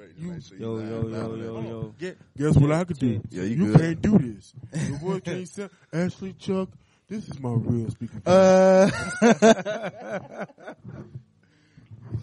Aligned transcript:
straight. 0.00 0.18
You- 0.18 0.30
make 0.32 0.42
sure 0.42 0.56
Yo, 0.58 0.78
you 0.78 0.88
yo, 0.90 1.00
line 1.00 1.12
yo, 1.12 1.56
up, 1.58 1.64
yo, 1.64 1.94
yo. 2.00 2.14
Guess 2.36 2.56
what 2.56 2.72
I 2.72 2.84
could 2.84 2.98
do? 2.98 3.20
Yeah, 3.30 3.42
you 3.42 3.56
you 3.56 3.66
good. 3.72 3.80
can't 3.80 4.02
do 4.02 4.18
this. 4.18 4.52
Your 4.88 4.98
boy 4.98 5.20
can't 5.20 5.48
say, 5.56 5.68
Ashley 5.92 6.32
Chuck, 6.34 6.68
this 7.08 7.28
is 7.28 7.38
my 7.40 7.50
real 7.50 7.90
speaking. 7.90 8.22
Uh, 8.24 8.88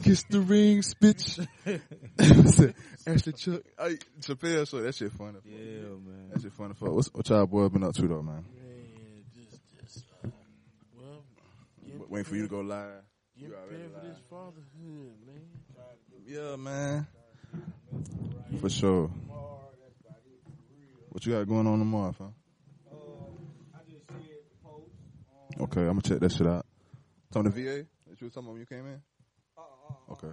kiss 0.03 0.23
the 0.29 0.39
rings, 0.41 0.93
bitch. 0.95 1.45
Ashley 3.07 3.33
Chuck, 3.33 3.61
I, 3.78 3.98
Chappelle 4.21 4.68
show. 4.70 4.82
That 4.82 4.96
shit 4.96 5.12
funny. 5.14 5.39
Yeah, 5.46 5.89
man. 5.89 6.30
That 6.34 6.41
shit 6.41 6.54
funny. 6.54 6.73
Fuck. 6.73 6.91
What's, 6.91 7.14
what 7.14 7.28
y'all 7.30 7.46
boy 7.46 7.68
been 7.70 7.84
up 7.84 7.94
to 7.96 8.07
though, 8.07 8.21
man? 8.21 8.44
Man, 8.55 9.23
just, 9.36 9.59
just, 9.82 10.05
um, 10.23 10.32
well, 10.98 11.23
Waiting 12.09 12.25
for 12.25 12.36
you 12.36 12.41
to 12.44 12.48
go 12.48 12.59
live. 12.62 13.02
Get 13.39 13.50
You 13.50 13.55
already 13.55 13.68
prepared 13.84 13.91
for 13.91 13.98
lied. 14.00 14.16
this 14.16 14.21
fatherhood, 14.30 15.14
man. 15.25 15.46
Yeah, 16.25 16.55
man. 16.57 17.07
For 18.59 18.70
sure. 18.70 19.11
What 21.09 21.26
you 21.26 21.34
got 21.34 21.48
going 21.48 21.67
on 21.67 21.80
tomorrow, 21.80 22.12
fam? 22.12 22.34
Okay, 25.59 25.81
I'm 25.81 25.88
gonna 25.88 26.02
check 26.02 26.20
that 26.20 26.31
shit 26.31 26.45
out. 26.45 26.66
It's 27.27 27.35
on 27.35 27.45
the 27.45 27.49
VA 27.49 27.85
that 28.07 28.21
you 28.21 28.26
was 28.26 28.34
talking 28.34 28.49
when 28.49 28.59
you 28.59 28.66
came 28.66 28.85
in. 28.85 29.02
Okay. 30.12 30.27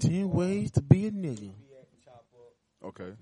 Ten 0.00 0.30
ways 0.30 0.70
to 0.72 0.82
be 0.82 1.06
a 1.06 1.10
nigga. 1.10 1.52
Okay. 2.84 3.12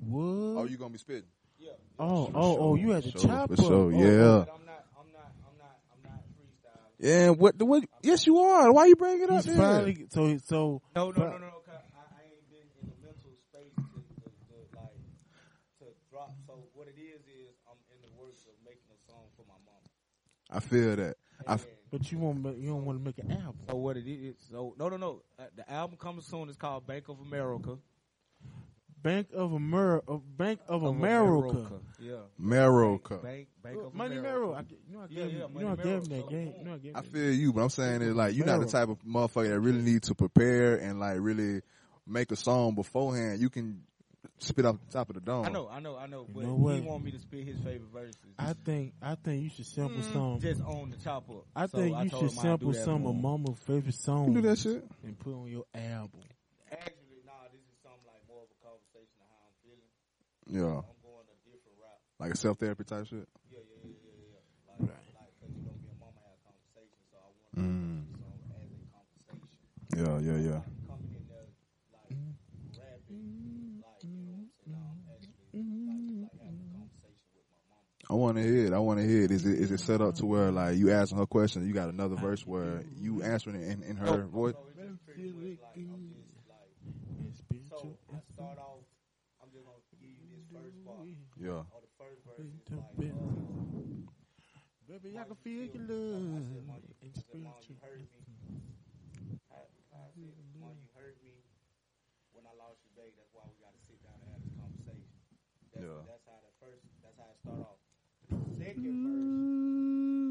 What? 0.00 0.22
Oh, 0.22 0.64
you 0.64 0.76
gonna 0.76 0.90
be 0.90 0.98
spitting? 0.98 1.24
Yeah. 1.58 1.72
Oh, 1.98 2.30
oh, 2.34 2.58
oh, 2.58 2.74
you 2.74 2.90
had 2.90 3.04
to 3.04 3.12
For 3.12 3.18
chopper. 3.18 3.56
For 3.56 3.62
sure. 3.62 3.92
Yeah. 3.92 3.98
I'm 4.00 4.04
not, 4.04 4.48
I'm 4.48 4.66
not, 4.66 4.86
I'm 4.98 5.58
not, 5.58 5.80
I'm 5.92 6.02
not 6.02 6.22
freestyling. 7.00 7.24
Yeah. 7.26 7.30
What? 7.30 7.58
The 7.58 7.64
what? 7.64 7.84
Yes, 8.02 8.26
you 8.26 8.38
are. 8.38 8.72
Why 8.72 8.86
you 8.86 8.96
bring 8.96 9.22
it 9.22 9.30
up? 9.30 9.44
He's 9.44 9.56
finally, 9.56 10.06
so, 10.10 10.38
so, 10.44 10.82
No, 10.94 11.10
no, 11.10 11.22
no, 11.22 11.30
no, 11.30 11.38
no. 11.38 11.46
'cause 11.64 11.74
I, 11.94 12.00
I 12.00 12.22
ain't 12.24 12.50
been 12.50 12.66
in 12.82 12.88
the 12.90 13.06
mental 13.06 13.32
space 13.50 13.74
to, 13.74 13.82
to, 14.22 14.30
to 14.30 14.56
like 14.76 14.96
to 15.80 15.86
drop. 16.10 16.32
So 16.46 16.54
what 16.74 16.88
it 16.88 16.98
is 17.00 17.20
is 17.26 17.54
I'm 17.68 17.76
in 17.94 18.00
the 18.02 18.20
works 18.20 18.42
of 18.46 18.54
making 18.64 18.88
a 18.92 19.10
song 19.10 19.24
for 19.36 19.42
my 19.46 19.58
mom. 19.64 19.82
I 20.50 20.60
feel 20.60 20.96
that. 20.96 21.16
And 21.46 21.60
f- 21.60 21.66
but 21.90 22.10
you 22.10 22.18
won't, 22.18 22.38
you 22.58 22.68
don't 22.70 22.84
want 22.84 22.98
to 22.98 23.04
make 23.04 23.18
an 23.18 23.30
album. 23.30 23.60
so 23.68 23.76
what 23.76 23.96
it 23.96 24.08
is? 24.10 24.34
So 24.50 24.74
no, 24.78 24.88
no, 24.88 24.96
no. 24.96 25.22
Uh, 25.38 25.44
the 25.54 25.70
album 25.70 25.96
coming 25.98 26.22
soon. 26.22 26.48
It's 26.48 26.56
called 26.56 26.86
Bank 26.86 27.08
of 27.08 27.20
America. 27.20 27.76
Bank 29.06 29.28
of 29.34 29.52
America, 29.52 30.18
Bank 30.36 30.60
of 30.68 30.82
America. 30.82 31.80
Yeah. 32.00 32.14
America. 32.40 33.18
Bank, 33.22 33.48
Bank 33.62 33.78
of 33.84 33.94
Money 33.94 34.16
America. 34.16 34.38
Merrow. 34.38 34.54
I, 34.54 34.62
g- 34.62 34.76
you 34.88 34.96
know, 34.96 35.02
I 35.02 35.06
Yeah, 35.08 35.22
gave, 35.22 35.32
yeah, 35.32 35.38
him- 35.44 35.50
you 35.54 35.60
know, 35.64 35.70
I 35.72 35.76
gave 35.76 35.86
him 35.86 36.04
that 36.08 36.28
game. 36.28 36.54
You 36.58 36.64
know, 36.64 36.74
I 36.74 36.78
gave 36.78 36.96
I 36.96 37.02
feel 37.02 37.32
you, 37.32 37.52
but 37.52 37.60
I'm 37.62 37.68
saying 37.70 38.02
is 38.02 38.14
like 38.16 38.34
you're 38.34 38.46
not 38.46 38.58
the 38.60 38.66
type 38.66 38.88
of 38.88 38.98
motherfucker 39.04 39.48
that 39.48 39.60
really 39.60 39.82
need 39.82 40.02
to 40.04 40.14
prepare 40.16 40.74
and 40.76 40.98
like 40.98 41.18
really 41.20 41.62
make 42.04 42.32
a 42.32 42.36
song 42.36 42.74
beforehand. 42.74 43.40
You 43.40 43.48
can 43.48 43.82
spit 44.38 44.66
off 44.66 44.76
the 44.84 44.92
top 44.92 45.08
of 45.08 45.14
the 45.14 45.20
dome. 45.20 45.46
I 45.46 45.50
know, 45.50 45.68
I 45.70 45.78
know, 45.78 45.96
I 45.96 46.06
know. 46.06 46.26
You 46.28 46.34
But 46.34 46.42
know 46.42 46.56
he 46.56 46.60
what? 46.62 46.82
want 46.82 47.04
me 47.04 47.12
to 47.12 47.18
spit 47.20 47.46
his 47.46 47.58
favorite 47.58 47.92
verses. 47.92 48.18
I 48.40 48.54
think, 48.64 48.92
I 49.00 49.14
think 49.14 49.44
you 49.44 49.50
should 49.50 49.66
sample 49.66 50.02
Mm, 50.02 50.12
some. 50.12 50.40
just 50.40 50.60
on 50.62 50.90
the 50.90 50.96
chopper. 50.96 51.46
I 51.54 51.66
So 51.66 51.78
think 51.78 51.96
you 52.02 52.10
told 52.10 52.22
should 52.32 52.40
sample 52.40 52.74
some 52.74 53.02
for 53.04 53.10
of. 53.10 53.14
Mama's 53.16 53.58
favorite 53.60 53.86
You 53.86 53.92
songs 53.92 54.26
can 54.26 54.34
do 54.34 54.40
that 54.42 54.58
shit. 54.58 54.84
and 55.04 55.16
put 55.16 55.32
on 55.32 55.46
your 55.46 55.64
album. 55.74 56.22
Actually, 56.72 57.22
nah, 57.24 57.46
this 57.54 57.62
is 57.62 57.78
something 57.82 58.02
like 58.10 58.26
more 58.26 58.42
of 58.42 58.50
a 58.50 58.58
conversation 58.58 59.14
of 59.22 59.30
how 59.30 59.46
I'm 59.46 59.56
feeling. 59.62 59.90
Yeah, 60.48 60.62
I'm 60.62 61.00
going 61.02 61.26
a 61.26 61.36
different 61.42 61.76
route. 61.80 62.00
like 62.20 62.32
a 62.32 62.36
self 62.36 62.58
therapy 62.58 62.84
type 62.84 63.06
shit. 63.06 63.26
Yeah, 63.50 63.58
yeah, 63.58 63.82
yeah, 63.82 63.98
yeah, 63.98 64.14
yeah. 64.30 64.86
Like, 64.86 65.02
like, 65.14 65.32
cause 65.42 65.50
you 65.50 65.62
know, 65.66 65.74
me 65.82 65.90
and 65.90 65.98
mama 65.98 66.20
had 66.22 66.38
a 66.38 66.40
conversation, 66.46 67.02
so 67.10 67.16
I 67.18 67.28
want 67.34 67.50
to 67.54 67.60
Mm. 67.60 68.06
the 68.14 68.62
as 68.62 68.70
a 68.70 68.86
conversation. 68.94 69.42
Yeah, 69.96 70.14
yeah, 70.22 70.38
yeah. 70.38 70.60
Like, 70.62 70.86
coming 70.86 71.12
in 71.18 71.24
there, 71.26 71.48
like, 71.90 72.10
rapping, 72.78 73.82
like, 73.82 74.02
you 74.06 74.10
know 74.14 74.22
what 74.22 74.46
I'm 74.46 74.46
saying? 74.46 74.50
Now 74.70 74.86
I'm 74.86 75.02
actually, 75.10 75.34
like, 75.86 76.30
like 76.30 76.38
having 76.46 76.62
a 76.62 76.70
conversation 76.78 77.26
with 77.34 77.46
my 77.50 77.60
mama. 77.66 78.06
I 78.06 78.14
want 78.14 78.36
to 78.38 78.42
hear 78.46 78.66
it. 78.66 78.72
I 78.72 78.78
want 78.78 78.98
to 79.00 79.06
hear 79.06 79.22
it. 79.26 79.30
Is 79.34 79.42
it 79.46 79.58
is 79.58 79.70
it 79.74 79.80
set 79.80 80.00
up 80.00 80.14
to 80.22 80.26
where 80.26 80.52
like 80.54 80.76
you 80.78 80.92
asking 80.94 81.18
her 81.18 81.26
question, 81.26 81.66
you 81.66 81.74
got 81.74 81.88
another 81.90 82.14
verse 82.16 82.46
where 82.46 82.84
you 83.02 83.22
answering 83.22 83.56
it 83.58 83.66
in, 83.66 83.82
in 83.82 83.96
her 83.96 84.26
voice? 84.30 84.54
So 84.54 84.62
it's 84.70 84.78
just 84.78 85.02
pretty 85.06 85.32
much 85.34 85.58
like, 85.58 85.74
I'm 85.74 86.06
just 86.14 86.46
like, 86.46 86.70
And 87.18 87.34
so 87.34 87.34
spiritual. 87.34 87.98
I 88.14 88.20
start 88.34 88.58
off, 88.62 88.84
I'm 89.42 89.50
just 89.50 89.64
gonna 89.66 89.82
give 89.98 90.10
you 90.22 90.28
this 90.38 90.46
first 90.54 90.76
part. 90.86 91.02
Yeah. 91.36 91.62
Or 91.70 91.80
the 91.84 91.92
first 92.00 92.24
verse 92.24 92.48
is 92.48 92.64
like, 92.72 92.96
uh, 93.12 93.12
Baby, 94.88 95.18
I 95.18 95.24
can 95.26 95.36
feel 95.42 95.66
your 95.66 95.82
I 95.82 95.90
love. 95.90 96.46
said, 96.46 96.62
you, 96.62 97.10
I 97.10 97.20
said, 97.20 97.42
Mom, 97.42 97.58
you 97.66 97.76
hurt 97.82 98.00
me. 98.08 98.22
I, 99.52 99.58
I 99.92 100.06
said, 100.14 100.32
Mom, 100.62 100.72
you 100.80 100.88
hurt 100.96 101.18
me 101.20 101.42
when 102.32 102.46
I 102.46 102.54
lost 102.56 102.80
you, 102.86 102.94
babe. 102.94 103.12
That's 103.18 103.34
why 103.34 103.44
we 103.50 103.58
got 103.60 103.74
to 103.74 103.82
sit 103.84 103.98
down 104.06 104.16
and 104.22 104.30
have 104.32 104.40
this 104.46 104.54
conversation. 104.56 105.10
That's, 105.74 105.84
Yeah. 105.84 106.06
that's 106.08 106.24
how 106.24 106.38
the 106.40 106.54
first. 106.62 106.86
That's 107.02 107.18
how 107.18 107.28
it 107.34 107.38
start 107.42 107.60
off. 107.60 107.80
The 108.30 108.56
second 108.62 108.94
verse, 109.04 109.42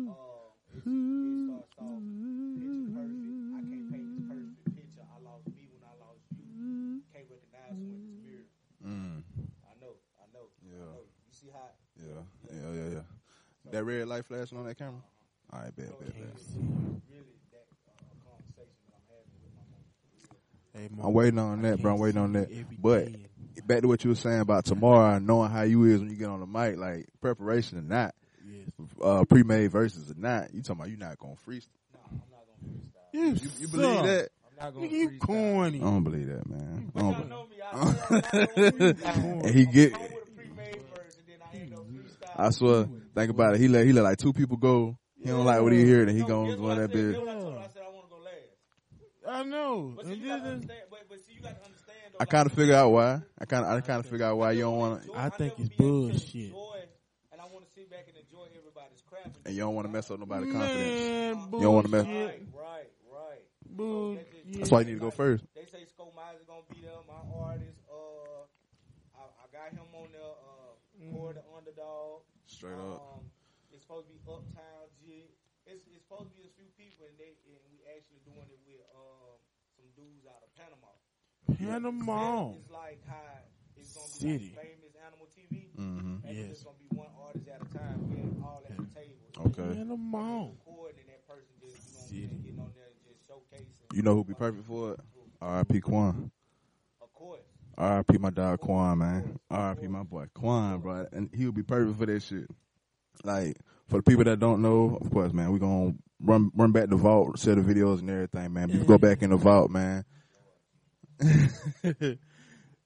uh, 0.09 0.49
it, 0.73 0.81
it 0.87 1.35
starts 1.45 1.75
off 1.77 2.01
picture 2.01 2.89
perfect. 2.95 3.27
I 3.53 3.61
can't 3.61 3.85
paint 3.91 4.07
this 4.15 4.23
perfect 4.25 4.71
picture. 4.73 5.03
I 5.05 5.17
lost 5.21 5.45
me 5.53 5.67
when 5.69 5.83
I 5.83 5.93
lost 5.99 6.23
you. 6.33 7.03
Can't 7.11 7.27
recognize 7.27 7.75
who 7.75 7.91
in 7.91 8.01
the 8.07 8.13
spirit. 8.23 8.47
Mm. 8.83 9.19
I 9.67 9.73
know. 9.83 9.95
I 10.19 10.25
know. 10.31 10.47
I 10.47 10.71
Yeah. 10.71 10.91
know. 10.95 11.05
You 11.27 11.33
see 11.35 11.51
how? 11.51 11.71
Yeah, 12.07 12.21
yeah, 12.51 12.71
yeah, 12.73 12.89
yeah. 12.93 13.71
That 13.71 13.83
red 13.83 14.07
light 14.07 14.25
flashing 14.25 14.57
on 14.57 14.65
that 14.65 14.77
camera. 14.77 15.01
All 15.51 15.59
right, 15.59 15.75
bet, 15.75 15.87
bet, 15.99 15.99
bet. 15.99 16.15
Really, 16.15 17.25
that 17.51 17.65
uh, 17.87 17.91
conversation 18.23 18.75
that 18.87 18.95
I'm 18.95 19.05
having 19.09 19.31
with 19.43 19.53
my 19.55 19.61
mom. 19.71 19.81
Hey, 20.73 20.85
I'm 20.91 20.97
Mama, 20.97 21.09
waiting 21.09 21.39
on 21.39 21.61
that, 21.63 21.81
bro. 21.81 21.93
I'm 21.93 21.99
waiting 21.99 22.21
on 22.21 22.33
that. 22.33 22.49
But 22.81 23.11
day. 23.11 23.25
back 23.65 23.81
to 23.81 23.87
what 23.87 24.03
you 24.03 24.09
were 24.11 24.15
saying 24.15 24.41
about 24.41 24.65
tomorrow, 24.65 25.17
knowing 25.19 25.49
how 25.51 25.61
you 25.63 25.83
is 25.85 25.99
when 26.01 26.09
you 26.09 26.15
get 26.15 26.29
on 26.29 26.39
the 26.41 26.45
mic, 26.47 26.77
like 26.77 27.07
preparation 27.21 27.77
or 27.79 27.81
not, 27.81 28.13
Yes. 28.47 28.67
uh, 29.01 29.23
pre-made 29.25 29.71
verses 29.71 30.11
or 30.11 30.15
not. 30.17 30.53
You 30.53 30.61
talking 30.61 30.81
about 30.81 30.89
you 30.91 30.97
not 30.97 31.17
gonna 31.17 31.33
freestyle? 31.47 31.67
No, 31.93 31.99
I'm 32.11 32.19
not 32.29 32.45
gonna 32.45 32.69
freestyle. 32.77 33.13
You, 33.13 33.25
You, 33.41 33.51
you 33.59 33.67
believe 33.69 34.03
that? 34.03 34.29
I'm 34.47 34.55
not 34.65 34.73
gonna 34.75 34.87
Nigga, 34.87 34.91
you 34.91 35.09
freestyle. 35.09 35.19
corny. 35.19 35.77
I 35.79 35.83
don't 35.83 36.03
believe 36.03 36.27
that, 36.27 36.47
man. 36.49 36.91
I 36.95 36.99
don't 36.99 37.11
y'all 37.11 37.23
be- 37.23 37.29
know 37.29 37.45
me. 37.47 37.55
I 37.63 37.71
swear 37.71 38.21
I'm 38.81 38.97
not 39.01 39.15
gonna 39.15 39.51
he 39.51 39.65
get- 39.65 39.95
I'm 39.95 40.01
with 40.01 40.11
a 40.11 40.31
pre-made 40.35 40.81
verse, 40.93 41.17
and 41.17 41.27
then 41.27 41.39
I 41.41 41.57
ain't 41.57 41.71
no 41.71 41.77
freestyle. 41.77 42.24
I 42.35 42.49
swear. 42.51 42.87
Think 43.15 43.29
about 43.31 43.55
it. 43.55 43.59
He 43.61 43.67
let 43.67 43.85
he 43.85 43.93
let 43.93 44.03
like 44.03 44.17
two 44.17 44.33
people 44.33 44.57
go. 44.57 44.97
He 45.17 45.29
don't 45.29 45.45
like 45.45 45.61
what 45.61 45.71
he 45.71 45.89
heard, 45.89 46.07
and 46.09 46.17
he 46.17 46.21
No, 46.23 46.27
gonna 46.27 46.55
go 46.57 46.63
what 46.63 46.77
in 46.77 46.77
that 46.81 46.91
said? 46.91 46.97
bitch. 46.99 47.11
I 47.11 47.15
told 47.15 47.53
her? 47.53 47.59
I 47.59 47.67
said 47.73 47.81
I 47.87 47.89
want 47.89 48.05
to 48.09 48.15
go 48.15 48.21
last. 48.21 49.37
I 49.39 49.43
know. 49.43 49.93
But 49.95 50.05
see, 50.05 50.13
you 50.15 50.27
gotta 50.27 50.43
understand. 50.43 50.81
But, 50.91 50.99
but 51.09 51.19
see, 51.25 51.33
you 51.33 51.41
gotta 51.41 51.55
understand. 51.65 51.97
Though, 52.11 52.17
I 52.19 52.25
kind 52.25 52.45
of 52.45 52.51
figure 52.53 52.75
out 52.75 52.89
why. 52.91 53.21
I 53.39 53.45
kind 53.45 53.65
of 53.65 53.71
I 53.71 53.81
kind 53.81 53.99
of 53.99 54.05
figure 54.05 54.25
out 54.25 54.37
why 54.37 54.51
you 54.51 54.61
don't 54.61 54.77
want 54.77 55.03
to, 55.03 55.11
I 55.15 55.29
think 55.29 55.53
it's 55.57 55.69
be 55.69 55.75
able 55.83 56.09
to 56.09 56.13
bullshit. 56.13 56.53
and 57.31 57.41
I 57.41 57.45
want 57.51 57.65
to 57.65 57.71
sit 57.73 57.89
back 57.89 58.05
and 58.07 58.17
enjoy 58.17 58.45
everybody's 58.55 59.01
craft. 59.01 59.37
and 59.45 59.55
you 59.55 59.61
don't 59.61 59.73
want 59.73 59.87
to 59.87 59.91
mess 59.91 60.11
up 60.11 60.19
nobody's 60.19 60.51
confidence. 60.51 60.99
Man, 61.01 61.37
You 61.53 61.61
don't 61.61 61.73
wanna 61.73 61.87
mess- 61.89 62.05
bullshit. 62.05 62.29
Right, 62.29 62.47
right, 62.53 62.89
right. 63.11 63.41
Bull- 63.67 64.15
That's 64.15 64.57
That's 64.59 64.71
why 64.71 64.79
you 64.81 64.85
need 64.85 64.93
to 64.93 64.99
go 64.99 65.11
first. 65.11 65.43
They 65.55 65.65
say 65.65 65.85
Sko 65.89 66.13
Miles 66.15 66.39
is 66.39 66.45
gonna 66.45 66.61
be 66.69 66.81
there. 66.81 66.91
My 67.07 67.17
artist, 67.49 67.79
uh, 67.89 68.45
I, 69.17 69.23
I 69.25 69.45
got 69.51 69.71
him 69.73 69.89
on 69.95 70.11
there. 70.13 70.21
Uh, 71.05 71.15
Core 71.15 71.33
the 71.33 71.43
underdog. 71.55 72.21
Straight 72.47 72.77
up. 72.77 73.21
Um, 73.21 73.23
it's 73.71 73.81
supposed 73.83 74.07
to 74.07 74.13
be 74.13 74.21
Uptown 74.25 74.87
Jig. 75.01 75.29
It's, 75.65 75.81
it's 75.89 76.01
supposed 76.05 76.29
to 76.29 76.35
be 76.37 76.45
a 76.45 76.53
few 76.57 76.69
people, 76.77 77.05
and 77.09 77.17
they 77.17 77.33
and 77.49 77.57
we 77.73 77.81
actually 77.89 78.21
doing 78.25 78.45
it 78.49 78.61
with 78.65 78.81
um 78.93 79.37
some 79.77 79.89
dudes 79.97 80.25
out 80.29 80.41
of 80.45 80.49
Panama. 80.53 80.93
Panama. 81.57 82.53
It's 82.57 82.69
like 82.71 83.01
how 83.09 83.41
it's 83.75 83.93
gonna 83.93 84.07
be 84.07 84.19
City. 84.21 84.53
like 84.55 84.65
famous 84.77 84.93
animal 85.01 85.27
TV. 85.33 85.73
Mm-hmm. 85.77 86.25
And 86.25 86.33
Yes. 86.37 86.47
it's 86.57 86.63
gonna 86.63 86.77
be 86.79 86.89
one 86.95 87.09
artist 87.21 87.47
at 87.49 87.61
a 87.61 87.69
time. 87.73 87.97
We're 88.09 88.45
all 88.45 88.63
at 88.69 88.77
the 88.77 88.87
table. 88.93 89.25
Okay. 89.49 89.77
Panama. 89.77 90.53
Recording 90.53 91.05
that 91.09 91.25
person 91.27 91.53
just 91.59 91.75
you 91.81 91.93
know 91.97 92.05
City. 92.29 92.37
getting 92.45 92.59
on 92.61 92.71
there 92.77 92.89
and 92.93 93.01
just 93.05 93.19
showcasing. 93.27 93.89
You 93.93 94.01
know 94.01 94.15
who'd 94.15 94.27
be 94.29 94.33
perfect 94.37 94.65
for 94.67 94.93
it? 94.93 94.99
R.I.P. 95.41 95.81
Quan. 95.81 96.31
R.I.P. 97.77 98.17
my 98.17 98.29
dog 98.29 98.59
Quan, 98.59 98.97
man. 98.97 99.39
R.I.P. 99.49 99.87
my 99.87 100.03
boy 100.03 100.25
Quan, 100.33 100.79
bro. 100.79 101.07
And 101.11 101.29
he 101.33 101.45
would 101.45 101.55
be 101.55 101.63
perfect 101.63 101.99
for 101.99 102.05
that 102.05 102.23
shit. 102.23 102.49
Like 103.23 103.57
for 103.87 103.97
the 103.97 104.03
people 104.03 104.23
that 104.25 104.39
don't 104.39 104.61
know, 104.61 104.97
of 105.01 105.11
course, 105.11 105.33
man, 105.33 105.51
we 105.51 105.59
gonna 105.59 105.93
run 106.19 106.51
run 106.55 106.71
back 106.71 106.89
the 106.89 106.95
vault, 106.95 107.39
set 107.39 107.55
the 107.55 107.61
videos 107.61 107.99
and 107.99 108.09
everything, 108.09 108.53
man. 108.53 108.69
You 108.69 108.83
go 108.83 108.97
back 108.97 109.21
in 109.21 109.29
the 109.29 109.37
vault, 109.37 109.71
man. 109.71 110.05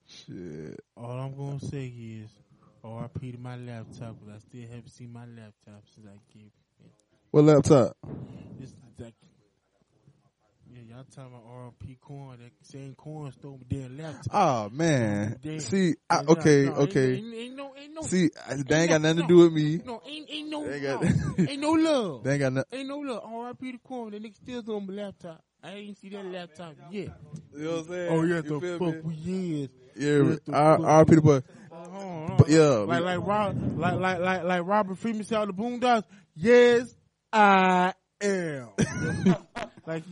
shit. 0.06 0.80
All 0.96 1.18
I'm 1.18 1.36
gonna 1.36 1.60
say 1.60 1.86
is, 1.86 2.30
R.I.P. 2.82 3.32
to 3.32 3.38
my 3.38 3.56
laptop, 3.56 4.16
but 4.24 4.34
I 4.34 4.38
still 4.38 4.62
haven't 4.62 4.90
seen 4.90 5.12
my 5.12 5.26
laptop 5.26 5.82
since 5.94 6.06
I 6.06 6.18
gave 6.32 6.46
it. 6.46 6.52
What 7.30 7.44
laptop? 7.44 7.96
This 8.58 8.70
is 8.70 8.74
like, 8.98 9.14
yeah, 10.88 10.96
y'all 10.96 11.04
talking 11.14 11.32
about 11.34 11.46
RP 11.80 12.00
corn? 12.00 12.38
That 12.40 12.50
same 12.62 12.94
corn 12.94 13.32
stole 13.32 13.58
my 13.58 13.64
damn 13.68 13.96
laptop. 13.98 14.26
Oh 14.32 14.70
man. 14.70 15.38
See, 15.60 15.94
I, 16.08 16.20
okay, 16.28 16.66
ain't- 16.66 16.76
okay. 16.76 17.14
Ain't, 17.14 17.34
ain't 17.34 17.56
no, 17.56 17.74
ain't 17.76 17.94
no, 17.94 18.02
See, 18.02 18.30
they 18.66 18.80
ain't 18.80 18.90
got 18.90 19.00
nothing 19.02 19.22
to 19.22 19.26
do 19.28 19.36
with 19.38 19.52
me. 19.52 19.80
no, 19.84 20.00
ain't, 20.06 20.26
ain't 20.30 20.48
no, 20.48 20.66
ain't 20.70 20.82
got- 20.82 21.04
ain't 21.48 21.60
no 21.60 21.72
love. 21.72 22.24
They 22.24 22.32
ain't 22.32 22.40
got 22.40 22.52
nothing. 22.52 22.78
Ain't 22.78 22.88
no 22.88 22.98
love. 22.98 23.22
RP 23.24 23.72
the 23.72 23.78
corn. 23.78 24.12
That 24.12 24.22
nigga 24.22 24.36
still 24.36 24.62
stole 24.62 24.80
my 24.80 24.94
laptop. 24.94 25.42
I 25.62 25.72
ain't 25.72 25.98
see 25.98 26.08
that 26.10 26.24
laptop 26.24 26.74
yet. 26.90 27.10
You 27.54 27.64
know 27.64 27.70
what 27.70 27.78
I'm 27.80 27.86
saying? 27.88 28.08
Oh 28.12 28.22
yeah, 28.22 28.40
the 28.40 28.78
fuck 28.78 28.80
me? 28.80 29.00
we 29.02 29.62
is. 29.62 29.68
Yeah, 29.96 30.22
Yes, 30.30 30.38
the 30.46 30.52
our, 30.54 30.76
fuck 30.78 30.86
our 30.86 31.04
we- 31.04 31.16
people, 31.16 31.22
but 31.22 31.44
Hold 31.70 31.86
on, 31.86 31.92
hold 31.92 32.30
on. 32.30 32.36
But, 32.38 32.48
yeah, 32.48 32.60
like 32.60 33.02
like 33.04 33.26
Rob, 33.26 33.78
like 33.78 33.98
like 33.98 34.18
like 34.20 34.42
like 34.44 34.62
Robert 34.66 34.96
Freeman 34.98 35.24
said 35.24 35.38
on 35.38 35.48
the 35.48 35.52
Boondocks. 35.54 36.04
Yes, 36.34 36.94
I 37.32 37.92
am. 38.22 38.70
like. 39.86 40.04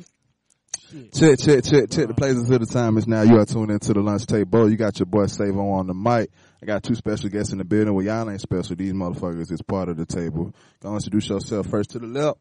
Check, 1.12 1.38
check, 1.38 1.64
check, 1.64 1.90
check 1.90 2.08
the 2.08 2.14
places 2.17 2.50
of 2.50 2.61
the 2.61 2.67
time 2.67 2.96
is 2.99 3.06
now. 3.06 3.23
You 3.23 3.38
are 3.38 3.44
tuned 3.44 3.70
into 3.70 3.93
the 3.93 4.00
lunch 4.00 4.26
table. 4.26 4.70
You 4.70 4.76
got 4.76 4.99
your 4.99 5.06
boy 5.06 5.26
Savo 5.26 5.70
on 5.70 5.87
the 5.87 5.94
mic. 5.94 6.31
I 6.62 6.67
got 6.67 6.82
two 6.82 6.94
special 6.94 7.29
guests 7.29 7.52
in 7.52 7.58
the 7.58 7.64
building. 7.64 7.94
Well, 7.94 8.05
y'all 8.05 8.29
ain't 8.29 8.40
special. 8.40 8.75
These 8.76 8.93
motherfuckers 8.93 9.52
is 9.52 9.62
part 9.62 9.88
of 9.88 9.96
the 9.96 10.06
table. 10.06 10.52
Go 10.81 10.94
introduce 10.94 11.29
yourself 11.29 11.67
first 11.69 11.90
to 11.90 11.99
the 11.99 12.06
left. 12.06 12.38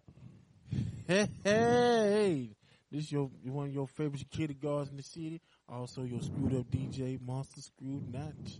Hey, 1.07 1.27
hey, 1.43 2.49
this 2.91 3.11
your 3.11 3.29
one 3.43 3.67
of 3.67 3.73
your 3.73 3.87
favorite 3.87 4.19
security 4.19 4.53
guards 4.55 4.89
in 4.89 4.97
the 4.97 5.03
city. 5.03 5.41
Also, 5.69 6.03
your 6.03 6.21
screwed 6.21 6.55
up 6.55 6.69
DJ, 6.71 7.19
Monster 7.21 7.61
Screwed 7.61 8.11
Notch. 8.13 8.59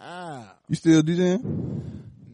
Ah, 0.00 0.54
You 0.68 0.76
still 0.76 1.02
DJing? 1.02 1.42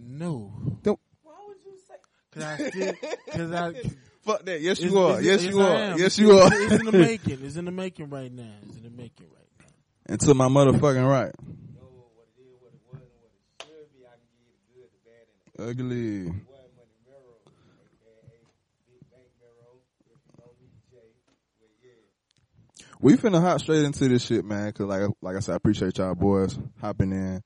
no. 0.07 0.53
Don't- 0.83 1.01
Why 1.23 1.33
would 1.47 1.57
you 1.65 1.77
say? 1.89 1.95
Cause 2.33 2.43
I 2.43 2.69
still, 2.71 2.95
cause 3.33 3.53
I. 3.53 3.73
Fuck 4.25 4.45
that. 4.47 4.61
Yes, 4.61 4.81
you 4.81 4.99
are. 4.99 5.21
Yes, 5.21 5.43
you 5.45 5.61
are. 5.61 5.99
Yes, 5.99 6.19
you 6.19 6.33
are. 6.39 6.51
It's, 6.53 6.73
in 6.73 6.87
the 6.87 6.93
making. 6.99 7.45
It's 7.45 7.57
in 7.57 7.67
the 7.67 7.71
making 7.71 8.09
right 8.09 8.33
now. 8.33 8.55
It's 8.67 8.77
in 8.77 8.83
the 8.85 8.91
making 8.91 9.27
right 9.27 9.47
now. 9.61 9.67
And 10.07 10.21
to 10.21 10.33
my 10.33 10.49
motherfucking 10.49 11.07
right. 11.07 11.33
Know 11.77 12.09
what 12.15 12.27
it 12.37 12.41
is, 12.41 12.57
what 12.61 12.73
it 12.73 12.81
was, 12.89 13.05
and 13.05 13.21
what 13.21 13.37
it 13.37 13.67
should 13.69 13.93
be. 13.93 14.07
I 14.07 14.17
can 14.17 14.29
give 14.33 14.49
you 14.49 14.57
the 14.57 14.81
good, 14.81 14.89
the 14.89 15.01
bad, 15.05 15.29
and 15.29 15.77
the 15.77 15.85
Ugly. 15.85 16.25
One 16.25 16.41
Money 16.41 16.97
Mirror, 17.05 17.37
aka 17.85 18.41
Big 18.89 19.05
Bank 19.13 19.29
Mirror. 19.41 19.77
If 20.09 20.21
you 20.25 20.33
know 20.41 20.51
me, 20.57 20.69
Jay. 20.91 21.13
But 21.61 21.71
yeah. 21.85 22.87
We 23.01 23.17
finna 23.17 23.43
hop 23.43 23.61
straight 23.61 23.85
into 23.85 24.09
this 24.09 24.25
shit, 24.25 24.45
man. 24.47 24.73
Cause 24.73 24.87
like, 24.87 25.03
like 25.21 25.37
I 25.37 25.41
said, 25.41 25.53
I 25.53 25.57
appreciate 25.57 25.99
y'all 25.99 26.15
boys 26.15 26.59
hopping 26.81 27.13
in. 27.13 27.43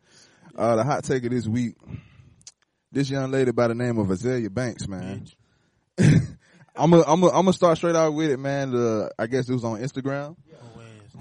Uh, 0.56 0.76
the 0.76 0.84
hot 0.84 1.02
take 1.02 1.24
of 1.24 1.30
this 1.32 1.48
week. 1.48 1.74
This 2.92 3.10
young 3.10 3.32
lady 3.32 3.50
by 3.50 3.66
the 3.66 3.74
name 3.74 3.98
of 3.98 4.06
Azealia 4.06 4.52
Banks, 4.52 4.86
man. 4.86 5.26
Bitch. 6.78 6.84
I'm 6.84 6.90
gonna, 6.90 7.02
I'm 7.06 7.20
gonna, 7.20 7.32
I'm 7.32 7.44
gonna 7.44 7.52
start 7.52 7.76
straight 7.78 7.96
out 7.96 8.14
with 8.14 8.30
it, 8.30 8.38
man. 8.38 8.70
The, 8.72 9.10
I 9.18 9.26
guess 9.26 9.48
it 9.48 9.52
was 9.52 9.64
on 9.64 9.80
Instagram 9.80 10.36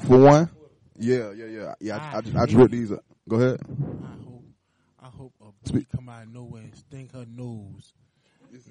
for 0.07 0.19
one. 0.19 0.49
Yeah, 0.97 1.31
yeah, 1.31 1.45
yeah, 1.45 1.73
yeah. 1.79 1.97
I, 2.13 2.17
I, 2.17 2.21
just, 2.21 2.35
I 2.35 2.57
ripped 2.57 2.71
these 2.71 2.91
up. 2.91 3.03
Go 3.29 3.35
ahead. 3.37 3.59
I 4.03 4.23
hope, 4.25 4.43
I 5.01 5.07
hope 5.07 5.33
a 5.41 5.73
bee 5.73 5.85
come 5.95 6.09
out 6.09 6.23
of 6.23 6.33
nowhere 6.33 6.63
and 6.63 6.75
sting 6.75 7.09
her 7.13 7.25
nose. 7.27 7.93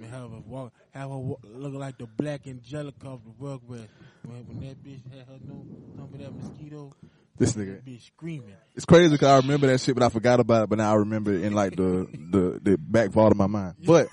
And 0.01 0.11
have 0.11 0.31
her 0.31 0.41
walk, 0.47 0.73
have 0.93 1.11
her 1.11 1.19
walk, 1.19 1.41
look 1.45 1.75
like 1.75 1.99
the 1.99 2.07
black 2.07 2.47
Angelica 2.47 3.09
of 3.09 3.21
the 3.25 3.31
Rugrats. 3.31 3.89
When, 4.25 4.47
when 4.47 4.61
that 4.67 4.83
bitch 4.83 5.03
had 5.15 5.27
her 5.29 5.39
nose 5.47 5.67
under 6.01 6.19
that 6.19 6.35
mosquito, 6.35 6.93
This 7.39 7.53
nigga. 7.53 7.83
bitch 7.85 8.07
screaming. 8.07 8.57
It's 8.75 8.87
crazy 8.87 9.11
because 9.11 9.29
I 9.29 9.37
remember 9.37 9.67
that 9.69 9.81
shit, 9.81 9.95
but 9.95 10.03
I 10.03 10.09
forgot 10.09 10.41
about 10.41 10.65
it. 10.65 10.69
But 10.71 10.79
now 10.79 10.93
I 10.93 10.97
remember 10.97 11.33
it 11.33 11.45
in 11.45 11.53
like 11.53 11.77
the 11.77 12.09
the 12.33 12.59
the 12.63 12.79
back 12.79 13.13
part 13.13 13.31
of 13.33 13.39
my 13.39 13.47
mind. 13.47 13.75
But 13.87 14.09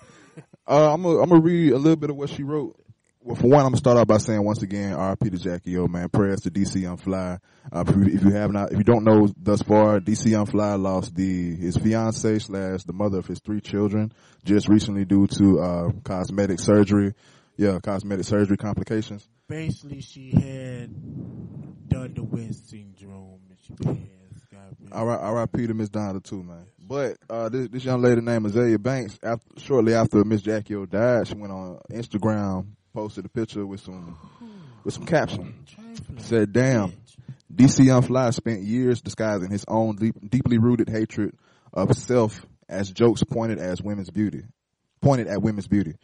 uh, 0.67 0.93
I'm 0.93 1.03
gonna 1.03 1.19
I'm 1.19 1.29
gonna 1.29 1.41
read 1.41 1.73
a 1.73 1.77
little 1.77 1.95
bit 1.95 2.09
of 2.09 2.15
what 2.15 2.29
she 2.29 2.43
wrote. 2.43 2.79
Well, 3.25 3.35
for 3.37 3.47
one, 3.47 3.59
I'm 3.59 3.67
gonna 3.67 3.77
start 3.77 3.97
off 3.97 4.07
by 4.07 4.17
saying 4.17 4.43
once 4.43 4.63
again, 4.63 4.93
R.P. 4.93 5.29
to 5.29 5.37
Jackie 5.37 5.77
O, 5.77 5.87
man. 5.87 6.09
Prayers 6.09 6.41
to 6.41 6.51
DC 6.51 6.81
Young 6.81 6.97
Fly. 6.97 7.39
Uh, 7.71 7.83
if 7.87 8.23
you- 8.23 8.31
have 8.31 8.51
not, 8.51 8.73
if 8.73 8.77
you 8.77 8.83
don't 8.83 9.05
know 9.05 9.29
thus 9.41 9.61
far, 9.61 10.01
DC 10.01 10.29
Young 10.31 10.45
Fly 10.45 10.73
lost 10.75 11.15
the 11.15 11.55
his 11.55 11.77
fiance 11.77 12.39
slash 12.39 12.83
the 12.83 12.91
mother 12.91 13.19
of 13.19 13.25
his 13.25 13.39
three 13.39 13.61
children 13.61 14.11
just 14.43 14.67
recently 14.67 15.05
due 15.05 15.27
to 15.27 15.59
uh 15.61 15.91
cosmetic 16.03 16.59
surgery. 16.59 17.13
Yeah, 17.55 17.79
cosmetic 17.81 18.25
surgery 18.25 18.57
complications. 18.57 19.25
Basically, 19.47 20.01
she 20.01 20.31
had 20.31 20.89
done 21.87 22.13
the 22.15 22.23
West 22.23 22.69
syndrome 22.69 23.39
and 23.49 23.57
she 23.61 23.73
passed. 23.75 24.49
God 24.51 24.75
bless. 24.79 24.91
R- 24.91 25.19
R.I.P. 25.19 25.67
to 25.67 25.73
Miss 25.73 25.89
Donna 25.89 26.19
too, 26.19 26.43
man. 26.43 26.65
But 26.85 27.17
uh, 27.29 27.47
this 27.49 27.69
this 27.69 27.85
young 27.85 28.01
lady 28.01 28.19
named 28.19 28.45
Azealia 28.45 28.81
Banks, 28.81 29.17
after, 29.23 29.47
shortly 29.57 29.93
after 29.93 30.23
Miss 30.25 30.41
Jackie 30.41 30.75
O 30.75 30.85
died, 30.85 31.27
she 31.27 31.35
went 31.35 31.53
on 31.53 31.79
Instagram, 31.89 32.67
posted 32.93 33.25
a 33.25 33.29
picture 33.29 33.65
with 33.65 33.79
some 33.79 34.17
with 34.83 34.93
some 34.93 35.05
caption. 35.05 35.65
Said, 36.17 36.51
"Damn, 36.51 36.91
DC 37.53 37.85
Young 37.85 38.01
Fly 38.01 38.31
spent 38.31 38.63
years 38.63 39.01
disguising 39.01 39.49
his 39.49 39.63
own 39.67 39.95
deep, 39.95 40.15
deeply 40.29 40.57
rooted 40.57 40.89
hatred 40.89 41.35
of 41.71 41.95
self 41.95 42.45
as 42.67 42.91
jokes 42.91 43.23
pointed 43.23 43.59
as 43.59 43.81
women's 43.81 44.09
beauty, 44.09 44.43
pointed 45.01 45.27
at 45.27 45.41
women's 45.41 45.69
beauty, 45.69 45.95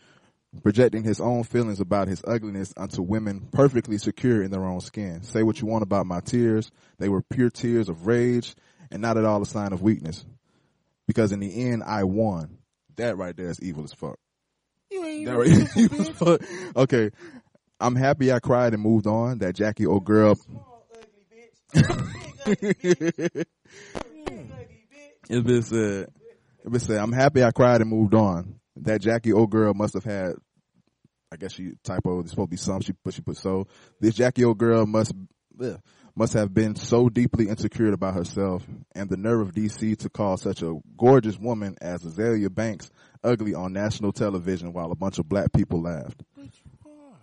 projecting 0.64 1.04
his 1.04 1.20
own 1.20 1.44
feelings 1.44 1.82
about 1.82 2.08
his 2.08 2.24
ugliness 2.26 2.74
onto 2.78 3.02
women 3.02 3.50
perfectly 3.52 3.98
secure 3.98 4.42
in 4.42 4.50
their 4.50 4.64
own 4.64 4.80
skin. 4.80 5.24
Say 5.24 5.44
what 5.44 5.60
you 5.60 5.68
want 5.68 5.84
about 5.84 6.06
my 6.06 6.22
tears; 6.22 6.72
they 7.00 7.10
were 7.10 7.22
pure 7.22 7.50
tears 7.50 7.90
of 7.90 8.08
rage 8.08 8.56
and 8.92 9.02
not 9.02 9.18
at 9.18 9.26
all 9.26 9.42
a 9.42 9.46
sign 9.46 9.74
of 9.74 9.82
weakness. 9.82 10.26
Because 11.10 11.32
in 11.32 11.40
the 11.40 11.72
end, 11.72 11.82
I 11.82 12.04
won. 12.04 12.60
That 12.98 13.18
right 13.18 13.36
there 13.36 13.50
is 13.50 13.60
evil 13.62 13.84
as 13.84 13.92
fuck. 13.92 14.20
You 14.92 15.04
ain't 15.04 15.26
That 15.26 15.38
right, 15.38 15.48
evil 15.76 16.02
as 16.02 16.10
fuck. 16.10 16.42
Okay, 16.76 17.10
I'm 17.80 17.96
happy 17.96 18.32
I 18.32 18.38
cried 18.38 18.76
and 18.76 18.84
moved 18.84 19.08
on. 19.08 19.40
That 19.40 19.56
Jackie 19.56 19.88
old 19.88 20.06
girl. 20.06 20.36
Small, 20.36 20.86
ugly 20.94 21.26
bitch. 21.34 21.90
Ugly 22.46 22.74
bitch. 22.76 22.76
Big, 22.84 22.86
ugly 22.86 23.26
bitch. 23.34 23.46
It's 25.32 25.48
been 25.48 25.64
said. 25.64 26.10
It's 26.60 26.70
been 26.70 26.80
said. 26.80 26.98
I'm 27.00 27.12
happy 27.12 27.44
I 27.44 27.50
cried 27.50 27.82
and 27.82 27.90
moved 27.90 28.14
on. 28.14 28.60
That 28.76 29.02
Jackie 29.02 29.34
old 29.34 29.50
girl 29.50 29.74
must 29.74 29.96
have 29.96 30.04
had. 30.04 30.34
I 31.32 31.38
guess 31.38 31.54
she 31.54 31.72
typo. 31.84 32.20
It's 32.20 32.30
supposed 32.30 32.50
to 32.50 32.52
be 32.52 32.58
some. 32.58 32.82
She 32.82 32.94
but 33.04 33.16
she 33.16 33.22
put 33.22 33.38
so. 33.38 33.66
This 34.00 34.14
Jackie 34.14 34.46
old 34.46 34.60
girl 34.60 34.86
must 34.86 35.12
ugh, 35.60 35.80
must 36.20 36.34
have 36.34 36.54
been 36.54 36.76
so 36.76 37.08
deeply 37.08 37.48
insecure 37.48 37.94
about 37.94 38.14
herself 38.14 38.68
and 38.94 39.10
the 39.10 39.16
nerve 39.16 39.40
of 39.40 39.54
DC 39.54 39.98
to 39.98 40.10
call 40.10 40.36
such 40.36 40.62
a 40.62 40.78
gorgeous 40.98 41.40
woman 41.40 41.78
as 41.80 42.02
Azealia 42.04 42.54
Banks 42.54 42.92
ugly 43.24 43.56
on 43.56 43.72
national 43.72 44.12
television 44.12 44.74
while 44.74 44.92
a 44.92 44.96
bunch 44.96 45.18
of 45.18 45.30
black 45.30 45.54
people 45.54 45.82
laughed. 45.82 46.22
Bitch, 46.38 46.60
you 46.66 46.92
are. 46.92 47.16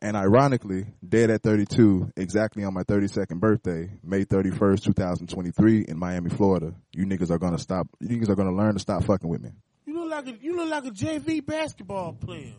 And 0.00 0.16
ironically, 0.16 0.86
dead 1.08 1.30
at 1.30 1.44
32, 1.44 2.10
exactly 2.16 2.64
on 2.64 2.74
my 2.74 2.82
32nd 2.82 3.38
birthday, 3.38 3.88
May 4.02 4.24
31st, 4.24 4.82
2023, 4.82 5.84
in 5.86 5.96
Miami, 5.96 6.30
Florida. 6.30 6.74
You 6.92 7.06
niggas 7.06 7.30
are 7.30 7.38
gonna 7.38 7.56
stop. 7.56 7.86
You 8.00 8.08
niggas 8.08 8.30
are 8.30 8.34
gonna 8.34 8.52
learn 8.54 8.74
to 8.74 8.80
stop 8.80 9.04
fucking 9.04 9.30
with 9.30 9.42
me. 9.42 9.50
You 9.86 9.94
look 9.96 10.10
like 10.10 10.26
a 10.26 10.36
you 10.42 10.56
look 10.56 10.68
like 10.70 10.86
a 10.86 10.90
JV 10.90 11.46
basketball 11.46 12.14
player. 12.14 12.54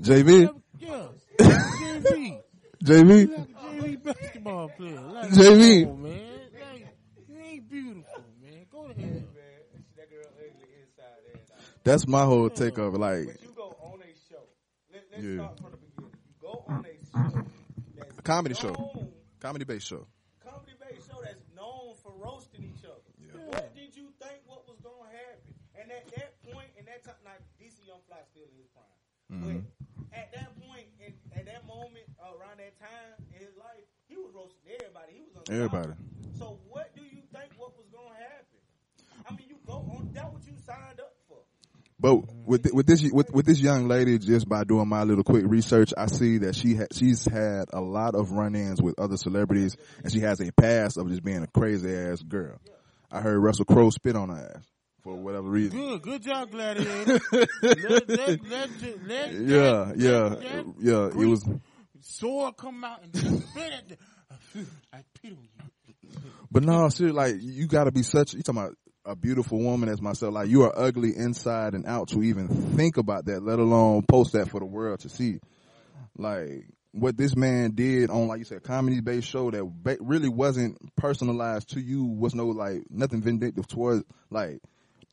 JV, 0.00 0.54
Yeah, 0.78 1.08
JV. 1.40 2.42
JV, 2.84 3.48
You 3.78 3.82
like 3.82 4.02
JV 4.02 4.04
basketball 4.04 4.68
player. 4.70 5.00
Like, 5.00 5.30
JV. 5.30 5.82
come 5.84 5.90
on, 5.92 6.02
man. 6.02 6.28
Like, 6.60 6.86
you 7.28 7.36
ain't 7.38 7.70
beautiful, 7.70 8.24
man. 8.42 8.66
Go 8.70 8.88
to 8.88 8.94
hell. 8.94 9.08
Man, 9.08 9.24
that 9.96 10.10
girl 10.10 10.24
ugly 10.36 10.68
inside 10.82 11.04
and 11.32 11.40
out. 11.52 11.84
that's 11.84 12.06
my 12.06 12.24
whole 12.24 12.50
take 12.50 12.78
of 12.78 12.94
it. 12.94 12.98
Like 12.98 13.26
But 13.26 13.42
you 13.42 13.48
go 13.56 13.76
on 13.82 14.00
a 14.00 14.12
show. 14.28 14.42
Let, 14.92 15.04
let's 15.12 15.24
Yeah. 15.24 15.34
start 15.36 15.60
from 15.60 15.70
the 15.72 15.76
beginning. 15.78 16.12
You 16.26 16.34
go 16.40 16.64
on 16.68 16.84
a 16.86 16.94
show. 17.06 17.42
That's 17.96 18.18
A 18.18 18.22
comedy 18.22 18.54
show. 18.54 18.74
comedy 19.40 19.64
based 19.64 19.86
show. 19.86 20.06
Comedy 20.44 20.72
based 20.80 21.08
show 21.10 21.20
that's 21.22 21.42
known 21.56 21.94
for 22.02 22.12
roasting 22.18 22.64
each 22.64 22.84
other. 22.84 23.02
Yeah. 23.18 23.40
What 23.46 23.74
did 23.74 23.94
you 23.96 24.08
think 24.20 24.38
what 24.46 24.66
was 24.68 24.78
going 24.82 25.02
to 25.10 25.16
happen? 25.16 25.54
And 25.80 25.92
at 25.92 26.06
that 26.16 26.42
point, 26.42 26.68
in 26.78 26.84
that 26.86 27.04
time, 27.04 27.14
like 27.24 27.40
DC 27.60 27.86
Young 27.86 28.00
Fly 28.08 28.18
still 28.30 28.42
in 28.50 28.56
his 28.58 28.66
prime. 28.74 28.98
Mm-hmm. 29.30 29.58
But 30.10 30.18
at 30.18 30.32
that 30.34 30.50
point, 30.60 30.86
in, 31.04 31.12
at 31.36 31.46
that 31.46 31.57
moment, 31.68 32.08
around 32.18 32.58
that 32.58 32.74
time 32.80 33.14
in 33.36 33.44
his 33.46 33.54
life, 33.60 33.84
he 34.08 34.16
was 34.16 34.32
roasting 34.34 34.72
everybody. 34.80 35.12
He 35.12 35.22
was 35.22 35.36
on 35.36 35.44
Everybody. 35.54 35.92
So 36.38 36.58
what 36.68 36.94
do 36.96 37.02
you 37.02 37.20
think 37.32 37.52
what 37.56 37.76
was 37.76 37.86
going 37.92 38.08
to 38.08 38.18
happen? 38.18 38.58
I 39.28 39.36
mean, 39.36 39.46
you 39.48 39.56
go 39.66 39.74
on. 39.74 40.10
That 40.14 40.32
what 40.32 40.42
you 40.46 40.54
signed 40.64 41.00
up 41.00 41.12
for. 41.28 41.36
But 42.00 42.16
with 42.46 42.62
th- 42.62 42.72
with 42.72 42.86
this 42.86 43.02
with 43.12 43.30
with 43.32 43.44
this 43.44 43.60
young 43.60 43.88
lady, 43.88 44.18
just 44.18 44.48
by 44.48 44.64
doing 44.64 44.88
my 44.88 45.02
little 45.02 45.24
quick 45.24 45.44
research, 45.46 45.92
I 45.96 46.06
see 46.06 46.38
that 46.38 46.54
she 46.54 46.76
ha- 46.76 46.86
she's 46.92 47.24
had 47.24 47.66
a 47.72 47.80
lot 47.80 48.14
of 48.14 48.30
run-ins 48.32 48.80
with 48.80 48.98
other 48.98 49.16
celebrities, 49.16 49.76
and 50.02 50.12
she 50.12 50.20
has 50.20 50.40
a 50.40 50.52
past 50.52 50.96
of 50.96 51.08
just 51.08 51.24
being 51.24 51.42
a 51.42 51.48
crazy 51.48 51.92
ass 51.92 52.22
girl. 52.22 52.58
I 53.10 53.20
heard 53.20 53.38
Russell 53.38 53.64
Crowe 53.64 53.90
spit 53.90 54.16
on 54.16 54.28
her 54.28 54.52
ass 54.56 54.64
for 55.02 55.16
whatever 55.16 55.48
reason. 55.48 55.78
Good, 55.78 56.02
good 56.02 56.22
job, 56.22 56.50
Gladiator. 56.50 57.20
let, 57.62 58.08
let, 58.08 58.08
let, 58.48 58.70
let, 59.06 59.32
Yeah, 59.32 59.92
yeah, 59.96 60.34
yeah. 60.78 61.06
It 61.06 61.14
was, 61.14 61.44
sword 62.00 62.56
come 62.56 62.84
out 62.84 63.02
and 63.02 63.16
spit 63.16 63.72
at 63.72 63.88
the. 63.88 63.96
I 64.92 65.04
pity 65.20 65.36
you. 65.42 66.10
but 66.50 66.62
no, 66.64 66.88
seriously, 66.88 67.12
like 67.12 67.36
you 67.40 67.66
got 67.66 67.84
to 67.84 67.92
be 67.92 68.02
such. 68.02 68.34
You 68.34 68.42
talking 68.42 68.62
about 68.62 68.76
a 69.04 69.16
beautiful 69.16 69.58
woman 69.58 69.88
as 69.88 70.00
myself? 70.00 70.34
Like 70.34 70.48
you 70.48 70.62
are 70.64 70.72
ugly 70.76 71.16
inside 71.16 71.74
and 71.74 71.86
out 71.86 72.08
to 72.08 72.22
even 72.22 72.48
think 72.48 72.96
about 72.96 73.26
that, 73.26 73.42
let 73.42 73.58
alone 73.58 74.02
post 74.02 74.32
that 74.32 74.50
for 74.50 74.60
the 74.60 74.66
world 74.66 75.00
to 75.00 75.08
see. 75.08 75.38
Like 76.16 76.66
what 76.92 77.16
this 77.16 77.36
man 77.36 77.72
did 77.72 78.10
on, 78.10 78.28
like 78.28 78.38
you 78.38 78.44
said, 78.44 78.62
comedy 78.62 79.00
based 79.00 79.28
show 79.28 79.50
that 79.50 79.64
ba- 79.64 79.98
really 80.00 80.28
wasn't 80.28 80.76
personalized 80.96 81.70
to 81.70 81.80
you. 81.80 82.04
Was 82.04 82.34
no 82.34 82.46
like 82.46 82.82
nothing 82.90 83.22
vindictive 83.22 83.66
towards 83.66 84.04
like 84.30 84.60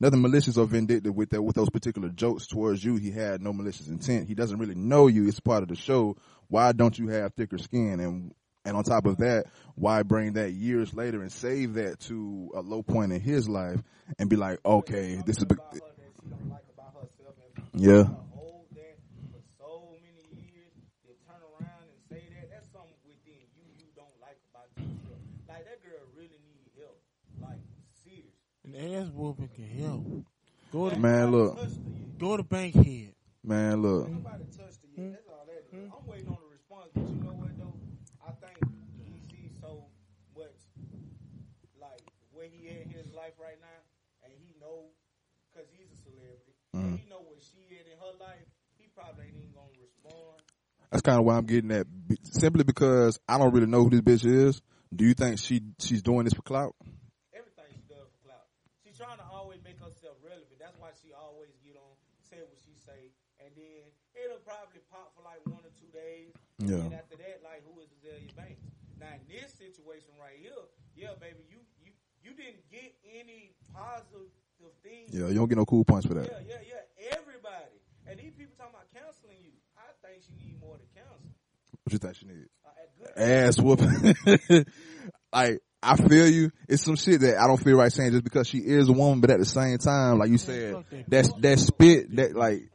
nothing 0.00 0.22
malicious 0.22 0.56
or 0.56 0.66
vindictive 0.66 1.14
with 1.14 1.30
that 1.30 1.42
with 1.42 1.56
those 1.56 1.70
particular 1.70 2.08
jokes 2.08 2.46
towards 2.46 2.84
you. 2.84 2.96
He 2.96 3.10
had 3.10 3.40
no 3.40 3.52
malicious 3.52 3.88
intent. 3.88 4.28
He 4.28 4.34
doesn't 4.34 4.58
really 4.58 4.74
know 4.74 5.06
you. 5.06 5.26
It's 5.28 5.40
part 5.40 5.62
of 5.62 5.68
the 5.68 5.76
show. 5.76 6.16
why 6.48 6.72
don't 6.72 6.98
you 6.98 7.08
have 7.08 7.34
thicker 7.34 7.58
skin? 7.58 8.00
And 8.00 8.32
and 8.66 8.76
on 8.76 8.82
top 8.82 9.06
of 9.06 9.18
that, 9.18 9.46
why 9.76 10.02
bring 10.02 10.32
that 10.32 10.50
years 10.50 10.92
later 10.92 11.22
and 11.22 11.30
save 11.30 11.74
that 11.74 12.00
to 12.00 12.50
a 12.54 12.60
low 12.60 12.82
point 12.82 13.12
in 13.12 13.20
his 13.20 13.48
life 13.48 13.80
and 14.18 14.28
be 14.28 14.34
like, 14.34 14.58
okay, 14.66 15.22
this 15.24 15.36
is 15.36 15.44
a 15.44 15.46
big, 15.46 15.58
about 15.58 15.74
her 15.74 15.78
that 15.78 16.10
she 16.18 16.28
don't 16.28 16.50
like 16.50 16.66
about 16.74 16.94
herself 16.98 17.34
and 17.46 17.80
yeah, 17.80 18.02
hold 18.34 18.66
that 18.74 18.98
for 19.30 19.38
so 19.54 19.94
many 20.02 20.34
years, 20.50 20.74
then 21.06 21.14
turn 21.30 21.38
around 21.46 21.86
and 21.86 21.94
say 22.10 22.26
that. 22.34 22.50
That's 22.50 22.66
something 22.74 22.98
within 23.06 23.38
you 23.54 23.70
you 23.78 23.86
don't 23.94 24.18
like 24.18 24.38
about 24.50 24.66
yourself. 24.74 25.22
Like 25.46 25.62
that 25.62 25.78
girl 25.86 26.02
really 26.18 26.42
need 26.50 26.66
help. 26.74 26.98
Like 27.38 27.62
serious. 28.02 28.34
An 28.65 28.65
ass 28.76 29.08
whooping 29.12 29.48
can 29.54 29.68
help. 29.82 30.04
Go 30.72 30.90
to 30.90 30.98
man, 30.98 31.30
look, 31.30 31.56
Touched 31.56 31.76
her 31.76 31.90
yet. 31.90 32.18
go 32.18 32.36
to 32.36 32.42
Bankhead. 32.42 33.14
man, 33.44 33.82
look, 33.82 34.08
Nobody 34.08 34.44
touched 34.56 34.80
her 34.82 35.02
yet. 35.02 35.12
That's 35.12 35.28
all 35.28 35.46
that 35.46 35.64
is. 35.64 35.70
Hmm? 35.70 35.92
I'm 35.96 36.06
waiting 36.06 36.28
on 36.28 36.38
the 36.42 36.50
response, 36.52 36.90
but 36.94 37.02
you 37.08 37.22
know 37.22 37.36
what 37.38 37.56
though? 37.58 37.74
I 38.26 38.32
think 38.42 38.58
he 38.98 39.20
sees 39.30 39.52
so 39.60 39.84
much 40.36 40.60
like 41.80 42.02
where 42.32 42.46
he 42.46 42.68
at 42.68 42.82
in 42.86 42.90
his 42.90 43.12
life 43.14 43.34
right 43.40 43.58
now, 43.60 43.80
and 44.24 44.32
he 44.36 44.54
know 44.60 44.90
because 45.52 45.68
he's 45.72 45.88
a 45.88 45.98
celebrity, 46.02 46.52
and 46.74 46.82
mm-hmm. 46.82 46.96
he 46.96 47.08
know 47.08 47.22
where 47.24 47.40
she 47.40 47.64
at 47.78 47.86
in 47.86 47.96
her 47.98 48.14
life. 48.20 48.44
He 48.76 48.88
probably 48.94 49.24
ain't 49.32 49.36
even 49.40 49.54
gonna 49.54 49.72
respond. 49.80 50.42
that's 50.90 51.02
kind 51.02 51.18
of 51.18 51.24
why 51.24 51.36
I'm 51.38 51.46
getting 51.46 51.70
that. 51.70 51.86
Be- 51.88 52.18
Simply 52.24 52.64
because 52.64 53.18
I 53.28 53.38
don't 53.38 53.54
really 53.54 53.66
know 53.70 53.84
who 53.84 53.90
this 53.90 54.02
bitch 54.04 54.26
is. 54.28 54.60
Do 54.94 55.04
you 55.04 55.14
think 55.14 55.38
she 55.38 55.62
she's 55.80 56.02
doing 56.02 56.24
this 56.24 56.34
for 56.34 56.42
clout? 56.42 56.76
Everything 57.32 57.66
she 57.72 57.82
does 57.88 58.06
for 58.12 58.20
clout. 58.28 58.46
She's 58.84 58.96
trying 59.00 59.16
to 59.18 59.26
always 59.32 59.64
make 59.64 59.80
herself 59.80 60.20
relevant. 60.22 60.60
That's 60.60 60.76
why 60.78 60.92
she 61.02 61.10
always 61.16 61.50
get 61.64 61.74
on, 61.80 61.92
say 62.20 62.38
what 62.44 62.60
she 62.62 62.76
say, 62.76 63.10
and 63.42 63.50
then 63.56 63.88
it'll 64.14 64.44
probably 64.44 64.84
pop 64.92 65.16
for 65.16 65.24
like 65.24 65.40
one 65.48 65.64
or 65.64 65.72
two 65.74 65.88
days. 65.90 66.36
Yeah. 66.58 66.88
And 66.88 66.94
after 66.94 67.16
that, 67.16 67.40
like 67.44 67.62
who 67.68 67.80
is 67.80 67.88
Azealia 68.00 68.34
Banks? 68.36 68.62
Now 68.98 69.12
in 69.12 69.24
this 69.28 69.52
situation 69.52 70.16
right 70.20 70.38
here, 70.40 70.64
yeah, 70.96 71.12
baby, 71.20 71.44
you 71.50 71.60
you 71.84 71.92
you 72.24 72.32
didn't 72.32 72.64
get 72.70 72.96
any 73.04 73.52
positive 73.72 74.32
things. 74.82 75.12
Yeah, 75.12 75.28
you 75.28 75.34
don't 75.34 75.48
get 75.48 75.58
no 75.58 75.66
cool 75.66 75.84
points 75.84 76.06
for 76.06 76.14
that. 76.14 76.26
yeah, 76.26 76.40
yeah, 76.48 76.80
yeah. 76.98 77.16
Everybody. 77.18 77.76
And 78.08 78.18
these 78.18 78.32
people 78.32 78.54
talking 78.56 78.74
about 78.74 78.88
counseling 78.94 79.36
you. 79.42 79.52
I 79.76 79.92
think 80.06 80.22
she 80.24 80.32
need 80.44 80.60
more 80.60 80.76
to 80.76 80.86
counsel. 80.94 81.28
What 81.84 81.92
you 81.92 81.98
think 81.98 82.16
she 82.16 82.26
needs? 82.26 82.48
Uh, 82.64 83.20
ass 83.20 83.60
whooping. 83.60 84.64
like 85.32 85.60
I 85.82 85.96
feel 85.96 86.28
you. 86.28 86.50
It's 86.68 86.82
some 86.82 86.96
shit 86.96 87.20
that 87.20 87.38
I 87.38 87.46
don't 87.46 87.62
feel 87.62 87.76
right 87.76 87.92
saying 87.92 88.12
just 88.12 88.24
because 88.24 88.48
she 88.48 88.58
is 88.58 88.88
a 88.88 88.92
woman, 88.92 89.20
but 89.20 89.30
at 89.30 89.38
the 89.38 89.44
same 89.44 89.78
time, 89.78 90.18
like 90.18 90.30
you 90.30 90.38
said, 90.38 90.84
that. 90.90 91.04
that's 91.08 91.32
that 91.40 91.58
spit 91.58 92.16
that 92.16 92.34
like. 92.34 92.70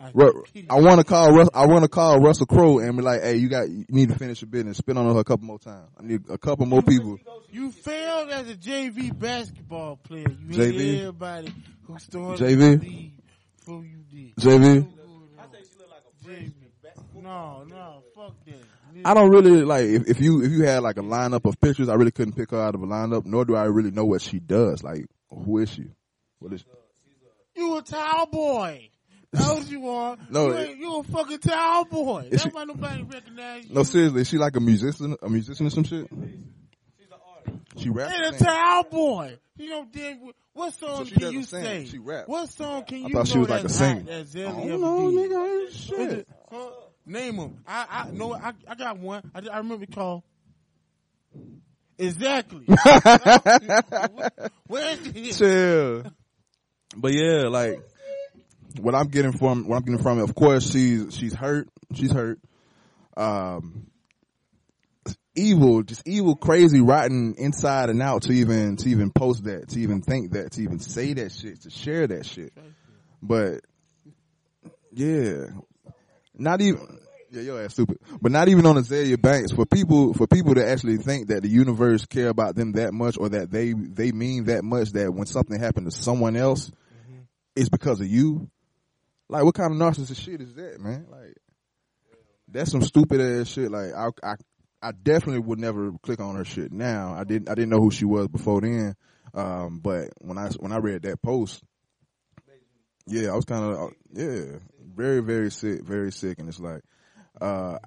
I, 0.00 0.80
want 0.80 0.98
to 0.98 1.04
call 1.04 1.32
Russ. 1.32 1.48
I 1.54 1.66
want 1.66 1.82
to 1.82 1.88
call 1.88 2.20
Russell 2.20 2.46
Crowe 2.46 2.78
and 2.78 2.96
be 2.96 3.02
like, 3.02 3.22
"Hey, 3.22 3.36
you 3.36 3.48
got 3.48 3.68
you 3.68 3.84
need 3.88 4.10
to 4.10 4.18
finish 4.18 4.42
your 4.42 4.48
business. 4.48 4.78
Spit 4.78 4.96
on 4.96 5.12
her 5.12 5.20
a 5.20 5.24
couple 5.24 5.46
more 5.46 5.58
times. 5.58 5.88
I 5.98 6.02
need 6.02 6.22
a 6.28 6.38
couple 6.38 6.66
more 6.66 6.82
people." 6.82 7.18
You 7.50 7.70
failed 7.70 8.30
as 8.30 8.50
a 8.50 8.54
JV 8.54 9.16
basketball 9.18 9.96
player. 9.96 10.26
You 10.28 10.56
JV? 10.56 10.98
everybody 11.00 11.54
who 11.84 11.98
started 11.98 12.44
JV? 12.44 13.12
before 13.58 13.84
you 13.84 13.98
did. 14.10 14.36
JV, 14.36 14.88
I 15.38 15.46
think 15.46 15.66
she 15.66 15.78
look 15.78 15.90
like 15.90 16.02
a 16.08 16.28
JV. 16.28 16.52
No, 17.22 17.64
no, 17.64 18.02
fuck 18.14 18.34
that. 18.46 18.54
I 19.04 19.14
don't 19.14 19.30
really 19.30 19.62
like 19.64 19.84
if, 19.84 20.08
if 20.08 20.20
you 20.20 20.42
if 20.42 20.52
you 20.52 20.62
had 20.64 20.82
like 20.82 20.96
a 20.96 21.02
lineup 21.02 21.44
of 21.44 21.60
pictures, 21.60 21.88
I 21.88 21.94
really 21.94 22.12
couldn't 22.12 22.34
pick 22.34 22.50
her 22.50 22.60
out 22.60 22.74
of 22.74 22.82
a 22.82 22.86
lineup. 22.86 23.26
Nor 23.26 23.44
do 23.44 23.56
I 23.56 23.64
really 23.64 23.90
know 23.90 24.04
what 24.04 24.22
she 24.22 24.38
does. 24.38 24.82
Like, 24.82 25.06
who 25.28 25.58
is 25.58 25.70
she? 25.70 25.86
What 26.38 26.52
is? 26.52 26.64
You 27.54 27.76
a 27.78 27.82
towel 27.82 28.26
boy. 28.26 28.90
That's 29.36 29.48
what 29.54 29.68
you 29.70 29.88
are. 29.88 30.16
No, 30.30 30.46
you, 30.48 30.52
it- 30.54 30.68
ain't, 30.70 30.78
you 30.78 30.96
a 30.98 31.02
fucking 31.04 31.38
towel 31.38 31.84
boy. 31.84 32.28
That's 32.30 32.42
she- 32.42 32.48
why 32.50 32.64
nobody 32.64 33.02
recognize 33.02 33.68
you. 33.68 33.74
No, 33.74 33.82
seriously, 33.82 34.20
is 34.22 34.28
she 34.28 34.38
like 34.38 34.56
a 34.56 34.60
musician? 34.60 35.16
A 35.22 35.28
musician 35.28 35.66
or 35.66 35.70
some 35.70 35.84
shit? 35.84 36.08
She's 36.10 37.08
an 37.10 37.18
artist. 37.36 37.58
She 37.78 37.90
raps. 37.90 38.12
And 38.14 38.24
a 38.24 38.28
or 38.28 38.32
sing? 38.32 38.46
towel 38.46 38.84
boy. 38.84 39.38
You 39.58 39.70
know, 39.70 39.86
then 39.92 40.30
what 40.52 40.74
song 40.74 41.04
she 41.06 41.14
can 41.14 41.32
you 41.32 41.42
sing, 41.44 41.62
say? 41.64 41.84
she 41.86 41.98
raps. 41.98 42.28
What 42.28 42.48
song 42.50 42.84
can 42.84 43.04
I 43.04 43.08
you 43.08 43.14
thought 43.14 43.28
she 43.28 43.38
was 43.38 43.48
like 43.48 43.64
a 43.64 43.68
singer. 43.68 44.04
I 44.10 44.22
don't 44.22 44.80
know, 44.80 45.10
nigga. 45.10 45.70
Shit. 45.72 46.28
huh? 46.50 46.70
Name 47.06 47.36
them. 47.36 47.58
I 47.66 47.86
I 47.88 48.10
know. 48.10 48.34
I 48.34 48.52
I 48.66 48.74
got 48.74 48.98
one. 48.98 49.30
I, 49.34 49.40
I 49.52 49.58
remember 49.58 49.86
called. 49.86 50.22
Exactly. 51.98 52.64
Where's 54.66 54.98
the 55.00 55.32
Chill. 55.32 56.02
But 56.96 57.12
yeah, 57.14 57.48
like 57.48 57.80
what 58.80 58.94
I'm 58.94 59.08
getting 59.08 59.32
from 59.32 59.66
what 59.68 59.76
I'm 59.76 59.82
getting 59.82 60.02
from 60.02 60.18
it, 60.18 60.24
of 60.24 60.34
course 60.34 60.70
she's 60.70 61.14
she's 61.14 61.34
hurt. 61.34 61.68
She's 61.94 62.12
hurt. 62.12 62.38
Um 63.16 63.86
evil, 65.34 65.82
just 65.82 66.06
evil, 66.06 66.34
crazy, 66.34 66.80
rotten 66.80 67.34
inside 67.38 67.90
and 67.90 68.02
out 68.02 68.22
to 68.22 68.32
even 68.32 68.76
to 68.76 68.88
even 68.88 69.10
post 69.10 69.44
that, 69.44 69.68
to 69.68 69.80
even 69.80 70.00
think 70.02 70.32
that, 70.32 70.52
to 70.52 70.62
even 70.62 70.78
say 70.78 71.12
that 71.12 71.32
shit, 71.32 71.62
to 71.62 71.70
share 71.70 72.06
that 72.06 72.26
shit. 72.26 72.52
But 73.22 73.60
yeah. 74.92 75.46
Not 76.34 76.60
even 76.60 76.98
yeah, 77.30 77.42
your 77.42 77.62
ass 77.62 77.72
stupid. 77.72 77.98
But 78.20 78.32
not 78.32 78.48
even 78.48 78.66
on 78.66 78.76
Azealia 78.76 79.20
Banks. 79.20 79.52
For 79.52 79.66
people 79.66 80.14
for 80.14 80.26
people 80.26 80.54
to 80.54 80.66
actually 80.66 80.98
think 80.98 81.28
that 81.28 81.42
the 81.42 81.48
universe 81.48 82.06
care 82.06 82.28
about 82.28 82.54
them 82.54 82.72
that 82.72 82.92
much 82.92 83.16
or 83.18 83.28
that 83.30 83.50
they 83.50 83.72
they 83.72 84.12
mean 84.12 84.44
that 84.44 84.64
much 84.64 84.92
that 84.92 85.12
when 85.12 85.26
something 85.26 85.58
happened 85.58 85.90
to 85.90 85.96
someone 85.96 86.36
else, 86.36 86.70
it's 87.54 87.68
because 87.68 88.00
of 88.00 88.06
you. 88.06 88.50
Like 89.28 89.44
what 89.44 89.54
kind 89.54 89.72
of 89.72 89.78
narcissist 89.78 90.20
shit 90.20 90.40
is 90.40 90.54
that, 90.54 90.80
man? 90.80 91.06
Like 91.10 91.34
that's 92.48 92.70
some 92.70 92.82
stupid 92.82 93.20
ass 93.20 93.48
shit. 93.48 93.70
Like 93.70 93.92
I 93.94 94.08
I 94.22 94.34
I 94.82 94.92
definitely 94.92 95.40
would 95.40 95.58
never 95.58 95.92
click 96.02 96.20
on 96.20 96.36
her 96.36 96.44
shit 96.44 96.72
now. 96.72 97.14
I 97.18 97.24
didn't 97.24 97.48
I 97.48 97.54
didn't 97.54 97.70
know 97.70 97.80
who 97.80 97.90
she 97.90 98.04
was 98.04 98.28
before 98.28 98.60
then. 98.60 98.94
Um 99.34 99.80
but 99.82 100.10
when 100.18 100.38
I 100.38 100.48
when 100.58 100.72
I 100.72 100.78
read 100.78 101.02
that 101.02 101.20
post 101.22 101.62
yeah, 103.06 103.30
I 103.30 103.36
was 103.36 103.44
kind 103.44 103.64
of 103.64 103.92
yeah, 104.12 104.58
very 104.94 105.20
very 105.20 105.50
sick, 105.50 105.84
very 105.84 106.10
sick, 106.10 106.38
and 106.38 106.48
it's 106.48 106.58
like 106.58 106.82
uh, 107.40 107.78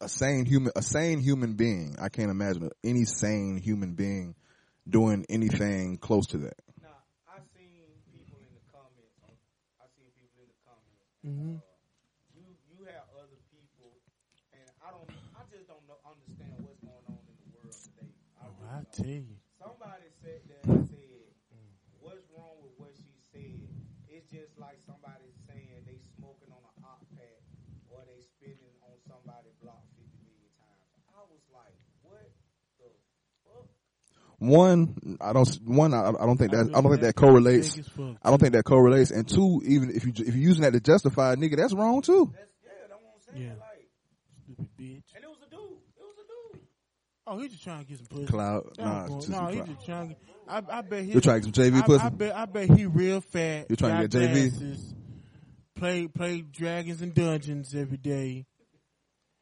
a 0.00 0.08
sane 0.08 0.46
human, 0.46 0.72
a 0.74 0.82
sane 0.82 1.20
human 1.20 1.54
being. 1.54 1.96
I 2.00 2.08
can't 2.08 2.30
imagine 2.30 2.70
any 2.82 3.04
sane 3.04 3.58
human 3.58 3.92
being 3.92 4.34
doing 4.88 5.26
anything 5.28 5.98
close 5.98 6.28
to 6.28 6.38
that. 6.38 6.56
Now, 6.80 6.88
I 7.28 7.36
seen 7.54 7.84
people 8.10 8.38
in 8.40 8.48
the 8.56 8.64
comments. 8.72 9.12
On, 9.28 9.36
I 9.76 9.86
seen 9.98 10.08
people 10.16 10.40
in 10.40 10.48
the 10.48 10.60
Mhm. 11.24 11.56
Uh, 11.56 11.60
you 12.32 12.44
you 12.70 12.84
have 12.88 13.04
other 13.12 13.40
people, 13.52 14.00
and 14.52 14.66
I 14.80 14.90
don't. 14.90 15.08
I 15.36 15.42
just 15.52 15.68
don't 15.68 15.84
know, 15.86 15.98
understand 16.04 16.54
what's 16.64 16.80
going 16.80 17.04
on 17.06 17.22
in 17.28 17.36
the 17.44 17.48
world 17.52 17.76
today. 17.84 18.12
I 18.40 18.46
Oh, 18.48 18.54
really 18.56 18.72
I 18.72 18.84
tell 18.92 19.06
you. 19.06 19.36
Somebody 19.60 20.08
said 20.22 20.40
that 20.48 20.64
and 20.64 20.86
said, 20.88 21.28
"What's 22.00 22.24
wrong 22.32 22.56
with 22.64 22.72
what 22.80 22.96
she 22.96 23.12
said?" 23.20 23.68
It's 24.08 24.26
just 24.32 24.56
like 24.58 24.80
somebody 24.80 25.30
saying 25.46 25.84
they 25.86 26.00
smoking 26.16 26.50
on 26.50 26.64
an 26.64 26.74
op 26.82 27.04
pack 27.14 27.44
or 27.86 28.02
they 28.08 28.20
spinning 28.20 28.74
on 28.82 28.96
somebody 29.06 29.52
block 29.60 29.84
fifty 29.94 30.18
million 30.24 30.50
times. 30.56 30.88
I 31.12 31.20
was 31.28 31.44
like, 31.52 31.76
"What 32.02 32.32
the 32.80 32.90
fuck?" 33.44 33.68
One, 34.40 35.18
I 35.20 35.32
don't. 35.34 35.46
One, 35.66 35.92
I, 35.94 36.08
I 36.08 36.12
don't 36.26 36.38
think 36.38 36.50
that. 36.52 36.70
I 36.74 36.80
don't 36.80 36.90
think 36.90 37.02
that 37.02 37.14
correlates. 37.14 37.76
Fuck. 37.90 38.16
I 38.22 38.30
don't 38.30 38.38
think 38.40 38.54
that 38.54 38.64
correlates. 38.64 39.10
And 39.10 39.28
two, 39.28 39.60
even 39.66 39.90
if 39.94 40.04
you 40.04 40.12
if 40.16 40.34
you're 40.34 40.36
using 40.48 40.62
that 40.62 40.72
to 40.72 40.80
justify, 40.80 41.34
nigga, 41.34 41.56
that's 41.58 41.74
wrong 41.74 42.00
too. 42.00 42.32
That's 42.34 42.48
yeah, 42.64 42.70
that's 42.88 43.02
what 43.02 43.36
I'm. 43.36 43.42
Yeah. 43.42 43.48
Like, 43.50 43.88
Stupid 44.44 44.68
bitch. 44.78 45.02
and 45.14 45.24
it 45.24 45.28
was 45.28 45.38
a 45.46 45.50
dude. 45.50 45.60
It 45.60 46.02
was 46.02 46.16
a 46.16 46.54
dude. 46.56 46.62
Oh, 47.26 47.38
he 47.38 47.48
just 47.48 47.62
trying 47.62 47.80
to 47.80 47.86
get 47.86 47.98
some 47.98 48.06
pussy. 48.06 48.26
Cloud, 48.26 48.64
Nah, 48.78 48.84
nah, 48.84 49.04
it's 49.04 49.14
just 49.26 49.28
no, 49.28 49.36
some 49.36 49.52
he 49.52 49.60
just 49.74 49.84
trying. 49.86 50.08
To, 50.08 50.16
I, 50.48 50.78
I 50.78 50.80
bet 50.80 51.04
he. 51.04 51.12
You 51.12 51.20
trying 51.20 51.42
to 51.42 51.46
get 51.50 51.54
some 51.56 51.64
JV 51.72 51.82
I, 51.82 51.86
pussy? 51.86 52.04
I 52.04 52.08
bet. 52.08 52.34
I 52.36 52.44
bet 52.46 52.70
he 52.78 52.86
real 52.86 53.20
fat. 53.20 53.66
You're 53.68 53.76
trying 53.76 54.00
to 54.00 54.08
got 54.08 54.20
get 54.20 54.30
JV? 54.30 54.50
glasses, 54.50 54.94
Play 55.76 56.08
play 56.08 56.40
dragons 56.40 57.02
and 57.02 57.14
dungeons 57.14 57.74
every 57.74 57.98
day, 57.98 58.46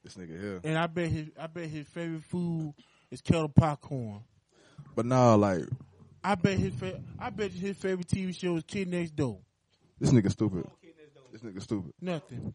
This 0.03 0.15
nigga 0.15 0.41
here. 0.41 0.61
and 0.65 0.77
I 0.77 0.89
bet 0.89 1.09
his. 1.11 1.29
I 1.41 1.47
bet 1.47 1.69
his 1.69 1.87
favorite 1.87 2.25
food 2.25 2.75
is 3.13 3.21
kettle 3.21 3.49
popcorn. 3.49 4.23
But 4.99 5.07
nah, 5.07 5.37
like 5.37 5.61
I 6.25 6.35
bet 6.35 6.59
his. 6.59 6.75
Fa- 6.75 7.01
I 7.21 7.31
bet 7.31 7.53
his 7.53 7.77
favorite 7.77 8.09
TV 8.09 8.37
show 8.37 8.57
is 8.57 8.65
Kid 8.65 8.89
Next 8.89 9.15
Door. 9.15 9.39
this 10.01 10.11
nigga 10.11 10.29
stupid. 10.29 10.65
Kid 10.83 10.95
next 10.99 11.15
door. 11.15 11.23
This 11.31 11.41
nigga 11.41 11.63
stupid. 11.63 11.93
Nothing. 12.01 12.53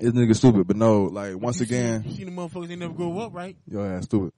This 0.00 0.12
nigga 0.12 0.36
stupid. 0.36 0.68
But 0.68 0.76
no, 0.76 1.06
like 1.06 1.36
once 1.36 1.58
You 1.58 1.64
again, 1.64 2.04
you 2.06 2.14
seen 2.14 2.26
the 2.26 2.30
motherfuckers 2.30 2.68
they 2.68 2.76
never 2.76 2.92
grow 2.92 3.18
up, 3.18 3.34
right? 3.34 3.56
Your 3.66 3.92
ass 3.92 4.04
stupid. 4.04 4.32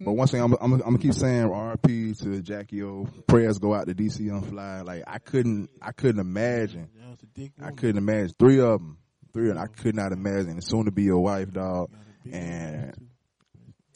But 0.00 0.10
one 0.10 0.26
thing 0.26 0.42
I'm, 0.42 0.54
I'm, 0.54 0.72
I'm 0.72 0.80
gonna 0.80 0.98
keep 0.98 1.14
saying 1.14 1.46
RP 1.46 2.20
to 2.24 2.42
Jackie 2.42 2.82
O. 2.82 3.06
Prayers 3.28 3.60
go 3.60 3.74
out 3.74 3.86
to 3.86 3.94
DC 3.94 4.18
Young 4.26 4.42
Fly. 4.42 4.80
Like 4.80 5.04
I 5.06 5.18
couldn't, 5.18 5.70
I 5.80 5.92
couldn't 5.92 6.20
imagine. 6.20 6.88
That 6.96 7.10
was 7.10 7.18
a. 7.22 7.64
I 7.64 7.70
couldn't 7.70 7.98
imagine 7.98 8.34
three 8.40 8.58
of 8.58 8.80
them. 8.80 8.98
Three 9.32 9.50
of 9.50 9.54
them. 9.54 9.62
I 9.62 9.68
could 9.68 9.94
not 9.94 10.10
imagine. 10.10 10.58
It's 10.58 10.66
soon 10.66 10.86
to 10.86 10.90
be 10.90 11.04
your 11.04 11.22
wife, 11.22 11.52
dog. 11.52 11.92
Got 11.92 12.00
a 12.00 12.24
big 12.24 12.34
And. 12.34 13.08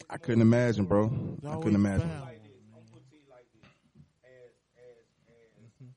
I 0.09 0.19
couldn't 0.19 0.43
imagine, 0.43 0.85
bro. 0.85 1.07
I 1.49 1.57
couldn't 1.57 1.75
imagine. 1.75 2.09
foul. 2.09 2.21
like 2.21 2.43
this. 2.43 2.53
I'm 2.77 2.83
put 2.93 3.09
to 3.09 3.17
you 3.17 3.23
like 3.31 3.47
this. 3.55 3.65
As 4.25 4.53
as 4.77 5.09
as 5.33 5.89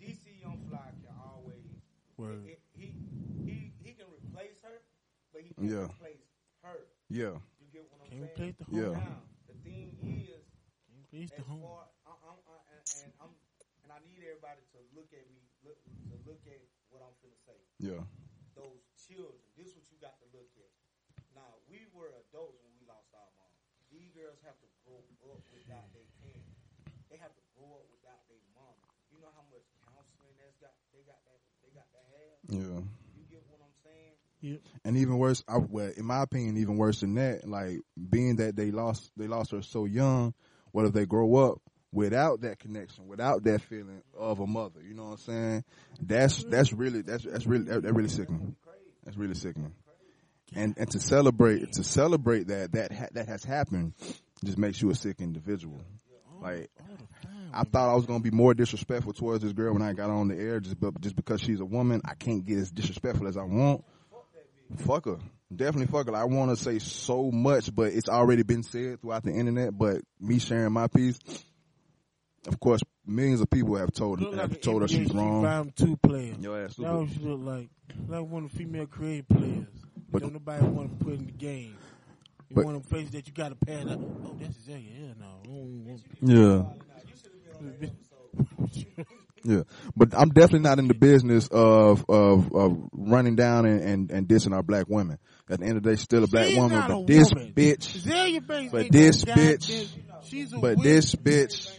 DC 0.00 0.42
Young 0.42 0.58
Fly 0.68 0.78
can 1.02 1.14
always 1.22 1.62
Word. 2.16 2.44
it, 2.48 2.60
he 2.72 2.96
he 3.44 3.72
he 3.82 3.92
can 3.92 4.08
replace 4.08 4.56
her, 4.62 4.82
but 5.32 5.42
he 5.42 5.52
can't 5.54 5.70
Yeah. 5.70 5.84
replace 5.92 6.24
her. 6.62 6.88
Yeah. 7.08 7.36
You 7.60 7.68
get 7.68 7.84
what 7.92 8.00
I'm 8.00 8.08
Can't 8.10 8.24
saying? 8.24 8.36
replace 8.36 8.56
the 8.56 8.64
Yeah. 8.72 8.82
home. 8.88 8.98
Now, 8.98 9.18
the 9.46 9.54
thing 9.64 9.94
is, 10.00 10.42
Replace 11.12 11.30
the 11.30 11.42
as 11.42 11.46
home. 11.46 11.60
far, 11.62 11.86
I, 12.06 12.12
I'm, 12.24 12.38
I, 12.48 12.56
and, 12.72 12.82
and 13.04 13.10
I'm, 13.20 13.32
and 13.84 13.88
I 13.92 13.98
need 14.02 14.24
everybody 14.24 14.62
to 14.74 14.78
look 14.96 15.12
at 15.12 15.28
me, 15.30 15.46
look, 15.62 15.78
to 16.10 16.16
look 16.26 16.42
at 16.46 16.60
what 16.90 17.02
I'm 17.04 17.14
finna 17.22 17.38
say. 17.46 17.58
Yeah. 17.78 18.02
Those 18.56 18.80
children, 18.96 19.44
this 19.54 19.76
what 19.76 19.84
you 19.92 20.00
got 20.00 20.16
to 20.24 20.26
look 20.32 20.48
at. 20.56 20.72
Now, 21.36 21.60
we 21.68 21.84
were 21.92 22.16
adults 22.16 22.56
when 22.64 22.72
we 22.80 22.88
lost 22.88 23.12
our 23.12 23.28
mom. 23.36 23.52
These 23.92 24.10
girls 24.16 24.40
have 24.42 24.56
to 24.64 24.68
grow 24.82 25.04
up 25.28 25.44
without 25.52 25.92
their 25.92 26.08
parents. 26.18 26.56
They 27.12 27.20
have 27.20 27.36
to 27.36 27.44
grow 27.54 27.84
up 27.84 27.86
without 27.92 28.24
their 28.26 28.40
mom. 28.56 28.80
You 29.12 29.20
know 29.22 29.30
how 29.36 29.44
much 29.52 29.62
counseling 29.86 30.34
that's 30.40 30.56
got, 30.58 30.74
they 30.90 31.04
got 31.06 31.20
that, 31.28 31.38
they 31.62 31.70
got 31.70 31.86
to 31.94 32.02
have. 32.02 32.35
Yeah. 32.48 32.58
You 32.58 32.86
get 33.30 33.42
what 33.48 33.60
I'm 33.60 33.72
saying? 33.84 34.12
Yep. 34.40 34.60
And 34.84 34.96
even 34.96 35.18
worse, 35.18 35.42
I, 35.48 35.58
well, 35.58 35.90
in 35.96 36.04
my 36.04 36.22
opinion, 36.22 36.56
even 36.58 36.76
worse 36.76 37.00
than 37.00 37.14
that, 37.14 37.48
like 37.48 37.80
being 38.10 38.36
that 38.36 38.56
they 38.56 38.70
lost, 38.70 39.10
they 39.16 39.26
lost 39.26 39.50
her 39.52 39.62
so 39.62 39.84
young. 39.84 40.34
What 40.72 40.86
if 40.86 40.92
they 40.92 41.06
grow 41.06 41.36
up 41.36 41.60
without 41.92 42.42
that 42.42 42.58
connection, 42.58 43.08
without 43.08 43.44
that 43.44 43.62
feeling 43.62 44.02
of 44.16 44.40
a 44.40 44.46
mother? 44.46 44.80
You 44.86 44.94
know 44.94 45.04
what 45.04 45.12
I'm 45.12 45.18
saying? 45.18 45.64
That's 46.00 46.40
mm-hmm. 46.40 46.50
that's 46.50 46.72
really 46.72 47.02
that's 47.02 47.24
that's 47.24 47.46
really 47.46 47.64
that, 47.64 47.82
that 47.82 47.92
really 47.94 48.08
sickening. 48.08 48.56
That's 49.04 49.16
really 49.16 49.34
sickening. 49.34 49.72
And 50.54 50.74
and 50.76 50.90
to 50.90 51.00
celebrate 51.00 51.72
to 51.72 51.84
celebrate 51.84 52.48
that 52.48 52.72
that 52.72 52.92
ha- 52.92 53.08
that 53.12 53.28
has 53.28 53.42
happened 53.42 53.94
just 54.44 54.58
makes 54.58 54.80
you 54.80 54.90
a 54.90 54.94
sick 54.94 55.20
individual. 55.20 55.80
Like 56.40 56.70
All 56.78 56.96
the 56.96 57.26
time. 57.26 57.35
I 57.56 57.64
thought 57.64 57.88
I 57.90 57.94
was 57.94 58.06
gonna 58.06 58.20
be 58.20 58.30
more 58.30 58.54
disrespectful 58.54 59.12
towards 59.12 59.42
this 59.42 59.52
girl 59.52 59.72
when 59.72 59.82
I 59.82 59.92
got 59.92 60.10
on 60.10 60.28
the 60.28 60.36
air 60.38 60.60
just 60.60 60.78
be- 60.80 60.88
just 61.00 61.16
because 61.16 61.40
she's 61.40 61.60
a 61.60 61.64
woman. 61.64 62.00
I 62.04 62.14
can't 62.14 62.44
get 62.44 62.58
as 62.58 62.70
disrespectful 62.70 63.26
as 63.28 63.36
I 63.36 63.42
want. 63.44 63.84
Fuck 64.78 65.04
her, 65.06 65.18
definitely 65.54 65.86
fuck 65.86 66.06
her. 66.08 66.14
I 66.16 66.24
want 66.24 66.50
to 66.50 66.56
say 66.62 66.78
so 66.80 67.30
much, 67.30 67.74
but 67.74 67.92
it's 67.92 68.08
already 68.08 68.42
been 68.42 68.62
said 68.64 69.00
throughout 69.00 69.22
the 69.22 69.30
internet. 69.32 69.76
But 69.76 70.02
me 70.20 70.38
sharing 70.40 70.72
my 70.72 70.88
piece, 70.88 71.18
of 72.48 72.58
course, 72.60 72.80
millions 73.06 73.40
of 73.40 73.48
people 73.50 73.76
have 73.76 73.92
told 73.92 74.20
Look 74.20 74.34
have 74.34 74.50
like 74.50 74.62
told 74.62 74.82
her 74.82 74.86
an 74.86 74.88
she's 74.88 75.08
NBA 75.08 75.14
wrong. 75.16 75.42
Round 75.42 75.76
two 75.76 75.96
player. 75.96 76.34
Your 76.40 76.60
ass 76.64 76.70
That 76.70 76.72
stupid. 76.74 76.96
what 76.98 77.08
she 77.10 77.18
look 77.20 77.40
like. 77.42 77.70
Like 78.08 78.26
one 78.28 78.44
of 78.44 78.52
the 78.52 78.58
female 78.58 78.86
creative 78.86 79.28
players. 79.28 79.66
But- 80.10 80.12
But 80.12 80.22
don't 80.22 80.32
nobody 80.34 80.64
want 80.66 80.98
to 80.98 81.04
put 81.04 81.14
in 81.14 81.26
the 81.26 81.32
game. 81.32 81.76
You 82.48 82.56
But- 82.56 82.64
one 82.66 82.74
of 82.76 82.82
them 82.82 82.90
places 82.90 83.10
that 83.12 83.26
you 83.26 83.32
got 83.32 83.48
to 83.48 83.54
pass 83.56 83.84
up. 83.86 84.00
Oh, 84.00 84.36
that's 84.40 84.56
Azealia. 84.58 85.00
Yeah, 85.00 85.14
no. 85.18 85.26
I 85.42 85.46
don't 85.46 86.00
Yeah. 86.22 86.64
Yeah, 89.44 89.62
but 89.96 90.12
I'm 90.12 90.30
definitely 90.30 90.60
not 90.68 90.80
in 90.80 90.88
the 90.88 90.94
business 90.94 91.46
of 91.52 92.04
of, 92.08 92.52
of 92.52 92.88
running 92.92 93.36
down 93.36 93.64
and, 93.64 93.80
and, 93.80 94.10
and 94.10 94.26
dissing 94.28 94.52
our 94.52 94.62
black 94.64 94.86
women. 94.88 95.18
At 95.48 95.60
the 95.60 95.66
end 95.66 95.76
of 95.76 95.84
the 95.84 95.90
day, 95.90 95.94
she's 95.94 96.02
still 96.02 96.24
a 96.24 96.26
black 96.26 96.46
She's 96.48 96.56
woman, 96.58 96.82
but 96.88 97.02
a 97.02 97.04
this 97.06 97.32
woman. 97.32 97.52
bitch, 97.54 98.70
But 98.72 98.90
this 98.90 99.24
bitch- 99.24 99.68
goddamn- 99.68 100.22
She's 100.24 100.52
a 100.52 100.58
but 100.58 100.82
this 100.82 101.14
bitch, 101.14 101.70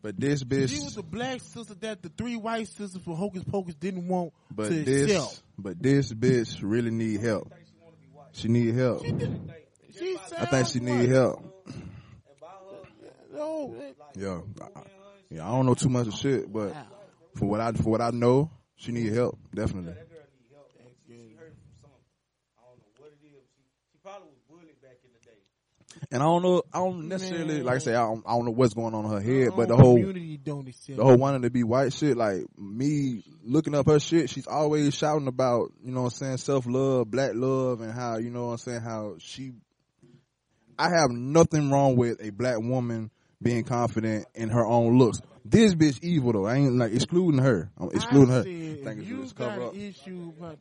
but 0.00 0.18
this 0.18 0.42
bitch. 0.42 0.70
She 0.70 0.80
was 0.82 0.92
bitch, 0.92 0.94
the 0.94 1.02
black 1.02 1.40
sister 1.42 1.74
that 1.80 2.00
the 2.02 2.08
three 2.08 2.36
white 2.36 2.68
sisters 2.68 3.02
from 3.02 3.16
Hocus 3.16 3.44
Pocus 3.44 3.74
didn't 3.74 4.08
want 4.08 4.32
but 4.50 4.68
to 4.68 4.82
this, 4.82 5.12
sell. 5.12 5.30
but 5.58 5.82
this 5.82 6.10
bitch 6.14 6.60
really 6.62 6.90
need 6.90 7.20
help. 7.20 7.52
She 8.32 8.48
need 8.48 8.74
help. 8.74 9.04
She 9.04 10.16
I 10.38 10.46
think 10.46 10.68
she 10.68 10.80
need 10.80 11.10
help. 11.10 11.42
No, 13.34 13.74
Yeah, 14.16 14.40
I, 14.62 14.80
yeah. 15.30 15.46
I 15.46 15.50
don't 15.52 15.66
know 15.66 15.74
too 15.74 15.88
much 15.88 16.06
of 16.06 16.14
shit, 16.14 16.52
but 16.52 16.74
for 17.34 17.46
what 17.46 17.60
I 17.60 17.72
for 17.72 17.90
what 17.90 18.00
I 18.00 18.10
know, 18.10 18.50
she 18.76 18.92
need 18.92 19.12
help 19.12 19.38
definitely. 19.54 19.92
That 19.92 20.10
girl 20.10 20.18
need 20.40 20.48
help. 20.52 20.70
And 20.78 20.88
she, 21.06 21.12
she 21.12 21.34
heard 21.36 21.54
from 21.80 21.80
some, 21.82 21.90
I 22.58 22.68
don't 22.68 22.78
know 22.78 22.90
what 22.98 23.10
it 23.12 23.26
is. 23.26 23.44
She, 23.56 23.62
she 23.92 23.98
probably 24.02 24.28
was 24.28 24.40
bullied 24.48 24.80
back 24.80 24.98
in 25.04 25.10
the 25.12 25.20
day. 25.24 25.38
And 26.10 26.22
I 26.22 26.26
don't 26.26 26.42
know, 26.42 26.62
I 26.72 26.78
don't 26.78 27.08
necessarily 27.08 27.62
like 27.62 27.76
I 27.76 27.78
say, 27.78 27.94
I 27.94 28.02
don't, 28.02 28.22
I 28.26 28.32
don't 28.32 28.44
know 28.44 28.50
what's 28.52 28.74
going 28.74 28.94
on 28.94 29.04
in 29.06 29.10
her 29.10 29.20
head, 29.20 29.50
but 29.56 29.68
the 29.68 29.76
whole 29.76 29.94
community 29.96 30.36
don't 30.36 30.68
accept 30.68 30.98
the 30.98 31.04
whole 31.04 31.16
wanting 31.16 31.42
to 31.42 31.50
be 31.50 31.64
white 31.64 31.92
shit, 31.92 32.16
like 32.16 32.42
me 32.58 33.22
looking 33.42 33.74
up 33.74 33.86
her 33.86 33.98
shit, 33.98 34.28
she's 34.30 34.46
always 34.46 34.94
shouting 34.94 35.26
about, 35.28 35.72
you 35.82 35.92
know 35.92 36.02
what 36.02 36.12
I'm 36.12 36.18
saying, 36.18 36.36
self 36.38 36.66
love, 36.66 37.10
black 37.10 37.32
love, 37.34 37.80
and 37.80 37.92
how, 37.92 38.18
you 38.18 38.30
know 38.30 38.46
what 38.46 38.52
I'm 38.52 38.58
saying, 38.58 38.80
how 38.82 39.14
she, 39.18 39.52
I 40.78 40.90
have 40.90 41.10
nothing 41.10 41.70
wrong 41.70 41.96
with 41.96 42.22
a 42.22 42.30
black 42.30 42.58
woman 42.58 43.10
being 43.42 43.64
confident 43.64 44.26
in 44.34 44.48
her 44.50 44.64
own 44.66 44.98
looks. 44.98 45.20
This 45.44 45.74
bitch 45.74 46.02
evil 46.02 46.32
though. 46.32 46.46
I 46.46 46.56
ain't 46.56 46.76
like 46.76 46.92
excluding 46.92 47.40
her. 47.40 47.70
I'm 47.78 47.90
excluding 47.92 48.30
I 48.32 48.36
her. 48.38 48.42
said, 48.42 48.52
Think 48.52 48.86
it's- 48.86 49.06
you 49.06 49.22
it's 49.22 49.32
got 49.32 49.50
cover 49.50 49.62
up. 49.66 49.76
issue, 49.76 50.32
but 50.40 50.58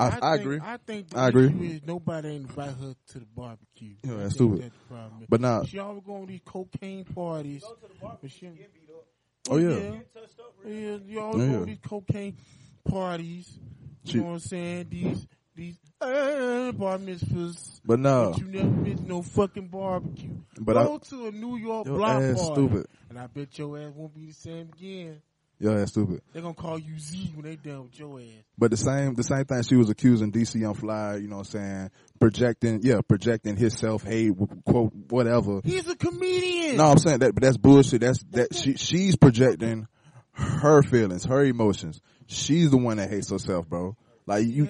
I, 0.00 0.06
I, 0.06 0.10
think, 0.10 0.40
agree. 0.42 0.60
I 0.62 0.76
think 0.86 1.10
the 1.10 1.18
I 1.18 1.28
agree. 1.28 1.46
issue 1.46 1.62
is 1.62 1.80
nobody 1.84 2.36
invite 2.36 2.70
her 2.70 2.94
to 3.08 3.18
the 3.18 3.26
barbecue. 3.34 3.94
Yeah, 4.04 4.14
that's 4.18 4.34
stupid. 4.34 4.62
That's 4.62 4.74
the 4.88 4.94
problem. 4.94 5.26
But 5.28 5.40
now, 5.40 5.64
she 5.64 5.78
always 5.80 6.04
going 6.04 6.26
to 6.26 6.32
these 6.32 6.40
cocaine 6.44 7.04
parties. 7.04 7.62
Go 7.64 7.74
to 7.74 7.92
the 7.92 8.00
bar, 8.00 8.16
she, 8.28 8.46
get 8.46 8.72
beat 8.72 8.88
up. 8.94 9.04
oh 9.50 9.56
yeah, 9.56 9.68
yeah, 9.70 9.90
Get 9.90 10.14
touched 10.14 10.38
up 10.38 10.54
real 10.64 10.74
yeah, 10.76 10.98
you 11.04 11.20
always 11.20 11.42
Yeah, 11.42 11.46
go 11.48 11.52
yeah. 11.54 11.58
to 11.58 11.64
these 11.64 11.78
cocaine 11.84 12.36
parties. 12.88 13.58
You 14.04 14.12
She- 14.12 14.18
know 14.18 14.24
what 14.26 14.32
I'm 14.34 14.38
saying? 14.38 14.86
These 14.90 15.26
these 15.58 15.76
uh, 16.00 16.70
bar 16.72 16.98
mitzvahs. 16.98 17.80
but 17.84 17.98
no, 17.98 18.30
But 18.32 18.40
you 18.40 18.46
never 18.46 18.70
miss 18.70 19.00
no 19.00 19.22
fucking 19.22 19.66
barbecue. 19.66 20.30
but 20.60 20.74
Go 20.74 20.94
I, 20.94 21.08
to 21.08 21.26
a 21.26 21.30
New 21.32 21.56
York 21.56 21.86
block 21.86 22.22
ass 22.22 22.38
party, 22.40 22.52
stupid. 22.54 22.86
and 23.10 23.18
I 23.18 23.26
bet 23.26 23.58
your 23.58 23.76
ass 23.78 23.92
won't 23.94 24.14
be 24.14 24.26
the 24.26 24.32
same 24.32 24.70
again. 24.78 25.20
Your 25.60 25.76
ass 25.80 25.90
stupid. 25.90 26.22
They're 26.32 26.42
gonna 26.42 26.54
call 26.54 26.78
you 26.78 26.96
Z 27.00 27.32
when 27.34 27.44
they 27.44 27.56
done 27.56 27.82
with 27.82 27.98
your 27.98 28.20
ass. 28.20 28.26
But 28.56 28.70
the 28.70 28.76
same, 28.76 29.14
the 29.14 29.24
same 29.24 29.44
thing 29.44 29.60
she 29.64 29.74
was 29.74 29.90
accusing 29.90 30.30
DC 30.30 30.60
Young 30.60 30.74
Fly, 30.74 31.16
you 31.16 31.26
know 31.26 31.38
what 31.38 31.52
I'm 31.52 31.60
saying, 31.60 31.90
projecting, 32.20 32.80
yeah, 32.84 33.00
projecting 33.06 33.56
his 33.56 33.76
self-hate, 33.76 34.34
quote, 34.64 34.92
whatever. 35.08 35.60
He's 35.64 35.88
a 35.88 35.96
comedian. 35.96 36.76
No, 36.76 36.84
I'm 36.84 36.98
saying 36.98 37.18
that, 37.18 37.34
but 37.34 37.42
that's 37.42 37.56
bullshit. 37.56 38.02
That's, 38.02 38.22
that 38.30 38.54
she, 38.54 38.76
she's 38.76 39.16
projecting 39.16 39.88
her 40.34 40.82
feelings, 40.84 41.24
her 41.24 41.44
emotions. 41.44 42.00
She's 42.28 42.70
the 42.70 42.76
one 42.76 42.98
that 42.98 43.10
hates 43.10 43.30
herself, 43.30 43.68
bro. 43.68 43.96
Like 44.28 44.46
you, 44.46 44.68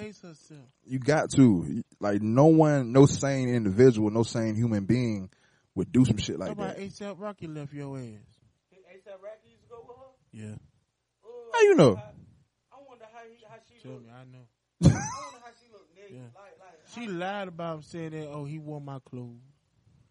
you 0.87 0.99
got 1.01 1.31
to. 1.33 1.83
Like 2.01 2.23
no 2.23 2.47
one, 2.47 2.93
no 2.93 3.07
sane 3.07 3.49
individual, 3.49 4.11
no 4.11 4.23
sane 4.23 4.55
human 4.55 4.85
being 4.85 5.31
would 5.75 5.91
do 5.91 6.05
some 6.05 6.17
shit 6.19 6.39
like 6.39 6.49
How 6.49 6.53
about 6.53 6.77
that. 6.77 6.83
ASAP 6.89 7.17
Rocky 7.19 7.49
left 7.49 7.73
your 7.73 7.99
ass? 7.99 8.05
ASAP 8.05 9.19
Rocky 9.21 9.49
used 9.51 9.63
to 9.65 9.69
go 9.69 9.83
with 9.83 9.97
her. 9.99 10.13
Yeah. 10.33 10.55
Uh, 11.25 11.29
How 11.53 11.61
you 11.63 11.75
know? 11.75 11.97
I 12.71 12.77
wonder 12.89 13.05
how 13.13 13.21
he, 13.29 13.45
how 13.51 13.57
she 13.67 13.83
Tell 13.83 13.93
look. 13.93 14.03
me, 14.05 14.11
I 14.15 14.23
know. 14.31 14.47
I 14.47 14.87
wonder 14.87 15.43
how 15.43 15.51
she 15.59 15.67
look 15.73 15.87
naked. 15.97 16.15
Yeah. 16.15 16.31
Like, 16.39 16.55
like, 16.63 16.79
She 16.95 17.05
how, 17.07 17.19
lied 17.19 17.49
about 17.49 17.83
saying 17.85 18.11
that. 18.11 18.29
Oh, 18.31 18.45
he 18.45 18.61
wore 18.61 18.81
my 18.81 19.01
clothes. 19.11 19.43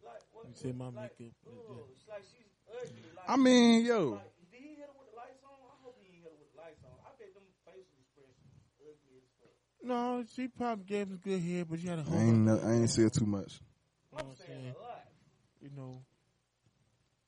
like, 0.03 0.19
what, 0.33 0.45
He 0.47 0.53
said 0.59 0.75
my 0.77 0.85
like, 0.91 1.15
makeup. 1.19 1.31
ugh, 1.47 1.87
it's 1.95 2.03
like 2.09 2.23
she's 2.27 2.51
ugly. 2.67 2.99
Like, 3.15 3.29
I 3.29 3.35
mean, 3.37 3.85
yo, 3.85 4.19
like, 4.19 4.27
did 4.51 4.59
he 4.59 4.75
hit 4.75 4.87
her 4.87 4.95
with 4.99 5.07
the 5.07 5.15
lights 5.15 5.39
on? 5.47 5.55
I 5.55 5.75
hope 5.83 5.95
he 6.03 6.11
didn't 6.11 6.19
hit 6.19 6.31
her 6.31 6.35
with 6.35 6.51
the 6.51 6.59
lights 6.59 6.83
on. 6.83 6.91
I 7.07 7.15
bet 7.15 7.31
them 7.31 7.47
facial 7.63 7.95
expressions 7.95 8.51
ugly 8.83 9.23
as 9.23 9.27
fuck. 9.39 9.55
No, 9.87 10.23
she 10.35 10.47
probably 10.47 10.83
gave 10.85 11.07
him 11.07 11.19
good 11.23 11.39
hair, 11.41 11.65
but 11.65 11.79
she 11.79 11.87
had 11.87 11.99
a 11.99 12.01
I 12.01 12.05
whole. 12.05 12.19
ain't, 12.19 12.37
no- 12.39 12.59
I 12.63 12.71
ain't 12.73 12.89
see 12.89 13.03
it 13.03 13.13
too 13.13 13.25
much. 13.25 13.59
You 14.11 14.17
know 14.23 14.29
saying? 14.45 14.75
You 15.61 15.69
know. 15.77 16.01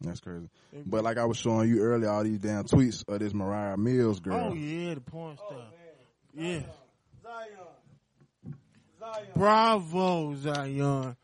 That's 0.02 0.20
crazy. 0.20 0.48
But 0.86 1.04
like 1.04 1.18
I 1.18 1.26
was 1.26 1.38
showing 1.38 1.70
you 1.70 1.80
earlier, 1.82 2.10
all 2.10 2.24
these 2.24 2.40
damn 2.40 2.64
tweets 2.64 3.04
of 3.08 3.20
this 3.20 3.34
Moriah 3.34 3.78
Mills 3.78 4.20
girl. 4.20 4.50
Oh 4.52 4.54
yeah, 4.54 4.94
the 4.96 5.02
porn 5.02 5.38
Oh, 5.42 5.46
star. 5.48 5.60
man. 6.36 6.46
Yeah. 6.54 6.62
Zion. 7.24 8.54
Zion. 9.00 9.28
Bravo, 9.36 10.36
Zion. 10.36 11.16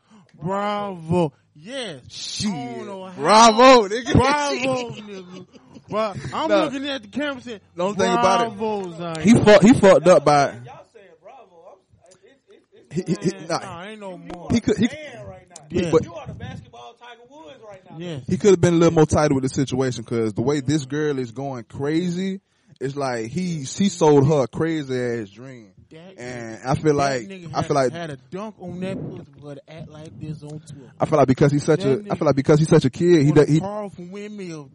Bravo. 0.42 1.32
Yes. 1.54 2.02
Shit. 2.10 2.50
I 2.52 2.74
don't 2.76 2.86
know 2.86 3.04
how. 3.06 3.12
Bravo, 3.20 3.88
nigga. 3.88 4.12
Bravo, 4.12 4.90
nigga. 4.90 5.46
Bro, 5.88 6.14
I'm 6.34 6.48
No. 6.48 6.64
looking 6.64 6.86
at 6.88 7.02
the 7.02 7.08
camera 7.08 7.40
saying, 7.40 7.60
The 7.74 7.82
only 7.82 7.96
thing 7.96 8.12
about 8.12 8.52
it- 8.52 8.98
Zion. 8.98 9.20
He 9.22 9.34
fucked. 9.42 9.64
He 9.64 9.72
fucked 9.72 10.06
up 10.06 10.24
by. 10.24 10.50
Y'all 10.66 10.84
saying 10.92 11.06
bravo. 11.22 11.72
I'm, 11.72 11.78
it's, 12.24 12.64
it's, 12.74 12.85
He, 12.96 13.02
it's, 13.12 13.24
he, 13.24 13.38
he, 13.38 13.46
nah, 13.46 13.58
nah, 13.58 13.82
ain't 13.84 14.00
no 14.00 14.16
more. 14.18 14.48
he 14.50 14.60
could. 14.60 14.76
He, 14.78 14.86
right 14.86 15.46
now. 15.48 15.64
Yeah. 15.70 15.90
but- 15.90 16.04
you 16.04 16.14
are 16.14 16.26
the 16.26 16.34
basketball 16.34 16.94
Tiger 16.94 17.20
Woods 17.30 17.60
right 17.68 17.90
now. 17.90 17.96
Yes. 17.98 18.22
he 18.26 18.36
could 18.38 18.50
have 18.50 18.60
been 18.60 18.74
a 18.74 18.76
little 18.78 18.94
more 18.94 19.06
tighter 19.06 19.34
with 19.34 19.42
the 19.42 19.48
situation 19.48 20.02
because 20.04 20.32
the 20.34 20.42
way 20.42 20.60
this 20.60 20.84
girl 20.86 21.18
is 21.18 21.32
going 21.32 21.64
crazy, 21.64 22.40
it's 22.80 22.96
like 22.96 23.26
he 23.26 23.58
he 23.64 23.88
sold 23.88 24.26
her 24.28 24.42
a 24.44 24.48
crazy 24.48 24.98
ass 24.98 25.30
dream, 25.30 25.72
That- 25.90 26.18
and 26.18 26.60
I 26.64 26.74
feel 26.74 26.92
that 26.92 26.94
like 26.94 27.22
nigga 27.22 27.52
I 27.54 27.56
had- 27.58 27.66
feel 27.66 27.74
like 27.74 27.92
had 27.92 28.10
a 28.10 28.16
dunk 28.30 28.54
on 28.60 28.80
that 28.80 28.96
pussy 29.00 29.24
for 29.40 29.48
her 29.50 29.54
to 29.56 29.70
act 29.72 29.88
like 29.88 30.20
this 30.20 30.42
on 30.42 30.60
tour. 30.60 30.92
I 31.00 31.06
feel 31.06 31.18
like 31.18 31.28
because 31.28 31.52
he's 31.52 31.64
such 31.64 31.84
a 31.84 31.88
That 31.88 31.92
I 31.92 32.02
nigga- 32.02 32.18
feel 32.18 32.26
like 32.26 32.36
because 32.36 32.58
he's 32.58 32.68
such 32.68 32.84
a 32.84 32.90
kid, 32.90 33.22
he 33.22 33.28
On 33.30 33.34
do- 33.34 33.40
a 33.42 33.46
he 33.46 33.60
powerful 33.60 34.04
windmill 34.06 34.70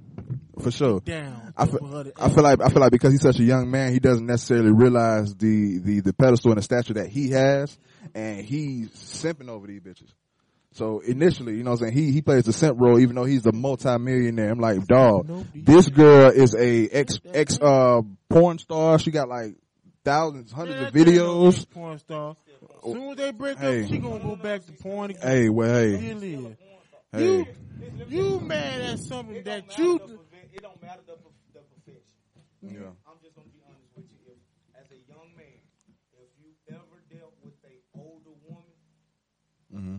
for 0.61 0.71
sure. 0.71 0.99
down. 1.01 1.53
I 1.57 1.65
feel, 1.65 2.11
I 2.19 2.29
feel 2.29 2.43
like 2.43 2.61
I 2.61 2.69
feel 2.69 2.81
like 2.81 2.91
because 2.91 3.11
he's 3.11 3.21
such 3.21 3.39
a 3.39 3.43
young 3.43 3.69
man, 3.69 3.91
he 3.93 3.99
doesn't 3.99 4.25
necessarily 4.25 4.71
realize 4.71 5.35
the 5.35 5.79
the 5.79 5.99
the 6.01 6.13
pedestal 6.13 6.51
and 6.51 6.57
the 6.59 6.63
stature 6.63 6.93
that 6.95 7.07
he 7.07 7.29
has, 7.31 7.77
and 8.15 8.45
he's 8.45 8.89
simping 8.91 9.49
over 9.49 9.67
these 9.67 9.81
bitches. 9.81 10.09
So 10.73 10.99
initially, 11.01 11.57
you 11.57 11.63
know 11.63 11.71
what 11.71 11.81
I'm 11.81 11.87
saying, 11.91 11.97
he 11.97 12.11
he 12.13 12.21
plays 12.21 12.45
the 12.45 12.53
simp 12.53 12.79
role 12.79 12.97
even 12.99 13.15
though 13.15 13.25
he's 13.25 13.45
a 13.45 13.51
multi-millionaire. 13.51 14.51
I'm 14.51 14.59
like, 14.59 14.85
dog, 14.87 15.27
this 15.53 15.89
girl 15.89 16.31
is 16.31 16.55
a 16.55 16.87
ex 16.87 17.19
ex 17.33 17.59
uh 17.59 18.01
porn 18.29 18.57
star. 18.57 18.97
She 18.97 19.11
got 19.11 19.27
like 19.27 19.55
thousands, 20.05 20.51
hundreds 20.51 20.79
of 20.81 20.93
that 20.93 20.99
ain't 21.07 21.17
no 21.17 21.41
videos. 21.49 21.69
porn 21.69 21.99
star. 21.99 22.37
soon 22.83 23.11
as 23.11 23.17
they 23.17 23.31
break 23.31 23.57
Hey. 23.57 23.83
up, 23.83 23.89
she 23.89 23.97
gonna 23.97 24.23
go 24.23 24.35
back 24.37 24.65
to 24.65 24.71
porn 24.71 25.11
again. 25.11 25.21
Hey, 25.21 25.49
well, 25.49 25.73
hey, 25.73 25.97
hey. 27.11 27.19
You, 27.19 27.45
you 28.07 28.39
mad 28.39 28.81
at 28.81 28.99
something 28.99 29.43
that 29.43 29.77
you. 29.77 29.99
Matter 30.55 30.57
the 30.57 30.57
perfe- 30.57 30.57
it 30.57 30.61
don't 30.61 30.81
matter 30.81 31.01
the, 31.05 31.13
perf- 31.13 31.53
the 31.53 31.61
perfection. 31.71 32.17
Yeah. 32.61 32.91
I'm 33.07 33.17
just 33.23 33.35
gonna 33.35 33.49
be 33.49 33.61
honest 33.65 33.91
with 33.95 34.09
you. 34.11 34.19
If, 34.27 34.37
as 34.77 34.91
a 34.91 34.99
young 35.07 35.31
man, 35.37 35.59
if 36.13 36.29
you 36.39 36.51
ever 36.69 36.97
dealt 37.09 37.35
with 37.43 37.55
a 37.65 37.75
older 37.97 38.35
woman, 38.45 38.77
mm-hmm. 39.73 39.97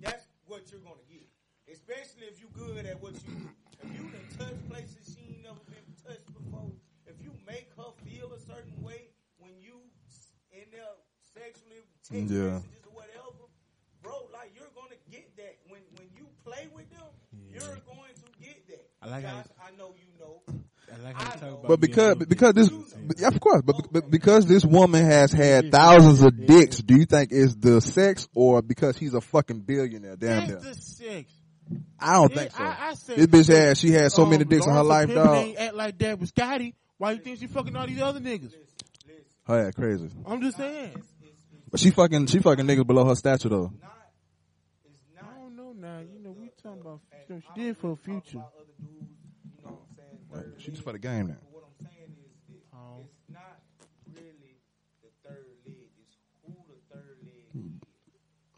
that's 0.00 0.26
what 0.46 0.70
you're 0.70 0.80
gonna 0.80 1.04
get. 1.10 1.26
Especially 1.70 2.28
if 2.28 2.40
you 2.40 2.46
good 2.52 2.84
at 2.86 3.00
what 3.02 3.14
you 3.24 3.32
do. 3.34 3.48
If 3.82 3.90
you 3.96 4.04
can 4.08 4.24
touch 4.38 4.56
places 4.70 5.16
she 5.16 5.34
ain't 5.34 5.42
never 5.44 5.60
been 5.68 5.84
touched 6.04 6.28
before, 6.32 6.70
if 7.06 7.16
you 7.20 7.32
make 7.46 7.68
her 7.76 7.90
feel 8.04 8.32
a 8.32 8.40
certain 8.40 8.76
way 8.82 9.08
when 9.38 9.52
you 9.60 9.80
s- 10.08 10.32
in 10.52 10.64
there 10.72 10.94
sexually 11.20 11.84
text 12.04 12.30
Yeah. 12.32 12.60
messages 12.60 12.84
or 12.88 12.92
whatever, 12.96 13.44
bro, 14.02 14.28
like 14.32 14.52
you're 14.56 14.72
gonna 14.76 14.96
get 15.10 15.36
that. 15.36 15.56
When 15.68 15.80
when 16.00 16.08
you 16.16 16.28
play 16.44 16.68
with 16.72 16.88
them, 16.92 17.08
you're 17.52 17.80
going 17.88 18.14
to 18.14 18.28
get 18.40 18.66
that. 18.68 18.88
I 19.02 19.08
like 19.08 19.24
how- 19.24 19.40
Josh, 19.42 19.52
I 19.60 19.70
know 19.76 19.94
you 19.96 20.08
know. 20.20 20.42
I 20.92 20.96
like 21.02 21.16
how 21.16 21.22
you 21.24 21.28
I 21.28 21.32
talk 21.32 21.42
know. 21.42 21.48
about 21.48 21.53
But 21.66 21.80
because 21.80 22.16
because 22.16 22.52
this, 22.54 22.70
of 23.22 23.40
course, 23.40 23.62
but, 23.62 23.76
but 23.92 24.10
because 24.10 24.46
this 24.46 24.64
woman 24.64 25.04
has 25.04 25.32
had 25.32 25.70
thousands 25.72 26.22
of 26.22 26.46
dicks, 26.46 26.78
do 26.78 26.96
you 26.96 27.06
think 27.06 27.30
it's 27.32 27.54
the 27.56 27.80
sex 27.80 28.28
or 28.34 28.62
because 28.62 28.96
he's 28.98 29.14
a 29.14 29.20
fucking 29.20 29.60
billionaire? 29.60 30.16
Damn 30.16 30.50
It's 30.50 30.64
the 30.64 30.74
sex. 30.74 31.32
I 31.98 32.12
don't 32.14 32.30
Yeah, 32.32 32.38
think 32.38 32.50
so. 32.52 32.62
I- 32.62 32.66
I 32.66 32.90
this 33.16 33.26
bitch 33.26 33.48
had 33.48 33.78
she 33.78 33.90
had 33.90 34.12
so 34.12 34.24
Um, 34.24 34.30
many 34.30 34.44
dicks 34.44 34.66
in 34.66 34.72
her 34.72 34.82
life, 34.82 35.08
dog. 35.12 35.36
ain't 35.36 35.58
act 35.58 35.74
like 35.74 35.98
that 35.98 36.18
with 36.20 36.28
Scotty. 36.28 36.74
Why 36.98 37.12
you 37.12 37.18
think 37.20 37.38
she 37.40 37.46
fucking 37.46 37.74
all 37.74 37.86
these 37.86 38.00
other 38.02 38.20
niggas? 38.20 38.52
Oh 39.48 39.56
yeah, 39.56 39.70
crazy. 39.70 40.08
I'm 40.26 40.40
just 40.42 40.56
saying. 40.58 40.94
But 41.70 41.80
she 41.80 41.90
fucking 41.90 42.26
she 42.26 42.38
fucking 42.40 42.66
niggas 42.66 42.86
below 42.86 43.04
her 43.08 43.14
stature 43.14 43.48
though. 43.48 43.72
I 45.20 45.38
don't 45.40 45.56
know 45.56 45.72
now. 45.72 45.98
You 46.00 46.20
know, 46.22 46.30
we 46.38 46.50
talking 46.62 46.80
about 46.82 47.00
you 47.28 47.34
know, 47.36 47.40
she 47.54 47.60
did 47.60 47.76
for 47.78 47.90
the 47.90 47.96
future. 47.96 48.38
About 48.38 48.52
other 48.56 48.66
dudes, 48.78 49.10
you 49.56 49.64
know 49.64 49.70
what 49.72 49.80
I'm 49.90 49.96
saying? 49.96 50.44
Third 50.52 50.54
She 50.62 50.70
just 50.70 50.82
for 50.82 50.92
the 50.92 50.98
game 50.98 51.26
now. 51.28 51.34
But 51.40 51.52
what 51.52 51.64
I'm 51.64 51.86
saying 51.86 52.12
is, 52.20 52.54
it, 52.54 52.62
Oh. 52.72 53.00
it's 53.04 53.32
not 53.32 53.60
really 54.14 54.60
the 55.02 55.08
third 55.28 55.46
leg. 55.66 55.74
It's 55.98 56.16
who 56.46 56.52
the 56.68 56.94
third 56.94 57.16
leg 57.24 57.34
is, 57.54 57.60
Crap. 57.60 57.62
who 57.62 57.64
it 57.64 57.72
belongs 57.74 57.82
to. 57.84 58.12
Man, 58.14 58.44
that's- 58.44 58.53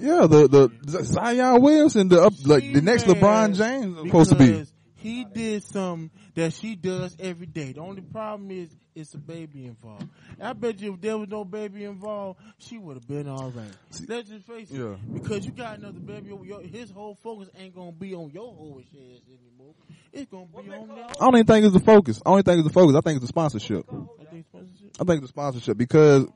Yeah, 0.00 0.26
the 0.26 0.70
the 0.82 1.04
Zion 1.04 1.62
Williamson, 1.62 2.08
the 2.08 2.22
up 2.22 2.32
like 2.44 2.72
the 2.72 2.80
next 2.80 3.04
LeBron 3.04 3.56
James 3.56 3.96
supposed 3.98 4.30
to 4.30 4.36
be. 4.36 4.64
He 4.96 5.24
did 5.24 5.62
something 5.62 6.10
that 6.34 6.54
she 6.54 6.76
does 6.76 7.14
every 7.18 7.46
day. 7.46 7.72
The 7.72 7.80
only 7.80 8.00
problem 8.00 8.50
is 8.50 8.70
it's 8.94 9.12
a 9.12 9.18
baby 9.18 9.66
involved. 9.66 10.08
I 10.40 10.54
bet 10.54 10.80
you 10.80 10.94
if 10.94 11.00
there 11.02 11.18
was 11.18 11.28
no 11.28 11.44
baby 11.44 11.84
involved, 11.84 12.40
she 12.56 12.78
would 12.78 12.96
have 12.96 13.06
been 13.06 13.28
all 13.28 13.50
right. 13.50 13.68
Let's 14.08 14.30
just 14.30 14.46
face 14.46 14.70
it. 14.70 14.78
Yeah. 14.78 14.96
Because 15.12 15.44
you 15.44 15.52
got 15.52 15.78
another 15.78 16.00
baby 16.00 16.32
over 16.32 16.44
your, 16.44 16.62
his 16.62 16.90
whole 16.90 17.16
focus 17.16 17.50
ain't 17.58 17.74
gonna 17.74 17.92
be 17.92 18.14
on 18.14 18.30
your 18.30 18.54
whole 18.54 18.80
ass 18.80 19.20
anymore. 19.28 19.74
It's 20.10 20.30
gonna 20.30 20.46
be 20.46 20.72
on 20.72 20.88
that. 20.88 21.16
I 21.20 21.24
don't 21.24 21.34
even 21.34 21.46
think 21.46 21.66
it's 21.66 21.74
the 21.74 21.80
focus. 21.80 22.22
I 22.24 22.30
don't 22.30 22.38
even 22.38 22.44
think 22.44 22.58
it's 22.60 22.68
the 22.68 22.80
focus. 22.80 22.96
I 22.96 23.00
think 23.02 23.16
it's 23.16 23.24
the 23.24 23.28
sponsorship. 23.28 23.84
I 23.90 24.24
think 24.24 24.46
sponsorship. 24.46 24.90
I 25.00 25.04
think 25.04 25.18
it's 25.18 25.20
the 25.20 25.28
sponsorship 25.28 25.76
because 25.76 26.28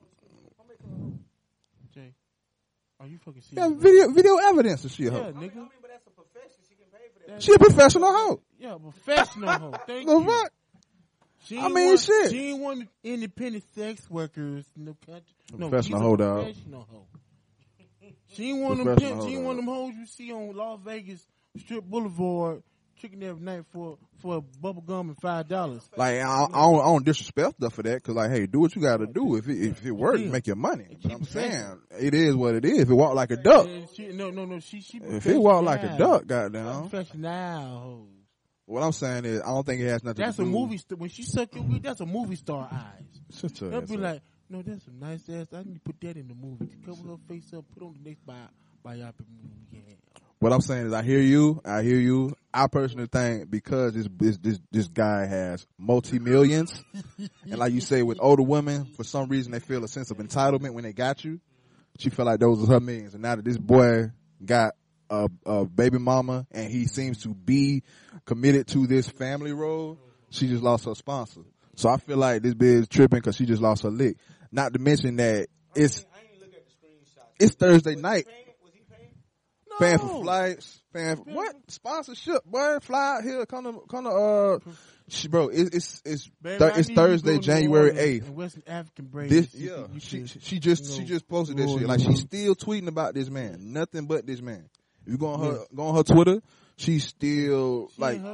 are 3.00 3.06
you 3.06 3.18
fucking 3.18 3.42
serious? 3.42 3.70
yeah, 3.72 3.76
video 3.78 4.08
video 4.10 4.36
evidence 4.36 4.82
and 4.82 4.92
shit. 4.92 5.06
Yeah, 5.06 5.10
hoe. 5.18 5.28
I 5.28 5.32
mean, 5.32 5.50
nigga. 5.50 5.68
but 5.80 5.90
that's 5.90 6.06
a 6.06 6.10
profession. 6.10 6.58
She 6.68 6.74
can 6.74 6.86
pay 6.92 7.06
for 7.24 7.30
that. 7.30 7.42
She 7.42 7.52
a 7.54 7.58
professional 7.58 8.12
hoe. 8.12 8.40
Yeah, 8.58 8.76
professional 8.80 9.48
hoe. 9.50 9.70
Thank 9.86 10.06
The 10.06 10.12
you. 10.14 10.24
fuck? 10.24 10.52
She 11.44 11.58
I 11.58 11.68
mean, 11.68 11.88
want, 11.88 12.00
shit. 12.00 12.30
She 12.30 12.50
ain't 12.50 12.60
want 12.60 12.88
independent 13.04 13.64
sex 13.74 14.10
workers 14.10 14.66
in 14.76 14.84
the 14.86 14.94
country. 15.06 15.22
No, 15.56 15.68
Professional 15.70 15.98
she's 16.00 16.04
a 16.04 16.08
hoe, 16.08 16.16
dog. 16.16 16.44
Professional 16.44 16.86
hoe. 16.90 17.06
She 18.34 18.50
ain't 18.50 18.62
one 18.62 18.80
of 18.80 18.86
them. 18.86 18.96
Pimp- 18.96 19.08
She 19.10 19.14
hoe, 19.14 19.28
ain't 19.28 19.42
one 19.44 19.58
of 19.58 19.64
them 19.64 19.74
hoes 19.74 19.94
you 19.98 20.06
see 20.06 20.32
on 20.32 20.54
Las 20.54 20.80
Vegas 20.84 21.26
Strip 21.56 21.84
Boulevard, 21.84 22.62
tricking 22.98 23.22
every 23.22 23.42
night 23.42 23.64
for 23.72 23.98
for 24.20 24.42
bubble 24.60 24.82
gum 24.82 25.08
and 25.08 25.18
five 25.20 25.48
dollars. 25.48 25.88
Like 25.96 26.20
I, 26.20 26.44
I 26.44 26.46
don't 26.48 26.80
I 26.80 26.84
don't 26.84 27.04
disrespect 27.04 27.56
stuff 27.56 27.74
for 27.74 27.82
that 27.84 27.94
because 28.02 28.14
like 28.14 28.30
hey, 28.30 28.46
do 28.46 28.60
what 28.60 28.74
you 28.76 28.82
got 28.82 28.98
to 28.98 29.06
do. 29.06 29.36
If 29.36 29.48
it 29.48 29.58
if 29.62 29.84
it 29.86 29.92
works, 29.92 30.20
Yeah. 30.20 30.30
make 30.30 30.46
your 30.46 30.56
money. 30.56 30.98
But 31.02 31.12
I'm 31.12 31.24
saying 31.24 31.78
it 31.98 32.14
is 32.14 32.34
what 32.34 32.54
it 32.54 32.64
is. 32.64 32.80
If 32.80 32.90
it 32.90 32.94
walk 32.94 33.14
like 33.14 33.30
a 33.30 33.36
duck, 33.36 33.68
she, 33.94 34.08
no, 34.08 34.30
no, 34.30 34.44
no. 34.44 34.60
She 34.60 34.80
she. 34.80 34.98
if 34.98 35.26
it 35.26 35.38
walk 35.38 35.64
like 35.64 35.82
a 35.82 35.96
duck, 35.98 36.26
goddamn. 36.26 36.88
Professional 36.88 37.78
hoes. 37.78 38.08
What 38.66 38.82
I'm 38.82 38.92
saying 38.92 39.24
is 39.24 39.40
I 39.40 39.46
don't 39.46 39.64
think 39.64 39.80
it 39.80 39.88
has 39.88 40.04
nothing 40.04 40.22
That's 40.24 40.36
to 40.36 40.42
a 40.42 40.46
movie. 40.46 40.76
St- 40.76 40.98
when 41.00 41.08
she 41.08 41.22
suck 41.22 41.54
your 41.54 41.64
dick, 41.64 41.82
that's 41.82 42.00
a 42.00 42.06
movie 42.06 42.36
star 42.36 42.68
eyes. 42.70 43.04
Shut 43.34 43.58
your 43.62 43.70
They'll 43.70 43.80
be 43.80 43.94
up. 43.94 44.00
like, 44.00 44.22
no, 44.50 44.60
that's 44.62 44.86
a 44.86 44.90
nice 44.90 45.26
ass. 45.30 45.46
I 45.54 45.62
need 45.62 45.74
to 45.74 45.80
put 45.80 45.98
that 46.02 46.16
in 46.18 46.28
the 46.28 46.34
movie. 46.34 46.66
To 46.66 46.76
cover 46.84 47.08
her 47.08 47.16
face 47.28 47.50
up, 47.56 47.64
put 47.72 47.82
on 47.82 47.94
the 48.02 48.08
next 48.10 48.26
bi- 48.26 48.34
biopic 48.84 49.24
movie 49.30 49.84
have. 49.88 49.98
What 50.40 50.52
I'm 50.52 50.60
saying 50.60 50.86
is, 50.86 50.92
I 50.92 51.02
hear 51.02 51.20
you. 51.20 51.60
I 51.64 51.82
hear 51.82 51.98
you. 51.98 52.34
I 52.54 52.68
personally 52.68 53.08
think 53.10 53.50
because 53.50 53.94
this 53.94 54.08
this 54.16 54.38
this, 54.38 54.60
this 54.70 54.88
guy 54.88 55.26
has 55.26 55.66
multi 55.78 56.18
millions, 56.18 56.84
and 57.18 57.58
like 57.58 57.72
you 57.72 57.80
say, 57.80 58.02
with 58.02 58.18
older 58.20 58.42
women, 58.42 58.84
for 58.96 59.04
some 59.04 59.28
reason 59.28 59.52
they 59.52 59.60
feel 59.60 59.82
a 59.82 59.88
sense 59.88 60.10
of 60.10 60.18
entitlement 60.18 60.74
when 60.74 60.84
they 60.84 60.92
got 60.92 61.24
you. 61.24 61.40
She 61.98 62.10
felt 62.10 62.26
like 62.26 62.38
those 62.38 62.62
are 62.62 62.74
her 62.74 62.80
millions, 62.80 63.14
and 63.14 63.22
now 63.22 63.34
that 63.34 63.44
this 63.44 63.58
boy 63.58 64.12
got 64.44 64.74
a, 65.10 65.28
a 65.46 65.64
baby 65.64 65.98
mama 65.98 66.46
and 66.52 66.70
he 66.70 66.86
seems 66.86 67.22
to 67.22 67.30
be 67.30 67.82
committed 68.24 68.68
to 68.68 68.86
this 68.86 69.08
family 69.08 69.52
role, 69.52 69.98
she 70.30 70.48
just 70.48 70.62
lost 70.62 70.84
her 70.84 70.94
sponsor. 70.94 71.40
So 71.74 71.88
I 71.88 71.96
feel 71.96 72.16
like 72.16 72.42
this 72.42 72.54
bitch 72.54 72.80
is 72.80 72.88
tripping 72.88 73.18
because 73.18 73.36
she 73.36 73.46
just 73.46 73.62
lost 73.62 73.82
her 73.82 73.90
lick. 73.90 74.16
Not 74.52 74.72
to 74.72 74.78
mention 74.78 75.16
that 75.16 75.48
it's 75.74 76.04
it's 77.40 77.54
Thursday 77.54 77.94
night. 77.94 78.26
He 78.26 78.32
paying? 78.32 78.46
Was 78.64 78.72
he 78.74 78.80
paying? 78.90 79.10
Paying 79.78 79.98
No. 79.98 80.08
for 80.08 80.22
flights, 80.22 80.80
paying 80.92 81.16
for 81.16 81.22
what 81.22 81.54
sponsorship? 81.68 82.44
Boy, 82.44 82.78
fly 82.80 83.16
out 83.18 83.24
here, 83.24 83.46
come 83.46 83.64
to, 83.64 83.80
come 83.88 84.04
to, 84.04 84.10
uh, 84.10 84.58
she, 85.08 85.28
bro, 85.28 85.48
it, 85.48 85.74
it's 85.74 86.02
it's 86.04 86.28
Baby, 86.42 86.58
thir- 86.58 86.72
I 86.74 86.78
it's 86.78 86.88
need 86.88 86.88
you 86.88 86.94
to 86.94 86.94
go 86.94 87.06
Thursday, 87.06 87.38
January 87.38 87.90
Orleans 87.90 87.98
eighth. 87.98 88.26
and 88.26 88.36
Western 88.36 88.62
African 88.66 89.04
braids. 89.06 89.30
This, 89.32 89.54
yeah, 89.54 89.74
can- 89.84 89.94
you 89.94 90.00
she 90.00 90.18
can- 90.18 90.26
she 90.26 90.58
just 90.58 90.84
you 90.84 90.96
she 90.96 91.04
just 91.04 91.28
posted 91.28 91.56
this 91.56 91.70
shit. 91.72 91.86
Like 91.86 92.00
she's 92.00 92.20
still 92.20 92.54
tweeting 92.54 92.88
about 92.88 93.14
this 93.14 93.30
man, 93.30 93.72
nothing 93.72 94.06
but 94.06 94.26
this 94.26 94.42
man. 94.42 94.68
If 95.06 95.12
you 95.12 95.18
go 95.18 95.28
on 95.28 95.40
her 95.40 95.64
go 95.74 95.86
on 95.86 95.94
her 95.96 96.02
Twitter, 96.02 96.40
she's 96.76 97.04
still 97.06 97.88
She 97.94 98.02
like 98.02 98.16
ain't 98.16 98.24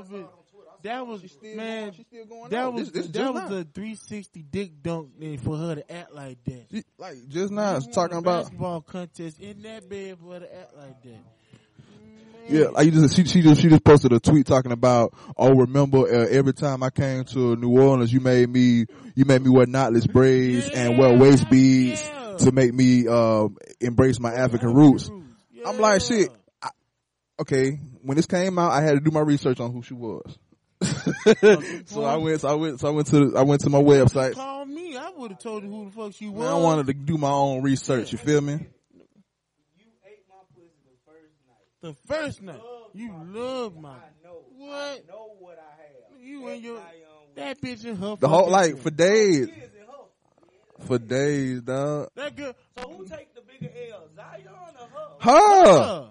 that 0.83 1.07
was 1.07 1.23
still 1.31 1.57
man. 1.57 1.85
going, 1.85 1.93
she's 1.95 2.07
still 2.07 2.27
going 2.27 2.51
That 2.51 2.59
out. 2.65 2.75
was 2.75 2.93
this, 2.93 3.05
this 3.07 3.13
that 3.13 3.33
was 3.33 3.51
now. 3.51 3.57
a 3.59 3.65
360 3.65 4.43
dick 4.43 4.83
dunk 4.83 5.11
for 5.43 5.57
her 5.57 5.77
to 5.77 5.93
act 5.93 6.13
like 6.13 6.43
that. 6.45 6.67
She- 6.71 6.85
like 6.99 7.27
just 7.29 7.53
now 7.53 7.79
talking 7.79 8.19
about 8.19 8.43
basketball 8.45 8.81
contest 8.83 9.39
in 9.41 9.63
that 9.63 9.89
bed 9.89 10.19
for 10.19 10.35
her 10.35 10.41
to 10.41 10.55
act 10.59 10.77
like 10.77 11.03
that. 11.05 11.21
Yeah, 12.49 12.67
like 12.69 12.87
you 12.87 12.91
just 12.93 13.17
she 13.17 13.25
she 13.25 13.43
just 13.43 13.61
she 13.61 13.69
just 13.69 13.85
posted 13.85 14.13
a 14.13 14.21
tweet 14.21 14.47
talking 14.47 14.73
about 14.73 15.15
oh 15.37 15.55
remember 15.55 15.99
uh, 16.01 16.27
every 16.31 16.53
time 16.53 16.83
I 16.83 16.91
came 16.91 17.25
to 17.25 17.57
New 17.57 17.81
Orleans 17.81 18.13
you 18.13 18.21
made 18.21 18.49
me 18.49 18.87
you 19.15 19.25
made 19.25 19.43
me 19.43 19.51
wear 19.51 19.67
knotless 19.67 20.11
braids 20.11 20.69
and 20.71 20.99
wear 20.99 21.17
waist 21.17 21.49
beads 21.51 22.03
Yeah. 22.05 22.37
to 22.39 22.53
make 22.53 22.75
me 22.75 23.07
uh, 23.09 23.49
embrace 23.81 24.19
my 24.21 24.33
African 24.35 24.75
roots. 24.75 25.11
I'm 25.67 25.79
like 25.79 26.03
shit. 26.03 26.29
I, 26.63 26.69
okay, 27.41 27.79
when 28.03 28.17
this 28.17 28.27
came 28.27 28.59
out, 28.59 28.73
I 28.73 28.83
had 28.83 28.93
to 28.93 29.01
do 29.01 29.11
my 29.11 29.21
research 29.21 29.61
on 29.61 29.73
who 29.73 29.83
she 29.83 29.95
was. 29.95 30.37
so 31.87 32.05
I 32.05 32.17
went, 32.17 32.41
so 32.43 32.49
I 32.49 32.55
went, 32.55 32.81
so 32.81 32.89
I 32.89 32.91
went 32.91 33.07
to, 33.09 33.33
I 33.37 33.43
went 33.43 33.63
to 33.63 33.71
my 33.71 33.81
website. 33.81 34.35
Call 34.35 34.67
me. 34.67 34.97
I 34.97 35.11
would 35.17 35.31
have 35.31 35.41
told 35.41 35.63
you 35.63 35.71
who 35.71 35.87
the 35.87 35.91
fuck 35.93 36.13
she 36.13 36.29
was. 36.29 36.41
Man, 36.45 36.53
I 36.53 36.59
wanted 36.59 36.87
to 36.89 36.93
do 36.93 37.17
my 37.17 37.31
own 37.31 37.63
research. 37.63 38.13
You 38.13 38.19
feel 38.19 38.41
me? 38.43 38.53
You 38.53 38.59
ate 40.05 40.25
my 40.29 40.35
pussy 40.55 40.69
the 40.85 40.97
first 41.07 41.33
night. 41.47 41.57
The 41.85 41.94
first 42.07 42.40
night. 42.42 42.57
Love 42.57 42.90
You 42.94 43.09
my 43.12 43.25
love 43.38 43.77
my 43.77 43.90
I 43.90 43.94
know. 44.25 44.42
What? 44.57 44.73
I 44.73 45.01
know 45.07 45.35
what 45.38 45.59
I 45.59 45.83
have. 45.83 46.20
You 46.23 46.49
and 46.49 46.62
your- 46.62 46.77
my 46.77 46.81
young 46.81 47.35
that 47.35 47.61
bitch 47.61 47.85
in 47.85 47.97
her. 47.97 48.16
The 48.16 48.29
whole 48.29 48.49
fucking 48.51 48.53
like 48.53 48.79
for 48.79 48.90
days, 48.90 49.47
Kids 49.47 49.75
in 49.79 49.87
her. 49.87 50.87
for 50.87 50.99
days, 50.99 51.61
dog. 51.62 52.09
that 52.14 52.35
girl. 52.37 52.55
So 52.79 52.88
who 52.88 53.07
take 53.07 53.35
the 53.35 53.42
bigger 53.42 53.70
L, 53.92 54.09
Zion 54.16 54.49
or 54.81 54.87
her? 54.87 55.09
Her. 55.20 55.83
Her. 55.83 56.11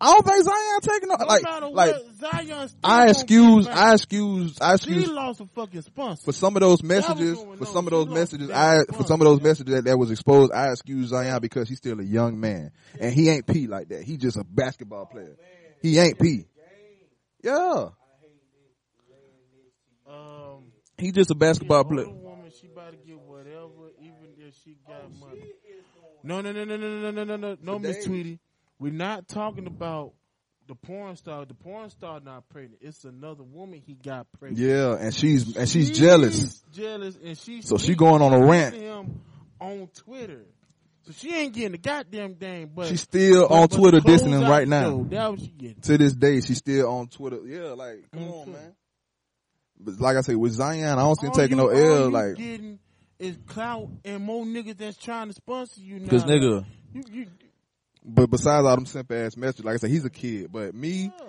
I 0.00 0.12
don't 0.12 0.24
think 0.26 0.44
Zion 0.44 0.80
taking 0.80 1.08
no, 1.08 1.16
No 1.18 1.26
like, 1.26 1.42
matter 1.42 1.68
like 1.70 1.92
what, 1.92 2.16
Zion 2.16 2.68
I 2.84 3.08
excuse, 3.10 3.66
I 3.66 3.94
excuse, 3.94 4.60
I 4.60 4.76
She 4.76 4.92
excuse 4.92 5.08
lost 5.08 5.40
a 5.40 5.46
fucking 5.46 5.82
sponsor. 5.82 6.24
for 6.24 6.32
some 6.32 6.56
of 6.56 6.60
those 6.60 6.84
messages, 6.84 7.36
for 7.58 7.66
some 7.66 7.86
of 7.86 7.90
those 7.90 8.06
messages, 8.08 8.48
I, 8.50 8.84
for 8.92 9.02
some 9.02 9.20
of 9.20 9.26
those 9.26 9.40
messages 9.40 9.74
that, 9.74 9.84
that 9.86 9.98
was 9.98 10.12
exposed, 10.12 10.52
I 10.52 10.70
excuse 10.70 11.08
Zion 11.08 11.40
because 11.40 11.68
he's 11.68 11.78
still 11.78 11.98
a 11.98 12.04
young 12.04 12.38
man. 12.38 12.70
And 13.00 13.12
he 13.12 13.28
ain't 13.28 13.46
P 13.46 13.66
like 13.66 13.88
that. 13.88 14.04
He 14.04 14.18
just 14.18 14.36
a 14.36 14.44
basketball 14.44 15.06
player. 15.06 15.36
He 15.82 15.98
ain't 15.98 16.18
P. 16.18 16.44
Yeah. 17.42 17.88
Um, 20.08 20.72
He 20.96 21.10
just 21.12 21.30
a 21.30 21.34
basketball 21.34 21.84
player. 21.84 22.08
woman, 22.08 22.50
she 22.60 22.68
about 22.68 22.92
to 22.92 22.96
get 22.98 23.18
whatever, 23.18 23.90
even 24.00 24.34
if 24.38 24.54
she 24.64 24.76
got 24.86 25.10
money. 25.20 25.42
No, 26.22 26.40
no, 26.40 26.52
no, 26.52 26.64
no, 26.64 26.76
no, 26.76 27.00
no, 27.00 27.10
no, 27.10 27.24
no, 27.24 27.36
no, 27.36 27.56
no, 27.60 27.78
Miss. 27.78 28.04
Tweety. 28.04 28.38
We're 28.78 28.92
not 28.92 29.28
talking 29.28 29.66
about 29.66 30.12
the 30.66 30.74
porn 30.74 31.16
star. 31.16 31.44
The 31.44 31.54
porn 31.54 31.90
star 31.90 32.20
not 32.20 32.48
pregnant. 32.48 32.78
It's 32.80 33.04
another 33.04 33.42
woman 33.42 33.82
he 33.84 33.94
got 33.94 34.26
pregnant. 34.38 34.58
Yeah, 34.64 34.94
and 34.98 35.14
she's, 35.14 35.56
and 35.56 35.68
she's 35.68 35.98
jealous. 35.98 36.62
jealous, 36.72 37.16
and 37.22 37.36
she's 37.38 37.66
So 37.66 37.78
she 37.78 37.94
going 37.94 38.22
on 38.22 38.32
a 38.32 38.46
rant. 38.46 38.74
him 38.74 39.20
on 39.60 39.88
Twitter. 39.96 40.44
So 41.06 41.12
she 41.12 41.34
ain't 41.34 41.54
getting 41.54 41.72
the 41.72 41.78
goddamn 41.78 42.34
thing, 42.34 42.70
but 42.74 42.88
She's 42.88 43.00
still 43.00 43.48
but- 43.48 43.54
on 43.54 43.66
but 43.68 43.76
Twitter 43.76 44.00
close 44.00 44.22
dissing 44.22 44.28
him 44.28 44.42
right 44.42 44.68
now. 44.68 44.90
though, 44.90 45.04
That 45.04 45.30
what 45.30 45.40
she 45.40 45.46
getting. 45.48 45.80
To 45.80 45.98
this 45.98 46.12
day, 46.12 46.40
she's 46.42 46.58
still 46.58 46.88
on 46.90 47.08
Twitter. 47.08 47.40
Yeah, 47.46 47.70
like 47.72 48.04
come 48.12 48.24
on, 48.28 48.52
man. 48.52 48.74
But 49.80 50.00
like 50.00 50.16
I 50.16 50.20
say, 50.20 50.34
with 50.34 50.52
Zion, 50.52 50.84
I 50.98 51.02
don't 51.02 51.18
see 51.18 51.26
him 51.28 51.32
taking 51.32 51.56
you- 51.56 51.64
no 51.64 51.70
all 51.70 51.76
L. 51.76 52.04
you 52.06 52.10
Like, 52.10 52.36
getting 52.36 52.78
is 53.18 53.38
clout 53.46 53.88
and 54.04 54.22
more 54.22 54.44
niggas 54.44 54.76
that's 54.76 54.98
trying 54.98 55.28
to 55.28 55.32
sponsor 55.34 55.80
you 55.80 55.98
now. 56.00 56.08
cause 56.08 56.24
nigga. 56.24 56.64
you, 56.92 57.02
you, 57.10 57.26
But 58.10 58.30
besides 58.30 58.66
all 58.66 58.74
them 58.74 58.86
simple 58.86 59.16
ass 59.16 59.36
messages, 59.36 59.64
like 59.64 59.74
I 59.74 59.76
said, 59.78 59.90
he's 59.90 60.04
a 60.04 60.10
kid. 60.10 60.50
But 60.50 60.74
me, 60.74 61.12
yeah. 61.16 61.24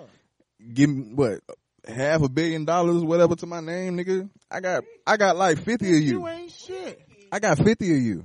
give 0.72 0.88
me 0.88 1.12
what 1.14 1.40
half 1.86 2.22
a 2.22 2.28
billion 2.28 2.64
dollars, 2.64 3.04
whatever, 3.04 3.36
to 3.36 3.46
my 3.46 3.60
name, 3.60 3.96
nigga. 3.98 4.30
I 4.50 4.60
got, 4.60 4.84
I 5.06 5.16
got 5.18 5.36
like 5.36 5.58
fifty 5.58 5.88
of 5.88 6.02
you 6.02 6.20
you. 6.20 6.28
ain't 6.28 6.50
shit. 6.50 7.00
I 7.30 7.38
got 7.38 7.58
fifty 7.58 7.90
of 7.94 8.00
you, 8.00 8.24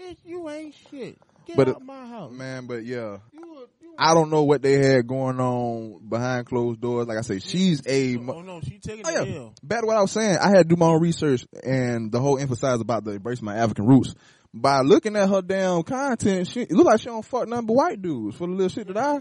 Bitch, 0.00 0.16
you 0.24 0.48
ain't 0.48 0.74
shit. 0.90 1.18
Get 1.46 1.56
But, 1.56 1.68
uh, 1.68 1.70
out 1.72 1.84
my 1.84 2.06
house. 2.06 2.32
man. 2.32 2.66
But 2.66 2.84
yeah, 2.84 3.18
You 3.32 3.42
a- 3.58 3.82
you 3.82 3.94
I 3.98 4.14
don't 4.14 4.30
know 4.30 4.44
what 4.44 4.62
they 4.62 4.72
had 4.78 5.06
going 5.06 5.38
on 5.38 6.08
behind 6.08 6.46
closed 6.46 6.80
doors. 6.80 7.06
Like 7.06 7.18
I 7.18 7.20
say, 7.20 7.38
she's 7.38 7.82
a. 7.86 8.16
Oh 8.16 8.40
no, 8.42 8.60
she 8.62 8.78
taking 8.78 9.04
Oh, 9.06 9.24
the 9.24 9.28
yeah. 9.30 9.48
Back 9.62 9.80
to 9.80 9.86
what 9.86 9.96
I 9.96 10.00
was 10.00 10.10
saying, 10.12 10.36
I 10.38 10.48
had 10.48 10.58
to 10.58 10.64
do 10.64 10.76
my 10.76 10.86
own 10.86 11.00
research 11.02 11.44
and 11.62 12.10
the 12.10 12.18
whole 12.20 12.38
emphasize 12.38 12.80
about 12.80 13.04
the 13.04 13.12
embrace 13.12 13.42
my 13.42 13.56
African 13.56 13.86
roots. 13.86 14.14
By 14.56 14.82
looking 14.82 15.16
at 15.16 15.28
her 15.28 15.42
damn 15.42 15.82
content, 15.82 16.46
she 16.46 16.60
it 16.60 16.70
look 16.70 16.86
like 16.86 17.00
she 17.00 17.06
don't 17.06 17.24
fuck 17.24 17.48
nothing 17.48 17.66
but 17.66 17.72
white 17.72 18.00
dudes 18.00 18.36
for 18.36 18.46
the 18.46 18.52
little 18.52 18.68
shit 18.68 18.86
that 18.86 18.96
I. 18.96 19.18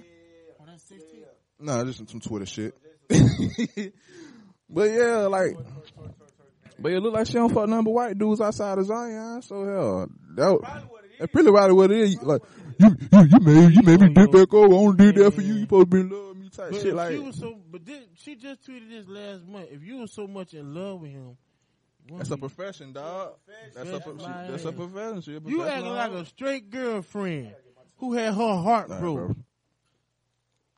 That's 0.64 0.84
16. 0.84 1.24
No, 1.60 1.84
just 1.86 1.98
some, 1.98 2.08
some 2.08 2.20
Twitter 2.20 2.46
shit. 2.46 2.76
but 4.70 4.92
yeah, 4.92 5.26
like, 5.26 5.58
but 6.78 6.92
it 6.92 7.00
look 7.00 7.16
like 7.16 7.26
she 7.26 7.34
don't 7.34 7.52
fuck 7.52 7.68
nothing 7.68 7.86
but 7.86 7.92
white 7.92 8.16
dudes 8.16 8.42
outside 8.42 8.78
of 8.78 8.86
Zion. 8.86 9.42
So 9.42 9.66
hell, 9.66 10.08
that 10.36 10.88
that's 11.20 11.32
pretty 11.32 11.50
probably 11.50 11.74
what 11.74 11.92
it 11.92 11.98
is. 11.98 12.22
Like, 12.22 12.42
you 12.78 12.96
you 13.12 13.20
you 13.32 13.40
made 13.40 13.76
you 13.76 13.82
made 13.82 14.02
me 14.02 14.14
dip 14.14 14.32
back 14.32 14.54
over. 14.54 14.72
I 14.72 14.78
only 14.78 14.98
did 14.98 15.16
that 15.16 15.32
for 15.32 15.42
you. 15.42 15.56
You 15.56 15.62
supposed 15.62 15.90
to 15.90 15.96
be 15.96 16.02
in 16.02 16.10
love 16.10 16.38
me 16.38 16.50
type 16.50 16.72
But 16.72 16.82
shit. 16.82 16.94
Like, 16.94 17.12
she 17.12 17.20
was 17.20 17.40
so, 17.40 17.58
but 17.72 17.84
this, 17.84 18.04
she 18.16 18.36
just 18.36 18.68
tweeted 18.68 18.90
this 18.90 19.08
last 19.08 19.48
month. 19.48 19.70
If 19.72 19.84
you 19.84 19.98
were 19.98 20.08
so 20.08 20.28
much 20.28 20.54
in 20.54 20.76
love 20.76 21.02
with 21.02 21.12
him, 21.12 21.38
that's 22.18 22.32
a 22.32 22.38
profession, 22.38 22.94
dog. 22.94 23.34
That's 23.76 23.90
a 23.90 23.92
That's 23.92 24.04
pro- 24.04 24.18
she- 24.18 24.52
that's 24.52 24.66
a 24.66 24.72
profession. 24.72 25.22
She 25.22 25.36
a 25.36 25.40
you 25.46 25.64
acting 25.64 25.90
like 25.92 26.12
a 26.12 26.26
straight 26.26 26.70
girlfriend 26.70 27.54
who 27.98 28.14
had 28.14 28.34
her 28.34 28.56
heart 28.56 28.90
Nah, 28.90 29.00
broke. 29.00 29.16
bro. 29.18 29.36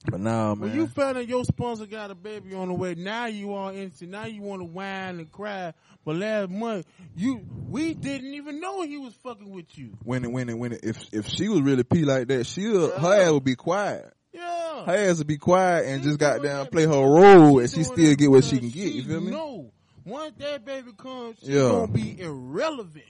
But 0.07 0.19
now, 0.19 0.53
man. 0.53 0.69
When 0.69 0.75
you 0.75 0.85
found 0.87 1.17
out 1.17 1.27
your 1.27 1.43
sponsor 1.45 1.87
got 1.87 2.11
a 2.11 2.15
baby 2.15 2.53
on 2.53 2.67
the 2.67 2.75
way, 2.75 2.93
now 2.93 3.25
you 3.25 3.53
all 3.55 3.69
innocent. 3.69 4.11
Now 4.11 4.25
you 4.25 4.41
want 4.43 4.61
to 4.61 4.65
whine 4.65 5.17
and 5.19 5.31
cry. 5.31 5.73
But 6.03 6.17
last 6.17 6.51
month, 6.51 6.85
you 7.15 7.41
we 7.67 7.95
didn't 7.95 8.35
even 8.35 8.59
know 8.59 8.83
he 8.83 8.99
was 8.99 9.15
fucking 9.23 9.49
with 9.49 9.75
you. 9.77 9.97
when 10.03 10.23
it, 10.23 10.31
when 10.31 10.49
it, 10.49 10.57
when 10.59 10.73
it, 10.73 10.81
if 10.83 11.03
if 11.11 11.27
she 11.27 11.49
was 11.49 11.61
really 11.61 11.83
pee 11.83 12.03
like 12.05 12.27
that, 12.27 12.45
she'll 12.45 12.91
uh, 12.93 12.99
her 12.99 13.21
ass 13.23 13.31
would 13.31 13.43
be 13.43 13.55
quiet. 13.55 14.13
Yeah. 14.31 14.85
Her 14.85 14.95
ass 15.09 15.17
would 15.17 15.27
be 15.27 15.37
quiet 15.37 15.85
and 15.87 16.03
She 16.03 16.09
just 16.09 16.19
doing 16.19 16.31
down 16.43 16.63
that 16.65 16.71
play 16.71 16.83
her 16.83 16.91
role, 16.91 17.57
and 17.59 17.67
she 17.69 17.77
doing 17.77 17.85
still 17.85 18.09
that 18.09 18.15
get 18.19 18.29
what 18.29 18.43
she 18.43 18.57
because 18.59 18.73
can 18.73 18.81
get. 18.83 18.93
You 18.93 19.03
feel 19.05 19.21
me? 19.21 19.31
know 19.31 19.71
once 20.05 20.33
that 20.39 20.65
baby 20.65 20.91
comes, 20.97 21.37
she's 21.39 21.49
Yeah. 21.49 21.61
gonna 21.69 21.87
be 21.87 22.19
irrelevant. 22.21 23.05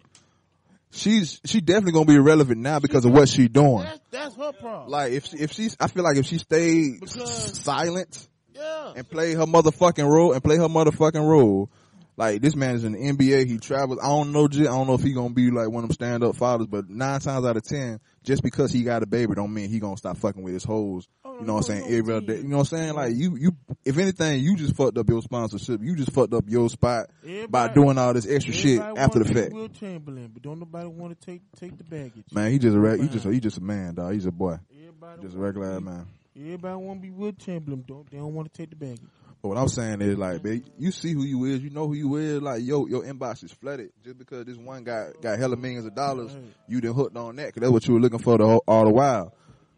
She's 0.91 1.41
she 1.45 1.59
definitely 1.59 1.91
gonna 1.91 2.05
be 2.05 2.15
irrelevant 2.15 2.61
now 2.61 2.79
because 2.79 3.03
of 3.03 3.11
what 3.11 3.27
she 3.27 3.47
doing. 3.49 3.83
That's 3.83 3.99
that's 4.11 4.35
her 4.35 4.53
problem. 4.53 4.89
Like 4.89 5.11
if 5.11 5.25
she, 5.25 5.37
if 5.37 5.51
she's, 5.51 5.75
I 5.79 5.87
feel 5.87 6.03
like 6.03 6.15
if 6.17 6.25
she 6.25 6.37
stayed 6.37 7.01
Because- 7.01 7.59
silent 7.59 8.27
yeah. 8.53 8.93
and 8.95 9.09
play 9.09 9.33
her 9.33 9.45
motherfucking 9.45 10.07
role 10.09 10.31
and 10.31 10.41
play 10.43 10.55
her 10.57 10.69
motherfucking 10.69 11.27
role. 11.27 11.69
Like 12.17 12.41
this 12.41 12.55
man 12.55 12.75
is 12.75 12.85
in 12.85 12.93
the 12.93 12.99
NBA. 12.99 13.45
He 13.45 13.57
travels. 13.57 13.99
I 14.01 14.07
don't 14.07 14.31
know. 14.31 14.47
J- 14.47 14.61
I 14.61 14.63
don't 14.65 14.87
know 14.87 14.93
if 14.93 15.03
he 15.03 15.11
gonna 15.11 15.33
be 15.33 15.51
like 15.51 15.69
one 15.69 15.83
of 15.83 15.89
them 15.89 15.95
stand 15.95 16.23
up 16.23 16.37
fathers. 16.37 16.67
But 16.67 16.89
nine 16.89 17.19
times 17.19 17.45
out 17.45 17.57
of 17.57 17.63
ten, 17.63 17.99
just 18.25 18.43
because 18.43 18.71
he 18.71 18.83
got 18.83 19.03
a 19.03 19.05
baby, 19.05 19.33
don't 19.35 19.53
mean 19.53 19.69
he 19.69 19.79
gonna 19.79 19.97
stop 19.97 20.17
fucking 20.17 20.41
with 20.43 20.53
his 20.53 20.63
hoes. 20.63 21.07
Oh, 21.23 21.39
You 21.39 21.45
know 21.45 21.53
what 21.55 21.69
I'm 21.69 21.81
saying? 21.81 21.93
Every 21.93 22.13
other 22.15 22.25
day. 22.25 22.37
You 22.37 22.43
know 22.47 22.57
what 22.57 22.71
I'm 22.71 22.77
saying? 22.77 22.93
Like 22.93 23.15
you, 23.15 23.35
you. 23.37 23.51
If 23.85 23.97
anything, 23.97 24.41
you 24.41 24.55
just 24.55 24.75
fucked 24.75 24.97
up 24.97 25.07
your 25.09 25.21
sponsorship. 25.21 25.81
You 25.83 25.95
just 25.95 26.11
fucked 26.11 26.33
up 26.33 26.45
your 26.47 26.69
spot 26.69 27.09
by 27.49 27.67
doing 27.69 27.97
all 27.97 28.13
this 28.13 28.27
extra 28.27 28.53
shit 28.53 28.79
after 28.81 29.19
the 29.19 29.33
fact. 29.33 29.53
Wilt 29.53 29.73
Chamberlain, 29.73 30.31
but 30.33 30.41
don't 30.41 30.59
nobody 30.59 30.87
want 30.87 31.19
to 31.19 31.25
take 31.25 31.41
take 31.59 31.77
the 31.77 31.83
baggage. 31.83 32.25
Man, 32.33 32.51
he 32.51 32.59
just 32.59 32.75
a 32.75 32.79
reg- 32.79 33.01
he 33.01 33.07
just 33.07 33.25
he 33.25 33.39
just 33.39 33.57
a 33.57 33.61
man, 33.63 33.95
dog. 33.95 34.13
He's 34.13 34.25
a 34.25 34.31
boy, 34.31 34.57
Everybody 34.75 35.21
just 35.21 35.35
a 35.35 35.39
regular 35.39 35.79
be- 35.79 35.85
man. 35.85 36.07
Everybody 36.37 36.75
want 36.75 37.01
to 37.01 37.07
be 37.07 37.11
Wilt 37.11 37.37
Chamberlain. 37.39 37.85
Don't 37.87 38.09
they 38.11 38.17
don't 38.17 38.33
want 38.33 38.51
to 38.51 38.57
take 38.61 38.69
the 38.71 38.75
baggage? 38.75 38.99
But 39.45 39.49
what 39.49 39.57
I'm 39.59 39.67
saying 39.67 40.01
is 40.01 40.17
like, 40.17 40.41
babe, 40.41 40.65
you 40.79 40.89
see 40.89 41.13
who 41.13 41.21
you 41.21 41.45
is, 41.45 41.61
you 41.61 41.69
know 41.69 41.85
who 41.85 41.93
you 41.93 42.15
is. 42.15 42.41
Like, 42.41 42.63
yo, 42.63 42.87
your 42.87 43.03
inbox 43.03 43.43
is 43.43 43.51
flooded 43.51 43.91
just 44.03 44.17
because 44.17 44.43
this 44.43 44.57
one 44.57 44.83
guy 44.83 45.09
got 45.21 45.37
hella 45.37 45.55
millions 45.55 45.85
of 45.85 45.93
dollars. 45.93 46.35
You 46.67 46.81
done 46.81 46.95
hooked 46.95 47.15
on 47.15 47.35
that 47.35 47.53
because 47.53 47.61
that's 47.61 47.71
what 47.71 47.87
you 47.87 47.93
were 47.93 47.99
looking 47.99 48.17
for 48.17 48.39
the 48.39 48.45
whole, 48.47 48.63
all 48.67 48.85
the 48.85 48.89
while. 48.89 49.35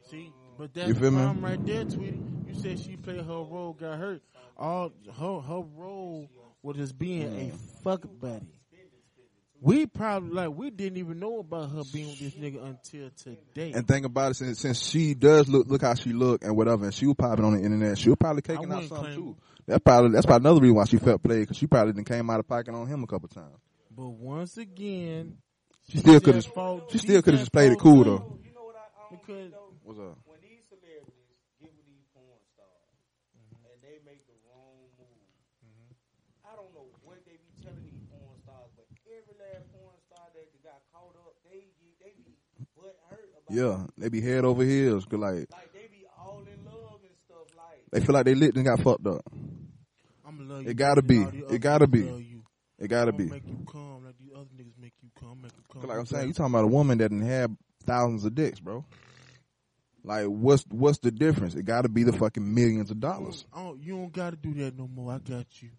See, 0.10 0.32
but 0.58 0.74
that's 0.74 0.88
You 0.88 0.94
the 0.94 1.00
feel 1.02 1.12
me? 1.12 1.42
right 1.42 1.66
there, 1.66 1.84
Tweety. 1.84 2.18
You 2.48 2.56
said 2.56 2.80
she 2.80 2.96
played 2.96 3.18
her 3.18 3.24
role, 3.26 3.76
got 3.78 4.00
hurt. 4.00 4.22
All 4.56 4.94
her 5.20 5.40
her 5.42 5.64
role 5.76 6.30
was 6.64 6.78
just 6.78 6.98
being 6.98 7.24
a 7.24 7.52
mm. 7.52 7.84
fuck 7.84 8.06
buddy. 8.22 8.48
We 9.60 9.88
probably 9.88 10.30
like 10.30 10.50
we 10.56 10.70
didn't 10.70 10.98
even 10.98 11.20
know 11.20 11.40
about 11.40 11.72
her 11.72 11.82
being 11.92 12.08
with 12.08 12.20
this 12.20 12.36
nigga 12.36 12.64
until 12.64 13.10
today. 13.10 13.72
And 13.74 13.88
think 13.88 14.06
about 14.06 14.32
it, 14.32 14.36
since 14.36 14.60
since 14.60 14.80
she 14.80 15.16
does 15.16 15.50
look 15.50 15.68
look 15.68 15.82
how 15.82 15.96
she 15.96 16.14
look 16.14 16.44
and 16.44 16.56
whatever, 16.56 16.86
and 16.86 16.94
she 16.94 17.08
was 17.08 17.16
popping 17.18 17.44
on 17.44 17.58
the 17.58 17.64
internet, 17.64 17.98
she 17.98 18.10
was 18.10 18.18
probably 18.20 18.44
caking 18.44 18.72
out 18.72 18.84
something 18.84 19.16
too. 19.16 19.36
That's 19.68 19.84
probably 19.84 20.12
that's 20.12 20.26
probably 20.26 20.48
another 20.50 20.62
reason 20.62 20.76
why 20.76 20.86
she 20.86 20.98
felt 20.98 21.22
played 21.24 21.42
because 21.42 21.58
she 21.58 21.68
probably 21.68 21.94
done 21.94 22.06
came 22.06 22.30
out 22.30 22.40
of 22.40 22.48
pocket 22.48 22.74
on 22.74 22.88
him 22.88 23.04
a 23.04 23.08
couple 23.08 23.28
times. 23.28 23.58
but 23.92 24.10
once 24.10 24.58
again, 24.58 25.38
She 25.90 25.98
still 26.00 26.20
could 26.22 26.36
have 26.36 26.46
fault- 26.46 26.92
she 26.92 26.98
still 27.00 27.22
could 27.22 27.34
have 27.34 27.42
just 27.42 27.52
played 27.52 27.72
it 27.74 27.80
cool 27.80 28.04
though. 28.04 28.40
You 28.44 28.54
know 28.56 28.64
what 28.64 28.76
I, 28.76 28.88
I 28.88 29.10
don't 29.10 29.20
Because- 29.22 29.52
think? 29.52 29.84
What's 29.84 30.00
up? 30.00 30.18
When 30.28 30.40
these 30.44 30.64
celebrities 30.68 31.36
get 31.60 31.72
with 31.76 31.84
these 31.88 32.04
porn 32.16 32.40
stars 32.56 32.92
mm-hmm. 33.36 33.68
and 33.72 33.78
they 33.84 34.00
make 34.08 34.24
the 34.28 34.36
wrong 34.48 34.88
move, 35.00 35.24
mm-hmm. 35.64 35.92
I 36.48 36.56
don't 36.60 36.72
know 36.76 36.88
what 37.04 37.20
they 37.28 37.36
be 37.40 37.52
telling 37.64 37.84
these 37.92 38.04
porn 38.12 38.36
stars, 38.44 38.72
but 38.76 38.88
every 39.08 39.36
last 39.40 39.68
porn 39.76 39.96
star 40.08 40.28
that 40.32 40.48
got 40.64 40.80
caught 40.96 41.16
up, 41.28 41.36
they 41.44 41.72
get- 41.76 42.00
they 42.04 42.12
be 42.20 42.36
butt 42.76 42.96
hurt 43.12 43.32
about 43.36 43.52
Yeah, 43.52 43.84
they 44.00 44.08
be 44.08 44.20
head 44.24 44.44
over 44.48 44.64
heels. 44.64 45.04
Cause 45.08 45.20
like 45.20 45.48
Like 45.52 45.72
they 45.76 45.88
be 45.92 46.04
all 46.20 46.44
in 46.44 46.60
love 46.68 47.00
and 47.04 47.16
stuff. 47.28 47.48
Like 47.56 47.84
they 47.92 48.00
feel 48.04 48.16
like 48.16 48.28
they 48.28 48.36
lit 48.36 48.56
and 48.56 48.64
got 48.68 48.80
fucked 48.84 49.08
up. 49.08 49.24
It 50.66 50.76
gotta 50.76 51.02
be. 51.02 51.18
than 51.18 51.26
all 51.26 51.32
these 51.32 51.44
It 51.52 51.60
gotta 51.60 51.88
be. 51.88 52.44
It 52.80 52.88
gotta 52.88 53.12
be. 53.12 53.26
Make 53.26 53.48
you 53.48 53.66
come 53.70 54.06
like 54.06 54.16
other 54.38 54.50
niggas 54.56 54.80
make 54.80 54.94
you 55.02 55.10
come. 55.20 55.42
Make 55.42 55.52
you 55.56 55.64
come. 55.72 55.90
Like 55.90 55.98
I'm 55.98 56.06
saying, 56.06 56.28
you 56.28 56.34
talking 56.34 56.54
about 56.54 56.66
a 56.66 56.68
woman 56.68 57.00
that 57.00 57.10
didn't 57.10 57.28
have 57.28 57.52
thousands 57.86 58.24
of 58.24 58.36
dicks, 58.36 58.60
bro. 58.60 58.86
Like, 60.04 60.26
what's 60.28 60.64
what's 60.70 61.00
the 61.00 61.12
difference? 61.12 61.56
It 61.56 61.64
got 61.66 61.82
to 61.82 61.90
be 61.90 62.04
the 62.04 62.14
fucking 62.14 62.54
millions 62.54 62.92
of 62.92 62.98
oh, 62.98 63.00
dollars. 63.02 63.46
I 63.54 63.64
don't- 63.64 63.82
you 63.82 63.96
don't 63.98 64.14
gotta 64.14 64.38
do 64.38 64.54
that 64.56 64.78
no 64.78 64.88
more. 64.88 65.14
I 65.14 65.18
got 65.18 65.46
you. 65.62 65.70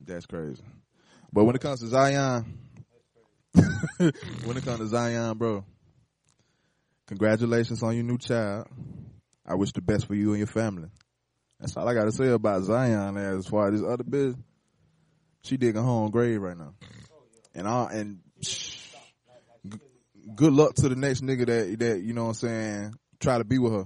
That's 0.00 0.26
crazy. 0.26 0.62
But 1.32 1.44
when 1.44 1.54
it 1.54 1.60
comes 1.60 1.80
to 1.80 1.86
Zion, 1.86 2.58
when 3.54 4.56
it 4.56 4.64
comes 4.64 4.80
to 4.80 4.86
Zion, 4.88 5.38
bro, 5.38 5.64
congratulations 7.06 7.82
on 7.82 7.94
your 7.94 8.04
new 8.04 8.18
child. 8.18 8.66
I 9.46 9.54
wish 9.54 9.72
the 9.72 9.80
best 9.80 10.06
for 10.06 10.14
you 10.14 10.30
and 10.30 10.38
your 10.38 10.46
family. 10.46 10.88
That's 11.60 11.76
all 11.76 11.86
I 11.86 11.94
got 11.94 12.04
to 12.04 12.12
say 12.12 12.28
about 12.28 12.62
Zion. 12.62 13.16
As 13.16 13.46
far 13.46 13.68
as 13.68 13.80
this 13.80 13.88
other 13.88 14.04
business, 14.04 14.42
she 15.42 15.56
digging 15.56 15.82
her 15.82 15.88
own 15.88 16.10
grave 16.10 16.40
right 16.40 16.56
now, 16.56 16.74
and 17.54 17.68
all 17.68 17.86
and 17.86 18.20
good 20.34 20.52
luck 20.52 20.74
to 20.74 20.88
the 20.88 20.96
next 20.96 21.22
nigga 21.22 21.46
that 21.46 21.78
that 21.78 22.00
you 22.00 22.14
know 22.14 22.24
what 22.24 22.28
I'm 22.28 22.34
saying 22.34 22.94
try 23.18 23.38
to 23.38 23.44
be 23.44 23.58
with 23.58 23.72
her. 23.72 23.84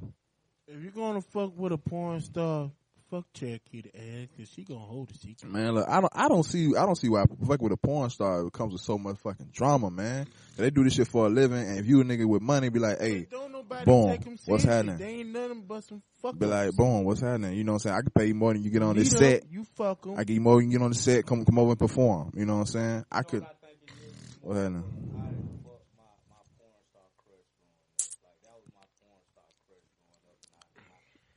If 0.69 0.83
you're 0.83 0.93
gonna 0.93 1.21
fuck 1.21 1.57
with 1.57 1.73
a 1.73 1.79
porn 1.79 2.21
star, 2.21 2.71
fuck 3.15 3.33
Cherokee 3.33 3.83
D'Ass, 3.83 4.29
cause 4.37 4.49
she 4.55 4.65
gonna 4.65 4.81
hold 4.81 5.09
the 5.09 5.15
secret. 5.15 5.51
Man, 5.53 5.73
look, 5.75 5.87
I 5.89 6.01
don't, 6.01 6.13
I 6.15 6.29
don't 6.29 6.43
see, 6.43 6.75
I 6.77 6.85
don't 6.85 6.97
see 6.97 7.09
why 7.09 7.25
fuck 7.47 7.63
with 7.63 7.73
a 7.73 7.77
porn 7.77 8.11
star 8.11 8.45
it 8.47 8.53
comes 8.53 8.73
with 8.73 8.83
so 8.83 8.99
much 8.99 9.19
fucking 9.19 9.51
drama, 9.53 9.91
man. 9.91 10.27
They 10.57 10.71
do 10.71 10.83
this 10.85 10.95
shit 10.95 11.07
for 11.09 11.27
a 11.27 11.29
living, 11.29 11.59
and 11.59 11.79
if 11.79 11.87
you 11.87 12.01
a 12.01 12.05
nigga 12.05 12.27
with 12.27 12.43
money, 12.43 12.69
be 12.71 12.79
like, 12.81 13.01
hey, 13.01 13.27
Don't 13.31 13.53
nobody 13.53 13.85
boom, 13.85 14.11
take 14.11 14.25
them 14.25 14.37
what's 14.47 14.65
happening? 14.65 14.97
They 14.99 15.21
ain't 15.21 15.29
nothing 15.31 15.63
but 15.67 15.85
some 15.85 16.03
fuck 16.23 16.39
be 16.39 16.47
like, 16.47 16.73
boom, 16.77 17.05
what's 17.05 17.21
happening? 17.21 17.55
You 17.55 17.63
know 17.65 17.73
what 17.73 17.87
I'm 17.87 17.91
saying? 17.91 17.97
I 17.97 18.01
can 18.03 18.11
pay 18.11 18.27
you 18.27 18.35
more 18.35 18.53
than 18.53 18.63
you 18.63 18.71
get 18.71 18.83
on 18.83 18.97
this 18.97 19.13
Meet 19.13 19.19
set. 19.19 19.43
up, 19.43 19.49
you 19.51 19.65
fuck 19.77 20.03
them. 20.03 20.15
I 20.19 20.25
get 20.25 20.35
you 20.35 20.41
more 20.41 20.57
than 20.61 20.71
you 20.71 20.79
get 20.79 20.85
on 20.85 20.91
the 20.91 20.97
set. 20.97 21.25
Come, 21.27 21.45
come 21.45 21.59
over 21.59 21.71
and 21.71 21.79
perform. 21.79 22.33
You 22.37 22.47
know 22.47 22.55
what 22.55 22.61
I'm 22.61 22.67
saying? 22.67 23.05
I 23.13 23.23
could. 23.23 23.43
I 23.45 23.47
think 23.67 23.79
What 24.43 24.57
happening? 24.57 24.83
I 24.83 25.27
didn't 25.27 25.63
fuck 25.63 25.81
my, 25.97 26.03
my 26.31 26.43
porn 26.59 26.83
star 26.91 27.07
crush 27.23 27.47
growing 27.63 27.79
up. 27.95 28.11
Like 28.25 28.43
that 28.43 28.55
was 28.59 28.67
my 28.75 28.87
porn 28.99 29.23
star 29.31 29.47
crush 29.67 29.87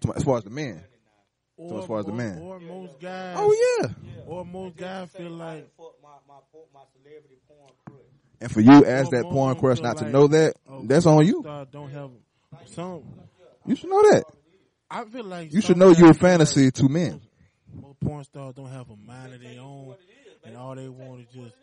growing 0.02 0.10
up. 0.10 0.16
And 0.16 0.18
As 0.18 0.24
far 0.24 0.38
as 0.38 0.44
the 0.44 0.50
man. 0.50 0.84
Or, 1.58 1.80
as 1.80 1.86
far 1.86 2.00
as 2.00 2.06
the 2.06 2.12
man. 2.14 2.38
or 2.40 2.60
most 2.60 3.00
guys, 3.00 3.36
Oh 3.38 3.80
yeah. 3.82 3.90
or 4.26 4.46
most 4.46 4.78
guys 4.78 5.10
feel 5.12 5.32
like 5.32 5.68
my 5.78 6.10
my 6.28 6.36
my 6.74 6.82
celebrity 6.94 7.36
porn 7.48 7.70
crush. 7.86 8.00
And 8.40 8.52
for 8.52 8.62
you, 8.62 8.86
as 8.86 9.10
that 9.10 9.24
porn 9.24 9.54
don't 9.54 9.60
crush, 9.60 9.80
not 9.80 9.98
to 9.98 10.04
like, 10.04 10.14
know 10.14 10.28
that, 10.28 10.54
oh, 10.70 10.82
that's 10.86 11.06
on 11.06 11.26
you. 11.26 11.44
Don't 11.72 11.90
have 11.92 12.12
some. 12.66 13.04
You 13.66 13.76
should 13.76 13.90
know 13.90 14.02
that. 14.12 14.24
I 14.90 15.04
feel 15.06 15.26
like 15.26 15.52
You 15.54 15.60
should 15.62 15.78
know 15.78 15.90
guys 15.90 16.00
you're 16.00 16.08
a 16.10 16.12
like 16.12 16.22
fantasy 16.22 16.72
to 16.72 16.88
men. 16.88 17.22
Most 17.74 18.00
porn 18.00 18.24
stars 18.24 18.54
don't 18.56 18.70
have 18.70 18.90
a 18.90 18.96
mind 18.96 19.34
of 19.34 19.42
their 19.42 19.60
own, 19.60 19.96
and 20.46 20.56
all 20.56 20.76
they 20.76 20.88
want 20.88 21.22
is 21.22 21.28
just 21.34 21.56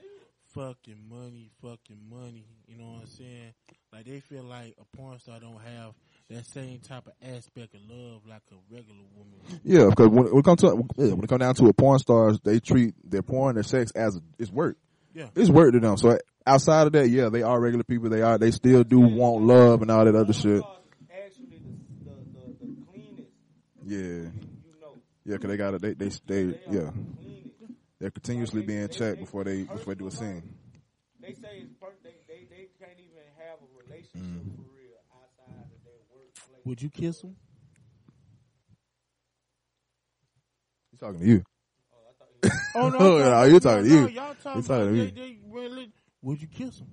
fucking 0.54 0.98
money, 1.08 1.50
fucking 1.62 2.00
money. 2.10 2.44
You 2.66 2.76
know 2.78 2.84
what 2.92 3.00
I'm 3.02 3.06
saying? 3.06 3.54
Like 3.92 4.04
they 4.06 4.20
feel 4.20 4.42
like 4.44 4.74
a 4.80 4.96
porn 4.96 5.18
star 5.20 5.40
don't 5.40 5.60
have 5.60 5.94
that 6.30 6.46
same 6.46 6.78
type 6.80 7.06
of 7.06 7.12
aspect 7.22 7.74
of 7.74 7.80
love 7.88 8.22
like 8.26 8.42
a 8.50 8.74
regular 8.74 9.04
woman. 9.16 9.60
Yeah, 9.62 9.86
because 9.90 10.08
when, 10.08 10.24
when 10.26 10.38
it 10.38 10.44
comes 10.44 10.60
to 10.62 10.66
yeah, 10.96 11.12
when 11.14 11.24
it 11.24 11.28
comes 11.28 11.40
down 11.40 11.54
to 11.56 11.66
a 11.66 11.72
porn 11.72 11.98
stars, 11.98 12.38
they 12.42 12.60
treat 12.60 12.94
their 13.08 13.22
porn, 13.22 13.54
their 13.54 13.62
sex 13.62 13.90
as 13.92 14.16
a, 14.16 14.20
it's 14.38 14.50
work. 14.50 14.76
Yeah. 15.14 15.28
It's 15.36 15.50
work 15.50 15.72
to 15.72 15.80
them. 15.80 15.96
So 15.96 16.18
outside 16.46 16.86
of 16.88 16.92
that, 16.94 17.08
yeah, 17.08 17.28
they 17.28 17.42
are 17.42 17.60
regular 17.60 17.84
people. 17.84 18.08
They 18.10 18.22
are. 18.22 18.36
They 18.38 18.50
still 18.50 18.82
do 18.84 18.98
want 19.00 19.44
love 19.44 19.82
and 19.82 19.90
all 19.90 20.04
that 20.04 20.14
other 20.16 20.32
shit. 20.32 20.62
Actually, 21.12 21.46
the, 21.46 22.10
the, 22.10 22.16
the, 22.32 22.66
the 22.66 22.76
cleanest, 22.90 23.30
Yeah, 23.84 23.98
you 23.98 24.74
know. 24.80 24.96
yeah, 25.24 25.36
because 25.36 25.50
they 25.50 25.56
got 25.56 25.70
to 25.72 25.78
They 25.78 25.92
they 25.94 26.08
they 26.26 26.44
They 26.46 26.60
yeah. 26.70 26.90
the. 26.90 27.34
They're 28.00 28.10
continuously 28.10 28.62
being 28.62 28.88
checked 28.88 29.20
before 29.20 29.44
they 29.44 29.62
before 29.62 29.94
they 29.94 29.98
do 29.98 30.08
a 30.08 30.10
scene. 30.10 30.42
They 31.20 31.32
say 31.34 31.62
it's 31.64 31.72
per- 31.80 31.94
they, 32.02 32.16
they, 32.28 32.44
they 32.50 32.68
can't 32.78 32.98
even 32.98 33.22
have 33.38 33.56
a 33.62 33.68
relationship 33.86 34.20
Mm. 34.20 34.56
for 34.56 34.68
real 34.76 34.98
outside 35.14 35.64
of 35.72 35.80
their 35.86 35.96
workplace. 36.12 36.53
Would 36.64 36.80
you 36.82 36.90
kiss 36.90 37.22
him? 37.22 37.36
He's 40.90 41.00
talking 41.00 41.20
to 41.20 41.26
you. 41.26 41.42
Oh 42.74 42.88
no, 42.88 42.98
Oh, 42.98 43.22
I'm 43.22 43.30
no, 43.30 43.42
you 43.44 43.60
talking 43.60 43.84
to 43.84 43.88
you. 43.90 44.08
y'all 44.08 44.34
talking 44.42 44.62
talking 44.62 44.86
to 44.86 44.92
me. 44.92 45.04
they, 45.06 45.10
they 45.10 45.36
really, 45.50 45.90
Would 46.22 46.40
you 46.40 46.48
kiss 46.48 46.78
him? 46.78 46.88